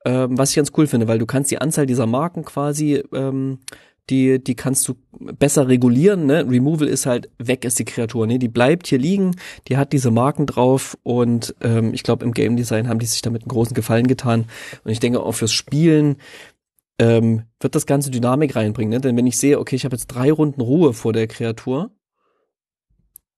Ähm, 0.06 0.38
was 0.38 0.50
ich 0.50 0.58
ganz 0.58 0.72
cool 0.78 0.86
finde, 0.86 1.08
weil 1.08 1.20
du 1.20 1.26
kannst 1.26 1.50
die 1.50 1.60
Anzahl 1.60 1.86
dieser 1.86 2.06
Marken 2.06 2.44
quasi, 2.44 3.02
ähm, 3.14 3.60
die, 4.10 4.44
die 4.44 4.56
kannst 4.56 4.86
du 4.90 4.96
besser 5.18 5.70
regulieren, 5.70 6.26
ne? 6.26 6.46
Removal 6.46 6.90
ist 6.90 7.06
halt, 7.06 7.30
weg 7.38 7.64
ist 7.64 7.80
die 7.80 7.86
Kreatur, 7.86 8.28
ne? 8.28 8.38
Die 8.38 8.50
bleibt 8.50 8.88
hier 8.88 9.00
liegen, 9.00 9.38
die 9.70 9.78
hat 9.78 9.94
diese 9.94 10.12
Marken 10.12 10.46
drauf 10.46 10.98
und 11.04 11.56
ähm, 11.62 11.94
ich 11.94 12.04
glaube, 12.04 12.26
im 12.26 12.34
Game 12.34 12.58
Design 12.58 12.90
haben 12.90 13.00
die 13.00 13.06
sich 13.06 13.22
damit 13.22 13.44
einen 13.44 13.50
großen 13.50 13.74
Gefallen 13.74 14.08
getan. 14.08 14.46
Und 14.84 14.92
ich 14.92 15.00
denke 15.00 15.22
auch 15.22 15.32
fürs 15.32 15.54
Spielen 15.54 16.18
ähm, 17.00 17.44
wird 17.62 17.76
das 17.76 17.86
ganze 17.86 18.12
Dynamik 18.12 18.58
reinbringen. 18.58 18.92
Ne? 18.92 19.00
Denn 19.00 19.16
wenn 19.16 19.28
ich 19.28 19.38
sehe, 19.38 19.60
okay, 19.60 19.78
ich 19.78 19.86
habe 19.86 19.96
jetzt 19.96 20.08
drei 20.08 20.32
Runden 20.32 20.62
Ruhe 20.62 20.94
vor 20.94 21.14
der 21.14 21.28
Kreatur, 21.28 21.92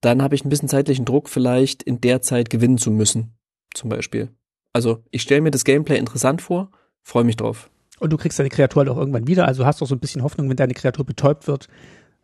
dann 0.06 0.22
habe 0.22 0.36
ich 0.36 0.46
ein 0.46 0.50
bisschen 0.50 0.70
zeitlichen 0.70 1.06
Druck, 1.06 1.30
vielleicht 1.30 1.84
in 1.84 2.00
der 2.02 2.22
Zeit 2.22 2.50
gewinnen 2.50 2.78
zu 2.78 2.92
müssen, 2.92 3.36
zum 3.74 3.90
Beispiel. 3.90 4.30
Also 4.74 5.04
ich 5.12 5.22
stelle 5.22 5.42
mir 5.42 5.52
das 5.52 5.64
Gameplay 5.64 5.98
interessant 5.98 6.42
vor, 6.42 6.70
freue 7.02 7.24
mich 7.24 7.38
drauf. 7.38 7.70
Und 8.00 8.12
du 8.12 8.18
kriegst 8.18 8.38
deine 8.38 8.50
Kreatur 8.50 8.82
halt 8.82 8.90
auch 8.90 8.98
irgendwann 8.98 9.28
wieder. 9.28 9.48
Also 9.48 9.66
hast 9.66 9.80
du 9.80 9.86
auch 9.86 9.90
so 9.90 9.96
ein 9.96 10.00
bisschen 10.00 10.22
Hoffnung, 10.24 10.50
wenn 10.50 10.58
deine 10.58 10.74
Kreatur 10.74 11.06
betäubt 11.06 11.48
wird. 11.48 11.68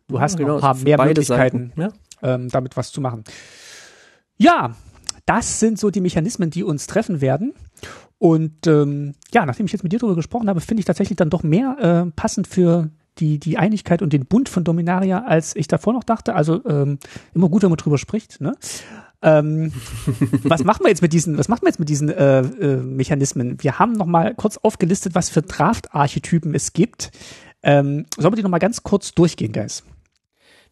Du 0.06 0.20
hast 0.20 0.38
Ja, 0.38 0.46
noch 0.46 0.56
ein 0.56 0.60
paar 0.60 0.76
mehr 0.76 1.02
Möglichkeiten. 1.02 1.72
Ja. 1.76 1.88
ähm, 2.22 2.48
damit 2.50 2.76
was 2.76 2.92
zu 2.92 3.00
machen. 3.00 3.24
Ja, 4.36 4.76
das 5.24 5.60
sind 5.60 5.78
so 5.78 5.90
die 5.90 6.00
Mechanismen, 6.00 6.50
die 6.50 6.62
uns 6.64 6.86
treffen 6.86 7.20
werden. 7.20 7.54
Und 8.18 8.66
ähm, 8.66 9.14
ja, 9.32 9.46
nachdem 9.46 9.66
ich 9.66 9.72
jetzt 9.72 9.82
mit 9.82 9.92
dir 9.92 9.98
darüber 9.98 10.16
gesprochen 10.16 10.48
habe, 10.48 10.60
finde 10.60 10.80
ich 10.80 10.84
tatsächlich 10.86 11.16
dann 11.16 11.30
doch 11.30 11.42
mehr 11.42 12.04
äh, 12.06 12.10
passend 12.14 12.46
für 12.46 12.90
die, 13.18 13.38
die 13.38 13.58
Einigkeit 13.58 14.02
und 14.02 14.12
den 14.12 14.26
Bund 14.26 14.48
von 14.48 14.64
Dominaria, 14.64 15.24
als 15.24 15.54
ich 15.56 15.68
davor 15.68 15.92
noch 15.92 16.04
dachte. 16.04 16.34
Also 16.34 16.64
ähm, 16.64 16.98
immer 17.34 17.48
gut, 17.48 17.62
wenn 17.62 17.70
man 17.70 17.76
drüber 17.76 17.98
spricht. 17.98 18.40
Ne? 18.40 18.54
Ähm, 19.22 19.72
was 20.42 20.64
machen 20.64 20.84
wir 20.84 20.88
jetzt 20.88 21.02
mit 21.02 21.12
diesen, 21.12 21.38
was 21.38 21.48
machen 21.48 21.62
wir 21.62 21.68
jetzt 21.68 21.78
mit 21.78 21.88
diesen 21.88 22.08
äh, 22.08 22.40
äh, 22.40 22.76
Mechanismen? 22.78 23.62
Wir 23.62 23.78
haben 23.78 23.92
noch 23.92 24.06
mal 24.06 24.34
kurz 24.34 24.56
aufgelistet, 24.56 25.14
was 25.14 25.28
für 25.28 25.42
Draft-Archetypen 25.42 26.54
es 26.54 26.72
gibt. 26.72 27.10
Ähm, 27.62 28.06
sollen 28.16 28.32
wir 28.32 28.36
die 28.36 28.42
noch 28.42 28.50
mal 28.50 28.58
ganz 28.58 28.82
kurz 28.82 29.12
durchgehen, 29.12 29.52
Guys? 29.52 29.84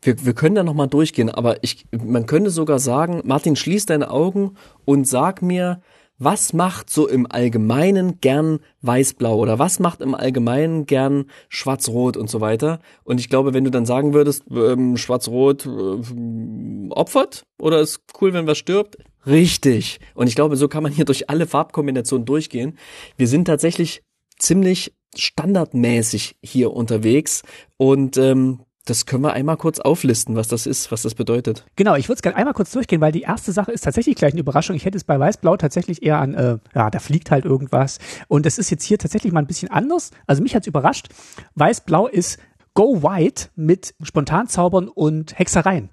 Wir, 0.03 0.25
wir 0.25 0.33
können 0.33 0.55
da 0.55 0.65
nochmal 0.65 0.89
durchgehen, 0.89 1.29
aber 1.29 1.63
ich, 1.63 1.87
man 1.93 2.25
könnte 2.27 2.51
sogar 2.51 2.79
sagen, 2.79 3.21
Martin, 3.25 3.55
schließ 3.55 3.87
deine 3.87 4.11
Augen 4.11 4.57
und 4.87 5.07
sag 5.07 5.43
mir, 5.43 5.83
was 6.21 6.53
macht 6.53 6.91
so 6.91 7.09
im 7.09 7.27
Allgemeinen 7.29 8.21
gern 8.21 8.61
weiß-blau 8.83 9.39
oder 9.39 9.59
was 9.59 9.81
macht 9.81 10.03
im 10.03 10.15
Allgemeinen 10.15 10.85
gern 10.85 11.25
schwarz-rot 11.49 12.19
und 12.19 12.29
so 12.29 12.43
weiter. 12.43 12.79
Und 13.05 13.19
ich 13.19 13.31
glaube, 13.31 13.55
wenn 13.55 13.65
du 13.65 13.71
dann 13.71 13.87
sagen 13.87 14.13
würdest, 14.13 14.45
ähm, 14.51 14.99
schwarz-rot 14.99 15.67
äh, 15.67 16.91
opfert 16.91 17.47
oder 17.59 17.81
ist 17.81 18.03
cool, 18.21 18.35
wenn 18.35 18.47
was 18.47 18.59
stirbt, 18.59 18.99
richtig. 19.27 19.99
Und 20.15 20.27
ich 20.27 20.35
glaube, 20.35 20.57
so 20.57 20.69
kann 20.69 20.83
man 20.83 20.93
hier 20.93 21.07
durch 21.07 21.31
alle 21.31 21.47
Farbkombinationen 21.47 22.27
durchgehen. 22.27 22.77
Wir 23.17 23.27
sind 23.27 23.47
tatsächlich 23.47 24.03
ziemlich 24.39 24.93
standardmäßig 25.17 26.37
hier 26.43 26.73
unterwegs 26.73 27.43
und 27.79 28.19
ähm, 28.19 28.61
das 28.87 29.07
können 29.07 29.23
wir 29.23 29.33
einmal 29.33 29.57
kurz 29.57 29.79
auflisten, 29.79 30.37
was 30.37 30.49
das 30.49 30.67
ist, 30.67 30.91
was 30.91 31.03
das 31.03 31.15
bedeutet. 31.15 31.65
Genau, 31.77 31.95
ich 31.97 32.09
würde 32.09 32.17
es 32.17 32.23
gerne 32.23 32.37
einmal 32.37 32.55
kurz 32.55 32.71
durchgehen, 32.73 33.01
weil 33.01 33.13
die 33.13 33.23
erste 33.23 33.53
Sache 33.53 33.73
ist 33.73 33.83
tatsächlich 33.83 34.17
gleich 34.17 34.33
eine 34.33 34.41
Überraschung. 34.41 34.75
Ich 34.75 34.85
hätte 34.85 34.97
es 34.97 35.05
bei 35.05 35.19
Weiß-Blau 35.19 35.57
tatsächlich 35.57 36.03
eher 36.03 36.19
an, 36.19 36.35
äh, 36.35 36.59
ja, 36.75 36.91
da 36.91 36.99
fliegt 36.99 37.31
halt 37.31 37.45
irgendwas. 37.45 37.99
Und 38.29 38.47
das 38.47 38.59
ist 38.59 38.71
jetzt 38.71 38.85
hier 38.85 38.99
tatsächlich 38.99 39.33
mal 39.33 39.41
ein 39.41 39.47
bisschen 39.47 39.71
anders. 39.71 40.11
Also 40.27 40.43
mich 40.43 40.55
hat's 40.55 40.67
überrascht. 40.67 41.09
Weiß-Blau 41.55 42.07
ist 42.07 42.39
Go 42.75 43.03
White 43.03 43.49
mit 43.57 43.95
Spontanzaubern 44.03 44.89
und 44.89 45.39
Hexereien 45.39 45.91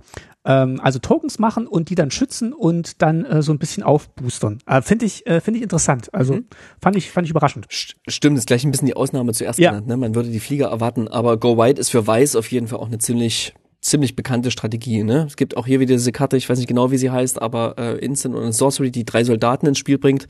ähm, 0.48 0.80
also 0.82 0.98
Tokens 0.98 1.38
machen 1.38 1.68
und 1.68 1.90
die 1.90 1.96
dann 1.96 2.10
schützen 2.10 2.54
und 2.54 3.02
dann 3.02 3.26
äh, 3.26 3.42
so 3.44 3.52
ein 3.52 3.60
bisschen 3.60 3.84
aufboostern. 3.84 4.60
Äh, 4.66 4.82
Finde 4.82 5.06
ich, 5.06 5.28
äh, 5.28 5.42
finde 5.42 5.60
ich 5.60 5.64
interessant. 5.64 6.12
Also 6.14 6.36
mhm. 6.36 6.46
fand 6.82 6.96
ich, 6.96 7.12
fand 7.12 7.26
ich 7.26 7.32
überraschend. 7.32 7.68
Stimmt, 7.70 8.38
ist 8.38 8.48
gleich 8.48 8.64
ein 8.64 8.72
bisschen 8.72 8.88
die 8.88 8.96
Ausnahme 8.96 9.34
zuerst 9.34 9.60
ja. 9.60 9.72
genannt. 9.72 9.88
Ne? 9.88 9.98
Man 9.98 10.16
würde 10.16 10.30
die 10.30 10.40
Flieger 10.40 10.70
erwarten, 10.70 11.10
aber 11.10 11.38
Go 11.38 11.58
White 11.58 11.80
ist 11.82 11.90
für 11.90 12.08
Weiß 12.08 12.38
auf 12.38 12.50
jeden 12.50 12.68
Fall 12.68 12.80
auch 12.80 12.88
eine 12.88 12.98
ziemlich 12.98 13.54
ziemlich 13.80 14.16
bekannte 14.16 14.50
Strategie. 14.50 15.04
Ne? 15.04 15.26
Es 15.28 15.36
gibt 15.36 15.56
auch 15.56 15.68
hier 15.68 15.80
wieder 15.80 15.94
diese 15.94 16.12
Karte, 16.12 16.36
ich 16.36 16.50
weiß 16.50 16.58
nicht 16.58 16.68
genau, 16.68 16.92
wie 16.92 16.98
sie 16.98 17.12
heißt, 17.12 17.42
aber 17.42 17.76
äh, 17.78 17.98
Instant 17.98 18.36
und 18.36 18.52
Sorcery, 18.52 18.90
die 18.90 19.06
drei 19.06 19.24
Soldaten 19.24 19.68
ins 19.68 19.78
Spiel 19.78 20.00
bringt. 20.00 20.28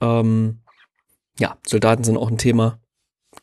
Ähm, 0.00 0.58
ja, 1.38 1.56
Soldaten 1.66 2.04
sind 2.04 2.16
auch 2.16 2.28
ein 2.30 2.38
Thema 2.38 2.81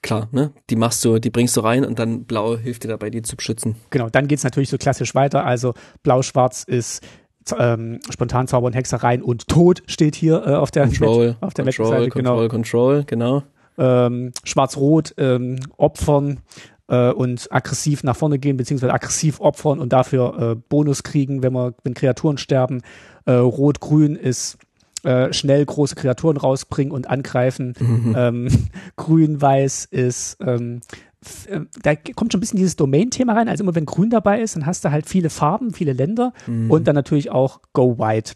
klar, 0.01 0.29
ne? 0.31 0.51
Die 0.69 0.75
machst 0.75 1.03
du, 1.05 1.19
die 1.19 1.29
bringst 1.29 1.55
du 1.57 1.61
rein 1.61 1.85
und 1.85 1.99
dann 1.99 2.25
blau 2.25 2.57
hilft 2.57 2.83
dir 2.83 2.87
dabei, 2.87 3.09
die 3.09 3.21
zu 3.21 3.35
beschützen. 3.35 3.75
Genau, 3.89 4.09
dann 4.09 4.27
geht's 4.27 4.43
natürlich 4.43 4.69
so 4.69 4.77
klassisch 4.77 5.15
weiter. 5.15 5.45
Also 5.45 5.73
blau-schwarz 6.03 6.63
ist 6.63 7.03
ähm, 7.57 7.99
Spontanzauber 8.09 8.67
und 8.67 8.75
Hexereien 8.75 9.21
und 9.21 9.47
Tod 9.47 9.83
steht 9.87 10.15
hier 10.15 10.43
äh, 10.45 10.53
auf 10.55 10.71
der 10.71 10.85
Control, 10.85 11.35
auf 11.41 11.53
der 11.53 11.65
Control, 11.65 12.09
Control, 12.09 12.09
genau. 12.09 12.47
Control, 12.47 13.03
genau. 13.05 13.43
Ähm, 13.77 14.31
Schwarz-Rot 14.43 15.13
ähm, 15.17 15.59
opfern 15.77 16.41
äh, 16.89 17.11
und 17.11 17.47
aggressiv 17.51 18.03
nach 18.03 18.15
vorne 18.15 18.39
gehen, 18.39 18.57
beziehungsweise 18.57 18.93
aggressiv 18.93 19.39
opfern 19.39 19.79
und 19.79 19.93
dafür 19.93 20.39
äh, 20.39 20.55
Bonus 20.55 21.03
kriegen, 21.03 21.43
wenn 21.43 21.53
wir, 21.53 21.73
wenn 21.83 21.93
Kreaturen 21.93 22.37
sterben. 22.37 22.81
Äh, 23.25 23.33
Rot-Grün 23.33 24.15
ist 24.15 24.57
äh, 25.03 25.33
schnell 25.33 25.65
große 25.65 25.95
Kreaturen 25.95 26.37
rausbringen 26.37 26.91
und 26.91 27.09
angreifen. 27.09 27.73
Mhm. 27.79 28.15
Ähm, 28.17 28.47
Grün-Weiß 28.95 29.85
ist 29.85 30.37
ähm, 30.41 30.81
äh, 31.47 31.61
da 31.81 31.95
kommt 31.95 32.31
schon 32.31 32.39
ein 32.39 32.41
bisschen 32.41 32.57
dieses 32.57 32.75
Domain-Thema 32.75 33.33
rein. 33.33 33.49
Also 33.49 33.63
immer 33.63 33.75
wenn 33.75 33.85
Grün 33.85 34.09
dabei 34.09 34.41
ist, 34.41 34.55
dann 34.55 34.65
hast 34.65 34.85
du 34.85 34.91
halt 34.91 35.07
viele 35.07 35.29
Farben, 35.29 35.73
viele 35.73 35.93
Länder 35.93 36.33
mhm. 36.47 36.71
und 36.71 36.87
dann 36.87 36.95
natürlich 36.95 37.31
auch 37.31 37.59
Go 37.73 37.97
White. 37.97 38.33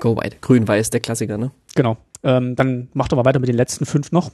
Go 0.00 0.16
White. 0.16 0.38
Grün-Weiß, 0.40 0.90
der 0.90 1.00
Klassiker, 1.00 1.38
ne? 1.38 1.52
Genau. 1.74 1.96
Ähm, 2.22 2.56
dann 2.56 2.88
mach 2.94 3.08
doch 3.08 3.16
mal 3.16 3.24
weiter 3.24 3.38
mit 3.38 3.48
den 3.48 3.56
letzten 3.56 3.84
fünf 3.84 4.10
noch. 4.10 4.30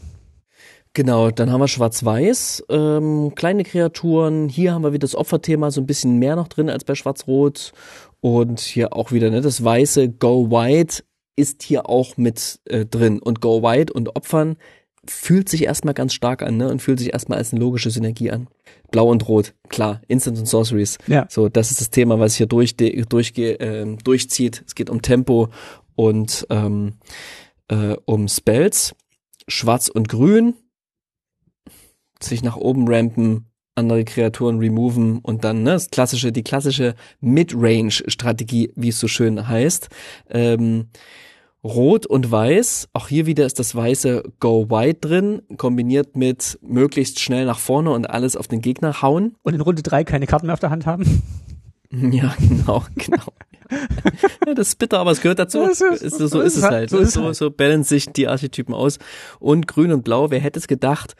Genau, 0.92 1.30
dann 1.30 1.52
haben 1.52 1.60
wir 1.60 1.68
Schwarz-Weiß, 1.68 2.64
ähm, 2.68 3.32
kleine 3.36 3.62
Kreaturen. 3.62 4.48
Hier 4.48 4.72
haben 4.72 4.82
wir 4.82 4.92
wieder 4.92 5.06
das 5.06 5.14
Opferthema 5.14 5.70
so 5.70 5.80
ein 5.80 5.86
bisschen 5.86 6.18
mehr 6.18 6.34
noch 6.34 6.48
drin 6.48 6.68
als 6.68 6.82
bei 6.84 6.96
Schwarz-Rot. 6.96 7.72
Und 8.20 8.60
hier 8.60 8.94
auch 8.94 9.12
wieder 9.12 9.30
ne, 9.30 9.40
das 9.40 9.62
weiße 9.62 10.10
Go 10.10 10.50
White 10.50 11.04
ist 11.41 11.62
hier 11.62 11.88
auch 11.88 12.16
mit 12.16 12.61
äh, 12.66 12.86
drin. 12.86 13.18
Und 13.18 13.41
Go 13.41 13.62
White 13.62 13.93
und 13.93 14.16
Opfern 14.16 14.57
fühlt 15.07 15.49
sich 15.49 15.64
erstmal 15.64 15.95
ganz 15.95 16.12
stark 16.12 16.43
an, 16.43 16.57
ne? 16.57 16.68
Und 16.68 16.82
fühlt 16.82 16.99
sich 16.99 17.12
erstmal 17.12 17.38
als 17.38 17.53
eine 17.53 17.61
logische 17.61 17.91
Synergie 17.91 18.30
an. 18.30 18.49
Blau 18.91 19.09
und 19.09 19.26
Rot, 19.28 19.55
klar, 19.68 20.03
Instant 20.09 20.38
und 20.38 20.47
Sorceries. 20.47 20.99
Ja. 21.07 21.26
So, 21.30 21.49
das 21.49 21.70
ist 21.70 21.80
das 21.80 21.91
Thema, 21.91 22.18
was 22.18 22.34
hier 22.34 22.47
durch, 22.47 22.76
durch, 22.76 23.32
äh, 23.38 23.97
durchzieht. 24.05 24.62
Es 24.66 24.74
geht 24.74 24.91
um 24.91 25.01
Tempo 25.01 25.49
und 25.97 26.47
ähm, 26.51 26.95
äh, 27.68 27.97
um 28.05 28.28
Spells. 28.28 28.95
Schwarz 29.49 29.88
und 29.88 30.09
Grün, 30.09 30.55
sich 32.22 32.43
nach 32.43 32.57
oben 32.57 32.86
rampen, 32.88 33.47
andere 33.74 34.05
Kreaturen 34.05 34.59
removen 34.59 35.18
und 35.18 35.45
dann 35.45 35.62
ne, 35.62 35.72
das 35.72 35.91
klassische, 35.91 36.32
die 36.32 36.43
klassische 36.43 36.95
Mid-Range-Strategie, 37.20 38.72
wie 38.76 38.88
es 38.88 39.01
so 39.01 39.09
schön 39.09 39.49
heißt. 39.49 39.88
Ähm, 40.28 40.88
Rot 41.62 42.06
und 42.06 42.30
Weiß, 42.30 42.88
auch 42.94 43.08
hier 43.08 43.26
wieder 43.26 43.44
ist 43.44 43.58
das 43.58 43.74
weiße 43.74 44.32
Go 44.40 44.70
White 44.70 45.00
drin, 45.06 45.42
kombiniert 45.58 46.16
mit 46.16 46.58
möglichst 46.62 47.20
schnell 47.20 47.44
nach 47.44 47.58
vorne 47.58 47.90
und 47.90 48.08
alles 48.08 48.36
auf 48.36 48.48
den 48.48 48.62
Gegner 48.62 49.02
hauen. 49.02 49.36
Und 49.42 49.54
in 49.54 49.61
Runde 49.61 49.82
drei 49.82 50.04
keine 50.04 50.26
Karten 50.26 50.46
mehr 50.46 50.54
auf 50.54 50.61
der 50.61 50.70
Hand 50.70 50.86
haben. 50.86 51.22
Ja, 51.92 52.36
genau, 52.38 52.84
genau. 52.94 53.32
ja, 54.46 54.54
das 54.54 54.68
ist 54.68 54.78
bitter, 54.78 55.00
aber 55.00 55.11
es 55.11 55.20
gehört 55.20 55.40
dazu. 55.40 55.62
Ist, 55.62 55.78
so, 55.78 56.08
so, 56.08 56.26
so, 56.28 56.40
ist 56.40 56.56
es 56.56 56.62
halt. 56.62 56.72
halt. 56.72 56.90
So, 56.90 56.98
ist 56.98 57.14
so, 57.14 57.24
halt. 57.24 57.34
so 57.34 57.50
balance 57.50 57.88
sich 57.88 58.12
die 58.12 58.28
Archetypen 58.28 58.72
aus. 58.72 59.00
Und 59.40 59.66
grün 59.66 59.90
und 59.90 60.04
blau, 60.04 60.30
wer 60.30 60.38
hätte 60.38 60.61
es 60.61 60.68
gedacht? 60.68 61.16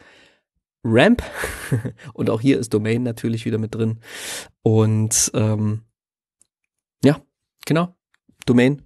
Ramp. 0.85 1.23
und 2.13 2.29
auch 2.29 2.39
hier 2.39 2.57
ist 2.57 2.73
Domain 2.73 3.03
natürlich 3.03 3.43
wieder 3.43 3.57
mit 3.57 3.75
drin. 3.75 3.99
Und 4.61 5.29
ähm, 5.33 5.81
ja, 7.03 7.19
genau. 7.65 7.93
Domain 8.45 8.81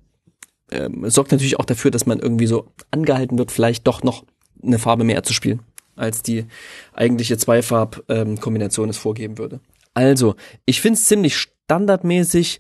ähm, 0.72 1.10
sorgt 1.10 1.32
natürlich 1.32 1.60
auch 1.60 1.66
dafür, 1.66 1.92
dass 1.92 2.06
man 2.06 2.20
irgendwie 2.20 2.48
so 2.48 2.72
angehalten 2.92 3.38
wird, 3.38 3.52
vielleicht 3.52 3.88
doch 3.88 4.04
noch 4.04 4.26
eine 4.64 4.80
Farbe 4.80 5.04
mehr 5.04 5.24
zu 5.24 5.34
spielen, 5.34 5.62
als 5.96 6.22
die 6.22 6.46
eigentliche 6.94 7.38
Zweifarb-Kombination 7.38 8.86
ähm, 8.86 8.90
es 8.90 8.98
vorgeben 8.98 9.38
würde. 9.38 9.60
Also, 9.94 10.36
ich 10.66 10.82
finde 10.82 10.98
es 10.98 11.06
ziemlich 11.06 11.38
standardmäßig 11.38 12.60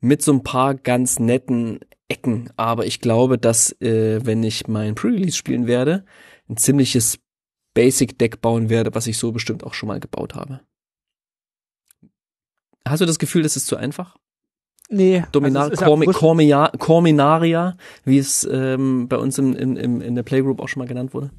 mit 0.00 0.22
so 0.22 0.32
ein 0.32 0.44
paar 0.44 0.74
ganz 0.74 1.18
netten 1.18 1.80
Ecken, 2.08 2.50
aber 2.56 2.86
ich 2.86 3.00
glaube, 3.00 3.36
dass 3.36 3.72
äh, 3.80 4.24
wenn 4.24 4.42
ich 4.42 4.68
mein 4.68 4.94
Pre-Release 4.94 5.36
spielen 5.36 5.66
werde, 5.66 6.04
ein 6.48 6.56
ziemliches 6.56 7.18
Basic-Deck 7.74 8.40
bauen 8.40 8.70
werde, 8.70 8.94
was 8.94 9.06
ich 9.06 9.18
so 9.18 9.32
bestimmt 9.32 9.64
auch 9.64 9.74
schon 9.74 9.88
mal 9.88 10.00
gebaut 10.00 10.34
habe. 10.34 10.60
Hast 12.86 13.00
du 13.00 13.06
das 13.06 13.18
Gefühl, 13.18 13.42
das 13.42 13.56
ist 13.56 13.66
zu 13.66 13.76
einfach? 13.76 14.16
Nee. 14.88 15.24
Dominar 15.32 15.70
also 15.70 15.84
Cormia 16.12 16.70
Corminaria, 16.78 17.76
wie 18.04 18.18
es 18.18 18.48
ähm, 18.50 19.08
bei 19.08 19.16
uns 19.16 19.38
im, 19.38 19.54
im, 19.54 19.76
im, 19.76 20.00
in 20.00 20.14
der 20.14 20.22
Playgroup 20.22 20.60
auch 20.60 20.68
schon 20.68 20.80
mal 20.80 20.88
genannt 20.88 21.12
wurde. 21.12 21.30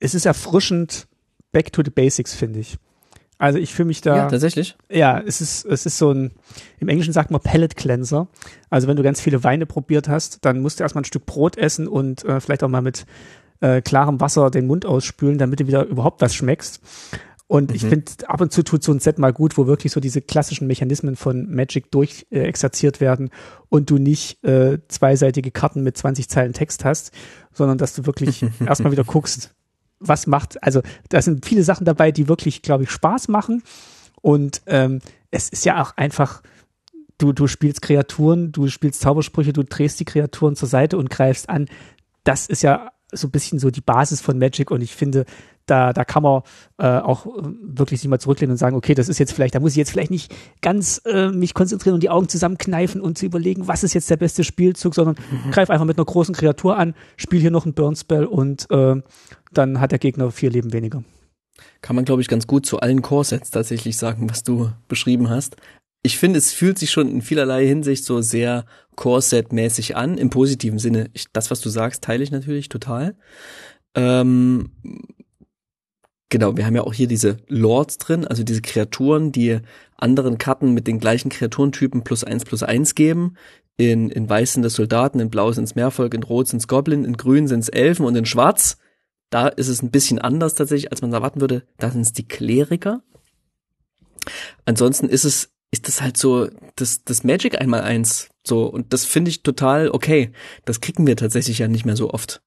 Es 0.00 0.14
ist 0.14 0.26
erfrischend 0.26 1.06
back 1.52 1.72
to 1.72 1.82
the 1.84 1.90
basics, 1.90 2.34
finde 2.34 2.60
ich. 2.60 2.78
Also 3.38 3.60
ich 3.60 3.72
fühle 3.72 3.86
mich 3.86 4.00
da. 4.00 4.16
Ja, 4.16 4.28
tatsächlich. 4.28 4.76
Ja, 4.90 5.20
es 5.20 5.40
ist, 5.40 5.64
es 5.64 5.86
ist 5.86 5.98
so 5.98 6.10
ein, 6.10 6.32
im 6.80 6.88
Englischen 6.88 7.12
sagt 7.12 7.30
man 7.30 7.40
Pellet 7.40 7.76
Cleanser. 7.76 8.26
Also 8.68 8.88
wenn 8.88 8.96
du 8.96 9.04
ganz 9.04 9.20
viele 9.20 9.44
Weine 9.44 9.64
probiert 9.64 10.08
hast, 10.08 10.44
dann 10.44 10.60
musst 10.60 10.80
du 10.80 10.82
erstmal 10.82 11.02
ein 11.02 11.06
Stück 11.06 11.24
Brot 11.24 11.56
essen 11.56 11.86
und 11.86 12.24
äh, 12.24 12.40
vielleicht 12.40 12.64
auch 12.64 12.68
mal 12.68 12.82
mit 12.82 13.06
äh, 13.60 13.80
klarem 13.80 14.20
Wasser 14.20 14.50
den 14.50 14.66
Mund 14.66 14.84
ausspülen, 14.86 15.38
damit 15.38 15.60
du 15.60 15.68
wieder 15.68 15.84
überhaupt 15.84 16.20
was 16.20 16.34
schmeckst. 16.34 16.80
Und 17.48 17.70
mhm. 17.70 17.76
ich 17.76 17.82
finde, 17.82 18.12
ab 18.26 18.40
und 18.40 18.52
zu 18.52 18.62
tut 18.62 18.84
so 18.84 18.92
ein 18.92 19.00
Set 19.00 19.18
mal 19.18 19.32
gut, 19.32 19.56
wo 19.56 19.66
wirklich 19.66 19.92
so 19.92 20.00
diese 20.00 20.20
klassischen 20.20 20.66
Mechanismen 20.66 21.16
von 21.16 21.50
Magic 21.52 21.90
durchexerziert 21.90 22.98
äh, 22.98 23.00
werden 23.00 23.30
und 23.70 23.90
du 23.90 23.96
nicht 23.96 24.44
äh, 24.44 24.78
zweiseitige 24.88 25.50
Karten 25.50 25.82
mit 25.82 25.96
20 25.96 26.28
Zeilen 26.28 26.52
Text 26.52 26.84
hast, 26.84 27.10
sondern 27.52 27.78
dass 27.78 27.94
du 27.94 28.06
wirklich 28.06 28.44
erstmal 28.66 28.92
wieder 28.92 29.04
guckst, 29.04 29.54
was 29.98 30.26
macht, 30.26 30.62
also 30.62 30.82
da 31.08 31.20
sind 31.22 31.44
viele 31.44 31.64
Sachen 31.64 31.84
dabei, 31.84 32.12
die 32.12 32.28
wirklich, 32.28 32.62
glaube 32.62 32.84
ich, 32.84 32.90
Spaß 32.90 33.28
machen. 33.28 33.62
Und 34.20 34.62
ähm, 34.66 35.00
es 35.30 35.48
ist 35.48 35.64
ja 35.64 35.82
auch 35.82 35.96
einfach, 35.96 36.42
du, 37.16 37.32
du 37.32 37.46
spielst 37.46 37.82
Kreaturen, 37.82 38.52
du 38.52 38.68
spielst 38.68 39.00
Zaubersprüche, 39.00 39.52
du 39.52 39.64
drehst 39.64 39.98
die 40.00 40.04
Kreaturen 40.04 40.54
zur 40.54 40.68
Seite 40.68 40.98
und 40.98 41.10
greifst 41.10 41.48
an. 41.48 41.66
Das 42.24 42.46
ist 42.46 42.62
ja 42.62 42.92
so 43.10 43.28
ein 43.28 43.30
bisschen 43.30 43.58
so 43.58 43.70
die 43.70 43.80
Basis 43.80 44.20
von 44.20 44.38
Magic 44.38 44.70
und 44.70 44.82
ich 44.82 44.94
finde, 44.94 45.24
da, 45.70 45.92
da 45.92 46.04
kann 46.04 46.22
man 46.22 46.42
äh, 46.78 46.86
auch 46.86 47.26
äh, 47.26 47.42
wirklich 47.62 48.00
sich 48.00 48.08
mal 48.08 48.18
zurücklehnen 48.18 48.52
und 48.52 48.58
sagen, 48.58 48.76
okay, 48.76 48.94
das 48.94 49.08
ist 49.08 49.18
jetzt 49.18 49.32
vielleicht, 49.32 49.54
da 49.54 49.60
muss 49.60 49.72
ich 49.72 49.76
jetzt 49.76 49.90
vielleicht 49.90 50.10
nicht 50.10 50.34
ganz 50.62 51.00
äh, 51.04 51.28
mich 51.28 51.54
konzentrieren 51.54 51.94
und 51.94 52.02
die 52.02 52.10
Augen 52.10 52.28
zusammenkneifen 52.28 53.00
und 53.00 53.18
zu 53.18 53.26
überlegen, 53.26 53.68
was 53.68 53.84
ist 53.84 53.94
jetzt 53.94 54.10
der 54.10 54.16
beste 54.16 54.44
Spielzug, 54.44 54.94
sondern 54.94 55.16
mhm. 55.30 55.50
greif 55.50 55.70
einfach 55.70 55.86
mit 55.86 55.98
einer 55.98 56.06
großen 56.06 56.34
Kreatur 56.34 56.76
an, 56.76 56.94
spiel 57.16 57.40
hier 57.40 57.50
noch 57.50 57.64
einen 57.64 57.74
Burn-Spell 57.74 58.24
und 58.24 58.70
äh, 58.70 59.00
dann 59.52 59.80
hat 59.80 59.92
der 59.92 59.98
Gegner 59.98 60.30
vier 60.30 60.50
Leben 60.50 60.72
weniger. 60.72 61.04
Kann 61.82 61.96
man, 61.96 62.04
glaube 62.04 62.22
ich, 62.22 62.28
ganz 62.28 62.46
gut 62.46 62.66
zu 62.66 62.80
allen 62.80 63.02
Core-Sets 63.02 63.50
tatsächlich 63.50 63.96
sagen, 63.96 64.28
was 64.30 64.42
du 64.42 64.70
beschrieben 64.88 65.28
hast. 65.28 65.56
Ich 66.02 66.18
finde, 66.18 66.38
es 66.38 66.52
fühlt 66.52 66.78
sich 66.78 66.90
schon 66.90 67.08
in 67.08 67.22
vielerlei 67.22 67.66
Hinsicht 67.66 68.04
so 68.04 68.20
sehr 68.20 68.64
Core-Set-mäßig 68.96 69.96
an, 69.96 70.16
im 70.16 70.30
positiven 70.30 70.78
Sinne. 70.78 71.10
Ich, 71.12 71.26
das, 71.32 71.50
was 71.50 71.60
du 71.60 71.68
sagst, 71.68 72.04
teile 72.04 72.22
ich 72.22 72.30
natürlich 72.30 72.68
total. 72.68 73.16
Ähm, 73.94 74.70
Genau, 76.30 76.56
wir 76.56 76.66
haben 76.66 76.76
ja 76.76 76.82
auch 76.82 76.92
hier 76.92 77.08
diese 77.08 77.38
Lords 77.48 77.96
drin, 77.98 78.26
also 78.26 78.42
diese 78.42 78.60
Kreaturen, 78.60 79.32
die 79.32 79.60
anderen 79.96 80.36
Karten 80.36 80.74
mit 80.74 80.86
den 80.86 80.98
gleichen 80.98 81.30
Kreaturentypen 81.30 82.04
plus 82.04 82.22
eins 82.22 82.44
plus 82.44 82.62
eins 82.62 82.94
geben. 82.94 83.36
In, 83.78 84.10
in 84.10 84.28
weiß 84.28 84.54
sind 84.54 84.62
das 84.62 84.74
Soldaten, 84.74 85.20
in 85.20 85.30
blau 85.30 85.52
sind's 85.52 85.74
Meervolk, 85.74 86.12
in 86.12 86.22
rot 86.24 86.48
sind's 86.48 86.68
Goblin, 86.68 87.04
in 87.04 87.16
grün 87.16 87.46
sind's 87.46 87.68
Elfen 87.68 88.04
und 88.04 88.16
in 88.16 88.26
schwarz, 88.26 88.76
da 89.30 89.48
ist 89.48 89.68
es 89.68 89.82
ein 89.82 89.90
bisschen 89.90 90.18
anders 90.18 90.54
tatsächlich, 90.54 90.90
als 90.90 91.00
man 91.00 91.12
erwarten 91.12 91.40
würde, 91.40 91.62
da 91.78 91.90
sind's 91.90 92.12
die 92.12 92.26
Kleriker. 92.26 93.02
Ansonsten 94.64 95.08
ist 95.08 95.24
es, 95.24 95.50
ist 95.70 95.86
das 95.86 96.02
halt 96.02 96.16
so, 96.16 96.48
das, 96.76 97.04
das 97.04 97.24
Magic 97.24 97.60
einmal 97.60 97.82
eins, 97.82 98.28
so, 98.46 98.66
und 98.66 98.92
das 98.92 99.04
finde 99.04 99.30
ich 99.30 99.42
total 99.42 99.90
okay. 99.90 100.32
Das 100.64 100.80
kriegen 100.80 101.06
wir 101.06 101.16
tatsächlich 101.16 101.58
ja 101.58 101.68
nicht 101.68 101.84
mehr 101.84 101.96
so 101.96 102.10
oft. 102.10 102.42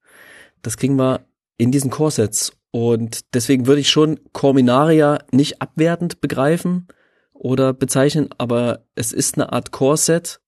Das 0.62 0.78
kriegen 0.78 0.96
wir 0.98 1.26
in 1.58 1.72
diesen 1.72 1.92
Core-Sets. 1.92 2.54
Und 2.72 3.34
deswegen 3.34 3.68
würde 3.68 3.82
ich 3.82 3.90
schon 3.90 4.20
Corminaria 4.32 5.20
nicht 5.32 5.62
abwertend 5.62 6.22
begreifen 6.22 6.88
oder 7.34 7.74
bezeichnen, 7.74 8.30
aber 8.38 8.86
es 8.96 9.12
ist 9.12 9.36
eine 9.36 9.52
Art 9.52 9.72
Core-Set, 9.72 10.42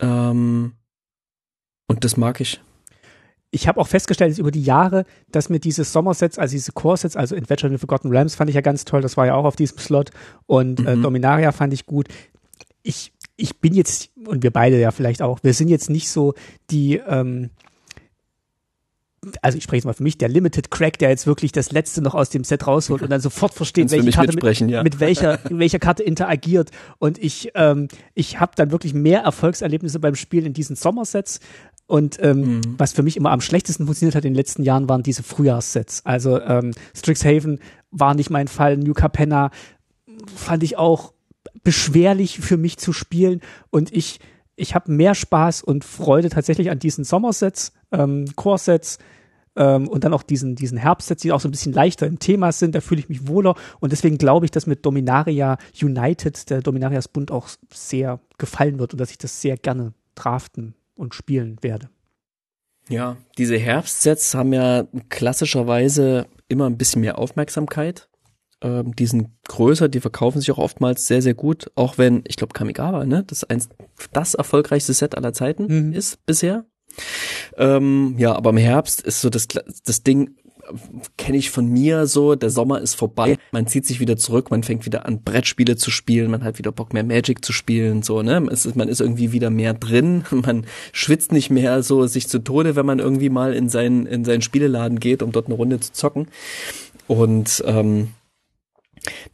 ähm, 0.00 0.72
und 1.86 2.04
das 2.04 2.16
mag 2.16 2.40
ich. 2.40 2.60
Ich 3.50 3.68
habe 3.68 3.80
auch 3.80 3.86
festgestellt 3.86 4.36
über 4.38 4.50
die 4.50 4.62
Jahre, 4.62 5.04
dass 5.30 5.48
mir 5.48 5.60
diese 5.60 5.84
Sommersets, 5.84 6.38
also 6.38 6.52
diese 6.52 6.72
Core-Sets, 6.72 7.16
also 7.16 7.36
Adventure 7.36 7.68
in 7.68 7.78
the 7.78 7.80
Forgotten 7.80 8.08
Realms 8.08 8.34
fand 8.34 8.50
ich 8.50 8.56
ja 8.56 8.62
ganz 8.62 8.84
toll, 8.84 9.00
das 9.00 9.16
war 9.16 9.26
ja 9.26 9.34
auch 9.34 9.44
auf 9.44 9.56
diesem 9.56 9.78
Slot 9.78 10.10
und 10.46 10.80
äh, 10.80 10.82
mhm. 10.82 11.00
äh, 11.00 11.02
Dominaria 11.02 11.52
fand 11.52 11.72
ich 11.72 11.86
gut. 11.86 12.08
Ich, 12.82 13.12
ich 13.36 13.60
bin 13.60 13.74
jetzt, 13.74 14.10
und 14.26 14.42
wir 14.42 14.50
beide 14.50 14.80
ja 14.80 14.90
vielleicht 14.90 15.22
auch, 15.22 15.38
wir 15.42 15.54
sind 15.54 15.68
jetzt 15.68 15.88
nicht 15.88 16.10
so 16.10 16.34
die, 16.70 16.96
ähm, 16.96 17.50
also 19.42 19.58
ich 19.58 19.64
spreche 19.64 19.78
jetzt 19.78 19.84
mal 19.84 19.92
für 19.92 20.02
mich, 20.02 20.18
der 20.18 20.28
Limited 20.28 20.70
Crack, 20.70 20.98
der 20.98 21.10
jetzt 21.10 21.26
wirklich 21.26 21.52
das 21.52 21.72
letzte 21.72 22.02
noch 22.02 22.14
aus 22.14 22.30
dem 22.30 22.44
Set 22.44 22.66
rausholt 22.66 23.02
und 23.02 23.10
dann 23.10 23.20
sofort 23.20 23.54
versteht, 23.54 23.90
welche 23.90 24.10
Karte 24.10 24.34
mit, 24.34 24.70
ja. 24.70 24.82
mit, 24.82 25.00
welcher, 25.00 25.38
welcher 25.50 25.78
Karte 25.78 26.02
interagiert. 26.02 26.70
Und 26.98 27.18
ich, 27.18 27.50
ähm, 27.54 27.88
ich 28.14 28.40
habe 28.40 28.52
dann 28.56 28.70
wirklich 28.70 28.94
mehr 28.94 29.20
Erfolgserlebnisse 29.20 29.98
beim 29.98 30.14
Spielen 30.14 30.46
in 30.46 30.52
diesen 30.52 30.76
Sommersets. 30.76 31.40
Und 31.86 32.18
ähm, 32.22 32.56
mhm. 32.56 32.62
was 32.78 32.92
für 32.92 33.02
mich 33.02 33.16
immer 33.16 33.30
am 33.30 33.40
schlechtesten 33.40 33.84
funktioniert 33.84 34.14
hat 34.14 34.24
in 34.24 34.32
den 34.32 34.36
letzten 34.36 34.62
Jahren, 34.62 34.88
waren 34.88 35.02
diese 35.02 35.22
Frühjahrssets. 35.22 36.06
Also 36.06 36.40
ähm, 36.40 36.72
Strixhaven 36.96 37.60
war 37.90 38.14
nicht 38.14 38.30
mein 38.30 38.48
Fall, 38.48 38.78
New 38.78 38.94
Capenna 38.94 39.50
fand 40.34 40.62
ich 40.62 40.78
auch 40.78 41.12
beschwerlich 41.62 42.40
für 42.40 42.56
mich 42.56 42.78
zu 42.78 42.92
spielen. 42.92 43.40
Und 43.70 43.92
ich, 43.92 44.20
ich 44.56 44.74
habe 44.74 44.92
mehr 44.92 45.14
Spaß 45.14 45.62
und 45.62 45.84
Freude 45.84 46.28
tatsächlich 46.30 46.70
an 46.70 46.78
diesen 46.78 47.04
Sommersets, 47.04 47.72
ähm, 47.92 48.26
Core-Sets, 48.36 48.98
ähm, 49.56 49.88
und 49.88 50.04
dann 50.04 50.12
auch 50.12 50.22
diesen, 50.22 50.56
diesen 50.56 50.78
Herbstsets, 50.78 51.22
die 51.22 51.32
auch 51.32 51.40
so 51.40 51.48
ein 51.48 51.52
bisschen 51.52 51.72
leichter 51.72 52.06
im 52.06 52.18
Thema 52.18 52.52
sind, 52.52 52.74
da 52.74 52.80
fühle 52.80 53.00
ich 53.00 53.08
mich 53.08 53.28
wohler 53.28 53.54
und 53.80 53.92
deswegen 53.92 54.18
glaube 54.18 54.46
ich, 54.46 54.50
dass 54.50 54.66
mit 54.66 54.84
Dominaria 54.84 55.58
United 55.80 56.50
der 56.50 56.60
Dominarias 56.60 57.08
Bund 57.08 57.30
auch 57.30 57.48
sehr 57.72 58.20
gefallen 58.38 58.78
wird 58.78 58.92
und 58.92 59.00
dass 59.00 59.10
ich 59.10 59.18
das 59.18 59.40
sehr 59.40 59.56
gerne 59.56 59.92
draften 60.14 60.74
und 60.96 61.14
spielen 61.14 61.58
werde. 61.60 61.88
Ja, 62.88 63.16
diese 63.38 63.56
Herbstsets 63.56 64.34
haben 64.34 64.52
ja 64.52 64.86
klassischerweise 65.08 66.26
immer 66.48 66.66
ein 66.66 66.76
bisschen 66.76 67.00
mehr 67.00 67.18
Aufmerksamkeit. 67.18 68.08
Ähm, 68.64 68.96
die 68.96 69.06
sind 69.06 69.28
größer, 69.46 69.88
die 69.88 70.00
verkaufen 70.00 70.40
sich 70.40 70.50
auch 70.50 70.58
oftmals 70.58 71.06
sehr, 71.06 71.20
sehr 71.20 71.34
gut, 71.34 71.70
auch 71.74 71.98
wenn, 71.98 72.24
ich 72.26 72.36
glaube, 72.36 72.54
Kamigawa, 72.54 73.04
ne, 73.04 73.22
das 73.26 73.44
eins, 73.44 73.68
das 74.12 74.34
erfolgreichste 74.34 74.94
Set 74.94 75.16
aller 75.16 75.34
Zeiten 75.34 75.66
mhm. 75.88 75.92
ist 75.92 76.24
bisher. 76.24 76.64
Ähm, 77.58 78.14
ja, 78.16 78.34
aber 78.34 78.50
im 78.50 78.56
Herbst 78.56 79.02
ist 79.02 79.20
so 79.20 79.28
das, 79.28 79.48
das 79.48 80.02
Ding, 80.02 80.36
kenne 81.18 81.36
ich 81.36 81.50
von 81.50 81.66
mir 81.66 82.06
so, 82.06 82.36
der 82.36 82.48
Sommer 82.48 82.80
ist 82.80 82.94
vorbei, 82.94 83.36
man 83.52 83.66
zieht 83.66 83.84
sich 83.84 84.00
wieder 84.00 84.16
zurück, 84.16 84.50
man 84.50 84.62
fängt 84.62 84.86
wieder 84.86 85.04
an 85.04 85.22
Brettspiele 85.22 85.76
zu 85.76 85.90
spielen, 85.90 86.30
man 86.30 86.42
hat 86.42 86.56
wieder 86.56 86.72
Bock 86.72 86.94
mehr 86.94 87.04
Magic 87.04 87.44
zu 87.44 87.52
spielen, 87.52 88.02
so, 88.02 88.22
ne? 88.22 88.48
Es 88.50 88.64
ist, 88.64 88.74
man 88.74 88.88
ist 88.88 89.02
irgendwie 89.02 89.32
wieder 89.32 89.50
mehr 89.50 89.74
drin, 89.74 90.24
man 90.30 90.64
schwitzt 90.92 91.32
nicht 91.32 91.50
mehr 91.50 91.82
so 91.82 92.06
sich 92.06 92.28
zu 92.28 92.38
Tode, 92.38 92.76
wenn 92.76 92.86
man 92.86 92.98
irgendwie 92.98 93.28
mal 93.28 93.52
in 93.52 93.68
seinen, 93.68 94.06
in 94.06 94.24
seinen 94.24 94.40
Spieleladen 94.40 95.00
geht, 95.00 95.22
um 95.22 95.32
dort 95.32 95.46
eine 95.46 95.54
Runde 95.54 95.80
zu 95.80 95.92
zocken. 95.92 96.28
Und 97.06 97.62
ähm, 97.66 98.08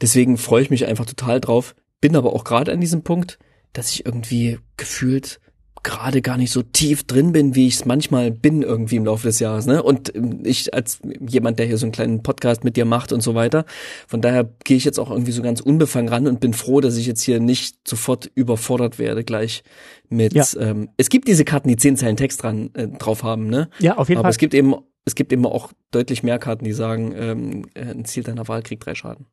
deswegen 0.01 0.37
freue 0.37 0.62
ich 0.62 0.71
mich 0.71 0.87
einfach 0.87 1.07
total 1.07 1.41
drauf, 1.41 1.75
bin 2.01 2.16
aber 2.16 2.33
auch 2.33 2.45
gerade 2.45 2.73
an 2.73 2.81
diesem 2.81 3.03
Punkt, 3.03 3.39
dass 3.73 3.91
ich 3.91 4.07
irgendwie 4.07 4.59
gefühlt 4.77 5.41
gerade 5.83 6.21
gar 6.21 6.37
nicht 6.37 6.51
so 6.51 6.62
tief 6.62 7.05
drin 7.05 7.33
bin, 7.33 7.55
wie 7.55 7.66
ich 7.66 7.77
es 7.77 7.85
manchmal 7.85 8.31
bin 8.31 8.62
irgendwie 8.62 8.97
im 8.97 9.07
Laufe 9.07 9.27
des 9.27 9.41
Jahres. 9.41 9.66
Ne? 9.66 9.83
Und 9.83 10.14
ähm, 10.14 10.41
ich 10.45 10.75
als 10.75 11.01
jemand, 11.27 11.59
der 11.59 11.66
hier 11.66 11.79
so 11.79 11.87
einen 11.87 11.93
kleinen 11.93 12.23
Podcast 12.23 12.64
mit 12.64 12.77
dir 12.77 12.85
macht 12.85 13.12
und 13.12 13.23
so 13.23 13.35
weiter, 13.35 13.64
von 14.07 14.21
daher 14.21 14.49
gehe 14.64 14.77
ich 14.77 14.85
jetzt 14.85 14.99
auch 14.99 15.11
irgendwie 15.11 15.33
so 15.33 15.43
ganz 15.43 15.61
unbefangen 15.61 16.09
ran 16.09 16.27
und 16.27 16.41
bin 16.41 16.53
froh, 16.53 16.81
dass 16.81 16.97
ich 16.97 17.07
jetzt 17.07 17.23
hier 17.23 17.41
nicht 17.41 17.89
sofort 17.89 18.31
überfordert 18.35 18.99
werde 18.99 19.25
gleich 19.25 19.62
mit. 20.09 20.35
Ja. 20.35 20.45
Ähm, 20.59 20.91
es 20.99 21.09
gibt 21.09 21.29
diese 21.29 21.45
Karten, 21.45 21.68
die 21.68 21.77
zehn 21.77 21.97
Zeilen 21.97 22.16
Text 22.16 22.43
dran 22.43 22.71
äh, 22.75 22.89
drauf 22.89 23.23
haben, 23.23 23.49
ne? 23.49 23.71
Ja, 23.79 23.97
auf 23.97 24.09
jeden 24.09 24.18
Aber 24.18 24.27
Fall. 24.27 24.33
es 24.33 24.39
gibt 24.39 24.55
eben 24.55 24.75
es 25.07 25.14
gibt 25.14 25.33
eben 25.33 25.47
auch 25.47 25.73
deutlich 25.91 26.23
mehr 26.23 26.39
Karten, 26.39 26.64
die 26.64 26.75
sagen, 26.75 27.14
ähm, 27.16 27.66
äh, 27.75 27.87
ein 27.87 28.05
Ziel 28.05 28.23
deiner 28.23 28.47
Wahl 28.49 28.62
kriegt 28.62 28.85
drei 28.85 28.95
Schaden. 28.95 29.27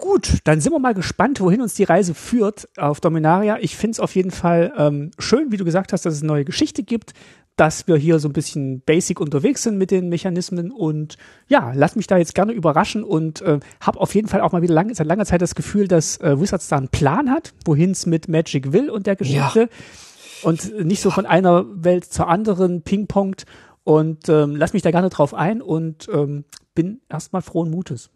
Gut, 0.00 0.38
dann 0.44 0.60
sind 0.60 0.72
wir 0.72 0.78
mal 0.78 0.94
gespannt, 0.94 1.40
wohin 1.40 1.60
uns 1.60 1.74
die 1.74 1.82
Reise 1.82 2.14
führt 2.14 2.68
auf 2.76 3.00
Dominaria. 3.00 3.58
Ich 3.60 3.76
finde 3.76 3.92
es 3.92 4.00
auf 4.00 4.14
jeden 4.14 4.30
Fall 4.30 4.72
ähm, 4.78 5.10
schön, 5.18 5.50
wie 5.50 5.56
du 5.56 5.64
gesagt 5.64 5.92
hast, 5.92 6.06
dass 6.06 6.14
es 6.14 6.22
eine 6.22 6.28
neue 6.28 6.44
Geschichte 6.44 6.84
gibt, 6.84 7.14
dass 7.56 7.88
wir 7.88 7.96
hier 7.96 8.20
so 8.20 8.28
ein 8.28 8.32
bisschen 8.32 8.80
basic 8.82 9.20
unterwegs 9.20 9.64
sind 9.64 9.76
mit 9.76 9.90
den 9.90 10.08
Mechanismen 10.08 10.70
und 10.70 11.16
ja, 11.48 11.72
lass 11.74 11.96
mich 11.96 12.06
da 12.06 12.16
jetzt 12.16 12.36
gerne 12.36 12.52
überraschen 12.52 13.02
und 13.02 13.42
äh, 13.42 13.58
habe 13.80 13.98
auf 13.98 14.14
jeden 14.14 14.28
Fall 14.28 14.40
auch 14.40 14.52
mal 14.52 14.62
wieder 14.62 14.74
lang, 14.74 14.94
seit 14.94 15.08
langer 15.08 15.26
Zeit 15.26 15.42
das 15.42 15.56
Gefühl, 15.56 15.88
dass 15.88 16.18
äh, 16.18 16.40
Wizards 16.40 16.68
da 16.68 16.76
einen 16.76 16.88
Plan 16.88 17.28
hat, 17.30 17.52
wohin 17.64 17.90
es 17.90 18.06
mit 18.06 18.28
Magic 18.28 18.72
will 18.72 18.90
und 18.90 19.08
der 19.08 19.16
Geschichte 19.16 19.62
ja. 19.62 20.48
und 20.48 20.84
nicht 20.84 21.02
so 21.02 21.10
von 21.10 21.26
einer 21.26 21.66
Welt 21.74 22.04
zur 22.04 22.28
anderen 22.28 22.82
pingpongt 22.82 23.46
und 23.82 24.28
ähm, 24.28 24.54
lass 24.54 24.72
mich 24.72 24.82
da 24.82 24.92
gerne 24.92 25.08
drauf 25.08 25.34
ein 25.34 25.60
und 25.60 26.08
ähm, 26.12 26.44
bin 26.76 27.00
erstmal 27.08 27.42
frohen 27.42 27.72
Mutes 27.72 28.10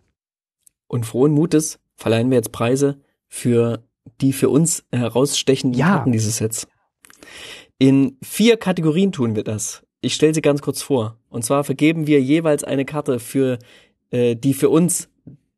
und 0.93 1.07
frohen 1.07 1.33
Mutes 1.33 1.81
verleihen 1.97 2.31
wir 2.31 2.37
jetzt 2.37 2.53
Preise 2.53 3.01
für 3.27 3.83
die 4.21 4.33
für 4.33 4.51
uns 4.51 4.85
herausstechenden 4.93 5.79
ja. 5.79 5.89
Karten 5.89 6.13
dieses 6.13 6.37
Sets. 6.37 6.69
In 7.79 8.19
vier 8.23 8.59
Kategorien 8.59 9.11
tun 9.11 9.35
wir 9.35 9.43
das. 9.43 9.83
Ich 10.03 10.15
stelle 10.15 10.35
sie 10.35 10.43
ganz 10.43 10.61
kurz 10.61 10.83
vor. 10.83 11.19
Und 11.31 11.45
zwar 11.45 11.65
vergeben 11.65 12.07
wir 12.07 12.21
jeweils 12.21 12.63
eine 12.63 12.85
Karte 12.85 13.19
für 13.21 13.59
äh, 14.11 14.37
die 14.37 14.53
für 14.53 14.69
uns 14.69 15.09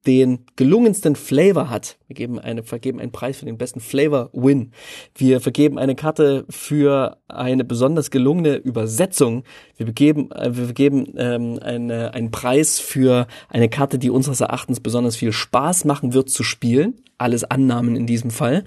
den 0.06 0.46
gelungensten 0.56 1.16
Flavor 1.16 1.70
hat. 1.70 1.96
Wir 2.06 2.14
geben 2.14 2.38
eine, 2.38 2.62
vergeben 2.62 3.00
einen 3.00 3.12
Preis 3.12 3.38
für 3.38 3.46
den 3.46 3.58
besten 3.58 3.80
Flavor 3.80 4.30
Win. 4.32 4.72
Wir 5.14 5.40
vergeben 5.40 5.78
eine 5.78 5.94
Karte 5.94 6.44
für 6.50 7.18
eine 7.28 7.64
besonders 7.64 8.10
gelungene 8.10 8.56
Übersetzung. 8.56 9.44
Wir 9.76 9.86
begeben, 9.86 10.30
äh, 10.32 10.56
wir 10.56 10.66
vergeben 10.66 11.14
ähm, 11.16 11.58
eine, 11.62 12.14
einen 12.14 12.30
Preis 12.30 12.78
für 12.80 13.26
eine 13.48 13.68
Karte, 13.68 13.98
die 13.98 14.10
unseres 14.10 14.40
Erachtens 14.40 14.80
besonders 14.80 15.16
viel 15.16 15.32
Spaß 15.32 15.84
machen 15.84 16.14
wird 16.14 16.30
zu 16.30 16.42
spielen. 16.42 17.00
Alles 17.18 17.44
Annahmen 17.44 17.96
in 17.96 18.06
diesem 18.06 18.30
Fall. 18.30 18.64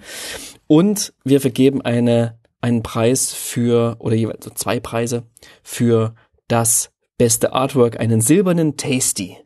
Und 0.67 1.13
wir 1.23 1.41
vergeben 1.41 1.81
eine, 1.81 2.39
einen 2.61 2.83
Preis 2.83 3.33
für, 3.33 3.97
oder 3.99 4.15
jeweils 4.15 4.45
so 4.45 4.51
zwei 4.51 4.79
Preise 4.79 5.23
für 5.63 6.15
das 6.47 6.91
beste 7.17 7.53
Artwork, 7.53 7.99
einen 7.99 8.21
silbernen 8.21 8.77
Tasty. 8.77 9.37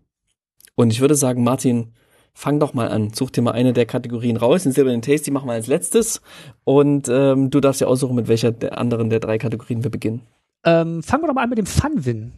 Und 0.76 0.92
ich 0.92 1.02
würde 1.02 1.16
sagen, 1.16 1.44
Martin, 1.44 1.94
fang 2.34 2.60
doch 2.60 2.74
mal 2.74 2.90
an. 2.90 3.14
Such 3.14 3.32
dir 3.32 3.42
mal 3.42 3.52
eine 3.52 3.74
der 3.74 3.86
Kategorien 3.86 4.38
raus. 4.38 4.64
Den 4.64 4.72
silbernen 4.72 5.02
Tasty 5.02 5.32
machen 5.32 5.48
wir 5.48 5.54
als 5.54 5.68
letztes. 5.68 6.22
Und 6.64 7.08
ähm, 7.10 7.50
du 7.50 7.60
darfst 7.60 7.82
ja 7.82 7.88
aussuchen, 7.88 8.16
mit 8.16 8.28
welcher 8.28 8.52
der 8.52 8.78
anderen 8.78 9.10
der 9.10 9.20
drei 9.20 9.38
Kategorien 9.38 9.84
wir 9.84 9.92
beginnen. 9.92 10.22
Ähm, 10.64 11.04
fangen 11.04 11.24
wir 11.24 11.28
doch 11.28 11.36
mal 11.36 11.44
an 11.44 11.50
mit 11.50 11.58
dem 11.58 11.66
Fun-Win. 11.66 12.32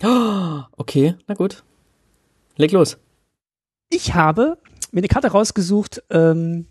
okay, 0.76 1.14
na 1.26 1.34
gut. 1.34 1.62
Leg 2.56 2.72
los. 2.72 2.98
Ich 3.90 4.14
habe 4.14 4.58
mir 4.90 5.00
eine 5.00 5.08
Karte 5.08 5.28
rausgesucht, 5.28 6.02
ähm, 6.10 6.66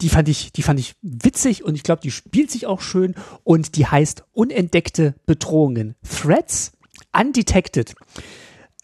die 0.00 0.08
fand 0.08 0.28
ich, 0.28 0.52
die 0.52 0.62
fand 0.62 0.78
ich 0.78 0.94
witzig 1.02 1.64
und 1.64 1.74
ich 1.74 1.82
glaube, 1.82 2.00
die 2.00 2.12
spielt 2.12 2.50
sich 2.50 2.66
auch 2.66 2.80
schön 2.80 3.14
und 3.42 3.76
die 3.76 3.86
heißt 3.86 4.24
Unentdeckte 4.32 5.14
Bedrohungen. 5.26 5.96
Threats 6.08 6.72
Undetected. 7.12 7.94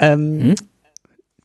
Ähm, 0.00 0.40
hm? 0.40 0.54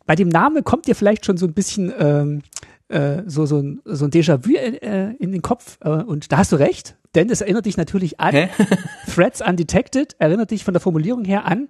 Bei 0.09 0.15
dem 0.15 0.29
Namen 0.29 0.63
kommt 0.63 0.87
dir 0.87 0.95
vielleicht 0.95 1.23
schon 1.23 1.37
so 1.37 1.45
ein 1.45 1.53
bisschen 1.53 1.93
ähm, 1.99 2.41
äh, 2.87 3.21
so, 3.27 3.45
so 3.45 3.59
ein, 3.59 3.79
so 3.85 4.05
ein 4.05 4.09
Déjà-vu 4.09 4.55
äh, 4.55 5.13
in 5.19 5.31
den 5.31 5.43
Kopf. 5.43 5.77
Äh, 5.81 5.89
und 5.89 6.31
da 6.31 6.39
hast 6.39 6.51
du 6.51 6.55
recht, 6.55 6.97
denn 7.13 7.29
es 7.29 7.41
erinnert 7.41 7.67
dich 7.67 7.77
natürlich 7.77 8.19
an 8.19 8.33
Hä? 8.33 8.49
Threats 9.13 9.39
Undetected, 9.39 10.15
erinnert 10.17 10.49
dich 10.49 10.63
von 10.63 10.73
der 10.73 10.81
Formulierung 10.81 11.25
her 11.25 11.45
an 11.45 11.69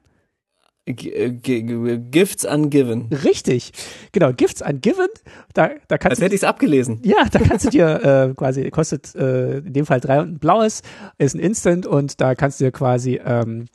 äh, 0.86 1.32
Gifts 1.32 2.46
ungiven. 2.46 3.10
Richtig, 3.26 3.74
genau, 4.14 4.32
Gifts 4.32 4.62
ungiven. 4.62 5.10
Da, 5.54 5.72
da 5.90 5.98
kannst 5.98 6.12
Als 6.12 6.22
hätte 6.22 6.36
ich 6.36 6.44
es 6.44 6.48
abgelesen. 6.48 7.02
Ja, 7.04 7.26
da 7.30 7.40
kannst 7.40 7.66
du 7.66 7.72
dir 7.72 8.30
äh, 8.30 8.34
quasi, 8.36 8.70
kostet 8.70 9.16
äh, 9.16 9.58
in 9.58 9.74
dem 9.74 9.86
Fall 9.86 10.00
drei 10.00 10.22
und 10.22 10.36
ein 10.36 10.40
blaues, 10.40 10.82
ist 11.18 11.36
ein 11.36 11.40
Instant 11.40 11.86
und 11.86 12.22
da 12.22 12.36
kannst 12.36 12.62
du 12.62 12.64
dir 12.64 12.72
quasi 12.72 13.20
ähm, 13.22 13.66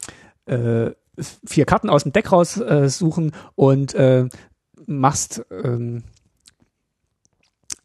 äh, 0.46 0.92
vier 1.46 1.66
Karten 1.66 1.90
aus 1.90 2.04
dem 2.04 2.12
Deck 2.12 2.32
raussuchen 2.32 3.28
äh, 3.28 3.32
und 3.56 3.94
äh, 3.94 4.26
machst 4.86 5.44
ähm, 5.50 6.04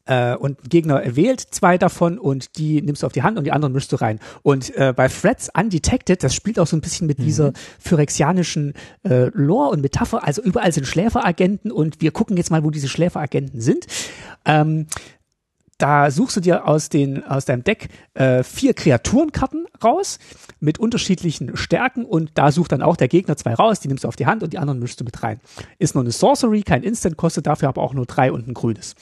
äh, 0.10 0.36
und 0.36 0.64
ein 0.64 0.70
Gegner 0.70 1.16
wählt 1.16 1.40
zwei 1.40 1.78
davon 1.78 2.18
und 2.18 2.58
die 2.58 2.82
nimmst 2.82 3.04
du 3.04 3.06
auf 3.06 3.14
die 3.14 3.22
Hand 3.22 3.38
und 3.38 3.44
die 3.44 3.52
anderen 3.52 3.74
mischst 3.74 3.92
du 3.92 3.96
rein. 3.96 4.20
Und 4.42 4.76
äh, 4.76 4.92
bei 4.96 5.08
Threats 5.08 5.50
Undetected, 5.56 6.24
das 6.24 6.34
spielt 6.34 6.60
auch 6.60 6.68
so 6.68 6.76
ein 6.76 6.82
bisschen 6.82 7.06
mit 7.06 7.20
mhm. 7.20 7.24
dieser 7.24 7.54
phyrexianischen 7.80 8.74
äh, 9.08 9.30
Lore 9.34 9.70
und 9.70 9.82
Metapher, 9.82 10.26
also 10.26 10.42
überall 10.42 10.72
sind 10.72 10.88
Schläferagenten 10.88 11.72
und 11.72 12.02
wir 12.02 12.12
gucken 12.12 12.38
jetzt 12.38 12.50
mal, 12.50 12.64
wo 12.64 12.72
diese 12.72 12.88
Schläferagenten 12.88 13.62
sind. 13.62 13.86
Ähm, 14.46 14.88
da 15.80 16.12
suchst 16.12 16.38
du 16.38 16.42
dir 16.42 16.68
aus, 16.68 16.90
den, 16.90 17.26
aus 17.26 17.46
deinem 17.46 17.64
Deck 17.64 17.88
äh, 18.14 18.44
vier 18.44 18.74
Kreaturenkarten 18.74 19.66
raus 19.84 20.20
mit 20.60 20.78
unterschiedlichen 20.78 21.56
Stärken 21.56 22.06
und 22.06 22.32
da 22.36 22.52
sucht 22.52 22.74
dann 22.74 22.82
auch 22.82 22.98
der 22.98 23.08
Gegner 23.08 23.38
zwei 23.38 23.54
raus, 23.54 23.80
die 23.80 23.88
nimmst 23.88 24.04
du 24.04 24.10
auf 24.10 24.18
die 24.18 24.26
Hand 24.26 24.44
und 24.44 24.52
die 24.52 24.58
anderen 24.58 24.80
mischst 24.80 25.00
du 25.00 25.06
mit 25.06 25.24
rein. 25.24 25.40
Ist 25.80 25.96
nur 25.96 26.04
eine 26.04 26.12
Sorcery, 26.12 26.64
kein 26.64 26.84
Instant, 26.84 27.16
kostet 27.16 27.48
dafür 27.48 27.70
aber 27.70 27.82
auch 27.82 27.94
nur 27.94 28.06
drei 28.06 28.32
und 28.32 28.48
ein 28.48 28.54
grünes. 28.54 28.96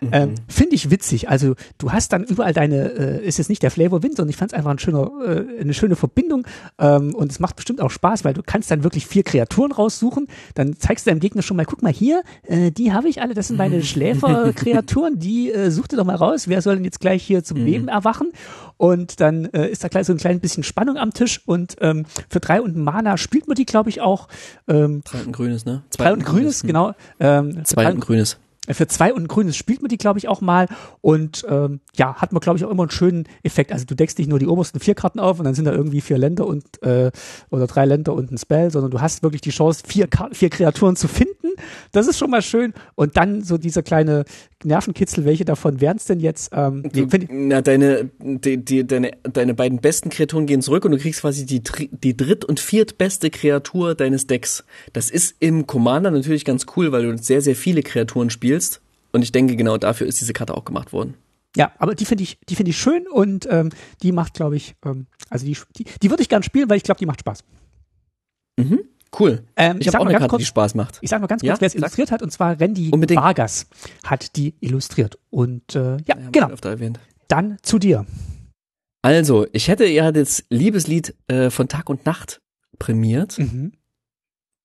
Mhm. 0.00 0.08
Ähm, 0.12 0.34
Finde 0.48 0.74
ich 0.74 0.90
witzig. 0.90 1.28
Also 1.28 1.54
du 1.76 1.92
hast 1.92 2.12
dann 2.14 2.24
überall 2.24 2.54
deine, 2.54 2.92
äh, 2.92 3.26
ist 3.26 3.36
jetzt 3.36 3.50
nicht 3.50 3.62
der 3.62 3.70
Flavor 3.70 4.02
Wind, 4.02 4.16
sondern 4.16 4.30
ich 4.30 4.36
fand 4.36 4.52
es 4.52 4.58
einfach 4.58 4.70
ein 4.70 4.78
schöner, 4.78 5.10
äh, 5.24 5.60
eine 5.60 5.74
schöne 5.74 5.96
Verbindung 5.96 6.46
ähm, 6.78 7.14
und 7.14 7.30
es 7.30 7.40
macht 7.40 7.56
bestimmt 7.56 7.82
auch 7.82 7.90
Spaß, 7.90 8.24
weil 8.24 8.32
du 8.32 8.42
kannst 8.42 8.70
dann 8.70 8.84
wirklich 8.84 9.06
vier 9.06 9.22
Kreaturen 9.22 9.70
raussuchen, 9.70 10.28
dann 10.54 10.76
zeigst 10.78 11.06
du 11.06 11.10
deinem 11.10 11.20
Gegner 11.20 11.42
schon 11.42 11.58
mal, 11.58 11.66
guck 11.66 11.82
mal 11.82 11.92
hier, 11.92 12.22
äh, 12.44 12.70
die 12.70 12.92
habe 12.94 13.10
ich 13.10 13.20
alle, 13.20 13.34
das 13.34 13.48
sind 13.48 13.58
meine 13.58 13.82
Schläferkreaturen, 13.82 15.18
die 15.18 15.52
äh, 15.52 15.70
such 15.70 15.88
dir 15.88 15.96
doch 15.98 16.04
mal 16.04 16.21
raus, 16.22 16.48
wer 16.48 16.62
soll 16.62 16.76
denn 16.76 16.84
jetzt 16.84 17.00
gleich 17.00 17.22
hier 17.22 17.44
zum 17.44 17.58
mhm. 17.58 17.66
Leben 17.66 17.88
erwachen? 17.88 18.32
Und 18.76 19.20
dann 19.20 19.46
äh, 19.46 19.68
ist 19.68 19.84
da 19.84 19.88
gleich 19.88 20.06
so 20.06 20.12
ein 20.12 20.18
klein 20.18 20.40
bisschen 20.40 20.62
Spannung 20.62 20.96
am 20.96 21.12
Tisch 21.12 21.40
und 21.46 21.76
ähm, 21.80 22.06
für 22.28 22.40
drei 22.40 22.60
und 22.60 22.76
Mana 22.76 23.16
spielt 23.16 23.46
man 23.46 23.54
die, 23.54 23.66
glaube 23.66 23.90
ich, 23.90 24.00
auch. 24.00 24.28
Ähm, 24.68 25.02
drei 25.04 25.18
und 25.20 25.28
ein 25.28 25.32
grünes, 25.32 25.64
ne? 25.64 25.82
Zwei 25.90 26.04
drei 26.04 26.12
und 26.14 26.24
grünes, 26.24 26.62
genau. 26.62 26.94
Ähm, 27.20 27.64
zwei 27.64 27.86
und 27.88 27.98
ein 27.98 28.00
grünes. 28.00 28.38
Für 28.68 28.86
zwei 28.86 29.12
und 29.12 29.24
ein 29.24 29.28
grünes 29.28 29.56
spielt 29.56 29.82
man 29.82 29.88
die, 29.88 29.98
glaube 29.98 30.20
ich, 30.20 30.28
auch 30.28 30.40
mal. 30.40 30.68
Und 31.00 31.44
ähm, 31.48 31.80
ja, 31.96 32.14
hat 32.14 32.32
man, 32.32 32.40
glaube 32.40 32.58
ich, 32.58 32.64
auch 32.64 32.70
immer 32.70 32.84
einen 32.84 32.92
schönen 32.92 33.24
Effekt. 33.42 33.72
Also 33.72 33.84
du 33.86 33.96
deckst 33.96 34.18
nicht 34.18 34.28
nur 34.28 34.38
die 34.38 34.46
obersten 34.46 34.78
vier 34.78 34.94
Karten 34.94 35.18
auf 35.18 35.40
und 35.40 35.44
dann 35.44 35.54
sind 35.54 35.64
da 35.64 35.72
irgendwie 35.72 36.00
vier 36.00 36.16
Länder 36.16 36.46
und 36.46 36.80
äh, 36.84 37.10
oder 37.50 37.66
drei 37.66 37.86
Länder 37.86 38.14
und 38.14 38.30
ein 38.30 38.38
Spell, 38.38 38.70
sondern 38.70 38.92
du 38.92 39.00
hast 39.00 39.24
wirklich 39.24 39.40
die 39.40 39.50
Chance, 39.50 39.82
vier, 39.84 40.08
vier 40.30 40.48
Kreaturen 40.48 40.94
zu 40.94 41.08
finden. 41.08 41.41
Das 41.92 42.06
ist 42.06 42.18
schon 42.18 42.30
mal 42.30 42.42
schön. 42.42 42.72
Und 42.94 43.16
dann 43.16 43.42
so 43.42 43.58
dieser 43.58 43.82
kleine 43.82 44.24
Nervenkitzel, 44.64 45.24
welche 45.24 45.44
davon 45.44 45.80
wären 45.80 45.96
es 45.96 46.04
denn 46.04 46.20
jetzt? 46.20 46.50
Ähm, 46.52 46.84
du, 46.92 47.08
na, 47.30 47.62
deine, 47.62 48.10
die, 48.20 48.58
die, 48.58 48.86
deine, 48.86 49.12
deine 49.24 49.54
beiden 49.54 49.80
besten 49.80 50.10
Kreaturen 50.10 50.46
gehen 50.46 50.62
zurück 50.62 50.84
und 50.84 50.92
du 50.92 50.98
kriegst 50.98 51.22
quasi 51.22 51.46
die, 51.46 51.62
die 51.90 52.16
dritt- 52.16 52.44
und 52.44 52.60
viertbeste 52.60 53.30
Kreatur 53.30 53.94
deines 53.94 54.26
Decks. 54.26 54.64
Das 54.92 55.10
ist 55.10 55.36
im 55.40 55.66
Commander 55.66 56.10
natürlich 56.10 56.44
ganz 56.44 56.66
cool, 56.76 56.92
weil 56.92 57.02
du 57.02 57.18
sehr, 57.18 57.40
sehr 57.40 57.56
viele 57.56 57.82
Kreaturen 57.82 58.30
spielst 58.30 58.42
spielst. 58.42 58.80
Und 59.12 59.22
ich 59.22 59.32
denke, 59.32 59.56
genau 59.56 59.76
dafür 59.78 60.06
ist 60.06 60.20
diese 60.20 60.32
Karte 60.32 60.54
auch 60.56 60.64
gemacht 60.64 60.92
worden. 60.92 61.14
Ja, 61.54 61.72
aber 61.78 61.94
die 61.94 62.06
finde 62.06 62.24
ich, 62.24 62.38
die 62.48 62.56
finde 62.56 62.70
ich 62.70 62.78
schön 62.78 63.06
und 63.06 63.46
ähm, 63.50 63.70
die 64.02 64.10
macht, 64.10 64.34
glaube 64.34 64.56
ich, 64.56 64.74
ähm, 64.84 65.06
also 65.28 65.44
die, 65.44 65.56
die, 65.76 65.84
die 66.02 66.10
würde 66.10 66.22
ich 66.22 66.30
gern 66.30 66.42
spielen, 66.42 66.70
weil 66.70 66.78
ich 66.78 66.82
glaube, 66.82 66.98
die 66.98 67.06
macht 67.06 67.20
Spaß. 67.20 67.44
Mhm. 68.56 68.80
Cool. 69.18 69.44
Ähm, 69.56 69.76
ich, 69.78 69.86
ich 69.86 69.94
habe 69.94 70.02
auch 70.02 70.06
eine 70.06 70.18
Karte, 70.18 70.28
kurz, 70.28 70.40
die 70.40 70.46
Spaß 70.46 70.74
macht. 70.74 70.98
Ich 71.02 71.10
sage 71.10 71.20
mal 71.20 71.26
ganz 71.26 71.42
kurz, 71.42 71.48
ja? 71.48 71.60
wer 71.60 71.66
es 71.66 71.74
illustriert 71.74 72.10
hat, 72.10 72.22
und 72.22 72.30
zwar 72.30 72.58
Randy 72.58 72.90
Unbedingt. 72.90 73.20
Vargas 73.20 73.66
hat 74.04 74.36
die 74.36 74.54
illustriert. 74.60 75.18
Und 75.30 75.74
äh, 75.74 75.98
ja, 75.98 76.16
ja 76.18 76.30
genau. 76.30 76.50
Dann 77.28 77.58
zu 77.62 77.78
dir. 77.78 78.06
Also, 79.02 79.46
ich 79.52 79.68
hätte 79.68 79.84
ja 79.86 80.12
das 80.12 80.44
Liebeslied 80.48 81.14
äh, 81.26 81.50
von 81.50 81.68
Tag 81.68 81.90
und 81.90 82.06
Nacht 82.06 82.40
prämiert, 82.78 83.38
mhm. 83.38 83.72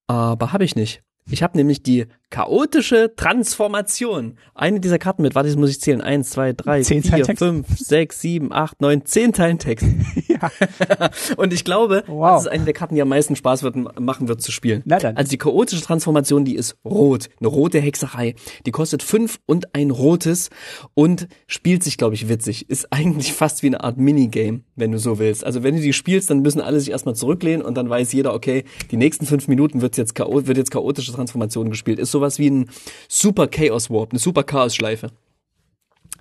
aber 0.07 0.53
habe 0.53 0.63
ich 0.63 0.75
nicht. 0.75 1.03
Ich 1.29 1.43
habe 1.43 1.57
nämlich 1.57 1.83
die 1.83 2.07
chaotische 2.29 3.13
Transformation. 3.15 4.37
Eine 4.53 4.79
dieser 4.79 4.99
Karten 4.99 5.21
mit, 5.21 5.33
warte, 5.35 5.47
das 5.47 5.57
muss 5.57 5.69
ich 5.69 5.79
zählen. 5.79 6.01
Eins, 6.01 6.29
zwei, 6.29 6.51
drei, 6.51 6.81
zehn 6.81 7.01
vier, 7.01 7.25
fünf, 7.25 7.67
sechs, 7.77 8.19
sieben, 8.19 8.51
acht, 8.51 8.81
neun, 8.81 9.05
zehn 9.05 9.31
Teilen 9.31 9.59
Text. 9.59 9.87
ja. 10.27 10.51
Und 11.37 11.53
ich 11.53 11.63
glaube, 11.63 12.03
wow. 12.07 12.35
das 12.35 12.43
ist 12.43 12.51
eine 12.51 12.65
der 12.65 12.73
Karten, 12.73 12.95
die 12.95 13.01
am 13.01 13.09
meisten 13.09 13.35
Spaß 13.35 13.63
wird, 13.63 13.99
machen 13.99 14.27
wird 14.27 14.41
zu 14.41 14.51
spielen. 14.51 14.83
Na 14.85 14.99
dann. 14.99 15.15
Also 15.15 15.29
die 15.29 15.37
chaotische 15.37 15.81
Transformation, 15.81 16.43
die 16.43 16.55
ist 16.55 16.75
rot. 16.83 17.29
Eine 17.39 17.47
rote 17.47 17.79
Hexerei. 17.79 18.35
Die 18.65 18.71
kostet 18.71 19.03
fünf 19.03 19.39
und 19.45 19.73
ein 19.73 19.89
rotes 19.89 20.49
und 20.95 21.27
spielt 21.47 21.83
sich, 21.83 21.97
glaube 21.97 22.15
ich, 22.15 22.27
witzig. 22.27 22.69
Ist 22.69 22.87
eigentlich 22.91 23.33
fast 23.33 23.63
wie 23.63 23.67
eine 23.67 23.83
Art 23.83 23.97
Minigame, 23.97 24.61
wenn 24.75 24.91
du 24.91 24.99
so 24.99 25.17
willst. 25.17 25.45
Also 25.45 25.63
wenn 25.63 25.75
du 25.75 25.81
die 25.81 25.93
spielst, 25.93 26.29
dann 26.29 26.41
müssen 26.41 26.59
alle 26.59 26.79
sich 26.79 26.91
erstmal 26.91 27.15
zurücklehnen 27.15 27.65
und 27.65 27.75
dann 27.75 27.89
weiß 27.89 28.11
jeder, 28.11 28.33
okay, 28.33 28.65
die 28.91 28.97
nächsten 28.97 29.25
fünf 29.25 29.47
Minuten 29.47 29.81
wird 29.81 29.95
jetzt, 29.95 30.19
wird 30.19 30.57
jetzt 30.57 30.71
chaotische 30.71 31.13
Transformation 31.17 31.69
gespielt. 31.69 31.99
Ist 31.99 32.11
sowas 32.11 32.39
wie 32.39 32.49
ein 32.49 32.69
Super 33.09 33.47
Chaos 33.47 33.89
Warp, 33.89 34.11
eine 34.11 34.19
Super 34.19 34.43
Chaos 34.43 34.75
Schleife. 34.75 35.11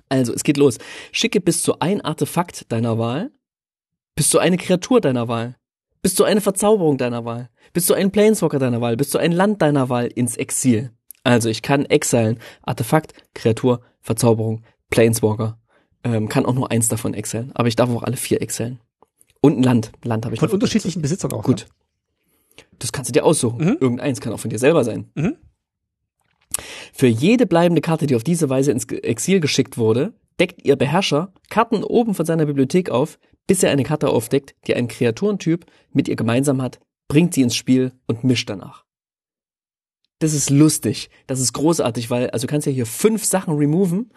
Also, 0.09 0.33
es 0.33 0.43
geht 0.43 0.57
los. 0.57 0.77
Schicke 1.11 1.41
bis 1.41 1.63
zu 1.63 1.79
ein 1.79 2.01
Artefakt 2.01 2.71
deiner 2.71 2.97
Wahl, 2.97 3.31
bis 4.15 4.29
zu 4.29 4.39
eine 4.39 4.57
Kreatur 4.57 5.01
deiner 5.01 5.27
Wahl, 5.27 5.55
bis 6.01 6.15
zu 6.15 6.23
eine 6.23 6.41
Verzauberung 6.41 6.97
deiner 6.97 7.25
Wahl, 7.25 7.49
bis 7.73 7.85
zu 7.85 7.93
einen 7.93 8.11
Planeswalker 8.11 8.59
deiner 8.59 8.81
Wahl, 8.81 8.97
bis 8.97 9.09
zu 9.09 9.17
ein 9.17 9.31
Land 9.31 9.61
deiner 9.61 9.89
Wahl 9.89 10.07
ins 10.07 10.37
Exil. 10.37 10.91
Also, 11.23 11.49
ich 11.49 11.61
kann 11.61 11.85
exilen. 11.85 12.39
Artefakt, 12.61 13.13
Kreatur, 13.33 13.81
Verzauberung, 14.01 14.63
Planeswalker. 14.89 15.59
Ähm, 16.03 16.29
kann 16.29 16.45
auch 16.45 16.53
nur 16.53 16.71
eins 16.71 16.87
davon 16.87 17.13
exilen. 17.13 17.51
Aber 17.53 17.67
ich 17.67 17.75
darf 17.75 17.89
auch 17.89 18.03
alle 18.03 18.17
vier 18.17 18.41
exilen. 18.41 18.79
Und 19.41 19.57
ein 19.57 19.63
Land. 19.63 19.91
Land 20.03 20.25
habe 20.25 20.35
ich. 20.35 20.39
Von 20.39 20.49
unterschiedlichen 20.49 21.01
Besitzern 21.01 21.33
auch. 21.33 21.43
Gut. 21.43 21.67
Ne? 21.67 21.76
Das 22.79 22.91
kannst 22.91 23.09
du 23.09 23.13
dir 23.13 23.25
aussuchen. 23.25 23.63
Mhm. 23.63 23.77
Irgendeins 23.79 24.21
kann 24.21 24.33
auch 24.33 24.39
von 24.39 24.49
dir 24.49 24.59
selber 24.59 24.83
sein. 24.83 25.11
Mhm. 25.15 25.37
Für 26.93 27.07
jede 27.07 27.45
bleibende 27.45 27.81
Karte, 27.81 28.07
die 28.07 28.15
auf 28.15 28.23
diese 28.23 28.49
Weise 28.49 28.71
ins 28.71 28.85
Exil 28.85 29.39
geschickt 29.39 29.77
wurde, 29.77 30.13
deckt 30.39 30.65
ihr 30.65 30.75
Beherrscher 30.75 31.33
Karten 31.49 31.83
oben 31.83 32.13
von 32.13 32.25
seiner 32.25 32.45
Bibliothek 32.45 32.89
auf, 32.89 33.19
bis 33.45 33.63
er 33.63 33.71
eine 33.71 33.83
Karte 33.83 34.09
aufdeckt, 34.09 34.55
die 34.65 34.75
einen 34.75 34.87
Kreaturentyp 34.87 35.65
mit 35.93 36.07
ihr 36.07 36.15
gemeinsam 36.15 36.61
hat, 36.61 36.79
bringt 37.07 37.33
sie 37.33 37.41
ins 37.41 37.55
Spiel 37.55 37.93
und 38.05 38.23
mischt 38.23 38.49
danach. 38.49 38.86
Das 40.19 40.33
ist 40.33 40.49
lustig, 40.49 41.11
das 41.27 41.39
ist 41.39 41.53
großartig, 41.53 42.09
weil 42.09 42.31
also 42.31 42.47
du 42.47 42.51
kannst 42.51 42.65
ja 42.65 42.73
hier 42.73 42.87
fünf 42.87 43.23
Sachen 43.23 43.53
removen 43.55 44.11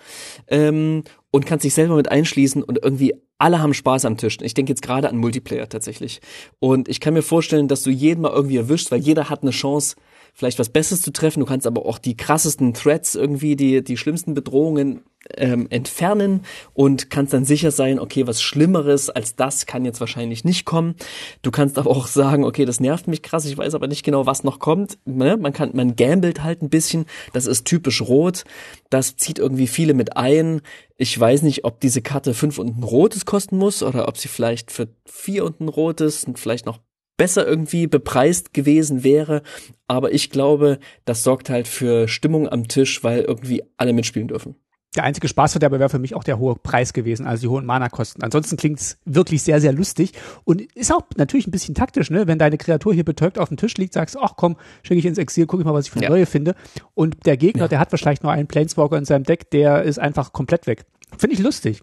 ähm, 0.49 1.05
und 1.31 1.45
kannst 1.45 1.65
dich 1.65 1.75
selber 1.75 1.95
mit 1.97 2.11
einschließen 2.11 2.63
und 2.63 2.79
irgendwie 2.83 3.15
alle 3.37 3.61
haben 3.61 3.75
Spaß 3.75 4.07
am 4.07 4.17
Tisch. 4.17 4.39
Ich 4.43 4.55
denke 4.55 4.71
jetzt 4.71 4.83
gerade 4.83 5.09
an 5.09 5.17
Multiplayer 5.17 5.69
tatsächlich. 5.69 6.21
Und 6.59 6.89
ich 6.89 7.01
kann 7.01 7.15
mir 7.15 7.23
vorstellen, 7.23 7.69
dass 7.69 7.83
du 7.83 7.91
jeden 7.91 8.23
mal 8.23 8.33
irgendwie 8.33 8.59
erwischst, 8.59 8.91
weil 8.91 9.01
jeder 9.01 9.31
hat 9.31 9.43
eine 9.43 9.51
Chance, 9.51 9.97
vielleicht 10.35 10.59
was 10.59 10.69
Besseres 10.69 11.03
zu 11.03 11.11
treffen. 11.11 11.41
Du 11.41 11.47
kannst 11.47 11.67
aber 11.67 11.85
auch 11.87 11.99
die 11.99 12.17
krassesten 12.17 12.75
Threats 12.75 13.15
irgendwie, 13.15 13.57
die, 13.57 13.83
die 13.83 13.97
schlimmsten 13.97 14.35
Bedrohungen 14.35 15.03
ähm, 15.37 15.67
entfernen 15.71 16.43
und 16.73 17.11
kannst 17.11 17.33
dann 17.33 17.45
sicher 17.45 17.71
sein, 17.71 17.99
okay, 17.99 18.27
was 18.27 18.43
Schlimmeres 18.43 19.11
als 19.11 19.37
das 19.37 19.67
kann 19.67 19.85
jetzt 19.85 20.01
wahrscheinlich 20.01 20.45
nicht 20.45 20.65
kommen. 20.65 20.95
Du 21.43 21.51
kannst 21.51 21.79
aber 21.79 21.91
auch 21.91 22.07
sagen, 22.07 22.45
okay, 22.45 22.65
das 22.65 22.81
nervt 22.81 23.07
mich 23.07 23.23
krass, 23.23 23.45
ich 23.45 23.57
weiß 23.57 23.75
aber 23.75 23.87
nicht 23.87 24.03
genau, 24.03 24.27
was 24.27 24.45
noch 24.45 24.59
kommt. 24.59 24.99
Ne? 25.05 25.37
Man 25.37 25.53
kann, 25.53 25.71
man 25.75 25.97
gambelt 25.97 26.43
halt 26.43 26.63
ein 26.63 26.71
bisschen. 26.71 27.07
Das 27.33 27.47
ist 27.47 27.67
typisch 27.67 28.03
rot. 28.03 28.45
Das 28.89 29.17
zieht 29.17 29.39
irgendwie 29.39 29.67
viele 29.67 29.95
mit 29.95 30.17
ein. 30.17 30.63
Ich 30.97 31.19
weiß 31.19 31.43
nicht, 31.43 31.65
ob 31.65 31.81
diese 31.81 32.03
Karte 32.03 32.35
fünf 32.35 32.59
und 32.59 32.79
ein 32.79 32.83
rotes 32.83 33.25
kosten 33.25 33.57
muss 33.57 33.83
oder 33.83 34.09
ob 34.09 34.17
sie 34.17 34.29
vielleicht 34.29 34.71
für 34.71 34.89
vier 35.07 35.45
und 35.45 35.61
ein 35.61 35.69
rotes 35.69 36.25
und 36.25 36.39
vielleicht 36.39 36.67
noch 36.67 36.81
besser 37.17 37.47
irgendwie 37.47 37.87
bepreist 37.87 38.55
gewesen 38.55 39.05
wäre. 39.05 39.43
Aber 39.87 40.13
ich 40.13 40.31
glaube, 40.31 40.79
das 41.05 41.23
sorgt 41.23 41.51
halt 41.51 41.69
für 41.69 42.09
Stimmung 42.09 42.49
am 42.49 42.67
Tisch, 42.67 43.05
weil 43.05 43.21
irgendwie 43.21 43.63
alle 43.77 43.93
mitspielen 43.93 44.29
dürfen. 44.29 44.57
Der 44.97 45.05
einzige 45.05 45.29
Spaßverderber 45.29 45.79
wäre 45.79 45.89
für 45.89 46.01
mich 46.01 46.17
auch 46.17 46.25
der 46.25 46.39
hohe 46.41 46.57
Preis 46.57 46.93
gewesen, 46.93 47.25
also 47.25 47.43
die 47.43 47.49
hohen 47.49 47.65
Mana-Kosten. 47.65 48.25
Ansonsten 48.25 48.57
klingt's 48.57 48.99
wirklich 49.05 49.43
sehr, 49.43 49.61
sehr 49.61 49.73
lustig 49.73 50.13
und 50.43 50.63
ist 50.75 50.93
auch 50.93 51.03
natürlich 51.17 51.47
ein 51.47 51.53
bisschen 51.53 51.77
taktisch, 51.77 52.11
ne? 52.11 52.27
Wenn 52.27 52.41
deine 52.41 52.59
Kreatur 52.59 52.93
hier 52.93 53.05
betäubt 53.05 53.39
auf 53.39 53.49
dem 53.49 53.57
Tisch 53.57 53.77
liegt, 53.77 53.95
sagst 53.95 54.17
du, 54.17 54.21
ach 54.21 54.33
komm, 54.37 54.57
schicke 54.83 54.99
ich 54.99 55.07
ins 55.07 55.19
Exil, 55.19 55.47
gucke 55.47 55.63
ich 55.63 55.67
mal, 55.67 55.75
was 55.75 55.85
ich 55.85 55.93
für 55.93 55.99
eine 55.99 56.07
ja. 56.07 56.11
neue 56.11 56.27
finde. 56.27 56.57
Und 56.95 57.25
der 57.25 57.37
Gegner, 57.37 57.63
ja. 57.63 57.69
der 57.69 57.79
hat 57.79 57.93
wahrscheinlich 57.93 58.23
nur 58.23 58.33
einen 58.33 58.49
Planeswalker 58.49 58.99
in 58.99 59.05
seinem 59.05 59.23
Deck, 59.23 59.51
der 59.51 59.85
ist 59.85 60.01
einfach 60.01 60.33
komplett 60.33 60.67
weg. 60.67 60.85
Finde 61.17 61.35
ich 61.35 61.41
lustig. 61.41 61.83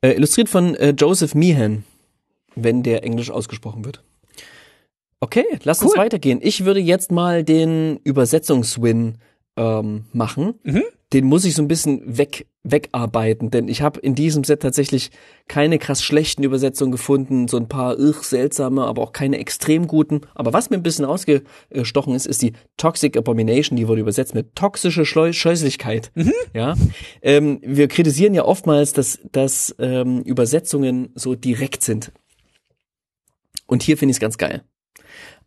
Äh, 0.00 0.12
illustriert 0.12 0.48
von 0.48 0.74
äh, 0.74 0.90
Joseph 0.90 1.36
Meehan, 1.36 1.84
wenn 2.56 2.82
der 2.82 3.04
Englisch 3.04 3.30
ausgesprochen 3.30 3.84
wird. 3.84 4.02
Okay, 5.20 5.44
lass 5.62 5.80
cool. 5.80 5.88
uns 5.88 5.96
weitergehen. 5.96 6.40
Ich 6.42 6.64
würde 6.64 6.80
jetzt 6.80 7.12
mal 7.12 7.44
den 7.44 7.98
Übersetzungswin 8.02 9.18
ähm, 9.56 10.04
machen. 10.12 10.54
Mhm. 10.64 10.82
Den 11.12 11.24
muss 11.24 11.44
ich 11.44 11.54
so 11.54 11.62
ein 11.62 11.68
bisschen 11.68 12.18
weg 12.18 12.46
wegarbeiten, 12.70 13.50
denn 13.50 13.66
ich 13.68 13.80
habe 13.80 14.00
in 14.00 14.14
diesem 14.14 14.44
Set 14.44 14.60
tatsächlich 14.60 15.10
keine 15.46 15.78
krass 15.78 16.02
schlechten 16.02 16.42
Übersetzungen 16.42 16.92
gefunden, 16.92 17.48
so 17.48 17.56
ein 17.56 17.68
paar 17.68 17.98
irr 17.98 18.22
seltsame, 18.22 18.84
aber 18.84 19.00
auch 19.02 19.12
keine 19.12 19.38
extrem 19.38 19.86
guten. 19.86 20.22
Aber 20.34 20.52
was 20.52 20.68
mir 20.68 20.76
ein 20.76 20.82
bisschen 20.82 21.06
rausgestochen 21.06 22.14
ist, 22.14 22.26
ist 22.26 22.42
die 22.42 22.52
Toxic 22.76 23.16
Abomination, 23.16 23.76
die 23.76 23.88
wurde 23.88 24.02
übersetzt 24.02 24.34
mit 24.34 24.54
toxische 24.54 25.06
Schleu 25.06 25.32
Scheußlichkeit. 25.32 26.10
Mhm. 26.14 26.32
Ja, 26.52 26.74
ähm, 27.22 27.60
wir 27.62 27.88
kritisieren 27.88 28.34
ja 28.34 28.44
oftmals, 28.44 28.92
dass, 28.92 29.18
dass 29.32 29.74
ähm, 29.78 30.20
Übersetzungen 30.22 31.10
so 31.14 31.34
direkt 31.34 31.82
sind. 31.82 32.12
Und 33.66 33.82
hier 33.82 33.96
finde 33.96 34.10
ich 34.10 34.16
es 34.16 34.20
ganz 34.20 34.36
geil. 34.38 34.62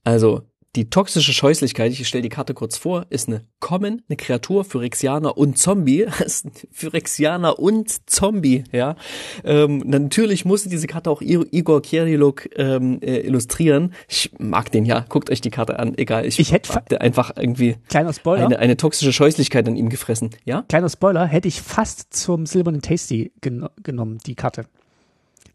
Also 0.03 0.41
die 0.75 0.89
toxische 0.89 1.33
Scheußlichkeit, 1.33 1.91
ich 1.91 2.07
stelle 2.07 2.21
die 2.21 2.29
Karte 2.29 2.53
kurz 2.53 2.77
vor, 2.77 3.05
ist 3.09 3.27
eine 3.27 3.43
Common, 3.59 4.01
eine 4.07 4.15
Kreatur, 4.15 4.63
Phyrexianer 4.63 5.37
und 5.37 5.57
Zombie. 5.57 6.07
Phyrexianer 6.71 7.59
und 7.59 8.09
Zombie, 8.09 8.63
ja. 8.71 8.95
Ähm, 9.43 9.83
natürlich 9.85 10.45
musste 10.45 10.69
diese 10.69 10.87
Karte 10.87 11.09
auch 11.09 11.21
Igor 11.21 11.81
Kiriluk 11.81 12.49
ähm, 12.55 13.01
äh, 13.01 13.19
illustrieren. 13.19 13.93
Ich 14.07 14.31
mag 14.39 14.71
den 14.71 14.85
ja, 14.85 15.05
guckt 15.09 15.29
euch 15.29 15.41
die 15.41 15.49
Karte 15.49 15.77
an, 15.77 15.97
egal. 15.97 16.25
Ich, 16.25 16.39
ich 16.39 16.53
hätte 16.53 17.01
einfach 17.01 17.35
irgendwie 17.35 17.75
kleiner 17.89 18.13
Spoiler. 18.13 18.45
Eine, 18.45 18.59
eine 18.59 18.77
toxische 18.77 19.11
Scheußlichkeit 19.11 19.67
an 19.67 19.75
ihm 19.75 19.89
gefressen, 19.89 20.29
ja. 20.45 20.63
Kleiner 20.69 20.89
Spoiler, 20.89 21.25
hätte 21.25 21.49
ich 21.49 21.61
fast 21.61 22.13
zum 22.13 22.45
silbernen 22.45 22.81
Tasty 22.81 23.33
gen 23.41 23.67
genommen, 23.83 24.19
die 24.25 24.35
Karte 24.35 24.65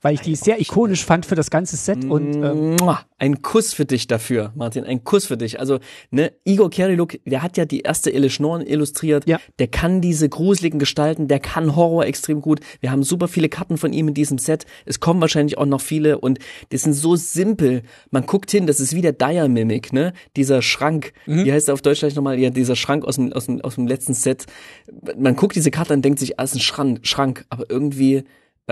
weil 0.06 0.14
ich 0.14 0.20
die 0.20 0.36
sehr 0.36 0.60
ikonisch 0.60 1.04
fand 1.04 1.26
für 1.26 1.34
das 1.34 1.50
ganze 1.50 1.76
Set 1.76 2.04
und 2.04 2.36
ähm, 2.36 2.76
ein 3.18 3.42
Kuss 3.42 3.74
für 3.74 3.86
dich 3.86 4.06
dafür, 4.06 4.52
Martin, 4.54 4.84
ein 4.84 5.02
Kuss 5.02 5.26
für 5.26 5.36
dich. 5.36 5.58
Also 5.58 5.80
ne, 6.12 6.32
Igor 6.44 6.70
Keriluk, 6.70 7.18
der 7.24 7.42
hat 7.42 7.56
ja 7.56 7.64
die 7.64 7.80
erste 7.80 8.12
Elish 8.12 8.38
Norn 8.38 8.64
illustriert, 8.64 9.26
ja. 9.28 9.40
der 9.58 9.66
kann 9.66 10.00
diese 10.00 10.28
gruseligen 10.28 10.78
Gestalten, 10.78 11.26
der 11.26 11.40
kann 11.40 11.74
Horror 11.74 12.06
extrem 12.06 12.40
gut. 12.40 12.60
Wir 12.78 12.92
haben 12.92 13.02
super 13.02 13.26
viele 13.26 13.48
Karten 13.48 13.78
von 13.78 13.92
ihm 13.92 14.06
in 14.06 14.14
diesem 14.14 14.38
Set. 14.38 14.64
Es 14.84 15.00
kommen 15.00 15.20
wahrscheinlich 15.20 15.58
auch 15.58 15.66
noch 15.66 15.80
viele 15.80 16.20
und 16.20 16.38
die 16.70 16.76
sind 16.76 16.92
so 16.92 17.16
simpel. 17.16 17.82
Man 18.12 18.26
guckt 18.26 18.52
hin, 18.52 18.68
das 18.68 18.78
ist 18.78 18.94
wie 18.94 19.02
der 19.02 19.12
Dire 19.12 19.48
Mimic, 19.48 19.92
ne? 19.92 20.12
Dieser 20.36 20.62
Schrank. 20.62 21.14
Mhm. 21.26 21.46
Wie 21.46 21.52
heißt 21.52 21.66
der 21.66 21.74
auf 21.74 21.82
Deutsch 21.82 21.98
gleich 21.98 22.14
nochmal? 22.14 22.38
Ja, 22.38 22.50
dieser 22.50 22.76
Schrank 22.76 23.04
aus 23.04 23.16
dem, 23.16 23.32
aus 23.32 23.46
dem, 23.46 23.60
aus 23.60 23.74
dem 23.74 23.88
letzten 23.88 24.14
Set. 24.14 24.46
Man 25.18 25.34
guckt 25.34 25.56
diese 25.56 25.72
Karte 25.72 25.94
und 25.94 26.04
denkt 26.04 26.20
sich, 26.20 26.38
ah, 26.38 26.44
ist 26.44 26.54
ein 26.54 26.60
Schrank, 26.60 27.00
Schrank, 27.02 27.44
aber 27.48 27.68
irgendwie 27.68 28.22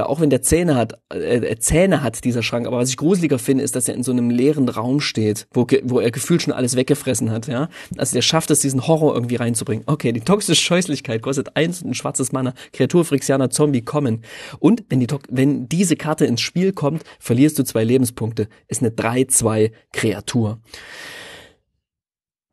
auch 0.02 0.20
wenn 0.20 0.30
der 0.30 0.42
Zähne 0.42 0.74
hat, 0.74 0.98
äh, 1.12 1.36
äh, 1.36 1.58
Zähne 1.58 2.02
hat, 2.02 2.24
dieser 2.24 2.42
Schrank, 2.42 2.66
aber 2.66 2.78
was 2.78 2.88
ich 2.88 2.96
gruseliger 2.96 3.38
finde, 3.38 3.62
ist, 3.62 3.76
dass 3.76 3.88
er 3.88 3.94
in 3.94 4.02
so 4.02 4.10
einem 4.10 4.28
leeren 4.28 4.68
Raum 4.68 5.00
steht, 5.00 5.46
wo, 5.52 5.66
wo 5.84 6.00
er 6.00 6.10
gefühlt 6.10 6.42
schon 6.42 6.52
alles 6.52 6.74
weggefressen 6.74 7.30
hat, 7.30 7.46
ja. 7.46 7.68
Also 7.96 8.14
der 8.14 8.22
schafft 8.22 8.50
es, 8.50 8.60
diesen 8.60 8.86
Horror 8.86 9.14
irgendwie 9.14 9.36
reinzubringen. 9.36 9.84
Okay, 9.86 10.12
die 10.12 10.20
toxische 10.20 10.60
Scheußlichkeit 10.60 11.22
kostet 11.22 11.56
eins 11.56 11.82
und 11.82 11.90
ein 11.90 11.94
schwarzes 11.94 12.32
Mana, 12.32 12.54
Kreatur, 12.72 13.04
Frixianer, 13.04 13.50
Zombie 13.50 13.82
kommen. 13.82 14.22
Und 14.58 14.84
wenn 14.88 15.00
die, 15.00 15.06
wenn 15.28 15.68
diese 15.68 15.96
Karte 15.96 16.24
ins 16.26 16.40
Spiel 16.40 16.72
kommt, 16.72 17.04
verlierst 17.20 17.58
du 17.58 17.64
zwei 17.64 17.84
Lebenspunkte. 17.84 18.48
Ist 18.66 18.82
eine 18.82 18.90
3-2 18.90 19.70
Kreatur. 19.92 20.58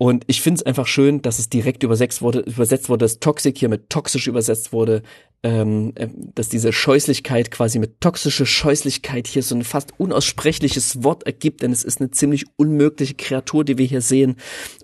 Und 0.02 0.24
ich 0.26 0.42
finde 0.42 0.58
es 0.58 0.66
einfach 0.66 0.88
schön, 0.88 1.22
dass 1.22 1.38
es 1.38 1.48
direkt 1.48 1.84
übersetzt 1.84 2.24
wurde, 2.24 2.40
übersetzt 2.40 2.90
wurde, 2.90 3.06
dass 3.06 3.20
Toxic 3.20 3.56
hier 3.56 3.70
mit 3.70 3.92
toxisch 3.92 4.26
übersetzt 4.26 4.74
wurde, 4.74 5.04
ähm, 5.44 5.92
äh, 5.94 6.08
dass 6.34 6.50
diese 6.50 6.74
Scheußlichkeit 6.74 7.52
quasi 7.52 7.78
mit 7.78 8.02
toxische 8.02 8.48
Scheußlichkeit 8.48 9.28
hier 9.28 9.44
so 9.44 9.54
ein 9.54 9.64
fast 9.64 9.92
unaussprechliches 10.00 11.04
Wort 11.04 11.28
ergibt, 11.28 11.62
denn 11.62 11.72
es 11.72 11.84
ist 11.84 12.02
eine 12.02 12.10
ziemlich 12.10 12.46
unmögliche 12.56 13.14
Kreatur, 13.14 13.64
die 13.64 13.78
wir 13.78 13.86
hier 13.86 14.02
sehen. 14.02 14.38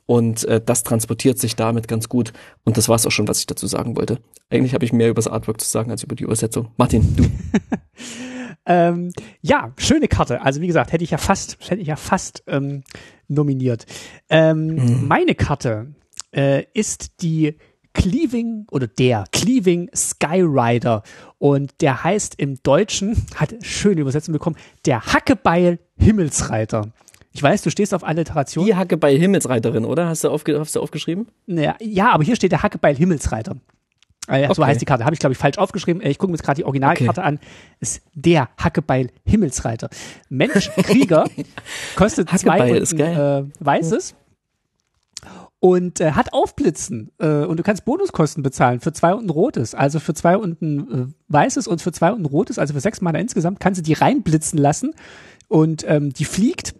Und 0.05 0.43
äh, 0.43 0.61
das 0.63 0.83
transportiert 0.83 1.39
sich 1.39 1.55
damit 1.55 1.87
ganz 1.87 2.09
gut. 2.09 2.31
Und 2.63 2.77
das 2.77 2.87
war 2.87 2.97
es 2.97 3.07
auch 3.07 3.11
schon, 3.11 3.27
was 3.27 3.39
ich 3.39 3.47
dazu 3.47 3.65
sagen 3.65 3.97
wollte. 3.97 4.19
Eigentlich 4.51 4.75
habe 4.75 4.85
ich 4.85 4.93
mehr 4.93 5.09
über 5.09 5.15
das 5.15 5.27
Artwork 5.27 5.59
zu 5.59 5.67
sagen 5.67 5.89
als 5.89 6.03
über 6.03 6.15
die 6.15 6.25
Übersetzung. 6.25 6.67
Martin, 6.77 7.15
du. 7.15 7.23
ähm, 8.67 9.11
ja, 9.41 9.71
schöne 9.77 10.07
Karte. 10.07 10.41
Also 10.41 10.61
wie 10.61 10.67
gesagt, 10.67 10.91
hätte 10.91 11.03
ich 11.03 11.11
ja 11.11 11.17
fast, 11.17 11.57
hätte 11.69 11.81
ich 11.81 11.87
ja 11.87 11.95
fast 11.95 12.43
ähm, 12.47 12.83
nominiert. 13.27 13.85
Ähm, 14.29 14.67
mhm. 14.67 15.07
Meine 15.07 15.35
Karte 15.35 15.95
äh, 16.35 16.65
ist 16.73 17.21
die 17.21 17.55
Cleaving 17.93 18.67
oder 18.69 18.85
der 18.85 19.23
Cleaving 19.31 19.89
Skyrider 19.95 21.01
und 21.39 21.81
der 21.81 22.03
heißt 22.03 22.35
im 22.37 22.61
Deutschen, 22.61 23.25
hat 23.35 23.55
schöne 23.61 24.01
Übersetzung 24.01 24.33
bekommen, 24.33 24.57
der 24.85 25.01
Hackebeil 25.01 25.79
Himmelsreiter. 25.97 26.91
Ich 27.31 27.41
weiß, 27.41 27.61
du 27.61 27.69
stehst 27.69 27.93
auf 27.93 28.03
Alliteration. 28.03 28.65
Die 28.65 28.75
Hackebeil 28.75 29.17
Himmelsreiterin, 29.17 29.85
oder? 29.85 30.07
Hast 30.09 30.23
du, 30.23 30.29
aufge 30.29 30.59
hast 30.59 30.75
du 30.75 30.81
aufgeschrieben? 30.81 31.27
Naja, 31.45 31.75
ja, 31.79 32.11
aber 32.11 32.23
hier 32.23 32.35
steht 32.35 32.51
der 32.51 32.63
Hackebeil 32.63 32.95
Himmelsreiter. 32.95 33.57
Äh, 34.27 34.45
okay. 34.45 34.53
So 34.53 34.65
heißt 34.65 34.81
die 34.81 34.85
Karte. 34.85 35.05
Habe 35.05 35.13
ich, 35.13 35.19
glaube 35.19 35.33
ich, 35.33 35.37
falsch 35.37 35.57
aufgeschrieben. 35.57 36.01
Äh, 36.01 36.09
ich 36.09 36.17
gucke 36.17 36.31
mir 36.31 36.37
jetzt 36.37 36.45
gerade 36.45 36.57
die 36.57 36.65
Originalkarte 36.65 37.21
okay. 37.21 37.27
an. 37.27 37.39
Ist 37.79 38.01
der 38.13 38.49
Hackebeil 38.57 39.11
Himmelsreiter. 39.25 39.89
Mensch, 40.29 40.69
Krieger, 40.75 41.25
kostet 41.95 42.29
zwei 42.29 42.81
und 42.81 42.99
äh, 42.99 43.43
weißes. 43.59 44.15
Und 45.59 46.01
äh, 46.01 46.11
hat 46.11 46.33
Aufblitzen 46.33 47.09
äh, 47.17 47.43
und 47.43 47.57
du 47.57 47.63
kannst 47.63 47.83
Bonuskosten 47.83 48.43
bezahlen 48.43 48.79
für 48.79 48.93
zwei 48.93 49.15
und 49.15 49.25
ein 49.25 49.29
rotes, 49.31 49.73
also 49.73 49.99
für 49.99 50.13
zwei 50.13 50.37
und 50.37 50.61
ein 50.61 50.91
äh, 50.91 51.05
weißes 51.29 51.67
und 51.67 51.81
für 51.81 51.91
zwei 51.91 52.11
und 52.11 52.21
ein 52.21 52.25
rotes, 52.25 52.59
also 52.59 52.75
für 52.75 52.79
sechs 52.79 53.01
Mana 53.01 53.17
insgesamt, 53.17 53.59
kannst 53.59 53.79
du 53.79 53.83
die 53.83 53.93
reinblitzen 53.93 54.59
lassen 54.59 54.93
und 55.47 55.83
ähm, 55.87 56.13
die 56.13 56.25
fliegt 56.25 56.75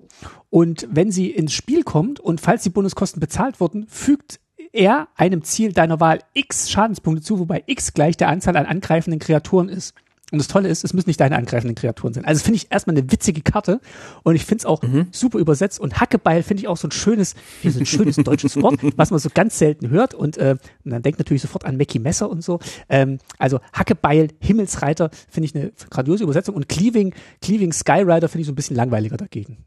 und 0.49 0.87
wenn 0.91 1.11
sie 1.11 1.31
ins 1.31 1.53
Spiel 1.53 1.83
kommt 1.83 2.19
und 2.19 2.39
falls 2.39 2.63
die 2.63 2.69
Bonuskosten 2.69 3.19
bezahlt 3.19 3.59
wurden, 3.59 3.87
fügt 3.87 4.39
er 4.73 5.07
einem 5.15 5.43
Ziel 5.43 5.73
deiner 5.73 5.99
Wahl 5.99 6.19
x 6.33 6.69
Schadenspunkte 6.69 7.23
zu, 7.23 7.39
wobei 7.39 7.63
x 7.65 7.93
gleich 7.93 8.17
der 8.17 8.29
Anzahl 8.29 8.57
an 8.57 8.65
angreifenden 8.65 9.19
Kreaturen 9.19 9.69
ist. 9.69 9.93
Und 10.29 10.39
das 10.39 10.49
Tolle 10.49 10.67
ist, 10.67 10.83
es 10.83 10.93
müssen 10.93 11.09
nicht 11.09 11.21
deine 11.21 11.37
angreifenden 11.37 11.75
Kreaturen 11.75 12.13
sein. 12.13 12.25
Also 12.25 12.43
finde 12.43 12.57
ich 12.57 12.69
erstmal 12.69 12.97
eine 12.97 13.09
witzige 13.09 13.41
Karte 13.41 13.79
und 14.23 14.35
ich 14.35 14.43
finde 14.43 14.61
es 14.61 14.65
auch 14.65 14.81
mhm. 14.81 15.07
super 15.11 15.39
übersetzt 15.39 15.79
und 15.79 16.01
Hackebeil 16.01 16.43
finde 16.43 16.63
ich 16.63 16.67
auch 16.67 16.75
so 16.75 16.89
ein 16.89 16.91
schönes, 16.91 17.33
so 17.63 17.79
ein 17.79 17.85
schönes 17.85 18.17
deutsches 18.17 18.61
Wort, 18.61 18.79
was 18.97 19.09
man 19.09 19.21
so 19.21 19.29
ganz 19.33 19.57
selten 19.57 19.89
hört 19.89 20.13
und 20.13 20.35
äh, 20.37 20.57
man 20.83 21.01
denkt 21.01 21.19
natürlich 21.19 21.43
sofort 21.43 21.63
an 21.63 21.77
Mackie 21.77 21.99
Messer 21.99 22.29
und 22.29 22.43
so. 22.43 22.59
Ähm, 22.89 23.19
also 23.37 23.61
Hackebeil, 23.71 24.27
Himmelsreiter 24.41 25.11
finde 25.29 25.45
ich 25.45 25.55
eine 25.55 25.71
grandiose 25.89 26.25
Übersetzung 26.25 26.55
und 26.55 26.67
Cleaving, 26.67 27.13
Cleaving 27.41 27.71
Skyrider 27.71 28.27
finde 28.27 28.41
ich 28.41 28.47
so 28.47 28.51
ein 28.51 28.55
bisschen 28.55 28.75
langweiliger 28.75 29.15
dagegen. 29.15 29.59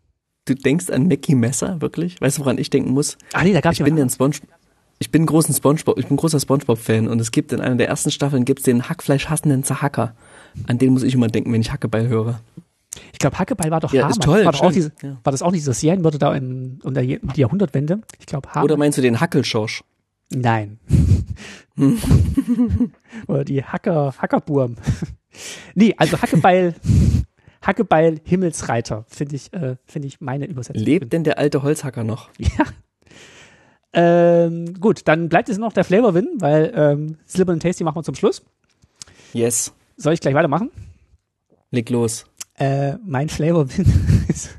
Du 0.44 0.54
denkst 0.54 0.90
an 0.90 1.08
Mackie 1.08 1.34
Messer, 1.34 1.80
wirklich? 1.80 2.20
Weißt 2.20 2.36
du, 2.36 2.42
woran 2.42 2.58
ich 2.58 2.68
denken 2.68 2.90
muss? 2.90 3.16
Ah 3.32 3.44
nee, 3.44 3.54
da 3.54 3.60
gab's 3.60 3.78
ich 3.78 3.84
bin 3.84 3.96
ja 3.96 4.04
ein 4.04 4.10
Sponge 4.10 4.36
ich 5.00 5.10
bin 5.10 5.24
großen 5.24 5.54
SpongeBob, 5.54 5.98
ich 5.98 6.06
bin 6.06 6.18
großer 6.18 6.38
SpongeBob-Fan 6.38 7.08
und 7.08 7.20
es 7.20 7.32
gibt 7.32 7.52
in 7.52 7.60
einer 7.60 7.74
der 7.76 7.88
ersten 7.88 8.10
Staffeln 8.10 8.44
gibt's 8.44 8.64
den 8.64 8.88
Hackfleisch 8.88 9.28
hassenden 9.28 9.64
Zahacker. 9.64 10.14
An 10.66 10.76
den 10.76 10.92
muss 10.92 11.02
ich 11.02 11.14
immer 11.14 11.28
denken, 11.28 11.52
wenn 11.52 11.62
ich 11.62 11.72
Hackeball 11.72 12.06
höre. 12.06 12.40
Ich 13.12 13.18
glaube, 13.18 13.38
Hackeball 13.38 13.70
war 13.70 13.80
doch 13.80 13.94
ja, 13.94 14.08
Ist 14.08 14.22
toll, 14.22 14.44
war, 14.44 14.52
doch 14.52 14.60
auch 14.60 14.72
diese, 14.72 14.92
ja. 15.02 15.16
war 15.24 15.30
das 15.30 15.40
auch 15.40 15.52
nicht 15.52 15.62
dieser 15.62 15.72
Serienmörder 15.72 16.18
da 16.18 16.34
in, 16.34 16.80
um 16.82 16.92
die 16.92 17.18
Jahrhundertwende? 17.34 18.02
Ich 18.18 18.26
glaube, 18.26 18.48
Oder 18.62 18.76
meinst 18.76 18.98
du 18.98 19.02
den 19.02 19.20
Hackelschorsch? 19.20 19.82
Nein. 20.28 20.78
Oder 23.26 23.44
die 23.44 23.64
Hacker, 23.64 24.14
Hackerburm. 24.18 24.76
nee, 25.74 25.94
also 25.96 26.20
Hackebeil, 26.20 26.74
Hackebeil 27.62 28.20
Himmelsreiter, 28.24 29.06
finde 29.08 29.36
ich, 29.36 29.50
äh, 29.54 29.76
finde 29.86 30.08
ich 30.08 30.20
meine 30.20 30.44
Übersetzung. 30.44 30.84
Lebt 30.84 31.10
denn 31.12 31.24
der 31.24 31.38
alte 31.38 31.62
Holzhacker 31.62 32.04
noch? 32.04 32.28
Ja, 32.38 32.66
ähm, 33.92 34.74
gut, 34.80 35.02
dann 35.06 35.28
bleibt 35.28 35.48
jetzt 35.48 35.58
noch 35.58 35.72
der 35.72 35.84
Flavor 35.84 36.14
Win, 36.14 36.28
weil 36.36 36.72
ähm, 36.74 37.16
Slipper 37.28 37.52
and 37.52 37.62
Tasty 37.62 37.84
machen 37.84 37.96
wir 37.96 38.02
zum 38.02 38.14
Schluss. 38.14 38.42
Yes. 39.32 39.72
Soll 39.96 40.12
ich 40.12 40.20
gleich 40.20 40.34
weitermachen? 40.34 40.70
Leg 41.70 41.90
los. 41.90 42.26
Äh, 42.58 42.96
mein 43.04 43.28
Flavor 43.28 43.68
Win 43.76 43.86
ist 44.28 44.50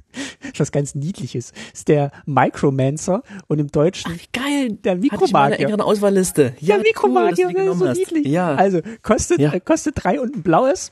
was 0.58 0.72
ganz 0.72 0.96
Niedliches. 0.96 1.54
Ist 1.74 1.88
der 1.88 2.12
Micromancer 2.26 3.24
und 3.48 3.60
im 3.60 3.68
Deutschen 3.68 4.14
Ach, 4.16 4.26
geil, 4.32 4.74
der 4.84 4.96
Mikromagier. 4.96 5.68
Hatte 5.68 5.76
ich 5.76 5.82
Auswahlliste. 5.82 6.54
Ja, 6.60 6.76
der 6.76 6.84
Mikromagier, 6.84 7.48
cool, 7.48 7.66
das 7.66 7.80
so 7.80 7.88
hast. 7.88 7.98
niedlich. 7.98 8.28
Ja. 8.28 8.56
Also 8.56 8.82
kostet 9.02 9.40
ja. 9.40 9.54
äh, 9.54 9.60
kostet 9.60 9.96
drei 9.98 10.20
und 10.20 10.36
ein 10.36 10.44
blaues 10.44 10.92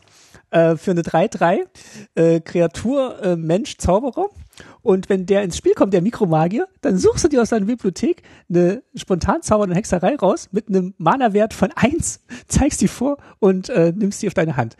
äh, 0.52 0.76
für 0.76 0.92
eine 0.92 1.02
3-3 1.02 1.60
äh, 2.16 2.40
Kreatur 2.42 3.22
äh, 3.22 3.36
Mensch 3.36 3.78
Zauberer 3.78 4.30
und 4.82 5.10
wenn 5.10 5.26
der 5.26 5.44
ins 5.44 5.58
Spiel 5.58 5.74
kommt, 5.74 5.94
der 5.94 6.02
Mikromagier, 6.02 6.68
dann 6.82 6.98
suchst 6.98 7.24
du 7.24 7.28
dir 7.28 7.42
aus 7.42 7.50
deiner 7.50 7.66
Bibliothek 7.66 8.24
eine 8.50 8.82
spontan 8.96 9.42
zaubernde 9.42 9.76
Hexerei 9.76 10.16
raus 10.16 10.50
mit 10.52 10.70
einem 10.70 10.94
Mana-Wert 10.98 11.54
von 11.54 11.72
eins, 11.76 12.22
zeigst 12.48 12.82
die 12.82 12.88
vor 12.88 13.18
und 13.40 13.70
äh, 13.70 13.94
nimmst 13.96 14.22
die 14.22 14.28
auf 14.28 14.34
deine 14.34 14.58
Hand. 14.58 14.78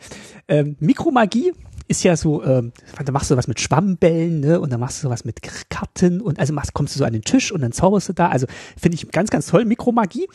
Ähm, 0.48 0.76
Mikromagie 0.80 1.52
ist 1.88 2.04
ja 2.04 2.16
so, 2.16 2.44
ähm, 2.44 2.72
da 3.04 3.10
machst 3.10 3.30
du 3.30 3.36
was 3.36 3.48
mit 3.48 3.58
Schwammbällen, 3.60 4.40
ne? 4.40 4.60
Und 4.60 4.72
dann 4.72 4.78
machst 4.78 5.02
du 5.02 5.08
sowas 5.08 5.24
mit 5.24 5.40
Karten 5.70 6.20
und 6.20 6.38
also 6.38 6.52
machst, 6.52 6.72
kommst 6.72 6.94
du 6.94 7.00
so 7.00 7.04
an 7.04 7.12
den 7.12 7.22
Tisch 7.22 7.50
und 7.50 7.62
dann 7.62 7.72
zauberst 7.72 8.08
du 8.08 8.12
da. 8.12 8.28
Also 8.28 8.46
finde 8.80 8.94
ich 8.94 9.10
ganz, 9.10 9.30
ganz 9.30 9.48
toll, 9.48 9.64
Mikromagie. 9.64 10.28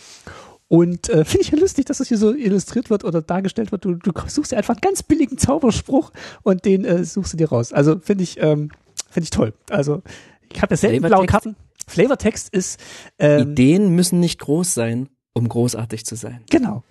Und 0.67 1.09
äh, 1.09 1.23
finde 1.23 1.43
ich 1.43 1.51
ja 1.51 1.57
lustig, 1.57 1.85
dass 1.85 1.99
das 1.99 2.09
hier 2.09 2.17
so 2.17 2.33
illustriert 2.33 2.89
wird 2.89 3.05
oder 3.05 3.21
dargestellt 3.21 3.71
wird. 3.71 3.85
Du, 3.85 3.93
du 3.93 4.11
suchst 4.27 4.51
dir 4.51 4.57
einfach 4.57 4.73
einen 4.73 4.81
ganz 4.81 5.01
billigen 5.03 5.37
Zauberspruch 5.37 6.11
und 6.43 6.65
den 6.65 6.83
äh, 6.83 7.05
suchst 7.05 7.33
du 7.33 7.37
dir 7.37 7.49
raus. 7.49 7.71
Also 7.71 7.99
finde 7.99 8.23
ich, 8.23 8.41
ähm, 8.41 8.69
Finde 9.15 9.23
ich 9.23 9.29
toll. 9.29 9.53
Also 9.69 10.03
ich 10.51 10.61
habe 10.61 10.73
ja 10.73 10.77
selten 10.77 11.01
blaue 11.01 11.25
Karten. 11.25 11.55
Flavortext 11.87 12.49
ist 12.49 12.81
ähm, 13.17 13.53
Ideen 13.53 13.95
müssen 13.95 14.19
nicht 14.19 14.41
groß 14.41 14.73
sein, 14.73 15.07
um 15.31 15.47
großartig 15.47 16.05
zu 16.05 16.17
sein. 16.17 16.43
Genau. 16.49 16.83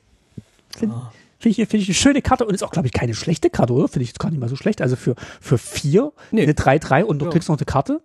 Finde 0.75 0.95
oh. 0.97 1.13
find 1.39 1.59
ich, 1.59 1.69
find 1.69 1.83
ich 1.83 1.89
eine 1.91 1.95
schöne 1.95 2.23
Karte 2.23 2.47
und 2.47 2.55
ist 2.55 2.63
auch, 2.63 2.71
glaube 2.71 2.87
ich, 2.87 2.95
keine 2.95 3.13
schlechte 3.13 3.51
Karte, 3.51 3.75
oder? 3.75 3.89
Finde 3.89 4.05
ich 4.05 4.09
jetzt 4.09 4.21
gar 4.21 4.31
nicht 4.31 4.41
mal 4.41 4.49
so 4.49 4.57
schlecht. 4.57 4.81
Also 4.81 4.97
für, 4.97 5.17
für 5.39 5.59
vier 5.59 6.15
nee. 6.31 6.45
eine 6.45 6.53
3-3 6.53 7.03
und 7.03 7.19
du 7.19 7.27
ja. 7.27 7.31
kriegst 7.31 7.51
noch 7.51 7.59
eine 7.59 7.67
Karte. 7.67 8.01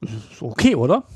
Ist 0.00 0.40
okay, 0.40 0.76
oder? 0.76 1.08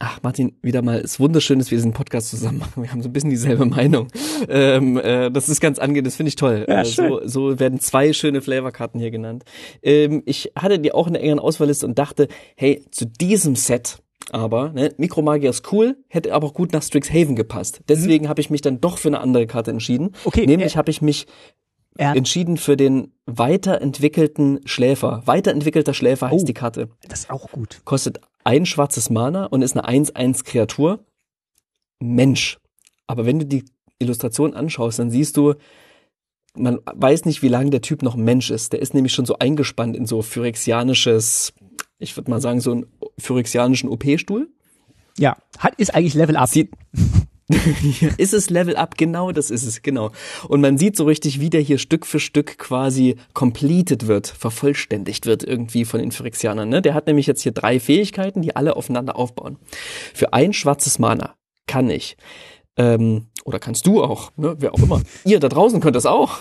Ach, 0.00 0.18
Martin, 0.22 0.56
wieder 0.60 0.82
mal, 0.82 0.96
es 0.98 1.12
ist 1.12 1.20
wunderschön, 1.20 1.60
dass 1.60 1.70
wir 1.70 1.78
diesen 1.78 1.92
Podcast 1.92 2.28
zusammen 2.30 2.58
machen. 2.58 2.82
Wir 2.82 2.90
haben 2.90 3.00
so 3.00 3.08
ein 3.08 3.12
bisschen 3.12 3.30
dieselbe 3.30 3.64
Meinung. 3.64 4.08
Ähm, 4.48 4.98
äh, 4.98 5.30
das 5.30 5.48
ist 5.48 5.60
ganz 5.60 5.78
angenehm, 5.78 6.04
das 6.04 6.16
finde 6.16 6.28
ich 6.28 6.36
toll. 6.36 6.66
Ja, 6.68 6.80
Äh, 6.82 6.84
so, 6.84 7.20
so 7.24 7.60
werden 7.60 7.78
zwei 7.78 8.12
schöne 8.12 8.42
Flavorkarten 8.42 8.98
hier 9.00 9.12
genannt. 9.12 9.44
Ähm, 9.82 10.22
ich 10.26 10.50
hatte 10.58 10.80
die 10.80 10.92
auch 10.92 11.06
in 11.06 11.12
der 11.12 11.22
engeren 11.22 11.38
Auswahlliste 11.38 11.86
und 11.86 11.96
dachte, 11.98 12.26
hey, 12.56 12.84
zu 12.90 13.06
diesem 13.06 13.54
Set 13.54 13.98
aber, 14.32 14.70
ne, 14.72 14.92
Mikromagier 14.96 15.50
ist 15.50 15.70
cool, 15.72 15.96
hätte 16.08 16.34
aber 16.34 16.48
auch 16.48 16.54
gut 16.54 16.72
nach 16.72 16.82
Strixhaven 16.82 17.36
gepasst. 17.36 17.80
Deswegen 17.88 18.28
habe 18.28 18.40
ich 18.40 18.50
mich 18.50 18.62
dann 18.62 18.80
doch 18.80 18.98
für 18.98 19.08
eine 19.08 19.20
andere 19.20 19.46
Karte 19.46 19.70
entschieden. 19.70 20.10
Okay, 20.24 20.44
Nämlich 20.46 20.74
äh, 20.74 20.76
habe 20.78 20.90
ich 20.90 21.02
mich 21.02 21.26
Er, 21.96 22.16
entschieden 22.16 22.56
für 22.56 22.76
den 22.76 23.12
weiterentwickelten 23.26 24.60
Schläfer. 24.64 25.22
Weiterentwickelter 25.26 25.94
Schläfer 25.94 26.30
heißt 26.30 26.42
Oh. 26.42 26.46
die 26.46 26.54
Karte. 26.54 26.88
das 27.06 27.20
ist 27.20 27.30
auch 27.30 27.50
gut. 27.52 27.82
Kostet 27.84 28.18
ein 28.44 28.66
schwarzes 28.66 29.10
Mana 29.10 29.46
und 29.46 29.62
ist 29.62 29.76
eine 29.76 29.88
1-1 29.88 30.44
Kreatur. 30.44 31.04
Mensch. 32.00 32.58
Aber 33.06 33.26
wenn 33.26 33.38
du 33.38 33.46
die 33.46 33.64
Illustration 33.98 34.54
anschaust, 34.54 34.98
dann 34.98 35.10
siehst 35.10 35.36
du, 35.36 35.54
man 36.56 36.78
weiß 36.84 37.24
nicht, 37.24 37.42
wie 37.42 37.48
lange 37.48 37.70
der 37.70 37.82
Typ 37.82 38.02
noch 38.02 38.16
Mensch 38.16 38.50
ist. 38.50 38.72
Der 38.72 38.80
ist 38.80 38.94
nämlich 38.94 39.12
schon 39.12 39.26
so 39.26 39.38
eingespannt 39.38 39.96
in 39.96 40.06
so 40.06 40.22
phyrexianisches, 40.22 41.52
ich 41.98 42.16
würde 42.16 42.30
mal 42.30 42.40
sagen, 42.40 42.60
so 42.60 42.72
einen 42.72 42.86
phyrexianischen 43.18 43.88
OP-Stuhl. 43.88 44.48
Ja, 45.18 45.36
hat, 45.58 45.74
ist 45.76 45.94
eigentlich 45.94 46.14
Level 46.14 46.36
Up. 46.36 46.48
Sieht, 46.48 46.70
ist 48.18 48.34
es 48.34 48.50
Level 48.50 48.76
Up, 48.76 48.96
genau 48.96 49.32
das 49.32 49.50
ist 49.50 49.64
es, 49.64 49.82
genau. 49.82 50.10
Und 50.48 50.60
man 50.60 50.78
sieht 50.78 50.96
so 50.96 51.04
richtig, 51.04 51.40
wie 51.40 51.50
der 51.50 51.60
hier 51.60 51.78
Stück 51.78 52.06
für 52.06 52.20
Stück 52.20 52.58
quasi 52.58 53.16
completed 53.32 54.06
wird, 54.06 54.26
vervollständigt 54.26 55.26
wird 55.26 55.42
irgendwie 55.42 55.84
von 55.84 56.00
den 56.00 56.12
Phyrexianern. 56.12 56.68
Ne? 56.68 56.82
Der 56.82 56.94
hat 56.94 57.06
nämlich 57.06 57.26
jetzt 57.26 57.42
hier 57.42 57.52
drei 57.52 57.80
Fähigkeiten, 57.80 58.42
die 58.42 58.56
alle 58.56 58.76
aufeinander 58.76 59.16
aufbauen. 59.16 59.58
Für 60.12 60.32
ein 60.32 60.52
schwarzes 60.52 60.98
Mana 60.98 61.34
kann 61.66 61.90
ich, 61.90 62.16
ähm, 62.76 63.28
oder 63.44 63.58
kannst 63.58 63.86
du 63.86 64.02
auch, 64.02 64.32
ne? 64.36 64.56
wer 64.58 64.74
auch 64.74 64.82
immer, 64.82 65.02
ihr 65.24 65.40
da 65.40 65.48
draußen 65.48 65.80
könnt 65.80 65.96
das 65.96 66.06
auch. 66.06 66.38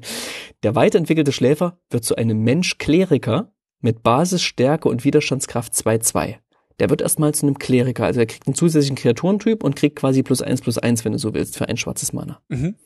der 0.62 0.74
weiterentwickelte 0.74 1.32
Schläfer 1.32 1.78
wird 1.90 2.04
zu 2.04 2.16
einem 2.16 2.42
Mensch-Kleriker 2.42 3.52
mit 3.80 4.02
Basis, 4.02 4.42
Stärke 4.42 4.88
und 4.88 5.04
Widerstandskraft 5.04 5.72
2-2 5.72 6.36
der 6.78 6.90
wird 6.90 7.02
erstmal 7.02 7.34
zu 7.34 7.46
einem 7.46 7.58
Kleriker. 7.58 8.04
Also 8.04 8.20
er 8.20 8.26
kriegt 8.26 8.46
einen 8.46 8.54
zusätzlichen 8.54 8.96
Kreaturentyp 8.96 9.64
und 9.64 9.76
kriegt 9.76 9.96
quasi 9.96 10.22
plus 10.22 10.42
eins 10.42 10.60
plus 10.60 10.78
eins, 10.78 11.04
wenn 11.04 11.12
du 11.12 11.18
so 11.18 11.34
willst, 11.34 11.56
für 11.56 11.68
ein 11.68 11.76
schwarzes 11.76 12.12
Mana. 12.12 12.40
Mhm. 12.48 12.76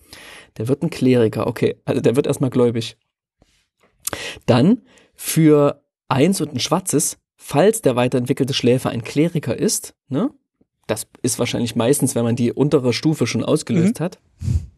Der 0.57 0.69
wird 0.69 0.83
ein 0.83 0.91
Kleriker, 0.91 1.47
okay. 1.47 1.77
Also 1.85 2.01
der 2.01 2.17
wird 2.17 2.27
erstmal 2.27 2.51
gläubig. 2.51 2.97
Dann 4.47 4.83
für 5.15 5.83
eins 6.09 6.41
und 6.41 6.53
ein 6.53 6.61
schwarzes, 6.61 7.19
falls 7.37 7.83
der 7.83 7.97
weiterentwickelte 7.97 8.55
Schläfer 8.55 8.91
ein 8.91 9.03
Kleriker 9.03 9.57
ist, 9.57 9.95
ne? 10.09 10.31
Das 10.89 11.07
ist 11.23 11.39
wahrscheinlich 11.39 11.77
meistens, 11.77 12.15
wenn 12.17 12.25
man 12.25 12.35
die 12.35 12.53
untere 12.53 12.93
Stufe 12.93 13.27
schon 13.27 13.45
ausgelöst 13.45 14.01
hat. 14.01 14.19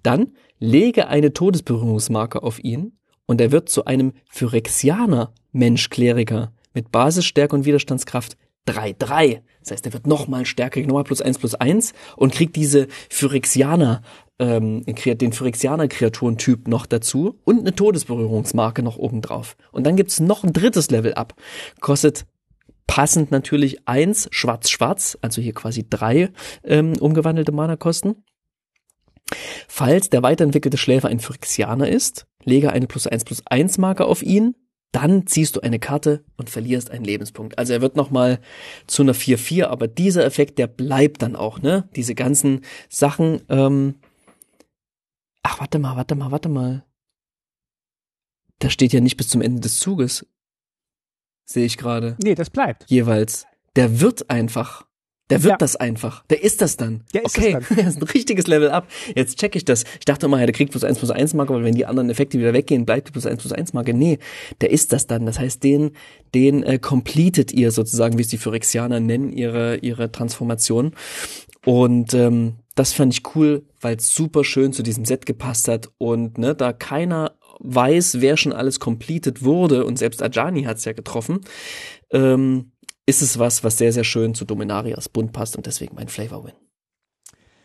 Dann 0.03 0.35
lege 0.59 1.09
eine 1.09 1.33
Todesberührungsmarke 1.33 2.43
auf 2.43 2.63
ihn 2.63 2.99
und 3.27 3.41
er 3.41 3.53
wird 3.53 3.71
zu 3.71 3.87
einem 3.87 4.13
Phyrexianer 4.29 5.33
Mensch-Kleriker 5.53 6.53
mit 6.75 6.93
Basisstärke 6.93 7.57
und 7.57 7.65
Widerstandskraft 7.65 8.37
3-3. 8.67 9.43
Das 9.61 9.71
heißt, 9.71 9.87
er 9.87 9.93
wird 9.93 10.07
nochmal 10.07 10.47
stärker, 10.47 10.81
nochmal 10.81 11.05
plus 11.05 11.23
1 11.23 11.39
plus 11.39 11.55
1 11.55 11.93
und 12.17 12.33
kriegt 12.33 12.57
diese 12.57 12.89
Phyrexianer, 13.11 14.03
ähm, 14.39 14.85
den 14.85 15.33
Phyrexianer-Kreaturentyp 15.33 16.69
noch 16.69 16.87
dazu 16.87 17.39
und 17.45 17.61
eine 17.61 17.75
Todesberührungsmarke 17.75 18.83
noch 18.83 18.97
oben 18.97 19.23
drauf. 19.23 19.57
Und 19.73 19.85
dann 19.85 19.97
gibt's 19.97 20.21
noch 20.21 20.45
ein 20.45 20.53
drittes 20.53 20.91
Level 20.91 21.15
ab. 21.15 21.35
Kostet 21.81 22.27
passend 22.87 23.31
natürlich 23.31 23.89
eins 23.89 24.29
schwarz-schwarz, 24.31 25.19
also 25.23 25.41
hier 25.41 25.55
quasi 25.55 25.87
drei 25.89 26.31
ähm, 26.63 26.95
umgewandelte 27.01 27.53
Mana-Kosten. 27.53 28.17
Falls 29.69 30.11
der 30.11 30.23
weiterentwickelte 30.23 30.77
Schläfer 30.77 31.09
ein 31.09 31.19
Phyrexianer 31.19 31.89
ist, 31.89 32.27
lege 32.43 32.73
eine 32.73 32.87
plus 32.87 33.07
1 33.07 33.25
plus 33.25 33.43
1 33.47 33.79
Marke 33.79 34.05
auf 34.05 34.23
ihn, 34.23 34.55
dann 34.95 35.27
ziehst 35.27 35.57
du 35.57 35.61
eine 35.61 35.81
Karte 35.81 36.25
und 36.37 36.51
verlierst 36.51 36.91
einen 36.91 37.05
Lebenspunkt. 37.05 37.59
Also 37.59 37.73
er 37.73 37.81
wird 37.81 37.97
nochmal 37.97 38.39
zu 38.87 39.03
einer 39.03 39.15
4-4, 39.15 39.65
aber 39.65 39.89
dieser 39.89 40.25
Effekt, 40.25 40.57
der 40.59 40.69
bleibt 40.69 41.23
dann 41.23 41.35
auch, 41.35 41.61
ne? 41.61 41.89
Diese 41.97 42.15
ganzen 42.15 42.61
Sachen, 42.89 43.43
ähm 43.49 43.97
Ach, 45.43 45.61
warte 45.61 45.79
mal, 45.79 45.97
warte 45.97 46.15
mal, 46.15 46.31
warte 46.31 46.49
mal. 46.49 46.85
Da 48.61 48.71
steht 48.71 48.93
ja 48.93 49.01
nicht 49.01 49.17
bis 49.17 49.29
zum 49.29 49.43
Ende 49.43 49.61
des 49.61 49.79
Zuges. 49.79 50.27
Sehe 51.45 51.67
ich 51.67 51.77
gerade. 51.77 52.17
Nee, 52.23 52.35
das 52.35 52.49
bleibt. 52.49 52.89
Jeweils. 52.89 53.47
Der 53.77 54.01
wird 54.01 54.31
einfach. 54.31 54.87
Der 55.31 55.43
wird 55.43 55.53
Ja. 55.53 55.57
das 55.57 55.77
einfach. 55.77 56.25
Der 56.27 56.43
ist 56.43 56.61
das 56.61 56.77
dann. 56.77 57.03
Der 57.15 57.25
ist 57.25 57.39
okay, 57.39 57.53
das 57.55 57.69
dann. 57.69 57.77
das 57.85 57.87
ist 57.95 58.03
ein 58.03 58.09
richtiges 58.09 58.47
Level 58.47 58.71
up. 58.71 58.87
Jetzt 59.15 59.39
check 59.39 59.57
ich 59.57 59.65
das. 59.65 59.85
Ich 59.99 60.05
dachte 60.05 60.27
immer, 60.27 60.39
ja, 60.39 60.47
der 60.47 60.53
kriegt 60.55 60.71
plus 60.73 60.85
1 60.85 60.99
plus 60.99 61.11
1 61.11 61.33
Marke, 61.35 61.55
aber 61.55 61.65
wenn 61.65 61.75
die 61.75 61.87
anderen 61.87 62.11
Effekte 62.11 62.39
wieder 62.39 62.53
weggehen, 62.53 62.85
bleibt 62.85 63.09
die 63.09 63.13
plus 63.13 63.25
1 63.27 63.41
plus 63.41 63.53
1 63.53 63.73
Marke. 63.73 63.95
Nee, 63.95 64.19
der 64.61 64.71
ist 64.71 64.93
das 64.93 65.07
dann. 65.07 65.25
Das 65.25 65.39
heißt, 65.39 65.63
den, 65.65 65.93
den 66.35 66.63
äh, 66.63 66.79
completet 66.79 67.53
ihr 67.53 67.71
sozusagen, 67.71 68.19
wie 68.19 68.23
es 68.23 68.29
die 68.29 68.39
Phyrexianer 68.39 69.01
nennen, 69.01 69.33
ihre, 69.33 69.77
ihre 69.77 70.13
Transformation. 70.13 70.93
Und 71.65 72.13
ähm, 72.13 72.57
das 72.75 72.93
fand 72.93 73.15
ich 73.15 73.23
cool, 73.35 73.65
weil 73.81 73.97
es 73.97 74.15
super 74.15 74.45
schön 74.45 74.73
zu 74.75 74.83
diesem 74.83 75.07
Set 75.07 75.25
gepasst 75.25 75.69
hat. 75.69 75.91
Und 75.97 76.37
ne, 76.37 76.55
da 76.55 76.75
keiner 76.75 77.33
weiß, 77.61 78.21
wer 78.21 78.37
schon 78.37 78.53
alles 78.53 78.81
completed 78.81 79.43
wurde, 79.45 79.85
und 79.87 79.99
selbst 79.99 80.23
Ajani 80.23 80.65
hat's 80.65 80.85
ja 80.85 80.93
getroffen, 80.93 81.41
ähm, 82.11 82.73
ist 83.07 83.23
es 83.23 83.39
was, 83.39 83.65
was 83.65 83.79
sehr, 83.79 83.93
sehr 83.93 84.05
schön 84.05 84.35
zu 84.35 84.45
Dominarias 84.45 85.09
Bund 85.09 85.33
passt 85.33 85.57
und 85.57 85.67
deswegen 85.67 85.95
mein 85.95 86.09
Flavor 86.09 86.45
Win. 86.45 86.53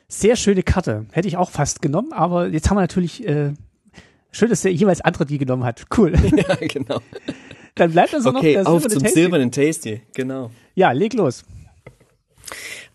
Sehr 0.08 0.36
schöne 0.36 0.64
Karte. 0.64 1.06
Hätte 1.12 1.28
ich 1.28 1.38
auch 1.38 1.52
fast 1.52 1.82
genommen, 1.82 2.14
aber 2.14 2.48
jetzt 2.48 2.70
haben 2.70 2.78
wir 2.78 2.82
natürlich, 2.82 3.28
äh, 3.28 3.54
schön, 4.32 4.50
dass 4.50 4.62
der 4.62 4.74
jeweils 4.74 5.02
andere 5.02 5.26
die 5.26 5.38
genommen 5.38 5.64
hat. 5.64 5.86
Cool. 5.96 6.14
ja, 6.36 6.56
genau. 6.56 7.02
Dann 7.76 7.92
bleibt 7.92 8.14
also 8.14 8.32
noch 8.32 8.40
Okay, 8.40 8.54
der 8.54 8.68
auf 8.68 8.88
zum 8.88 9.04
Tasty. 9.04 9.20
silbernen 9.20 9.52
Tasty, 9.52 10.02
genau. 10.14 10.52
Ja, 10.76 10.92
leg 10.92 11.14
los. 11.14 11.46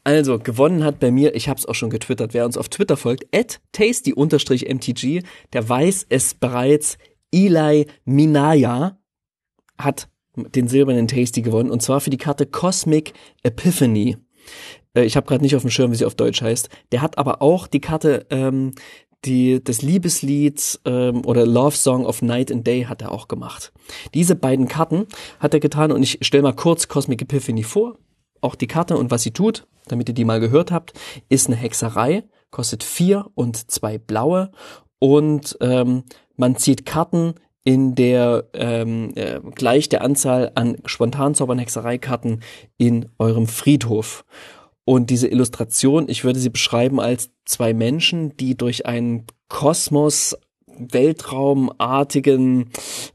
Also, 0.03 0.39
gewonnen 0.39 0.85
hat 0.85 1.01
bei 1.01 1.11
mir, 1.11 1.35
ich 1.35 1.49
habe 1.49 1.59
es 1.59 1.65
auch 1.65 1.75
schon 1.75 1.89
getwittert, 1.89 2.35
wer 2.35 2.45
uns 2.45 2.59
auf 2.59 2.69
Twitter 2.69 2.97
folgt, 2.97 3.25
at 3.35 3.61
tasty-mtg, 3.73 5.23
der 5.53 5.69
weiß 5.69 6.07
es 6.11 6.35
bereits, 6.35 6.99
Eli 7.33 7.87
Minaya 8.05 8.99
hat 9.79 10.09
den 10.37 10.69
silbernen 10.69 11.09
Tasty 11.09 11.43
gewonnen 11.43 11.71
und 11.71 11.83
zwar 11.83 12.01
für 12.01 12.11
die 12.11 12.19
Karte 12.19 12.47
Cosmic 12.47 13.13
Epiphany. 13.43 14.17
Äh, 14.95 15.05
Ich 15.05 15.17
habe 15.17 15.27
gerade 15.27 15.43
nicht 15.43 15.57
auf 15.57 15.63
dem 15.63 15.71
Schirm, 15.71 15.93
wie 15.93 15.97
sie 15.97 16.05
auf 16.05 16.15
Deutsch 16.15 16.43
heißt. 16.43 16.69
Der 16.93 17.03
hat 17.03 17.19
aber 17.19 17.43
auch 17.43 17.67
die 17.67 17.81
Karte 17.81 18.27
ähm, 18.31 18.73
die, 19.25 19.63
das 19.63 19.83
Liebeslied 19.83 20.81
ähm, 20.85 21.25
oder 21.25 21.47
Love 21.47 21.77
Song 21.77 22.05
of 22.05 22.23
Night 22.23 22.53
and 22.53 22.67
Day 22.67 22.85
hat 22.85 23.03
er 23.03 23.13
auch 23.13 23.29
gemacht. 23.29 23.73
Diese 24.13 24.37
beiden 24.37 24.69
Karten 24.69 25.07
hat 25.41 25.55
er 25.55 25.61
getan 25.61 25.93
und 25.93 26.03
ich 26.03 26.19
stelle 26.23 26.43
mal 26.43 26.53
kurz 26.53 26.89
Cosmic 26.89 27.23
Epiphany 27.23 27.63
vor. 27.63 27.99
Auch 28.41 28.55
die 28.55 28.67
Karte 28.67 28.97
und 28.97 29.11
was 29.11 29.23
sie 29.23 29.31
tut, 29.31 29.67
damit 29.87 30.09
ihr 30.09 30.15
die 30.15 30.25
mal 30.25 30.41
gehört 30.41 30.71
habt, 30.71 30.93
ist 31.29 31.47
eine 31.47 31.57
Hexerei, 31.57 32.25
kostet 32.51 32.85
vier 32.85 33.31
und 33.35 33.71
zwei 33.71 33.99
blaue 33.99 34.53
und 34.99 35.57
ähm, 35.61 36.05
man 36.37 36.57
zieht 36.57 36.85
Karten 36.85 37.35
in 37.65 37.95
der 37.95 38.45
ähm, 38.53 39.13
äh, 39.15 39.41
gleich 39.55 39.89
der 39.89 40.03
Anzahl 40.03 40.53
an 40.55 40.77
Spontanzaubern 40.85 41.59
Hexereikarten 41.59 42.41
in 42.77 43.09
eurem 43.19 43.47
Friedhof. 43.47 44.25
Und 44.85 45.09
diese 45.09 45.29
Illustration, 45.29 46.09
ich 46.09 46.25
würde 46.25 46.39
sie 46.39 46.51
beschreiben 46.51 47.01
als 47.01 47.31
zwei 47.47 47.73
Menschen, 47.73 48.37
die 48.37 48.55
durch 48.55 48.85
einen 48.85 49.25
Kosmos 49.49 50.37
Weltraumartigen 50.77 52.71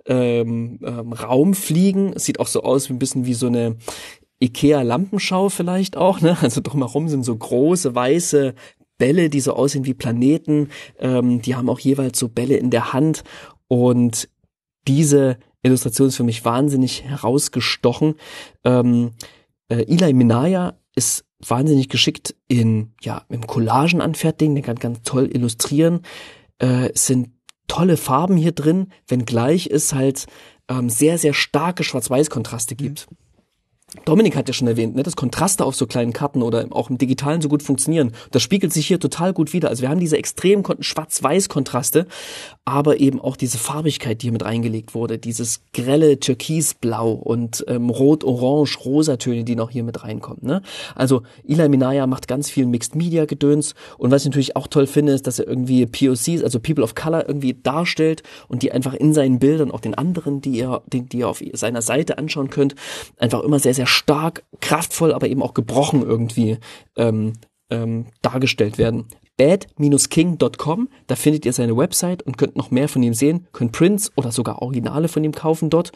ähm, 0.06 0.80
ähm, 0.84 1.14
Raum 1.14 1.54
fliegen. 1.54 2.18
Sieht 2.18 2.40
auch 2.40 2.48
so 2.48 2.64
aus 2.64 2.90
wie 2.90 2.94
ein 2.94 3.00
bisschen 3.00 3.26
wie 3.26 3.34
so 3.34 3.48
eine 3.48 3.76
Ikea-Lampenschau 4.40 5.50
vielleicht 5.50 5.98
auch. 5.98 6.22
Ne? 6.22 6.38
Also 6.42 6.62
drumherum 6.62 7.08
sind 7.10 7.24
so 7.24 7.36
große 7.36 7.94
weiße 7.94 8.56
Bälle, 8.98 9.30
die 9.30 9.42
so 9.42 9.54
aussehen 9.54 9.86
wie 9.86 9.94
Planeten. 9.94 10.70
Ähm, 11.00 11.42
die 11.42 11.56
haben 11.56 11.70
auch 11.70 11.80
jeweils 11.80 12.18
so 12.18 12.30
Bälle 12.30 12.58
in 12.58 12.70
der 12.70 12.94
Hand. 12.94 13.24
Und 13.68 14.30
diese 14.90 15.38
Illustration 15.62 16.08
ist 16.08 16.16
für 16.16 16.24
mich 16.24 16.44
wahnsinnig 16.46 17.04
herausgestochen. 17.04 18.16
Ähm, 18.64 19.12
äh, 19.70 19.84
Eli 19.88 20.14
Minaya 20.14 20.80
ist 20.96 21.26
wahnsinnig 21.46 21.90
geschickt 21.90 22.36
in 22.48 22.94
ja 23.02 23.24
im 23.30 23.46
Collagen 23.46 24.02
anfertigen, 24.02 24.56
der 24.56 24.64
kann 24.64 24.78
ganz 24.78 25.02
toll 25.04 25.30
illustrieren. 25.32 26.02
Äh, 26.60 26.90
es 26.94 27.06
sind 27.06 27.30
tolle 27.68 27.98
Farben 27.98 28.36
hier 28.36 28.52
drin, 28.52 28.88
wenngleich 29.08 29.68
es 29.68 29.94
halt 29.94 30.26
ähm, 30.68 30.90
sehr 30.90 31.20
sehr 31.20 31.36
starke 31.36 31.84
Schwarz-Weiß-Kontraste 31.84 32.76
gibt. 32.76 33.08
Dominik 34.06 34.36
hat 34.36 34.48
ja 34.48 34.54
schon 34.54 34.68
erwähnt, 34.68 34.96
ne, 34.96 35.04
dass 35.04 35.16
Kontraste 35.16 35.66
auf 35.66 35.76
so 35.76 35.88
kleinen 35.88 36.14
Karten 36.14 36.42
oder 36.42 36.68
auch 36.72 36.90
im 36.90 36.98
Digitalen 36.98 37.42
so 37.42 37.50
gut 37.50 37.64
funktionieren. 37.64 38.12
Das 38.32 38.42
spiegelt 38.42 38.74
sich 38.74 38.88
hier 38.88 39.00
total 39.00 39.34
gut 39.34 39.54
wieder. 39.54 39.70
Also 39.70 39.82
wir 39.82 39.90
haben 39.90 40.00
diese 40.00 40.18
extrem 40.18 40.64
Schwarz-Weiß-Kontraste, 40.80 42.06
aber 42.66 43.00
eben 43.00 43.20
auch 43.20 43.36
diese 43.36 43.58
Farbigkeit, 43.58 44.22
die 44.22 44.28
hier 44.28 44.32
mit 44.32 44.46
reingelegt 44.46 44.94
wurde, 44.94 45.18
dieses 45.18 45.62
grelle 45.74 46.20
Türkisblau 46.20 47.12
und 47.12 47.66
ähm, 47.68 47.90
Rot-Orange-Rosa-Töne, 47.90 49.44
die 49.44 49.56
noch 49.56 49.72
hier 49.72 49.84
mit 49.84 50.04
reinkommen. 50.04 50.46
Ne? 50.46 50.62
Also 50.96 51.24
Eli 51.48 51.68
Minaya 51.70 52.06
macht 52.06 52.28
ganz 52.28 52.50
viel 52.50 52.66
Mixed-Media-Gedöns 52.68 53.74
und 53.98 54.12
was 54.12 54.22
ich 54.24 54.28
natürlich 54.28 54.56
auch 54.56 54.68
toll 54.68 54.88
finde, 54.88 55.14
ist, 55.14 55.26
dass 55.26 55.40
er 55.40 55.48
irgendwie 55.48 55.86
POCs, 55.86 56.44
also 56.44 56.60
People 56.60 56.84
of 56.84 56.96
Color, 56.96 57.28
irgendwie 57.28 57.56
darstellt 57.56 58.24
und 58.48 58.62
die 58.62 58.72
einfach 58.72 58.94
in 58.94 59.14
seinen 59.14 59.40
Bildern, 59.40 59.72
auch 59.72 59.82
den 59.82 59.96
anderen, 59.96 60.42
die 60.42 60.52
ihr, 60.52 60.82
die, 60.88 61.02
die 61.02 61.20
ihr 61.20 61.30
auf 61.30 61.42
seiner 61.54 61.82
Seite 61.82 62.18
anschauen 62.18 62.50
könnt, 62.50 62.76
einfach 63.18 63.42
immer 63.44 63.60
sehr, 63.60 63.74
sehr 63.74 63.79
stark, 63.86 64.44
kraftvoll, 64.62 65.14
aber 65.14 65.28
eben 65.28 65.42
auch 65.42 65.54
gebrochen 65.54 66.04
irgendwie 66.04 66.58
ähm, 66.96 67.34
ähm, 67.70 68.08
dargestellt 68.22 68.78
werden. 68.78 69.06
bad-king.com, 69.38 70.90
da 71.08 71.16
findet 71.16 71.46
ihr 71.46 71.54
seine 71.54 71.78
Website 71.78 72.24
und 72.24 72.38
könnt 72.38 72.58
noch 72.58 72.72
mehr 72.72 72.90
von 72.90 73.02
ihm 73.02 73.14
sehen, 73.14 73.48
könnt 73.54 73.72
Prints 73.72 74.12
oder 74.18 74.34
sogar 74.34 74.62
Originale 74.62 75.08
von 75.08 75.24
ihm 75.24 75.32
kaufen 75.32 75.70
dort. 75.70 75.92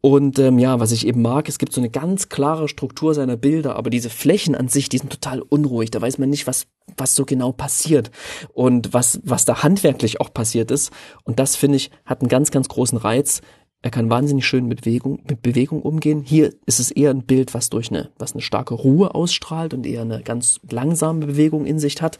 Und 0.00 0.38
ähm, 0.38 0.60
ja, 0.60 0.78
was 0.78 0.92
ich 0.92 1.06
eben 1.06 1.20
mag, 1.20 1.48
es 1.48 1.58
gibt 1.58 1.72
so 1.72 1.80
eine 1.80 1.90
ganz 1.90 2.28
klare 2.28 2.68
Struktur 2.68 3.14
seiner 3.14 3.36
Bilder, 3.36 3.74
aber 3.74 3.90
diese 3.90 4.10
Flächen 4.10 4.54
an 4.54 4.68
sich, 4.68 4.88
die 4.88 4.98
sind 4.98 5.10
total 5.10 5.40
unruhig. 5.40 5.90
Da 5.90 6.00
weiß 6.00 6.18
man 6.18 6.30
nicht, 6.30 6.46
was 6.46 6.66
was 6.96 7.14
so 7.14 7.24
genau 7.24 7.52
passiert 7.52 8.10
und 8.54 8.94
was 8.94 9.20
was 9.24 9.44
da 9.44 9.62
handwerklich 9.62 10.20
auch 10.20 10.32
passiert 10.32 10.70
ist. 10.70 10.92
Und 11.24 11.38
das 11.38 11.56
finde 11.56 11.76
ich 11.76 11.90
hat 12.06 12.20
einen 12.20 12.28
ganz 12.28 12.50
ganz 12.50 12.68
großen 12.68 12.98
Reiz. 12.98 13.42
Er 13.80 13.92
kann 13.92 14.10
wahnsinnig 14.10 14.44
schön 14.44 14.66
mit 14.66 14.82
Bewegung, 14.82 15.20
mit 15.28 15.40
Bewegung 15.40 15.82
umgehen. 15.82 16.22
Hier 16.26 16.52
ist 16.66 16.80
es 16.80 16.90
eher 16.90 17.10
ein 17.10 17.22
Bild, 17.22 17.54
was 17.54 17.70
durch 17.70 17.90
eine, 17.90 18.10
was 18.18 18.32
eine 18.32 18.42
starke 18.42 18.74
Ruhe 18.74 19.14
ausstrahlt 19.14 19.72
und 19.72 19.86
eher 19.86 20.02
eine 20.02 20.20
ganz 20.22 20.58
langsame 20.68 21.26
Bewegung 21.26 21.64
in 21.64 21.78
sich 21.78 22.02
hat. 22.02 22.18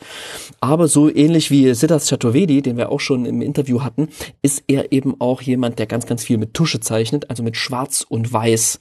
Aber 0.60 0.86
so 0.86 1.12
ähnlich 1.12 1.50
wie 1.50 1.74
Siddharth 1.74 2.06
Chaturvedi, 2.06 2.62
den 2.62 2.76
wir 2.76 2.92
auch 2.92 3.00
schon 3.00 3.26
im 3.26 3.42
Interview 3.42 3.82
hatten, 3.82 4.08
ist 4.40 4.62
er 4.68 4.92
eben 4.92 5.20
auch 5.20 5.42
jemand, 5.42 5.80
der 5.80 5.86
ganz, 5.86 6.06
ganz 6.06 6.22
viel 6.22 6.38
mit 6.38 6.54
Tusche 6.54 6.78
zeichnet, 6.78 7.28
also 7.28 7.42
mit 7.42 7.56
Schwarz 7.56 8.06
und 8.08 8.32
Weiß, 8.32 8.78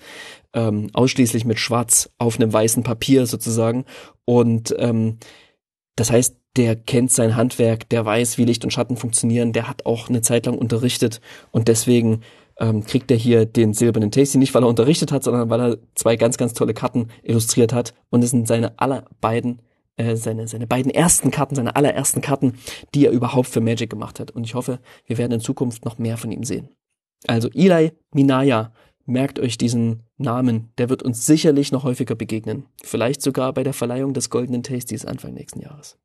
ähm, 0.53 0.91
ausschließlich 0.93 1.45
mit 1.45 1.57
Schwarz 1.57 2.11
auf 2.19 2.39
einem 2.39 2.53
weißen 2.53 2.83
Papier 2.83 3.25
sozusagen. 3.25 3.85
Und 4.23 4.75
ähm, 4.77 5.17
das 5.95 6.11
heißt, 6.11 6.35
der 6.57 6.75
kennt 6.75 7.11
sein 7.11 7.35
Handwerk, 7.35 7.89
der 7.89 8.05
weiß, 8.05 8.37
wie 8.37 8.45
Licht 8.45 8.63
und 8.63 8.71
Schatten 8.71 8.97
funktionieren, 8.97 9.51
der 9.51 9.67
hat 9.67 9.87
auch 9.87 10.09
eine 10.09 10.21
Zeit 10.21 10.45
lang 10.45 10.57
unterrichtet 10.57 11.21
und 11.51 11.67
deswegen 11.67 12.21
ähm, 12.59 12.83
kriegt 12.83 13.11
er 13.11 13.17
hier 13.17 13.45
den 13.45 13.73
silbernen 13.73 14.11
Tasty 14.11 14.37
nicht, 14.37 14.53
weil 14.53 14.63
er 14.63 14.69
unterrichtet 14.69 15.11
hat, 15.11 15.23
sondern 15.23 15.49
weil 15.49 15.59
er 15.59 15.77
zwei 15.95 16.15
ganz, 16.15 16.37
ganz 16.37 16.53
tolle 16.53 16.73
Karten 16.73 17.07
illustriert 17.23 17.73
hat. 17.73 17.93
Und 18.09 18.23
es 18.23 18.31
sind 18.31 18.47
seine 18.47 18.79
aller 18.79 19.05
beiden, 19.21 19.61
äh, 19.95 20.15
seine, 20.15 20.47
seine 20.47 20.67
beiden 20.67 20.91
ersten 20.91 21.31
Karten, 21.31 21.55
seine 21.55 21.75
allerersten 21.75 22.21
Karten, 22.21 22.55
die 22.93 23.05
er 23.05 23.11
überhaupt 23.11 23.47
für 23.47 23.61
Magic 23.61 23.89
gemacht 23.89 24.19
hat. 24.19 24.31
Und 24.31 24.43
ich 24.43 24.55
hoffe, 24.55 24.79
wir 25.05 25.17
werden 25.17 25.33
in 25.33 25.39
Zukunft 25.39 25.85
noch 25.85 25.97
mehr 25.97 26.17
von 26.17 26.31
ihm 26.31 26.43
sehen. 26.43 26.69
Also 27.27 27.49
Eli 27.53 27.91
Minaya, 28.13 28.71
merkt 29.07 29.39
euch 29.39 29.57
diesen 29.57 30.03
Namen, 30.17 30.69
der 30.77 30.89
wird 30.89 31.01
uns 31.01 31.25
sicherlich 31.25 31.71
noch 31.71 31.83
häufiger 31.83 32.15
begegnen. 32.15 32.65
Vielleicht 32.83 33.21
sogar 33.21 33.53
bei 33.53 33.63
der 33.63 33.73
Verleihung 33.73 34.13
des 34.13 34.29
Goldenen 34.29 34.63
Tasties 34.63 35.05
Anfang 35.05 35.33
nächsten 35.33 35.61
Jahres. 35.61 35.97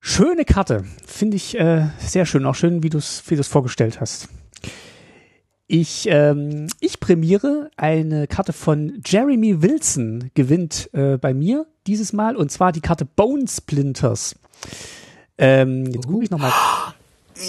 Schöne 0.00 0.44
Karte, 0.44 0.84
finde 1.04 1.36
ich 1.36 1.58
äh, 1.58 1.88
sehr 1.98 2.26
schön, 2.26 2.46
auch 2.46 2.54
schön, 2.54 2.82
wie 2.82 2.90
du 2.90 2.98
es 2.98 3.22
wie 3.28 3.36
vorgestellt 3.42 4.00
hast. 4.00 4.28
Ich, 5.68 6.06
ähm, 6.08 6.68
ich 6.78 7.00
prämiere 7.00 7.70
eine 7.76 8.28
Karte 8.28 8.52
von 8.52 9.02
Jeremy 9.04 9.62
Wilson, 9.62 10.30
gewinnt 10.34 10.88
äh, 10.92 11.18
bei 11.18 11.34
mir 11.34 11.66
dieses 11.88 12.12
Mal, 12.12 12.36
und 12.36 12.52
zwar 12.52 12.70
die 12.70 12.80
Karte 12.80 13.04
Bone 13.04 13.48
Splinters. 13.48 14.36
Ähm, 15.38 15.86
jetzt 15.86 16.06
gucke 16.06 16.24
ich 16.24 16.30
nochmal. 16.30 16.52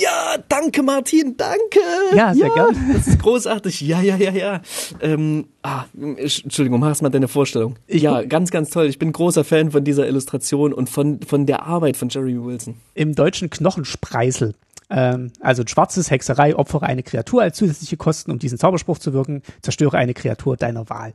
Ja, 0.02 0.35
danke 0.49 0.84
Martin, 0.84 1.38
danke. 1.38 1.80
Ja, 2.14 2.34
sehr 2.34 2.48
ja, 2.48 2.53
gerne. 2.53 2.77
Das 2.91 3.07
ist 3.07 3.19
großartig. 3.22 3.80
Ja, 3.80 4.02
ja, 4.02 4.18
ja, 4.18 4.31
ja. 4.31 4.61
Ähm, 4.99 5.48
ah, 5.61 5.85
Entschuldigung, 5.95 6.81
mach 6.81 6.99
mal 6.99 7.10
deine 7.10 7.30
Vorstellung. 7.30 7.77
Ich 7.88 8.02
ja, 8.02 8.22
ganz, 8.23 8.52
ganz 8.52 8.69
toll. 8.69 8.88
Ich 8.88 8.99
bin 8.99 9.14
großer 9.14 9.45
Fan 9.45 9.72
von 9.72 9.85
dieser 9.85 10.06
Illustration 10.06 10.73
und 10.73 10.89
von, 10.89 11.22
von 11.22 11.45
der 11.45 11.64
Arbeit 11.64 11.95
von 11.95 12.10
Jeremy 12.10 12.44
Wilson. 12.44 12.76
Im 12.95 13.15
deutschen 13.15 13.49
Knochenspreisel. 13.49 14.56
Ähm, 14.89 15.31
also 15.41 15.64
schwarzes 15.65 16.11
Hexerei, 16.11 16.55
opfere 16.55 16.85
eine 16.85 17.03
Kreatur 17.03 17.41
als 17.41 17.57
zusätzliche 17.57 17.97
Kosten, 17.97 18.31
um 18.31 18.39
diesen 18.39 18.57
Zauberspruch 18.57 18.99
zu 18.99 19.14
wirken, 19.14 19.41
zerstöre 19.61 19.97
eine 19.97 20.14
Kreatur 20.14 20.57
deiner 20.57 20.89
Wahl. 20.89 21.14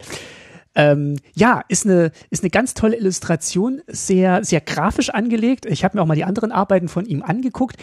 Ähm, 0.74 1.16
ja, 1.34 1.62
ist 1.68 1.86
eine, 1.86 2.12
ist 2.30 2.42
eine 2.42 2.50
ganz 2.50 2.74
tolle 2.74 2.96
Illustration, 2.96 3.82
sehr, 3.86 4.42
sehr 4.42 4.60
grafisch 4.60 5.10
angelegt. 5.10 5.66
Ich 5.66 5.84
habe 5.84 5.96
mir 5.96 6.02
auch 6.02 6.06
mal 6.06 6.14
die 6.14 6.24
anderen 6.24 6.50
Arbeiten 6.50 6.88
von 6.88 7.04
ihm 7.04 7.22
angeguckt. 7.22 7.76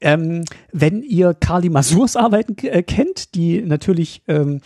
Ähm, 0.00 0.44
wenn 0.72 1.02
ihr 1.02 1.34
Carly 1.34 1.70
Masurs 1.70 2.14
Arbeiten 2.16 2.56
äh, 2.66 2.82
kennt, 2.82 3.34
die 3.34 3.62
natürlich 3.62 4.22
ähm, 4.28 4.60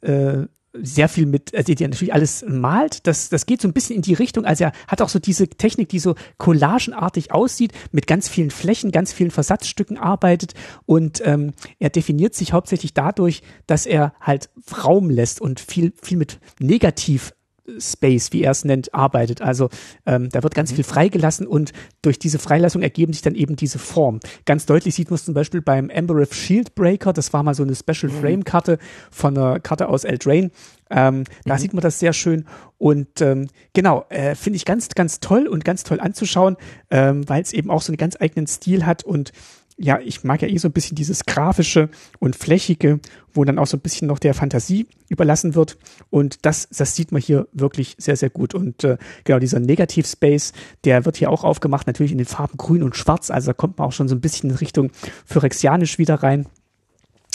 äh, 0.00 0.46
sehr 0.72 1.08
viel 1.08 1.26
mit, 1.26 1.54
also 1.54 1.74
die 1.74 1.82
natürlich 1.82 2.14
alles 2.14 2.44
malt. 2.46 3.06
Das, 3.06 3.28
das 3.28 3.46
geht 3.46 3.60
so 3.60 3.68
ein 3.68 3.72
bisschen 3.72 3.96
in 3.96 4.02
die 4.02 4.14
Richtung. 4.14 4.44
Also 4.44 4.64
er 4.64 4.72
hat 4.88 5.02
auch 5.02 5.08
so 5.08 5.18
diese 5.18 5.48
Technik, 5.48 5.88
die 5.88 5.98
so 5.98 6.14
collagenartig 6.38 7.32
aussieht, 7.32 7.72
mit 7.92 8.06
ganz 8.06 8.28
vielen 8.28 8.50
Flächen, 8.50 8.92
ganz 8.92 9.12
vielen 9.12 9.30
Versatzstücken 9.30 9.98
arbeitet. 9.98 10.54
Und 10.86 11.22
ähm, 11.24 11.52
er 11.78 11.90
definiert 11.90 12.34
sich 12.34 12.52
hauptsächlich 12.52 12.94
dadurch, 12.94 13.42
dass 13.66 13.86
er 13.86 14.14
halt 14.20 14.50
Raum 14.84 15.10
lässt 15.10 15.40
und 15.40 15.60
viel, 15.60 15.92
viel 16.00 16.18
mit 16.18 16.38
Negativ 16.60 17.32
Space, 17.78 18.32
wie 18.32 18.42
er 18.42 18.52
es 18.52 18.64
nennt, 18.64 18.94
arbeitet. 18.94 19.42
Also 19.42 19.68
ähm, 20.06 20.28
da 20.30 20.42
wird 20.42 20.54
ganz 20.54 20.70
mhm. 20.70 20.76
viel 20.76 20.84
freigelassen 20.84 21.46
und 21.46 21.72
durch 22.02 22.18
diese 22.18 22.38
Freilassung 22.38 22.82
ergeben 22.82 23.12
sich 23.12 23.22
dann 23.22 23.34
eben 23.34 23.56
diese 23.56 23.78
Form. 23.78 24.20
Ganz 24.46 24.66
deutlich 24.66 24.94
sieht 24.94 25.10
man 25.10 25.16
es 25.16 25.24
zum 25.24 25.34
Beispiel 25.34 25.62
beim 25.62 25.90
Embereth 25.90 26.34
Shieldbreaker, 26.34 27.12
das 27.12 27.32
war 27.32 27.42
mal 27.42 27.54
so 27.54 27.62
eine 27.62 27.74
Special 27.74 28.12
mhm. 28.12 28.20
Frame 28.20 28.44
Karte 28.44 28.78
von 29.10 29.36
einer 29.36 29.60
Karte 29.60 29.88
aus 29.88 30.04
Eldraine. 30.04 30.50
Ähm, 30.90 31.24
da 31.44 31.54
mhm. 31.54 31.58
sieht 31.58 31.72
man 31.72 31.82
das 31.82 32.00
sehr 32.00 32.12
schön 32.12 32.46
und 32.78 33.20
ähm, 33.20 33.48
genau, 33.74 34.06
äh, 34.08 34.34
finde 34.34 34.56
ich 34.56 34.64
ganz, 34.64 34.88
ganz 34.88 35.20
toll 35.20 35.46
und 35.46 35.64
ganz 35.64 35.84
toll 35.84 36.00
anzuschauen, 36.00 36.56
ähm, 36.90 37.28
weil 37.28 37.42
es 37.42 37.52
eben 37.52 37.70
auch 37.70 37.82
so 37.82 37.92
einen 37.92 37.98
ganz 37.98 38.16
eigenen 38.18 38.46
Stil 38.46 38.86
hat 38.86 39.04
und 39.04 39.32
ja, 39.82 39.98
ich 39.98 40.24
mag 40.24 40.42
ja 40.42 40.48
eh 40.48 40.58
so 40.58 40.68
ein 40.68 40.72
bisschen 40.72 40.94
dieses 40.94 41.24
grafische 41.24 41.88
und 42.18 42.36
flächige, 42.36 43.00
wo 43.32 43.44
dann 43.44 43.58
auch 43.58 43.66
so 43.66 43.78
ein 43.78 43.80
bisschen 43.80 44.08
noch 44.08 44.18
der 44.18 44.34
Fantasie 44.34 44.86
überlassen 45.08 45.54
wird. 45.54 45.78
Und 46.10 46.44
das, 46.44 46.68
das 46.68 46.94
sieht 46.94 47.12
man 47.12 47.22
hier 47.22 47.48
wirklich 47.52 47.96
sehr, 47.98 48.16
sehr 48.16 48.28
gut. 48.28 48.54
Und 48.54 48.84
äh, 48.84 48.98
genau 49.24 49.38
dieser 49.38 49.58
Negativ-Space, 49.58 50.52
der 50.84 51.06
wird 51.06 51.16
hier 51.16 51.30
auch 51.30 51.44
aufgemacht, 51.44 51.86
natürlich 51.86 52.12
in 52.12 52.18
den 52.18 52.26
Farben 52.26 52.58
Grün 52.58 52.82
und 52.82 52.94
Schwarz. 52.94 53.30
Also 53.30 53.46
da 53.46 53.52
kommt 53.54 53.78
man 53.78 53.88
auch 53.88 53.92
schon 53.92 54.06
so 54.06 54.14
ein 54.14 54.20
bisschen 54.20 54.50
in 54.50 54.56
Richtung 54.56 54.90
Phyrexianisch 55.24 55.96
wieder 55.96 56.16
rein. 56.16 56.46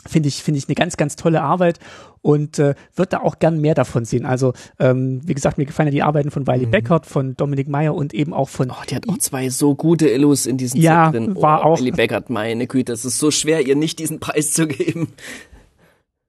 Finde 0.07 0.30
ich, 0.30 0.44
finde 0.44 0.60
ich 0.60 0.68
eine 0.68 0.76
ganz, 0.76 0.98
ganz 0.98 1.15
tolle 1.15 1.41
Arbeit 1.41 1.80
und 2.22 2.60
äh, 2.60 2.76
wird 2.95 3.14
da 3.14 3.19
auch 3.19 3.40
gern 3.40 3.60
mehr 3.60 3.76
davon 3.76 4.06
sehen. 4.06 4.26
Also, 4.26 4.53
ähm, 4.80 5.22
wie 5.26 5.34
gesagt, 5.34 5.57
mir 5.57 5.65
gefallen 5.65 5.88
ja 5.88 5.91
die 5.91 6.03
Arbeiten 6.03 6.32
von 6.32 6.48
Wiley 6.48 6.68
mhm. 6.68 6.72
Beckert, 6.72 7.06
von 7.06 7.36
Dominik 7.36 7.68
Meyer 7.68 7.95
und 7.95 8.14
eben 8.14 8.34
auch 8.34 8.49
von. 8.49 8.72
Oh, 8.72 8.84
die 8.90 8.95
hat 8.95 9.10
auch 9.10 9.18
zwei 9.18 9.49
so 9.49 9.76
gute 9.76 10.07
Illus 10.07 10.45
in 10.45 10.57
diesem 10.57 10.82
ja, 10.82 11.11
Set 11.11 11.15
drin. 11.15 11.34
Oh, 11.36 11.41
war 11.41 11.65
auch. 11.65 11.80
Wiley 11.80 11.91
Beckert, 11.91 12.30
meine 12.30 12.68
Güte, 12.68 12.94
es 12.94 13.06
ist 13.06 13.19
so 13.19 13.32
schwer, 13.32 13.65
ihr 13.65 13.76
nicht 13.76 13.99
diesen 13.99 14.19
Preis 14.19 14.53
zu 14.53 14.68
geben 14.68 15.14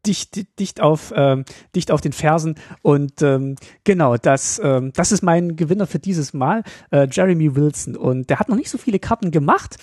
dicht, 0.06 0.58
dicht 0.58 0.80
auf, 0.80 1.12
ähm, 1.16 1.44
dicht 1.74 1.90
auf 1.90 2.00
den 2.00 2.12
Fersen. 2.12 2.56
Und 2.82 3.22
ähm, 3.22 3.56
genau, 3.84 4.16
das, 4.16 4.60
ähm, 4.62 4.92
das 4.94 5.12
ist 5.12 5.22
mein 5.22 5.56
Gewinner 5.56 5.86
für 5.86 5.98
dieses 5.98 6.32
Mal, 6.32 6.62
äh, 6.90 7.08
Jeremy 7.10 7.54
Wilson. 7.56 7.96
Und 7.96 8.30
der 8.30 8.38
hat 8.38 8.48
noch 8.48 8.56
nicht 8.56 8.70
so 8.70 8.78
viele 8.78 8.98
Karten 8.98 9.30
gemacht, 9.30 9.76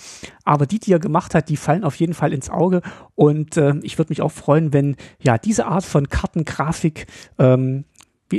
aber 0.44 0.66
die, 0.66 0.78
die 0.78 0.92
er 0.92 0.98
gemacht 0.98 1.34
hat, 1.34 1.48
die 1.48 1.56
fallen 1.56 1.84
auf 1.84 1.96
jeden 1.96 2.14
Fall 2.14 2.32
ins 2.32 2.50
Auge. 2.50 2.82
Und 3.14 3.56
äh, 3.56 3.74
ich 3.82 3.98
würde 3.98 4.10
mich 4.10 4.22
auch 4.22 4.32
freuen, 4.32 4.72
wenn 4.72 4.96
ja 5.20 5.38
diese 5.38 5.66
Art 5.66 5.84
von 5.84 6.08
Kartengrafik 6.08 7.06
ähm, 7.38 7.84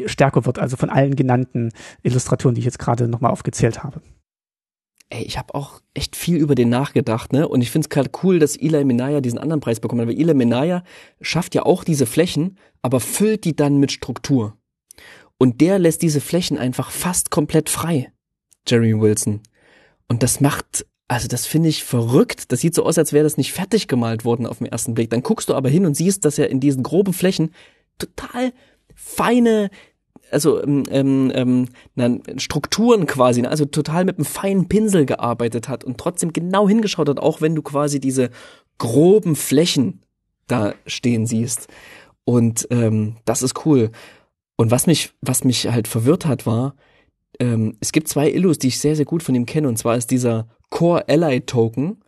stärker 0.07 0.45
wird, 0.45 0.60
also 0.60 0.76
von 0.76 0.90
allen 0.90 1.16
genannten 1.16 1.72
Illustratoren, 2.03 2.56
die 2.56 2.60
ich 2.60 2.66
jetzt 2.66 2.80
gerade 2.80 3.07
nochmal 3.07 3.32
aufgezählt 3.32 3.84
habe 3.84 4.02
ey, 5.10 5.23
ich 5.23 5.38
habe 5.38 5.53
auch 5.53 5.82
echt 5.94 6.15
viel 6.15 6.38
über 6.38 6.56
den 6.56 6.69
nachgedacht, 6.69 7.32
ne? 7.32 7.48
Und 7.48 7.61
ich 7.61 7.72
finde 7.72 7.86
es 7.86 7.90
gerade 7.90 8.10
cool, 8.23 8.40
dass 8.40 8.56
Eli 8.56 8.84
Minaya 8.84 9.22
diesen 9.22 9.40
anderen 9.40 9.61
Preis 9.61 9.80
bekommen 9.80 10.02
hat, 10.02 10.07
weil 10.07 10.19
Eli 10.19 10.34
Minaya 10.34 10.84
schafft 11.22 11.56
ja 11.56 11.64
auch 11.64 11.84
diese 11.84 12.06
Flächen, 12.06 12.57
aber 12.82 12.99
füllt 12.99 13.45
die 13.45 13.56
dann 13.56 13.77
mit 13.77 13.91
Struktur. 13.91 14.57
Und 15.38 15.61
der 15.61 15.80
lässt 15.80 16.02
diese 16.02 16.22
Flächen 16.22 16.57
einfach 16.57 16.91
fast 16.91 17.30
komplett 17.30 17.69
frei. 17.69 18.11
Jeremy 18.68 18.99
Wilson. 18.99 19.41
Und 20.07 20.23
das 20.23 20.40
macht, 20.40 20.86
also 21.07 21.27
das 21.27 21.45
finde 21.45 21.69
ich 21.69 21.84
verrückt. 21.84 22.52
Das 22.52 22.61
sieht 22.61 22.73
so 22.73 22.86
aus, 22.86 22.98
als 22.98 23.14
wäre 23.14 23.23
das 23.23 23.38
nicht 23.38 23.52
fertig 23.52 23.88
gemalt 23.88 24.26
worden 24.26 24.48
auf 24.48 24.60
den 24.60 24.68
ersten 24.68 24.94
Blick. 24.94 25.10
Dann 25.10 25.23
guckst 25.23 25.49
du 25.49 25.53
aber 25.53 25.69
hin 25.69 25.86
und 25.86 25.95
siehst, 25.95 26.26
dass 26.26 26.38
er 26.40 26.49
in 26.49 26.60
diesen 26.60 26.84
groben 26.84 27.14
Flächen 27.14 27.52
total 27.98 28.53
feine 28.95 29.69
also 30.31 30.61
ähm, 30.64 30.84
ähm, 30.89 31.31
ähm 31.34 31.69
na, 31.95 32.18
Strukturen 32.38 33.06
quasi, 33.06 33.41
ne? 33.41 33.49
also 33.49 33.65
total 33.65 34.06
mit 34.06 34.18
einem 34.18 34.26
feinen 34.26 34.68
Pinsel 34.68 35.06
gearbeitet 35.06 35.69
hat 35.69 35.84
und 35.84 35.97
trotzdem 35.97 36.34
genau 36.34 36.68
hingeschaut 36.68 37.10
hat, 37.10 37.19
auch 37.19 37.41
wenn 37.41 37.56
du 37.56 37.61
quasi 37.61 37.99
diese 37.99 38.30
groben 38.77 39.35
Flächen 39.35 40.02
da 40.47 40.73
stehen 40.85 41.26
siehst. 41.26 41.68
Und 42.23 42.68
ähm, 42.72 43.18
das 43.26 43.41
ist 43.41 43.65
cool. 43.65 43.91
Und 44.56 44.72
was 44.72 44.88
mich, 44.88 45.11
was 45.22 45.43
mich 45.43 45.68
halt 45.68 45.88
verwirrt 45.88 46.26
hat, 46.26 46.45
war, 46.45 46.76
ähm, 47.39 47.77
es 47.80 47.91
gibt 47.91 48.07
zwei 48.07 48.30
Illus, 48.30 48.57
die 48.60 48.69
ich 48.69 48.80
sehr, 48.80 48.95
sehr 48.95 49.06
gut 49.06 49.23
von 49.23 49.35
ihm 49.35 49.45
kenne. 49.45 49.68
Und 49.68 49.77
zwar 49.77 49.97
ist 49.97 50.11
dieser 50.11 50.47
Core 50.69 51.07
Ally 51.07 51.41
Token 51.41 52.02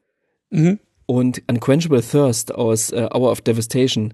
Mhm. 0.49 0.79
und 1.05 1.43
Unquenchable 1.49 2.01
Thirst 2.01 2.55
aus 2.55 2.91
äh, 2.91 3.07
Hour 3.13 3.31
of 3.31 3.41
Devastation. 3.41 4.13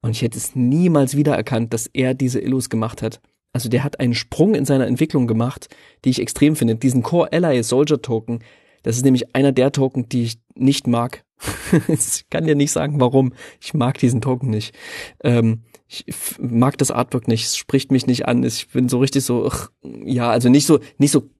Und 0.00 0.10
ich 0.10 0.22
hätte 0.22 0.38
es 0.38 0.54
niemals 0.54 1.16
wiedererkannt, 1.16 1.72
dass 1.72 1.86
er 1.86 2.14
diese 2.14 2.40
Illus 2.40 2.70
gemacht 2.70 3.02
hat. 3.02 3.20
Also 3.52 3.68
der 3.68 3.82
hat 3.82 3.98
einen 4.00 4.14
Sprung 4.14 4.54
in 4.54 4.64
seiner 4.64 4.86
Entwicklung 4.86 5.26
gemacht, 5.26 5.68
die 6.04 6.10
ich 6.10 6.20
extrem 6.20 6.54
finde. 6.54 6.76
Diesen 6.76 7.02
Core 7.02 7.32
Ally 7.32 7.62
Soldier 7.62 8.00
Token, 8.00 8.40
das 8.82 8.96
ist 8.96 9.04
nämlich 9.04 9.34
einer 9.34 9.52
der 9.52 9.72
Token, 9.72 10.08
die 10.08 10.24
ich 10.24 10.38
nicht 10.54 10.86
mag. 10.86 11.24
ich 11.88 12.28
kann 12.30 12.46
dir 12.46 12.54
nicht 12.54 12.72
sagen, 12.72 13.00
warum. 13.00 13.32
Ich 13.60 13.74
mag 13.74 13.98
diesen 13.98 14.20
Token 14.20 14.50
nicht. 14.50 14.74
Ähm, 15.22 15.62
ich 15.88 16.04
mag 16.38 16.76
das 16.78 16.90
Artwork 16.90 17.28
nicht, 17.28 17.46
es 17.46 17.56
spricht 17.56 17.90
mich 17.90 18.06
nicht 18.06 18.26
an. 18.26 18.44
Ich 18.44 18.68
bin 18.68 18.88
so 18.88 18.98
richtig 18.98 19.24
so, 19.24 19.46
ach, 19.46 19.70
ja, 19.82 20.30
also 20.30 20.48
nicht 20.48 20.66
so, 20.66 20.80
nicht 20.98 21.12
so, 21.12 21.30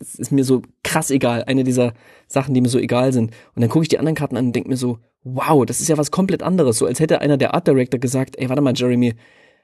es 0.00 0.16
ist 0.16 0.32
mir 0.32 0.44
so 0.44 0.62
krass 0.82 1.10
egal. 1.10 1.44
Eine 1.44 1.64
dieser 1.64 1.94
Sachen, 2.26 2.52
die 2.52 2.60
mir 2.60 2.68
so 2.68 2.78
egal 2.78 3.12
sind. 3.12 3.30
Und 3.54 3.62
dann 3.62 3.70
gucke 3.70 3.84
ich 3.84 3.88
die 3.88 3.98
anderen 3.98 4.16
Karten 4.16 4.36
an 4.36 4.46
und 4.46 4.52
denke 4.56 4.68
mir 4.68 4.76
so, 4.76 4.98
wow, 5.24 5.64
das 5.64 5.80
ist 5.80 5.88
ja 5.88 5.98
was 5.98 6.10
komplett 6.10 6.42
anderes. 6.42 6.78
So 6.78 6.86
als 6.86 7.00
hätte 7.00 7.20
einer 7.20 7.36
der 7.36 7.54
Art 7.54 7.66
Director 7.66 8.00
gesagt, 8.00 8.36
ey, 8.38 8.48
warte 8.48 8.62
mal, 8.62 8.74
Jeremy, 8.74 9.14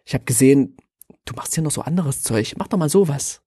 ich 0.04 0.14
habe 0.14 0.24
gesehen, 0.24 0.76
du 1.24 1.34
machst 1.34 1.56
ja 1.56 1.62
noch 1.62 1.70
so 1.70 1.82
anderes 1.82 2.22
Zeug, 2.22 2.54
mach 2.56 2.68
doch 2.68 2.78
mal 2.78 2.88
sowas. 2.88 3.42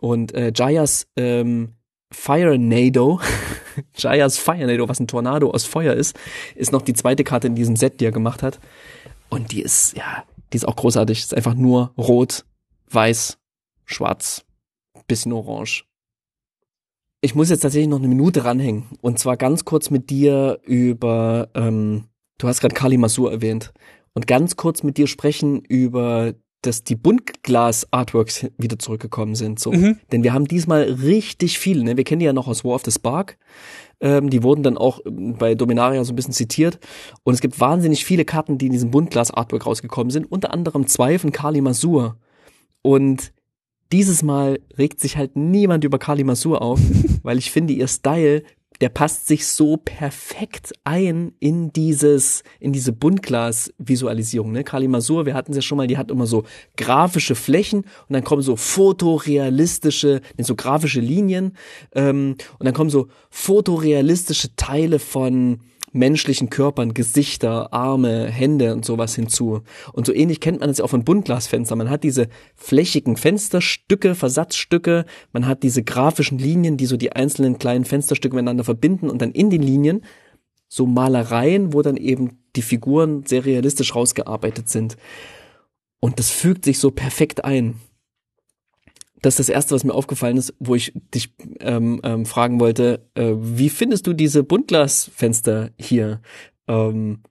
Und 0.00 0.34
äh, 0.34 0.52
Jayas 0.54 1.06
ähm, 1.16 1.74
Fire 2.12 2.58
Nado, 2.58 3.20
Jayas 3.96 4.38
Fire 4.38 4.66
Nado, 4.66 4.88
was 4.88 5.00
ein 5.00 5.08
Tornado 5.08 5.50
aus 5.50 5.64
Feuer 5.64 5.94
ist, 5.94 6.16
ist 6.54 6.72
noch 6.72 6.82
die 6.82 6.94
zweite 6.94 7.24
Karte 7.24 7.46
in 7.46 7.54
diesem 7.54 7.76
Set, 7.76 8.00
die 8.00 8.06
er 8.06 8.12
gemacht 8.12 8.42
hat. 8.42 8.60
Und 9.28 9.52
die 9.52 9.62
ist, 9.62 9.96
ja, 9.96 10.24
die 10.52 10.56
ist 10.56 10.68
auch 10.68 10.76
großartig. 10.76 11.18
Ist 11.18 11.34
einfach 11.34 11.54
nur 11.54 11.92
rot, 11.98 12.44
weiß, 12.90 13.38
schwarz, 13.84 14.44
bisschen 15.06 15.32
orange. 15.32 15.85
Ich 17.26 17.34
muss 17.34 17.50
jetzt 17.50 17.62
tatsächlich 17.62 17.88
noch 17.88 17.98
eine 17.98 18.06
Minute 18.06 18.44
ranhängen. 18.44 18.84
Und 19.00 19.18
zwar 19.18 19.36
ganz 19.36 19.64
kurz 19.64 19.90
mit 19.90 20.10
dir 20.10 20.60
über, 20.62 21.48
ähm, 21.56 22.04
du 22.38 22.46
hast 22.46 22.60
gerade 22.60 22.72
Kali 22.72 22.98
Masur 22.98 23.32
erwähnt. 23.32 23.72
Und 24.14 24.28
ganz 24.28 24.54
kurz 24.54 24.84
mit 24.84 24.96
dir 24.96 25.08
sprechen 25.08 25.64
über, 25.64 26.34
dass 26.62 26.84
die 26.84 26.94
Buntglas-Artworks 26.94 28.46
wieder 28.58 28.78
zurückgekommen 28.78 29.34
sind. 29.34 29.58
So. 29.58 29.72
Mhm. 29.72 29.98
Denn 30.12 30.22
wir 30.22 30.34
haben 30.34 30.46
diesmal 30.46 30.82
richtig 30.84 31.58
viele. 31.58 31.82
Ne? 31.82 31.96
Wir 31.96 32.04
kennen 32.04 32.20
die 32.20 32.26
ja 32.26 32.32
noch 32.32 32.46
aus 32.46 32.64
War 32.64 32.76
of 32.76 32.84
the 32.84 32.92
Spark. 32.92 33.38
Ähm, 33.98 34.30
die 34.30 34.44
wurden 34.44 34.62
dann 34.62 34.78
auch 34.78 35.00
ähm, 35.04 35.34
bei 35.36 35.56
Dominaria 35.56 36.04
so 36.04 36.12
ein 36.12 36.16
bisschen 36.16 36.32
zitiert. 36.32 36.78
Und 37.24 37.34
es 37.34 37.40
gibt 37.40 37.58
wahnsinnig 37.58 38.04
viele 38.04 38.24
Karten, 38.24 38.56
die 38.56 38.66
in 38.66 38.72
diesem 38.72 38.92
Buntglas-Artwork 38.92 39.66
rausgekommen 39.66 40.12
sind. 40.12 40.30
Unter 40.30 40.52
anderem 40.54 40.86
zwei 40.86 41.18
von 41.18 41.32
Kali 41.32 41.60
Masur. 41.60 42.18
Und 42.82 43.32
dieses 43.92 44.22
Mal 44.22 44.58
regt 44.78 45.00
sich 45.00 45.16
halt 45.16 45.36
niemand 45.36 45.84
über 45.84 45.98
Kali 45.98 46.24
Masur 46.24 46.62
auf, 46.62 46.80
weil 47.22 47.38
ich 47.38 47.50
finde, 47.50 47.72
ihr 47.72 47.88
Style, 47.88 48.42
der 48.80 48.88
passt 48.88 49.26
sich 49.26 49.46
so 49.46 49.76
perfekt 49.76 50.72
ein 50.84 51.32
in 51.40 51.72
dieses, 51.72 52.42
in 52.60 52.72
diese 52.72 52.92
Buntglas-Visualisierung. 52.92 54.52
Ne? 54.52 54.64
Kali 54.64 54.88
Masur, 54.88 55.26
wir 55.26 55.34
hatten 55.34 55.52
es 55.52 55.56
ja 55.56 55.62
schon 55.62 55.78
mal, 55.78 55.86
die 55.86 55.96
hat 55.96 56.10
immer 56.10 56.26
so 56.26 56.44
grafische 56.76 57.34
Flächen 57.34 57.80
und 57.80 58.12
dann 58.12 58.24
kommen 58.24 58.42
so 58.42 58.56
fotorealistische, 58.56 60.20
so 60.38 60.54
grafische 60.54 61.00
Linien 61.00 61.56
ähm, 61.94 62.36
und 62.58 62.66
dann 62.66 62.74
kommen 62.74 62.90
so 62.90 63.08
fotorealistische 63.30 64.54
Teile 64.56 64.98
von 64.98 65.60
menschlichen 65.96 66.50
Körpern, 66.50 66.94
Gesichter, 66.94 67.72
Arme, 67.72 68.26
Hände 68.26 68.72
und 68.74 68.84
sowas 68.84 69.14
hinzu. 69.14 69.62
Und 69.92 70.06
so 70.06 70.12
ähnlich 70.12 70.40
kennt 70.40 70.60
man 70.60 70.70
es 70.70 70.78
ja 70.78 70.84
auch 70.84 70.90
von 70.90 71.04
Buntglasfenstern. 71.04 71.78
Man 71.78 71.90
hat 71.90 72.04
diese 72.04 72.28
flächigen 72.54 73.16
Fensterstücke, 73.16 74.14
Versatzstücke, 74.14 75.06
man 75.32 75.46
hat 75.46 75.62
diese 75.62 75.82
grafischen 75.82 76.38
Linien, 76.38 76.76
die 76.76 76.86
so 76.86 76.96
die 76.96 77.12
einzelnen 77.12 77.58
kleinen 77.58 77.84
Fensterstücke 77.84 78.36
miteinander 78.36 78.64
verbinden 78.64 79.10
und 79.10 79.22
dann 79.22 79.32
in 79.32 79.50
den 79.50 79.62
Linien 79.62 80.02
so 80.68 80.86
Malereien, 80.86 81.72
wo 81.72 81.82
dann 81.82 81.96
eben 81.96 82.38
die 82.56 82.62
Figuren 82.62 83.24
sehr 83.24 83.44
realistisch 83.44 83.94
rausgearbeitet 83.94 84.68
sind. 84.68 84.96
Und 86.00 86.18
das 86.18 86.30
fügt 86.30 86.64
sich 86.64 86.78
so 86.78 86.90
perfekt 86.90 87.44
ein. 87.44 87.80
Das 89.26 89.40
ist 89.40 89.48
das 89.48 89.48
Erste, 89.48 89.74
was 89.74 89.82
mir 89.82 89.92
aufgefallen 89.92 90.36
ist, 90.36 90.54
wo 90.60 90.76
ich 90.76 90.92
dich 91.12 91.34
ähm, 91.58 92.00
ähm, 92.04 92.26
fragen 92.26 92.60
wollte, 92.60 93.08
äh, 93.16 93.32
wie 93.36 93.70
findest 93.70 94.06
du 94.06 94.12
diese 94.12 94.44
Buntglasfenster 94.44 95.70
hier? 95.76 96.20
Ähm, 96.68 97.24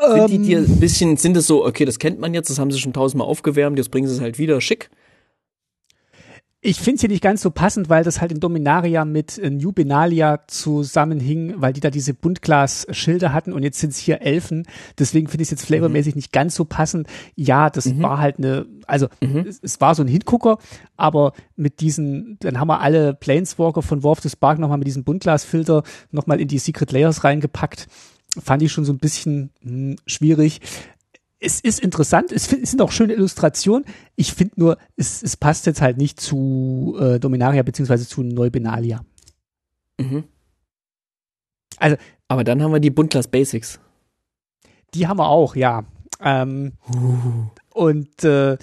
sind 0.00 0.30
die 0.30 0.38
dir 0.38 0.60
ein 0.60 0.80
bisschen, 0.80 1.18
sind 1.18 1.36
es 1.36 1.46
so, 1.46 1.66
okay, 1.66 1.84
das 1.84 1.98
kennt 1.98 2.18
man 2.18 2.32
jetzt, 2.32 2.48
das 2.48 2.58
haben 2.58 2.70
sie 2.70 2.78
schon 2.78 2.94
tausendmal 2.94 3.28
aufgewärmt, 3.28 3.76
jetzt 3.76 3.90
bringen 3.90 4.08
sie 4.08 4.14
es 4.14 4.22
halt 4.22 4.38
wieder 4.38 4.58
schick? 4.62 4.88
Ich 6.66 6.80
finde 6.80 6.94
es 6.94 7.00
hier 7.02 7.10
nicht 7.10 7.22
ganz 7.22 7.42
so 7.42 7.50
passend, 7.50 7.90
weil 7.90 8.04
das 8.04 8.22
halt 8.22 8.32
in 8.32 8.40
Dominaria 8.40 9.04
mit 9.04 9.36
äh, 9.36 9.50
New 9.50 9.72
Benalia 9.72 10.40
zusammenhing, 10.46 11.52
weil 11.58 11.74
die 11.74 11.80
da 11.80 11.90
diese 11.90 12.14
Buntglas-Schilder 12.14 13.34
hatten 13.34 13.52
und 13.52 13.62
jetzt 13.62 13.80
sind 13.80 13.90
es 13.90 13.98
hier 13.98 14.22
Elfen. 14.22 14.66
Deswegen 14.98 15.28
finde 15.28 15.42
ich 15.42 15.48
es 15.48 15.50
jetzt 15.50 15.66
flavormäßig 15.66 16.14
nicht 16.14 16.32
ganz 16.32 16.54
so 16.54 16.64
passend. 16.64 17.06
Ja, 17.36 17.68
das 17.68 18.00
war 18.00 18.18
halt 18.18 18.38
eine, 18.38 18.64
also 18.86 19.08
es, 19.20 19.60
es 19.62 19.82
war 19.82 19.94
so 19.94 20.02
ein 20.02 20.08
Hingucker, 20.08 20.56
aber 20.96 21.34
mit 21.54 21.80
diesen, 21.80 22.38
dann 22.40 22.58
haben 22.58 22.68
wir 22.68 22.80
alle 22.80 23.12
Planeswalker 23.12 23.82
von 23.82 24.02
War 24.02 24.12
of 24.12 24.20
the 24.20 24.30
Spark 24.30 24.58
nochmal 24.58 24.78
mit 24.78 24.86
diesem 24.86 25.04
Buntglasfilter 25.04 25.82
nochmal 26.12 26.40
in 26.40 26.48
die 26.48 26.58
Secret 26.58 26.92
Layers 26.92 27.24
reingepackt. 27.24 27.88
Fand 28.42 28.62
ich 28.62 28.72
schon 28.72 28.86
so 28.86 28.92
ein 28.94 28.98
bisschen 28.98 29.50
hm, 29.62 29.96
schwierig 30.06 30.62
es 31.44 31.60
ist 31.60 31.80
interessant, 31.80 32.32
es, 32.32 32.52
es 32.52 32.70
sind 32.70 32.80
auch 32.80 32.90
schöne 32.92 33.12
Illustrationen. 33.12 33.84
Ich 34.16 34.32
finde 34.32 34.54
nur, 34.56 34.78
es, 34.96 35.22
es 35.22 35.36
passt 35.36 35.66
jetzt 35.66 35.80
halt 35.80 35.98
nicht 35.98 36.20
zu 36.20 36.96
äh, 36.98 37.18
Dominaria 37.20 37.62
beziehungsweise 37.62 38.08
zu 38.08 38.22
Neubenalia. 38.22 39.04
Mhm. 40.00 40.24
Also- 41.78 41.96
aber 42.28 42.44
dann 42.44 42.62
haben 42.62 42.72
wir 42.72 42.80
die 42.80 42.90
Buntglas 42.90 43.28
Basics. 43.28 43.78
Die 44.94 45.06
haben 45.06 45.18
wir 45.18 45.28
auch, 45.28 45.56
ja. 45.56 45.84
Ähm, 46.20 46.72
Und 47.74 48.24
äh, 48.24 48.56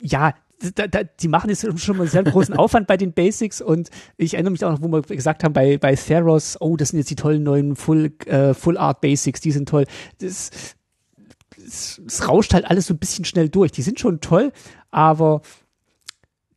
ja, 0.00 0.34
da, 0.74 0.86
da, 0.86 1.02
die 1.02 1.28
machen 1.28 1.50
jetzt 1.50 1.66
schon 1.80 1.96
mal 1.96 2.04
einen 2.04 2.10
sehr 2.10 2.22
großen 2.22 2.54
Aufwand 2.56 2.86
bei 2.86 2.96
den 2.96 3.12
Basics 3.12 3.60
und 3.60 3.90
ich 4.16 4.34
erinnere 4.34 4.52
mich 4.52 4.64
auch 4.64 4.70
noch, 4.70 4.82
wo 4.82 4.90
wir 4.90 5.02
gesagt 5.02 5.42
haben, 5.44 5.52
bei, 5.52 5.76
bei 5.76 5.94
Theros, 5.96 6.56
oh, 6.60 6.76
das 6.76 6.90
sind 6.90 7.00
jetzt 7.00 7.10
die 7.10 7.16
tollen 7.16 7.42
neuen 7.42 7.74
Full, 7.76 8.12
äh, 8.26 8.54
Full 8.54 8.78
Art 8.78 9.00
Basics, 9.00 9.40
die 9.40 9.50
sind 9.52 9.68
toll. 9.68 9.86
Das, 10.18 10.50
es, 11.66 12.00
es 12.06 12.28
rauscht 12.28 12.54
halt 12.54 12.64
alles 12.64 12.86
so 12.86 12.94
ein 12.94 12.98
bisschen 12.98 13.24
schnell 13.24 13.48
durch. 13.48 13.72
Die 13.72 13.82
sind 13.82 14.00
schon 14.00 14.20
toll, 14.20 14.52
aber 14.90 15.42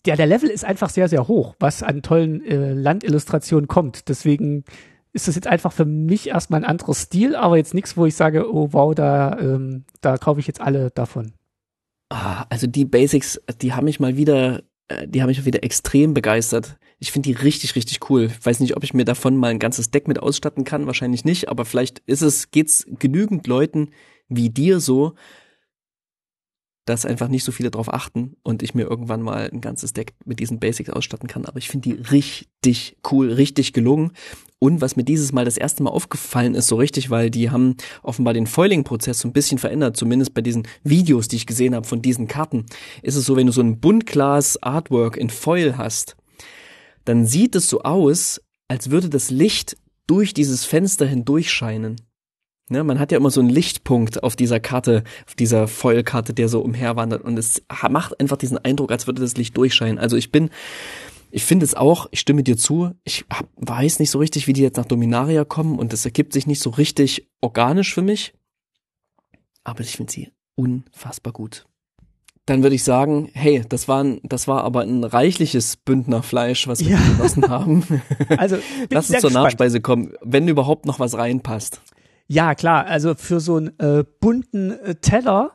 der, 0.05 0.15
der 0.15 0.27
Level 0.27 0.49
ist 0.49 0.65
einfach 0.65 0.89
sehr, 0.89 1.09
sehr 1.09 1.27
hoch, 1.27 1.55
was 1.59 1.83
an 1.83 2.01
tollen 2.01 2.43
äh, 2.45 2.73
Landillustrationen 2.73 3.67
kommt. 3.67 4.09
Deswegen 4.09 4.63
ist 5.13 5.27
das 5.27 5.35
jetzt 5.35 5.47
einfach 5.47 5.71
für 5.71 5.85
mich 5.85 6.27
erstmal 6.27 6.61
ein 6.61 6.69
anderer 6.69 6.93
Stil, 6.93 7.35
aber 7.35 7.57
jetzt 7.57 7.73
nichts, 7.73 7.95
wo 7.97 8.05
ich 8.05 8.15
sage, 8.15 8.51
oh 8.53 8.69
wow, 8.71 8.93
da, 8.93 9.39
ähm, 9.39 9.85
da 10.01 10.17
kaufe 10.17 10.39
ich 10.39 10.47
jetzt 10.47 10.61
alle 10.61 10.91
davon. 10.91 11.33
Ah, 12.09 12.45
also 12.49 12.67
die 12.67 12.85
Basics, 12.85 13.41
die 13.61 13.73
haben 13.73 13.85
mich 13.85 13.99
mal 13.99 14.17
wieder, 14.17 14.63
äh, 14.89 15.07
die 15.07 15.21
haben 15.21 15.29
mich 15.29 15.45
wieder 15.45 15.63
extrem 15.63 16.13
begeistert. 16.13 16.77
Ich 16.99 17.11
finde 17.11 17.29
die 17.29 17.33
richtig, 17.33 17.75
richtig 17.75 18.09
cool. 18.09 18.25
Ich 18.25 18.45
weiß 18.45 18.59
nicht, 18.59 18.75
ob 18.75 18.83
ich 18.83 18.93
mir 18.93 19.05
davon 19.05 19.37
mal 19.37 19.51
ein 19.51 19.59
ganzes 19.59 19.89
Deck 19.89 20.07
mit 20.07 20.19
ausstatten 20.19 20.65
kann, 20.65 20.85
wahrscheinlich 20.85 21.25
nicht, 21.25 21.49
aber 21.49 21.65
vielleicht 21.65 21.99
ist 22.05 22.21
es, 22.21 22.51
geht's 22.51 22.85
genügend 22.99 23.47
Leuten 23.47 23.89
wie 24.27 24.49
dir 24.49 24.79
so, 24.79 25.15
dass 26.85 27.05
einfach 27.05 27.27
nicht 27.29 27.43
so 27.43 27.51
viele 27.51 27.71
drauf 27.71 27.91
achten 27.91 28.37
und 28.43 28.61
ich 28.61 28.75
mir 28.75 28.83
irgendwann 28.83 29.23
mal 29.23 29.49
ein 29.51 29.59
ganzes 29.59 29.93
Deck 29.93 30.13
mit 30.23 30.39
diesen 30.39 30.59
Basics 30.59 30.91
ausstatten 30.91 31.27
kann. 31.27 31.45
Aber 31.45 31.57
ich 31.57 31.67
finde 31.67 31.89
die 31.89 32.01
richtig 32.11 32.97
cool, 33.11 33.31
richtig 33.31 33.73
gelungen. 33.73 34.11
Und 34.59 34.81
was 34.81 34.95
mir 34.95 35.03
dieses 35.03 35.31
Mal 35.31 35.45
das 35.45 35.57
erste 35.57 35.81
Mal 35.81 35.89
aufgefallen 35.89 36.53
ist, 36.53 36.67
so 36.67 36.75
richtig, 36.75 37.09
weil 37.09 37.31
die 37.31 37.49
haben 37.49 37.75
offenbar 38.03 38.35
den 38.35 38.45
Foiling-Prozess 38.45 39.19
so 39.19 39.27
ein 39.27 39.33
bisschen 39.33 39.57
verändert, 39.57 39.97
zumindest 39.97 40.35
bei 40.35 40.41
diesen 40.41 40.67
Videos, 40.83 41.27
die 41.27 41.37
ich 41.37 41.47
gesehen 41.47 41.73
habe 41.73 41.87
von 41.87 42.03
diesen 42.03 42.27
Karten, 42.27 42.65
ist 43.01 43.15
es 43.15 43.25
so, 43.25 43.35
wenn 43.35 43.47
du 43.47 43.53
so 43.53 43.61
ein 43.61 43.79
Buntglas-Artwork 43.79 45.17
in 45.17 45.31
Foil 45.31 45.77
hast, 45.77 46.15
dann 47.03 47.25
sieht 47.25 47.55
es 47.55 47.67
so 47.67 47.81
aus, 47.81 48.41
als 48.67 48.91
würde 48.91 49.09
das 49.09 49.31
Licht 49.31 49.75
durch 50.07 50.35
dieses 50.35 50.65
Fenster 50.65 51.07
hindurch 51.07 51.51
scheinen. 51.51 51.95
Ne, 52.67 52.83
man 52.83 52.99
hat 52.99 53.11
ja 53.11 53.19
immer 53.19 53.29
so 53.29 53.41
einen 53.41 53.49
Lichtpunkt 53.49 54.23
auf 54.23 54.35
dieser 54.35 54.59
Karte, 54.59 55.03
auf 55.27 55.35
dieser 55.35 55.67
Foil-Karte, 55.67 56.33
der 56.33 56.49
so 56.49 56.61
umherwandert 56.61 57.21
und 57.23 57.37
es 57.37 57.61
macht 57.89 58.19
einfach 58.19 58.37
diesen 58.37 58.57
Eindruck, 58.57 58.91
als 58.91 59.05
würde 59.05 59.21
das 59.21 59.37
Licht 59.37 59.55
durchscheinen. 59.55 59.99
Also 59.99 60.17
ich 60.17 60.31
bin, 60.31 60.49
ich 61.29 61.43
finde 61.43 61.63
es 61.63 61.75
auch, 61.75 62.07
ich 62.09 62.19
stimme 62.21 62.41
dir 62.41 62.57
zu, 62.57 62.89
ich 63.03 63.23
hab, 63.31 63.47
weiß 63.57 63.99
nicht 63.99 64.09
so 64.09 64.17
richtig, 64.17 64.47
wie 64.47 64.53
die 64.53 64.61
jetzt 64.63 64.77
nach 64.77 64.85
Dominaria 64.85 65.45
kommen 65.45 65.77
und 65.77 65.93
es 65.93 66.05
ergibt 66.05 66.33
sich 66.33 66.47
nicht 66.47 66.59
so 66.59 66.71
richtig 66.71 67.27
organisch 67.39 67.93
für 67.93 68.01
mich, 68.01 68.33
aber 69.63 69.81
ich 69.81 69.95
finde 69.95 70.11
sie 70.11 70.31
unfassbar 70.55 71.33
gut. 71.33 71.65
Dann 72.47 72.63
würde 72.63 72.75
ich 72.75 72.83
sagen, 72.83 73.29
hey, 73.33 73.63
das 73.67 73.87
war, 73.87 74.03
ein, 74.03 74.19
das 74.23 74.47
war 74.47 74.63
aber 74.63 74.81
ein 74.81 75.03
reichliches 75.03 75.77
Bündnerfleisch, 75.77 76.67
was 76.67 76.79
wir 76.79 76.91
Ja. 76.91 76.99
genossen 77.15 77.47
haben. 77.49 77.83
Also, 78.37 78.57
Lass 78.89 79.09
uns 79.09 79.19
zur 79.19 79.29
gespannt. 79.29 79.33
Nachspeise 79.33 79.81
kommen, 79.81 80.13
wenn 80.21 80.47
überhaupt 80.47 80.85
noch 80.87 80.99
was 80.99 81.15
reinpasst. 81.15 81.81
Ja, 82.27 82.55
klar, 82.55 82.85
also 82.87 83.13
für 83.13 83.39
so 83.39 83.57
einen 83.57 83.79
äh, 83.79 84.03
bunten 84.19 84.71
äh, 84.71 84.95
Teller 84.95 85.51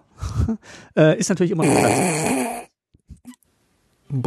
äh, 0.97 1.19
ist 1.19 1.29
natürlich 1.29 1.51
immer 1.51 1.65
noch 1.65 1.77
klasse. 1.77 2.03
Ein 4.11 4.23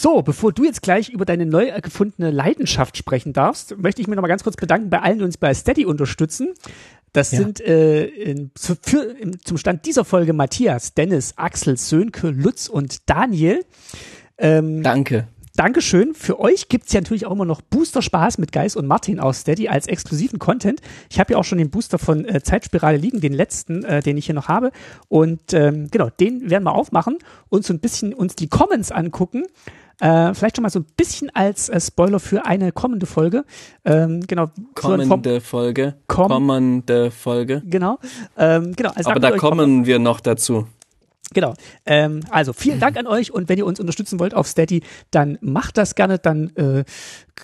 So, 0.00 0.22
bevor 0.22 0.52
du 0.52 0.62
jetzt 0.62 0.82
gleich 0.82 1.08
über 1.08 1.24
deine 1.24 1.44
neu 1.44 1.72
gefundene 1.82 2.30
Leidenschaft 2.30 2.96
sprechen 2.96 3.32
darfst, 3.32 3.76
möchte 3.78 4.00
ich 4.00 4.06
mich 4.06 4.14
noch 4.14 4.22
mal 4.22 4.28
ganz 4.28 4.44
kurz 4.44 4.54
bedanken 4.54 4.90
bei 4.90 5.00
allen, 5.00 5.18
die 5.18 5.24
uns 5.24 5.38
bei 5.38 5.52
Steady 5.52 5.86
unterstützen. 5.86 6.54
Das 7.12 7.32
Ja. 7.32 7.38
sind 7.38 7.60
äh, 7.60 8.04
in, 8.04 8.52
zu, 8.54 8.76
für, 8.80 9.02
im, 9.18 9.44
zum 9.44 9.58
Stand 9.58 9.86
dieser 9.86 10.04
Folge 10.04 10.34
Matthias, 10.34 10.94
Dennis, 10.94 11.32
Axel, 11.34 11.76
Sönke, 11.76 12.28
Lutz 12.28 12.68
und 12.68 13.10
Daniel. 13.10 13.64
Ähm, 14.38 14.84
Danke. 14.84 15.26
Dankeschön. 15.56 16.14
Für 16.14 16.38
euch 16.38 16.68
gibt's 16.68 16.92
ja 16.92 17.00
natürlich 17.00 17.26
auch 17.26 17.32
immer 17.32 17.44
noch 17.44 17.60
Booster 17.60 18.00
Spaß 18.00 18.38
mit 18.38 18.52
Geis 18.52 18.76
und 18.76 18.86
Martin 18.86 19.18
aus 19.18 19.40
Steady 19.40 19.66
als 19.66 19.88
exklusiven 19.88 20.38
Content. 20.38 20.80
Ich 21.10 21.18
habe 21.18 21.32
ja 21.32 21.38
auch 21.40 21.44
schon 21.44 21.58
den 21.58 21.70
Booster 21.70 21.98
von 21.98 22.24
äh, 22.24 22.40
Zeitspirale 22.40 22.98
liegen, 22.98 23.20
den 23.20 23.32
letzten, 23.32 23.82
äh, 23.82 24.00
den 24.00 24.16
ich 24.16 24.26
hier 24.26 24.36
noch 24.36 24.46
habe. 24.46 24.70
Und 25.08 25.52
ähm, 25.54 25.88
genau, 25.90 26.08
den 26.08 26.50
werden 26.50 26.62
wir 26.62 26.76
aufmachen 26.76 27.18
und 27.48 27.64
so 27.64 27.74
ein 27.74 27.80
bisschen 27.80 28.14
uns 28.14 28.36
die 28.36 28.46
Comments 28.46 28.92
angucken. 28.92 29.42
Äh, 30.00 30.32
vielleicht 30.34 30.56
schon 30.56 30.62
mal 30.62 30.70
so 30.70 30.78
ein 30.80 30.86
bisschen 30.96 31.30
als 31.34 31.68
äh, 31.68 31.80
Spoiler 31.80 32.20
für 32.20 32.46
eine 32.46 32.70
kommende 32.72 33.06
Folge. 33.06 33.44
Ähm, 33.84 34.20
genau. 34.26 34.46
Kommende 34.74 35.40
Folge. 35.40 35.94
Komm- 36.06 36.30
Kommende 36.30 37.10
Folge. 37.10 37.62
Genau. 37.66 37.98
Ähm, 38.36 38.74
genau. 38.76 38.90
Also 38.94 39.10
Aber 39.10 39.20
da 39.20 39.36
kommen 39.36 39.86
wir 39.86 39.98
noch 39.98 40.20
dazu. 40.20 40.66
Genau. 41.34 41.52
Ähm, 41.84 42.20
also 42.30 42.54
vielen 42.54 42.80
Dank 42.80 42.96
an 42.96 43.06
euch 43.06 43.32
und 43.34 43.50
wenn 43.50 43.58
ihr 43.58 43.66
uns 43.66 43.78
unterstützen 43.80 44.18
wollt 44.18 44.32
auf 44.32 44.46
Steady, 44.46 44.82
dann 45.10 45.36
macht 45.42 45.76
das 45.76 45.94
gerne. 45.94 46.18
Dann 46.18 46.50
äh, 46.56 46.84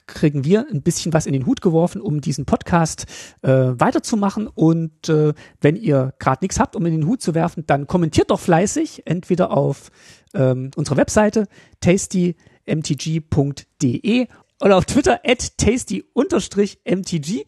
kriegen 0.07 0.45
wir 0.45 0.67
ein 0.73 0.81
bisschen 0.81 1.13
was 1.13 1.27
in 1.27 1.35
den 1.35 1.45
Hut 1.45 1.61
geworfen, 1.61 2.01
um 2.01 2.23
diesen 2.23 2.47
Podcast 2.47 3.05
äh, 3.43 3.51
weiterzumachen. 3.51 4.47
Und 4.47 5.09
äh, 5.11 5.35
wenn 5.61 5.77
ihr 5.77 6.15
gerade 6.19 6.39
nichts 6.43 6.59
habt, 6.59 6.77
um 6.77 6.87
in 6.87 6.93
den 6.93 7.07
Hut 7.07 7.21
zu 7.21 7.35
werfen, 7.35 7.65
dann 7.67 7.87
kommentiert 7.87 8.31
doch 8.31 8.41
fleißig, 8.41 9.03
entweder 9.05 9.51
auf 9.51 9.91
ähm, 10.35 10.71
unserer 10.77 10.97
Webseite 10.97 11.47
tastymtg.de 11.81 14.27
oder 14.61 14.77
auf 14.77 14.85
Twitter 14.85 15.21
at 15.25 15.59
tasty-mtg. 15.59 17.45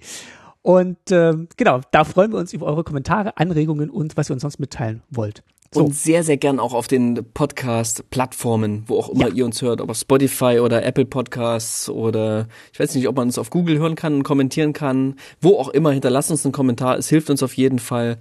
Und 0.63 0.97
ähm, 1.11 1.49
genau, 1.57 1.81
da 1.93 2.05
freuen 2.05 2.33
wir 2.33 2.39
uns 2.39 2.53
über 2.53 2.67
eure 2.67 2.83
Kommentare, 2.85 3.37
Anregungen 3.37 3.89
und 3.89 4.17
was 4.17 4.29
ihr 4.31 4.35
uns 4.35 4.43
sonst 4.43 4.59
mitteilen 4.59 5.03
wollt. 5.11 5.43
So. 5.73 5.85
Und 5.85 5.95
sehr, 5.95 6.23
sehr 6.25 6.37
gern 6.37 6.59
auch 6.61 6.75
auf 6.75 6.87
den 6.89 7.25
Podcast-Plattformen, 7.35 8.85
wo 8.87 8.99
auch 8.99 9.09
immer 9.11 9.29
Ja. 9.29 9.35
ihr 9.35 9.45
uns 9.45 9.63
hört, 9.63 9.81
ob 9.81 9.91
auf 9.91 9.99
Spotify 9.99 10.59
oder 10.61 10.85
Apple 10.85 11.05
Podcasts 11.07 11.89
oder 11.89 12.49
ich 12.73 12.81
weiß 12.81 12.95
nicht, 12.95 13.09
ob 13.09 13.17
man 13.17 13.29
uns 13.29 13.39
auf 13.39 13.51
Google 13.51 13.79
hören 13.79 13.95
kann 13.97 14.15
und 14.15 14.23
kommentieren 14.23 14.73
kann. 14.73 15.17
Wo 15.41 15.59
auch 15.59 15.69
immer, 15.69 15.91
hinterlasst 15.93 16.31
uns 16.31 16.45
einen 16.45 16.53
Kommentar. 16.53 16.99
Es 16.99 17.09
hilft 17.09 17.31
uns 17.31 17.43
auf 17.43 17.55
jeden 17.55 17.79
Fall, 17.79 18.19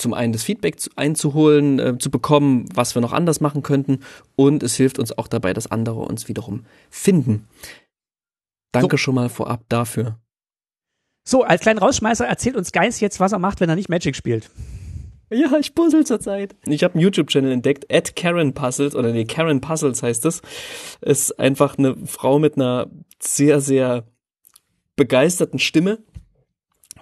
zum 0.00 0.14
einen 0.14 0.32
das 0.32 0.42
Feedback 0.42 0.80
zu, 0.80 0.90
einzuholen, 0.96 1.78
äh, 1.78 1.98
zu 1.98 2.10
bekommen, 2.10 2.68
was 2.74 2.94
wir 2.94 3.02
noch 3.02 3.12
anders 3.12 3.40
machen 3.40 3.62
könnten. 3.62 4.00
Und 4.36 4.62
es 4.62 4.76
hilft 4.76 4.98
uns 4.98 5.16
auch 5.16 5.28
dabei, 5.28 5.52
dass 5.52 5.70
andere 5.70 6.00
uns 6.00 6.28
wiederum 6.28 6.64
finden. 6.90 7.46
Danke 8.72 8.98
schon 8.98 9.14
mal 9.14 9.28
vorab 9.28 9.64
dafür. 9.68 10.18
So, 11.24 11.44
als 11.44 11.60
kleinen 11.60 11.78
Rausschmeißer 11.78 12.26
erzählt 12.26 12.56
uns 12.56 12.72
Geist 12.72 13.00
jetzt, 13.00 13.20
was 13.20 13.32
er 13.32 13.38
macht, 13.38 13.60
wenn 13.60 13.68
er 13.68 13.76
nicht 13.76 13.88
Magic 13.88 14.16
spielt. 14.16 14.50
Ja, 15.32 15.56
ich 15.58 15.74
puzzle 15.74 16.04
zurzeit. 16.04 16.56
Ich 16.66 16.82
habe 16.82 16.94
einen 16.94 17.02
YouTube-Channel 17.02 17.52
entdeckt, 17.52 17.92
at 17.92 18.16
Karen 18.16 18.52
Puzzles, 18.52 18.96
oder 18.96 19.12
nee, 19.12 19.24
Karen 19.24 19.60
Puzzles 19.60 20.02
heißt 20.02 20.24
es. 20.24 20.42
Ist 21.00 21.38
einfach 21.38 21.78
eine 21.78 21.96
Frau 22.06 22.40
mit 22.40 22.56
einer 22.56 22.90
sehr, 23.20 23.60
sehr 23.60 24.08
begeisterten 24.96 25.60
Stimme, 25.60 25.98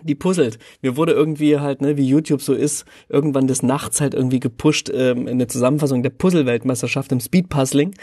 die 0.02 0.14
puzzelt. 0.14 0.58
Mir 0.82 0.96
wurde 0.96 1.12
irgendwie 1.12 1.58
halt, 1.58 1.80
ne, 1.80 1.96
wie 1.96 2.06
YouTube 2.06 2.42
so 2.42 2.54
ist, 2.54 2.84
irgendwann 3.08 3.46
des 3.46 3.62
Nachts 3.62 4.00
halt 4.00 4.14
irgendwie 4.14 4.40
gepusht, 4.40 4.90
ähm, 4.92 5.26
in 5.26 5.38
der 5.38 5.48
Zusammenfassung 5.48 6.02
der 6.02 6.10
Puzzle-Weltmeisterschaft 6.10 7.12
im 7.12 7.20
Speed-Puzzling. 7.20 7.94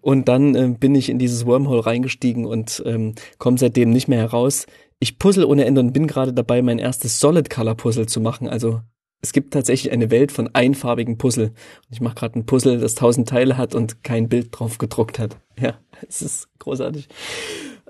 Und 0.00 0.28
dann 0.28 0.54
ähm, 0.54 0.78
bin 0.78 0.94
ich 0.94 1.08
in 1.08 1.18
dieses 1.18 1.46
Wormhole 1.46 1.84
reingestiegen 1.84 2.46
und 2.46 2.82
ähm, 2.86 3.14
komme 3.38 3.58
seitdem 3.58 3.90
nicht 3.90 4.08
mehr 4.08 4.18
heraus. 4.18 4.66
Ich 4.98 5.18
puzzle 5.18 5.44
ohne 5.44 5.64
Ende 5.64 5.80
und 5.80 5.92
bin 5.92 6.06
gerade 6.06 6.32
dabei, 6.32 6.62
mein 6.62 6.78
erstes 6.78 7.20
Solid-Color-Puzzle 7.20 8.06
zu 8.06 8.20
machen. 8.20 8.48
Also 8.48 8.80
es 9.22 9.32
gibt 9.32 9.52
tatsächlich 9.52 9.92
eine 9.92 10.10
Welt 10.10 10.32
von 10.32 10.48
einfarbigen 10.54 11.18
Puzzle. 11.18 11.52
Ich 11.90 12.00
mache 12.00 12.14
gerade 12.14 12.38
ein 12.38 12.46
Puzzle, 12.46 12.78
das 12.78 12.94
tausend 12.94 13.28
Teile 13.28 13.56
hat 13.56 13.74
und 13.74 14.02
kein 14.02 14.28
Bild 14.28 14.48
drauf 14.52 14.78
gedruckt 14.78 15.18
hat. 15.18 15.36
Ja, 15.60 15.74
es 16.08 16.22
ist 16.22 16.48
großartig. 16.58 17.06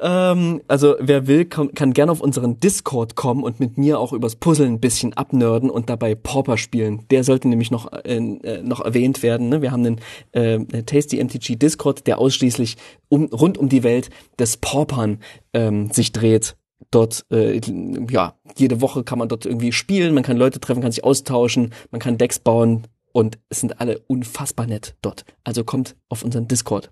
Ähm, 0.01 0.61
also 0.67 0.97
wer 0.99 1.29
will, 1.29 1.45
kann, 1.45 1.73
kann 1.73 1.93
gerne 1.93 2.11
auf 2.11 2.21
unseren 2.21 2.59
Discord 2.59 3.15
kommen 3.15 3.45
und 3.45 3.61
mit 3.61 3.79
mir 3.79 4.01
auch 4.01 4.13
übers 4.13 4.35
Puzzle 4.35 4.67
ein 4.67 4.81
bisschen 4.81 5.13
abnörden 5.13 5.71
und 5.71 5.89
dabei 5.89 6.17
Pauper 6.17 6.57
spielen. 6.57 7.07
Der 7.13 7.23
sollte 7.23 7.47
nämlich 7.47 7.71
noch, 7.71 7.93
äh, 7.93 8.17
äh, 8.17 8.63
noch 8.65 8.81
erwähnt 8.81 9.23
werden. 9.23 9.51
Ne? 9.51 9.63
Wir 9.63 9.71
haben 9.71 9.87
einen 9.87 10.01
äh, 10.33 10.83
Tasty 10.83 11.23
MTG 11.23 11.55
Discord, 11.55 12.09
der 12.09 12.19
ausschließlich 12.19 12.77
um, 13.09 13.27
rund 13.27 13.57
um 13.57 13.69
die 13.69 13.85
Welt 13.85 14.11
des 14.37 14.57
Paupern 14.57 15.21
ähm, 15.53 15.93
sich 15.93 16.11
dreht 16.11 16.57
dort, 16.91 17.25
äh, 17.31 17.61
ja, 18.11 18.35
jede 18.57 18.81
Woche 18.81 19.05
kann 19.05 19.19
man 19.19 19.29
dort 19.29 19.47
irgendwie 19.47 19.73
spielen, 19.73 20.15
man 20.15 20.23
kann 20.23 20.37
Leute 20.37 20.61
treffen, 20.61 20.83
kann 20.83 20.93
sich 20.93 21.05
austauschen, 21.05 21.73
man 21.91 22.01
kann 22.01 22.19
Decks 22.19 22.39
bauen 22.39 22.87
und 23.13 23.39
es 23.49 23.61
sind 23.61 23.81
alle 23.81 23.99
unfassbar 24.07 24.67
nett 24.67 24.97
dort. 25.03 25.25
Also 25.45 25.65
kommt 25.65 25.97
auf 26.09 26.23
unseren 26.23 26.49
Discord. 26.49 26.91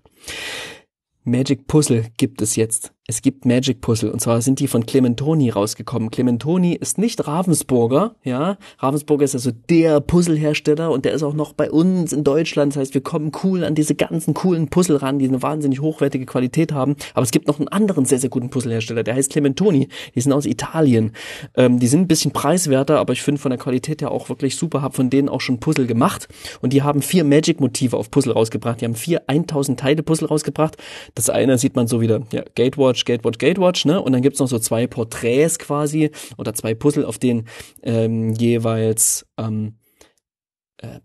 Magic 1.23 1.67
Puzzle 1.67 2.07
gibt 2.17 2.41
es 2.41 2.55
jetzt. 2.55 2.93
Es 3.09 3.23
gibt 3.23 3.43
Magic 3.43 3.81
Puzzle 3.81 4.11
und 4.11 4.19
zwar 4.19 4.39
sind 4.43 4.59
die 4.59 4.67
von 4.67 4.85
Clementoni 4.85 5.49
rausgekommen. 5.49 6.11
Clementoni 6.11 6.75
ist 6.75 6.99
nicht 6.99 7.25
Ravensburger, 7.25 8.13
ja. 8.23 8.59
Ravensburger 8.77 9.25
ist 9.25 9.33
also 9.33 9.49
der 9.67 9.99
Puzzlehersteller 9.99 10.91
und 10.91 11.05
der 11.05 11.13
ist 11.13 11.23
auch 11.23 11.33
noch 11.33 11.53
bei 11.53 11.71
uns 11.71 12.13
in 12.13 12.23
Deutschland. 12.23 12.73
Das 12.73 12.81
heißt, 12.81 12.93
wir 12.93 13.01
kommen 13.01 13.31
cool 13.43 13.63
an 13.63 13.73
diese 13.73 13.95
ganzen 13.95 14.35
coolen 14.35 14.67
Puzzle 14.67 14.97
ran, 14.97 15.17
die 15.17 15.27
eine 15.27 15.41
wahnsinnig 15.41 15.81
hochwertige 15.81 16.27
Qualität 16.27 16.71
haben. 16.71 16.97
Aber 17.15 17.23
es 17.23 17.31
gibt 17.31 17.47
noch 17.47 17.57
einen 17.57 17.67
anderen 17.69 18.05
sehr, 18.05 18.19
sehr 18.19 18.29
guten 18.29 18.51
Puzzlehersteller, 18.51 19.01
der 19.01 19.15
heißt 19.15 19.31
Clementoni. 19.31 19.87
Die 20.13 20.21
sind 20.21 20.31
aus 20.31 20.45
Italien. 20.45 21.13
Ähm, 21.55 21.79
die 21.79 21.87
sind 21.87 22.01
ein 22.01 22.07
bisschen 22.07 22.29
preiswerter, 22.29 22.99
aber 22.99 23.13
ich 23.13 23.23
finde 23.23 23.41
von 23.41 23.49
der 23.49 23.57
Qualität 23.57 24.03
her 24.03 24.11
auch 24.11 24.29
wirklich 24.29 24.55
super. 24.55 24.83
Hab 24.83 24.95
von 24.95 25.09
denen 25.09 25.29
auch 25.29 25.41
schon 25.41 25.59
Puzzle 25.59 25.87
gemacht 25.87 26.27
und 26.61 26.73
die 26.73 26.83
haben 26.83 27.01
vier 27.01 27.23
Magic-Motive 27.23 27.97
auf 27.97 28.11
Puzzle 28.11 28.33
rausgebracht. 28.33 28.81
Die 28.81 28.85
haben 28.85 28.93
vier 28.93 29.23
1000 29.25 29.79
Teile 29.79 30.03
Puzzle 30.03 30.27
rausgebracht. 30.27 30.77
Das 31.15 31.31
eine 31.31 31.57
sieht 31.57 31.75
man 31.75 31.87
so 31.87 32.01
wieder, 32.01 32.21
ja, 32.31 32.43
Gatewatch, 32.53 32.98
Gatewatch, 33.05 33.37
Gatewatch, 33.37 33.85
ne? 33.85 34.01
Und 34.01 34.13
dann 34.13 34.21
gibt's 34.21 34.39
noch 34.39 34.47
so 34.47 34.59
zwei 34.59 34.87
Porträts 34.87 35.59
quasi 35.59 36.11
oder 36.37 36.53
zwei 36.53 36.73
Puzzle, 36.73 37.05
auf 37.05 37.17
denen 37.17 37.47
ähm, 37.83 38.33
jeweils 38.33 39.25
ähm, 39.37 39.75
äh, 40.81 40.99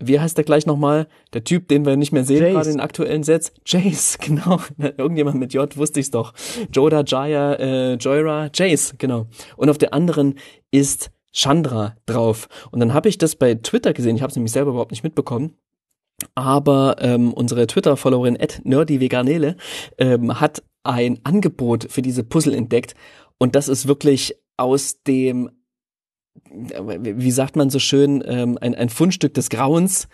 wie 0.00 0.20
heißt 0.20 0.36
der 0.36 0.44
gleich 0.44 0.66
nochmal? 0.66 1.08
Der 1.32 1.44
Typ, 1.44 1.68
den 1.68 1.86
wir 1.86 1.96
nicht 1.96 2.12
mehr 2.12 2.24
sehen 2.24 2.42
Jace. 2.42 2.52
gerade 2.52 2.68
in 2.70 2.76
den 2.76 2.80
aktuellen 2.80 3.22
Sets? 3.22 3.52
Jace, 3.66 4.18
genau. 4.18 4.60
Irgendjemand 4.78 5.38
mit 5.38 5.54
J 5.54 5.76
wusste 5.76 6.00
ich's 6.00 6.10
doch. 6.10 6.34
Joda, 6.72 7.02
Jaya, 7.06 7.54
äh, 7.54 7.94
Joyra, 7.94 8.50
Jace, 8.52 8.94
genau. 8.98 9.26
Und 9.56 9.70
auf 9.70 9.78
der 9.78 9.94
anderen 9.94 10.34
ist 10.70 11.10
Chandra 11.32 11.96
drauf. 12.06 12.48
Und 12.70 12.80
dann 12.80 12.92
habe 12.92 13.08
ich 13.08 13.16
das 13.16 13.36
bei 13.36 13.54
Twitter 13.54 13.94
gesehen, 13.94 14.16
ich 14.16 14.22
habe 14.22 14.30
es 14.30 14.36
nämlich 14.36 14.52
selber 14.52 14.70
überhaupt 14.70 14.90
nicht 14.90 15.04
mitbekommen. 15.04 15.56
Aber 16.34 16.96
ähm, 17.00 17.32
unsere 17.32 17.66
Twitter-Followerin 17.66 18.38
nerdyveganele 18.62 19.56
ähm, 19.98 20.38
hat 20.38 20.62
ein 20.84 21.20
Angebot 21.24 21.90
für 21.90 22.02
diese 22.02 22.24
Puzzle 22.24 22.54
entdeckt 22.54 22.94
und 23.38 23.54
das 23.54 23.68
ist 23.68 23.86
wirklich 23.86 24.36
aus 24.56 25.02
dem 25.02 25.50
wie 26.54 27.30
sagt 27.30 27.56
man 27.56 27.70
so 27.70 27.78
schön, 27.78 28.22
ähm, 28.26 28.58
ein, 28.60 28.74
ein 28.74 28.88
Fundstück 28.88 29.34
des 29.34 29.50
Grauens. 29.50 30.08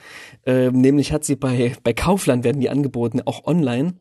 Ähm, 0.46 0.80
nämlich 0.80 1.12
hat 1.12 1.24
sie 1.24 1.36
bei, 1.36 1.76
bei 1.84 1.92
Kaufland 1.92 2.44
werden 2.44 2.60
die 2.60 2.70
angeboten, 2.70 3.22
auch 3.24 3.44
online. 3.44 3.94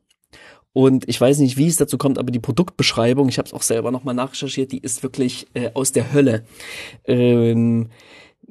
Und 0.74 1.08
ich 1.10 1.20
weiß 1.20 1.40
nicht, 1.40 1.58
wie 1.58 1.68
es 1.68 1.78
dazu 1.78 1.98
kommt, 1.98 2.20
aber 2.20 2.32
die 2.32 2.40
Produktbeschreibung, 2.40 3.30
ich 3.30 3.40
habe 3.40 3.48
es 3.48 3.54
auch 3.54 3.64
selber 3.64 3.92
nochmal 3.92 4.14
nachrecherchiert, 4.14 4.72
die 4.72 4.80
ist 4.80 5.02
wirklich 5.02 5.48
äh, 5.54 5.72
aus 5.74 5.92
der 5.92 6.14
Hölle. 6.14 6.44
Ähm, 7.06 7.90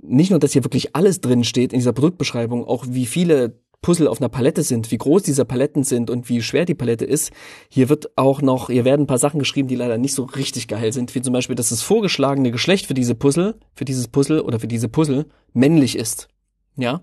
nicht 0.03 0.31
nur, 0.31 0.41
dass 0.41 0.53
hier 0.53 0.65
wirklich 0.65 0.95
alles 0.97 1.21
drin 1.21 1.45
steht 1.45 1.73
in 1.73 1.79
dieser 1.79 1.93
Produktbeschreibung, 1.93 2.65
auch 2.65 2.85
wie 2.89 3.07
viele 3.07 3.61
Puzzle 3.83 4.09
auf 4.09 4.21
einer 4.21 4.29
Palette 4.29 4.63
sind, 4.63 4.91
wie 4.91 4.99
groß 4.99 5.23
diese 5.23 5.45
Paletten 5.45 5.85
sind 5.85 6.11
und 6.11 6.29
wie 6.29 6.43
schwer 6.43 6.65
die 6.65 6.75
Palette 6.75 7.05
ist. 7.05 7.31
Hier 7.69 7.89
wird 7.89 8.17
auch 8.17 8.43
noch, 8.43 8.69
hier 8.69 8.85
werden 8.85 9.03
ein 9.03 9.07
paar 9.07 9.19
Sachen 9.19 9.39
geschrieben, 9.39 9.69
die 9.69 9.77
leider 9.77 9.99
nicht 9.99 10.15
so 10.15 10.25
richtig 10.25 10.67
geil 10.69 10.93
sind, 10.93 11.15
wie 11.15 11.23
zum 11.23 11.33
Beispiel, 11.33 11.57
dass 11.57 11.69
das 11.69 11.83
vorgeschlagene 11.83 12.51
Geschlecht 12.51 12.87
für 12.87 12.95
diese 12.95 13.15
Puzzle, 13.15 13.59
für 13.75 13.85
dieses 13.85 14.09
Puzzle 14.09 14.41
oder 14.41 14.59
für 14.59 14.69
diese 14.69 14.89
Puzzle 14.89 15.27
männlich 15.53 15.97
ist. 15.97 16.29
Ja? 16.77 17.03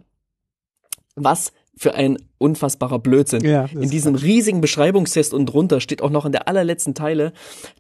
Was 1.15 1.53
für 1.75 1.95
ein 1.95 2.17
unfassbarer 2.37 2.99
Blödsinn. 2.99 3.43
Ja, 3.43 3.65
in 3.65 3.89
diesem 3.89 4.15
riesigen 4.15 4.61
Beschreibungstest 4.61 5.33
und 5.33 5.47
drunter 5.47 5.79
steht 5.79 6.01
auch 6.01 6.09
noch 6.09 6.25
in 6.25 6.31
der 6.31 6.47
allerletzten 6.47 6.93
Teile, 6.93 7.33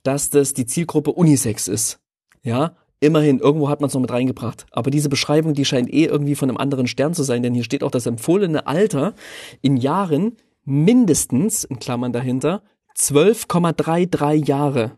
dass 0.03 0.29
das 0.29 0.53
die 0.53 0.65
Zielgruppe 0.65 1.11
Unisex 1.11 1.67
ist. 1.67 1.99
Ja, 2.41 2.75
immerhin, 3.03 3.39
irgendwo 3.39 3.69
hat 3.69 3.81
man 3.81 3.89
es 3.89 3.93
noch 3.93 4.01
mit 4.01 4.11
reingebracht. 4.11 4.65
Aber 4.71 4.89
diese 4.89 5.09
Beschreibung, 5.09 5.53
die 5.53 5.65
scheint 5.65 5.93
eh 5.93 6.05
irgendwie 6.05 6.35
von 6.35 6.49
einem 6.49 6.57
anderen 6.57 6.87
Stern 6.87 7.13
zu 7.13 7.23
sein, 7.23 7.43
denn 7.43 7.53
hier 7.53 7.63
steht 7.63 7.83
auch 7.83 7.91
das 7.91 8.05
empfohlene 8.05 8.65
Alter 8.65 9.13
in 9.61 9.77
Jahren 9.77 10.37
mindestens, 10.65 11.63
in 11.63 11.79
Klammern 11.79 12.13
dahinter, 12.13 12.63
12,33 12.97 14.47
Jahre. 14.47 14.97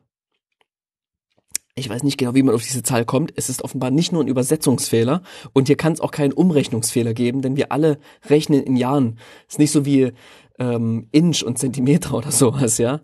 Ich 1.77 1.89
weiß 1.89 2.03
nicht 2.03 2.17
genau, 2.17 2.33
wie 2.35 2.43
man 2.43 2.55
auf 2.55 2.63
diese 2.63 2.83
Zahl 2.83 3.03
kommt. 3.03 3.33
Es 3.35 3.49
ist 3.49 3.61
offenbar 3.61 3.91
nicht 3.91 4.13
nur 4.13 4.23
ein 4.23 4.29
Übersetzungsfehler 4.29 5.21
und 5.51 5.67
hier 5.67 5.75
kann 5.75 5.91
es 5.91 5.99
auch 5.99 6.11
keinen 6.11 6.31
Umrechnungsfehler 6.31 7.13
geben, 7.13 7.41
denn 7.41 7.57
wir 7.57 7.73
alle 7.73 7.97
rechnen 8.29 8.63
in 8.63 8.77
Jahren. 8.77 9.19
Ist 9.49 9.59
nicht 9.59 9.71
so 9.71 9.85
wie 9.85 10.13
ähm, 10.57 11.09
Inch 11.11 11.43
und 11.43 11.59
Zentimeter 11.59 12.13
oder 12.13 12.31
sowas, 12.31 12.77
ja. 12.77 13.01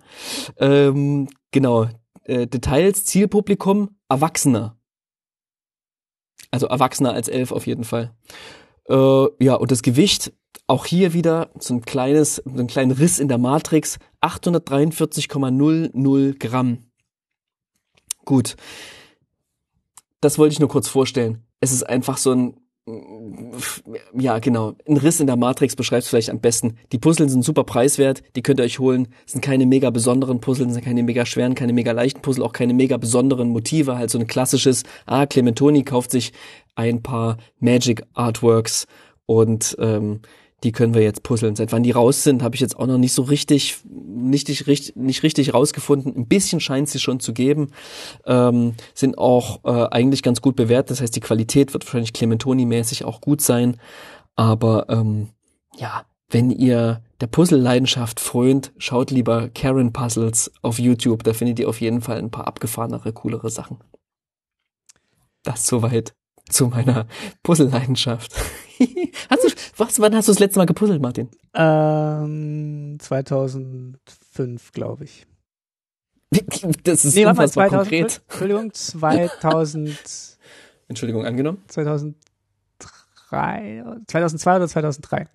Ähm, 0.58 1.28
genau. 1.52 1.88
Äh, 2.24 2.48
Details, 2.48 3.04
Zielpublikum, 3.04 3.98
Erwachsener. 4.08 4.78
Also 6.52 6.68
Erwachsener 6.68 7.14
als 7.14 7.30
elf 7.30 7.52
auf 7.52 7.66
jeden 7.66 7.84
Fall. 7.84 8.14
Äh, 8.88 9.26
ja, 9.44 9.56
und 9.56 9.72
das 9.72 9.82
Gewicht, 9.82 10.34
auch 10.68 10.86
hier 10.86 11.14
wieder 11.14 11.50
so 11.60 11.74
ein 11.74 11.82
kleines, 11.82 12.36
so 12.36 12.60
ein 12.60 12.68
kleinen 12.68 12.92
Riss 12.92 13.20
in 13.20 13.28
der 13.28 13.38
Matrix, 13.38 14.00
843,00 14.22 16.40
Gramm. 16.40 16.86
Gut. 18.26 18.56
Das 20.20 20.38
wollte 20.38 20.54
ich 20.54 20.60
nur 20.60 20.70
kurz 20.70 20.88
vorstellen. 20.88 21.44
Es 21.60 21.72
ist 21.72 21.84
einfach 21.84 22.18
so 22.18 22.32
ein, 22.32 22.58
ja, 24.14 24.40
genau. 24.40 24.74
Ein 24.88 24.98
Riss 24.98 25.20
in 25.20 25.28
der 25.28 25.36
Matrix 25.36 25.76
beschreibt 25.76 26.04
es 26.04 26.10
vielleicht 26.10 26.30
am 26.30 26.40
besten. 26.40 26.78
Die 26.92 26.98
Puzzle 26.98 27.30
sind 27.30 27.44
super 27.44 27.64
preiswert, 27.64 28.24
die 28.36 28.42
könnt 28.42 28.60
ihr 28.60 28.66
euch 28.66 28.80
holen. 28.80 29.08
Es 29.26 29.34
sind 29.34 29.42
keine 29.42 29.66
mega 29.66 29.90
besonderen 29.90 30.40
Puzzle, 30.40 30.70
sind 30.70 30.84
keine 30.84 31.04
mega 31.04 31.26
schweren, 31.26 31.56
keine 31.56 31.74
mega 31.74 31.92
leichten 31.92 32.22
Puzzle, 32.22 32.44
auch 32.44 32.54
keine 32.54 32.74
mega 32.74 32.98
besonderen 32.98 33.50
Motive, 33.50 33.98
halt 33.98 34.10
so 34.10 34.20
ein 34.20 34.28
klassisches, 34.28 34.84
ah, 35.06 35.26
Clementoni 35.26 35.84
kauft 35.84 36.12
sich 36.12 36.34
ein 36.76 37.02
paar 37.02 37.38
Magic 37.60 38.04
Artworks 38.14 38.88
und 39.26 39.76
ähm, 39.80 40.22
die 40.64 40.72
können 40.72 40.94
wir 40.94 41.02
jetzt 41.02 41.24
puzzeln. 41.24 41.56
Seit 41.56 41.72
wann 41.72 41.84
die 41.84 41.92
raus 41.92 42.24
sind, 42.24 42.44
habe 42.44 42.56
ich 42.56 42.62
jetzt 42.62 42.78
auch 42.78 42.86
noch 42.86 42.98
nicht 42.98 43.14
so 43.14 43.24
richtig, 43.24 43.80
nicht, 43.84 44.48
nicht, 44.48 44.96
nicht 44.96 45.24
richtig 45.24 45.54
rausgefunden. 45.54 46.16
Ein 46.16 46.28
bisschen 46.28 46.60
scheint 46.60 46.90
sie 46.90 47.00
schon 47.00 47.20
zu 47.20 47.34
geben. 47.34 47.72
Ähm, 48.26 48.76
sind 48.94 49.18
auch 49.18 49.64
äh, 49.64 49.88
eigentlich 49.92 50.22
ganz 50.22 50.42
gut 50.42 50.56
bewertet. 50.56 50.92
Das 50.92 51.02
heißt, 51.02 51.16
die 51.16 51.22
Qualität 51.22 51.74
wird 51.74 51.86
wahrscheinlich 51.86 52.14
Clementoni-mäßig 52.14 53.06
auch 53.06 53.22
gut 53.22 53.42
sein. 53.42 53.78
Aber 54.36 54.86
ähm, 54.90 55.30
ja, 55.78 56.06
wenn 56.30 56.52
ihr 56.52 57.02
der 57.20 57.28
Puzzle-Leidenschaft 57.28 58.20
frönt, 58.20 58.72
schaut 58.78 59.12
lieber 59.12 59.50
Karen 59.50 59.94
Puzzles 59.94 60.52
auf 60.62 60.80
YouTube. 60.80 61.24
Da 61.24 61.34
findet 61.34 61.60
ihr 61.60 61.70
auf 61.70 61.82
jeden 61.82 62.02
Fall 62.02 62.20
ein 62.20 62.32
paar 62.32 62.48
abgefahrenere, 62.48 63.14
coolere 63.14 63.50
Sachen. 63.50 63.80
Das 65.44 65.66
soweit 65.66 66.14
zu 66.50 66.68
meiner 66.68 67.08
Puzzle-Leidenschaft. 67.44 68.34
hast 69.30 69.44
du, 69.44 69.50
was, 69.78 70.00
wann 70.00 70.16
hast 70.16 70.28
du 70.28 70.32
das 70.32 70.40
letzte 70.40 70.60
Mal 70.60 70.66
gepuzzelt, 70.66 71.02
Martin? 71.02 71.30
Ähm, 71.54 72.98
2005, 73.00 74.72
glaube 74.72 75.04
ich. 75.06 75.28
Das 76.84 77.06
ist 77.06 77.16
Nee, 77.16 77.26
warte 77.26 77.38
mal, 77.38 77.44
unfassbar 77.44 77.70
2000, 77.70 77.90
konkret. 77.90 78.22
Entschuldigung, 78.30 78.74
2000, 78.74 79.98
Entschuldigung, 80.88 81.26
angenommen? 81.26 81.64
2003, 81.68 83.84
2002 84.08 84.56
oder 84.56 84.68
2003. 84.68 85.28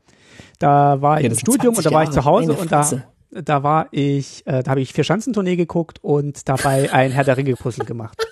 Da 0.59 1.01
war 1.02 1.18
ich 1.18 1.24
Ja, 1.24 1.31
im 1.31 1.39
Studium 1.39 1.74
20 1.74 1.78
und 1.78 1.85
da 1.85 1.90
war 1.97 2.02
ich 2.05 2.10
zu 2.10 2.24
Hause 2.24 2.52
und 2.55 2.73
da, 2.73 3.02
da 3.31 3.62
war 3.62 3.89
ich, 3.90 4.47
äh, 4.47 4.62
da 4.62 4.70
habe 4.70 4.81
ich 4.81 4.93
vier 4.93 5.05
Schanzentournee 5.05 5.56
geguckt 5.56 5.98
und 6.02 6.48
dabei 6.48 6.93
ein 6.93 7.10
Herr 7.12 7.24
der 7.24 7.36
Ringe 7.36 7.55
Puzzle 7.56 7.85
gemacht. 7.85 8.27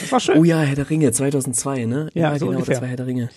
Das 0.00 0.12
war 0.12 0.20
schön. 0.20 0.38
Oh 0.38 0.44
ja, 0.44 0.60
Herr 0.60 0.76
der 0.76 0.90
Ringe, 0.90 1.12
2002, 1.12 1.84
ne? 1.84 2.10
Ja, 2.14 2.38
so 2.38 2.46
genau, 2.46 2.58
ungefähr. 2.58 2.74
das 2.74 2.82
war 2.82 2.88
Herr 2.88 2.96
der 2.96 3.06
Ringe. 3.06 3.30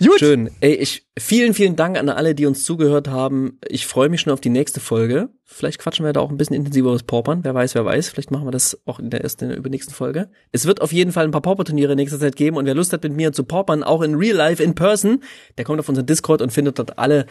Gut. 0.00 0.18
Schön. 0.18 0.50
Ey, 0.60 0.74
ich, 0.74 1.06
vielen, 1.18 1.54
vielen 1.54 1.76
Dank 1.76 1.96
an 1.96 2.08
alle, 2.08 2.34
die 2.34 2.46
uns 2.46 2.64
zugehört 2.64 3.08
haben. 3.08 3.58
Ich 3.68 3.86
freue 3.86 4.08
mich 4.08 4.22
schon 4.22 4.32
auf 4.32 4.40
die 4.40 4.50
nächste 4.50 4.80
Folge. 4.80 5.28
Vielleicht 5.44 5.78
quatschen 5.78 6.04
wir 6.04 6.12
da 6.12 6.20
auch 6.20 6.30
ein 6.30 6.36
bisschen 6.36 6.56
intensiveres 6.56 7.04
Paupern. 7.04 7.44
Wer 7.44 7.54
weiß, 7.54 7.74
wer 7.74 7.84
weiß. 7.84 8.08
Vielleicht 8.08 8.30
machen 8.30 8.46
wir 8.46 8.50
das 8.50 8.80
auch 8.86 8.98
in 8.98 9.10
der 9.10 9.20
ersten, 9.20 9.44
in 9.44 9.50
der 9.50 9.58
übernächsten 9.58 9.94
Folge. 9.94 10.30
Es 10.52 10.66
wird 10.66 10.80
auf 10.80 10.92
jeden 10.92 11.12
Fall 11.12 11.24
ein 11.24 11.30
paar 11.30 11.42
Pauper-Turniere 11.42 11.92
in 11.92 11.96
nächster 11.96 12.18
Zeit 12.18 12.36
geben 12.36 12.56
und 12.56 12.66
wer 12.66 12.74
Lust 12.74 12.92
hat, 12.92 13.04
mit 13.04 13.12
mir 13.12 13.32
zu 13.32 13.44
paupern, 13.44 13.82
auch 13.82 14.02
in 14.02 14.16
real 14.16 14.36
life, 14.36 14.62
in 14.62 14.74
person, 14.74 15.22
der 15.58 15.64
kommt 15.64 15.78
auf 15.78 15.88
unseren 15.88 16.06
Discord 16.06 16.42
und 16.42 16.52
findet 16.52 16.78
dort 16.78 16.98
alle 16.98 17.26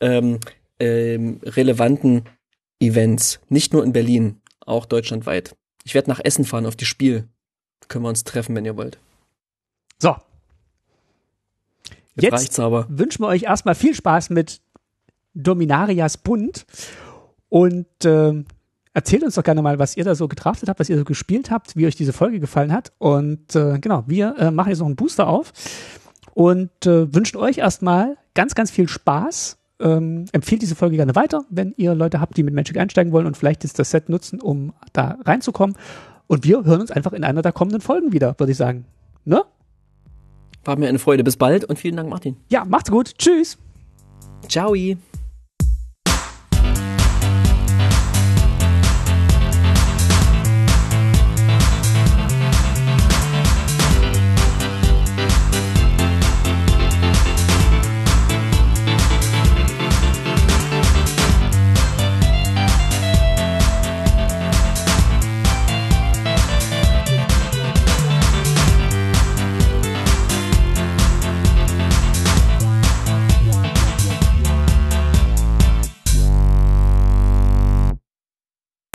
ähm, 0.00 0.40
ähm, 0.80 1.40
relevanten 1.44 2.24
Events. 2.80 3.40
Nicht 3.48 3.72
nur 3.72 3.84
in 3.84 3.92
Berlin, 3.92 4.40
auch 4.66 4.86
deutschlandweit. 4.86 5.54
Ich 5.84 5.94
werde 5.94 6.10
nach 6.10 6.20
Essen 6.22 6.44
fahren 6.44 6.66
auf 6.66 6.76
die 6.76 6.84
Spiel. 6.84 7.28
Können 7.88 8.04
wir 8.04 8.08
uns 8.10 8.24
treffen, 8.24 8.54
wenn 8.54 8.64
ihr 8.64 8.76
wollt. 8.76 8.98
So, 9.98 10.16
Jetzt, 12.14 12.22
Jetzt- 12.24 12.32
reicht's 12.32 12.58
aber. 12.58 12.86
wünschen 12.88 13.22
wir 13.22 13.28
euch 13.28 13.44
erstmal 13.44 13.74
viel 13.74 13.94
Spaß 13.94 14.30
mit 14.30 14.60
Dominarias 15.34 16.16
Bund 16.16 16.66
und 17.48 17.86
ähm, 18.04 18.44
erzählt 18.92 19.22
uns 19.22 19.36
doch 19.36 19.44
gerne 19.44 19.62
mal, 19.62 19.78
was 19.78 19.96
ihr 19.96 20.02
da 20.04 20.14
so 20.16 20.26
gedraftet 20.26 20.68
habt, 20.68 20.80
was 20.80 20.88
ihr 20.88 20.98
so 20.98 21.04
gespielt 21.04 21.50
habt, 21.52 21.76
wie 21.76 21.86
euch 21.86 21.94
diese 21.94 22.12
Folge 22.12 22.40
gefallen 22.40 22.72
hat. 22.72 22.92
Und 22.98 23.54
äh, 23.54 23.78
genau, 23.78 24.02
wir 24.08 24.34
äh, 24.38 24.50
machen 24.50 24.70
jetzt 24.70 24.80
noch 24.80 24.86
einen 24.86 24.96
Booster 24.96 25.28
auf 25.28 25.52
und 26.34 26.70
äh, 26.86 27.14
wünschen 27.14 27.36
euch 27.36 27.58
erstmal 27.58 28.16
ganz, 28.34 28.54
ganz 28.56 28.70
viel 28.72 28.88
Spaß. 28.88 29.56
Ähm, 29.80 30.24
empfehlt 30.32 30.60
diese 30.62 30.74
Folge 30.74 30.96
gerne 30.96 31.14
weiter, 31.14 31.44
wenn 31.50 31.72
ihr 31.76 31.94
Leute 31.94 32.20
habt, 32.20 32.36
die 32.36 32.42
mit 32.42 32.52
Magic 32.52 32.76
einsteigen 32.78 33.12
wollen 33.12 33.26
und 33.26 33.36
vielleicht 33.36 33.62
jetzt 33.62 33.78
das 33.78 33.90
Set 33.92 34.08
nutzen, 34.08 34.40
um 34.40 34.72
da 34.92 35.18
reinzukommen. 35.24 35.76
Und 36.28 36.44
wir 36.44 36.64
hören 36.64 36.82
uns 36.82 36.90
einfach 36.92 37.12
in 37.12 37.24
einer 37.24 37.42
der 37.42 37.52
kommenden 37.52 37.80
Folgen 37.80 38.12
wieder, 38.12 38.38
würde 38.38 38.52
ich 38.52 38.58
sagen. 38.58 38.84
Ne? 39.24 39.42
War 40.64 40.76
mir 40.76 40.88
eine 40.88 40.98
Freude. 40.98 41.24
Bis 41.24 41.36
bald 41.36 41.64
und 41.64 41.78
vielen 41.78 41.96
Dank, 41.96 42.08
Martin. 42.08 42.36
Ja, 42.48 42.64
macht's 42.64 42.90
gut. 42.90 43.14
Tschüss. 43.18 43.58
Ciao. 44.48 44.74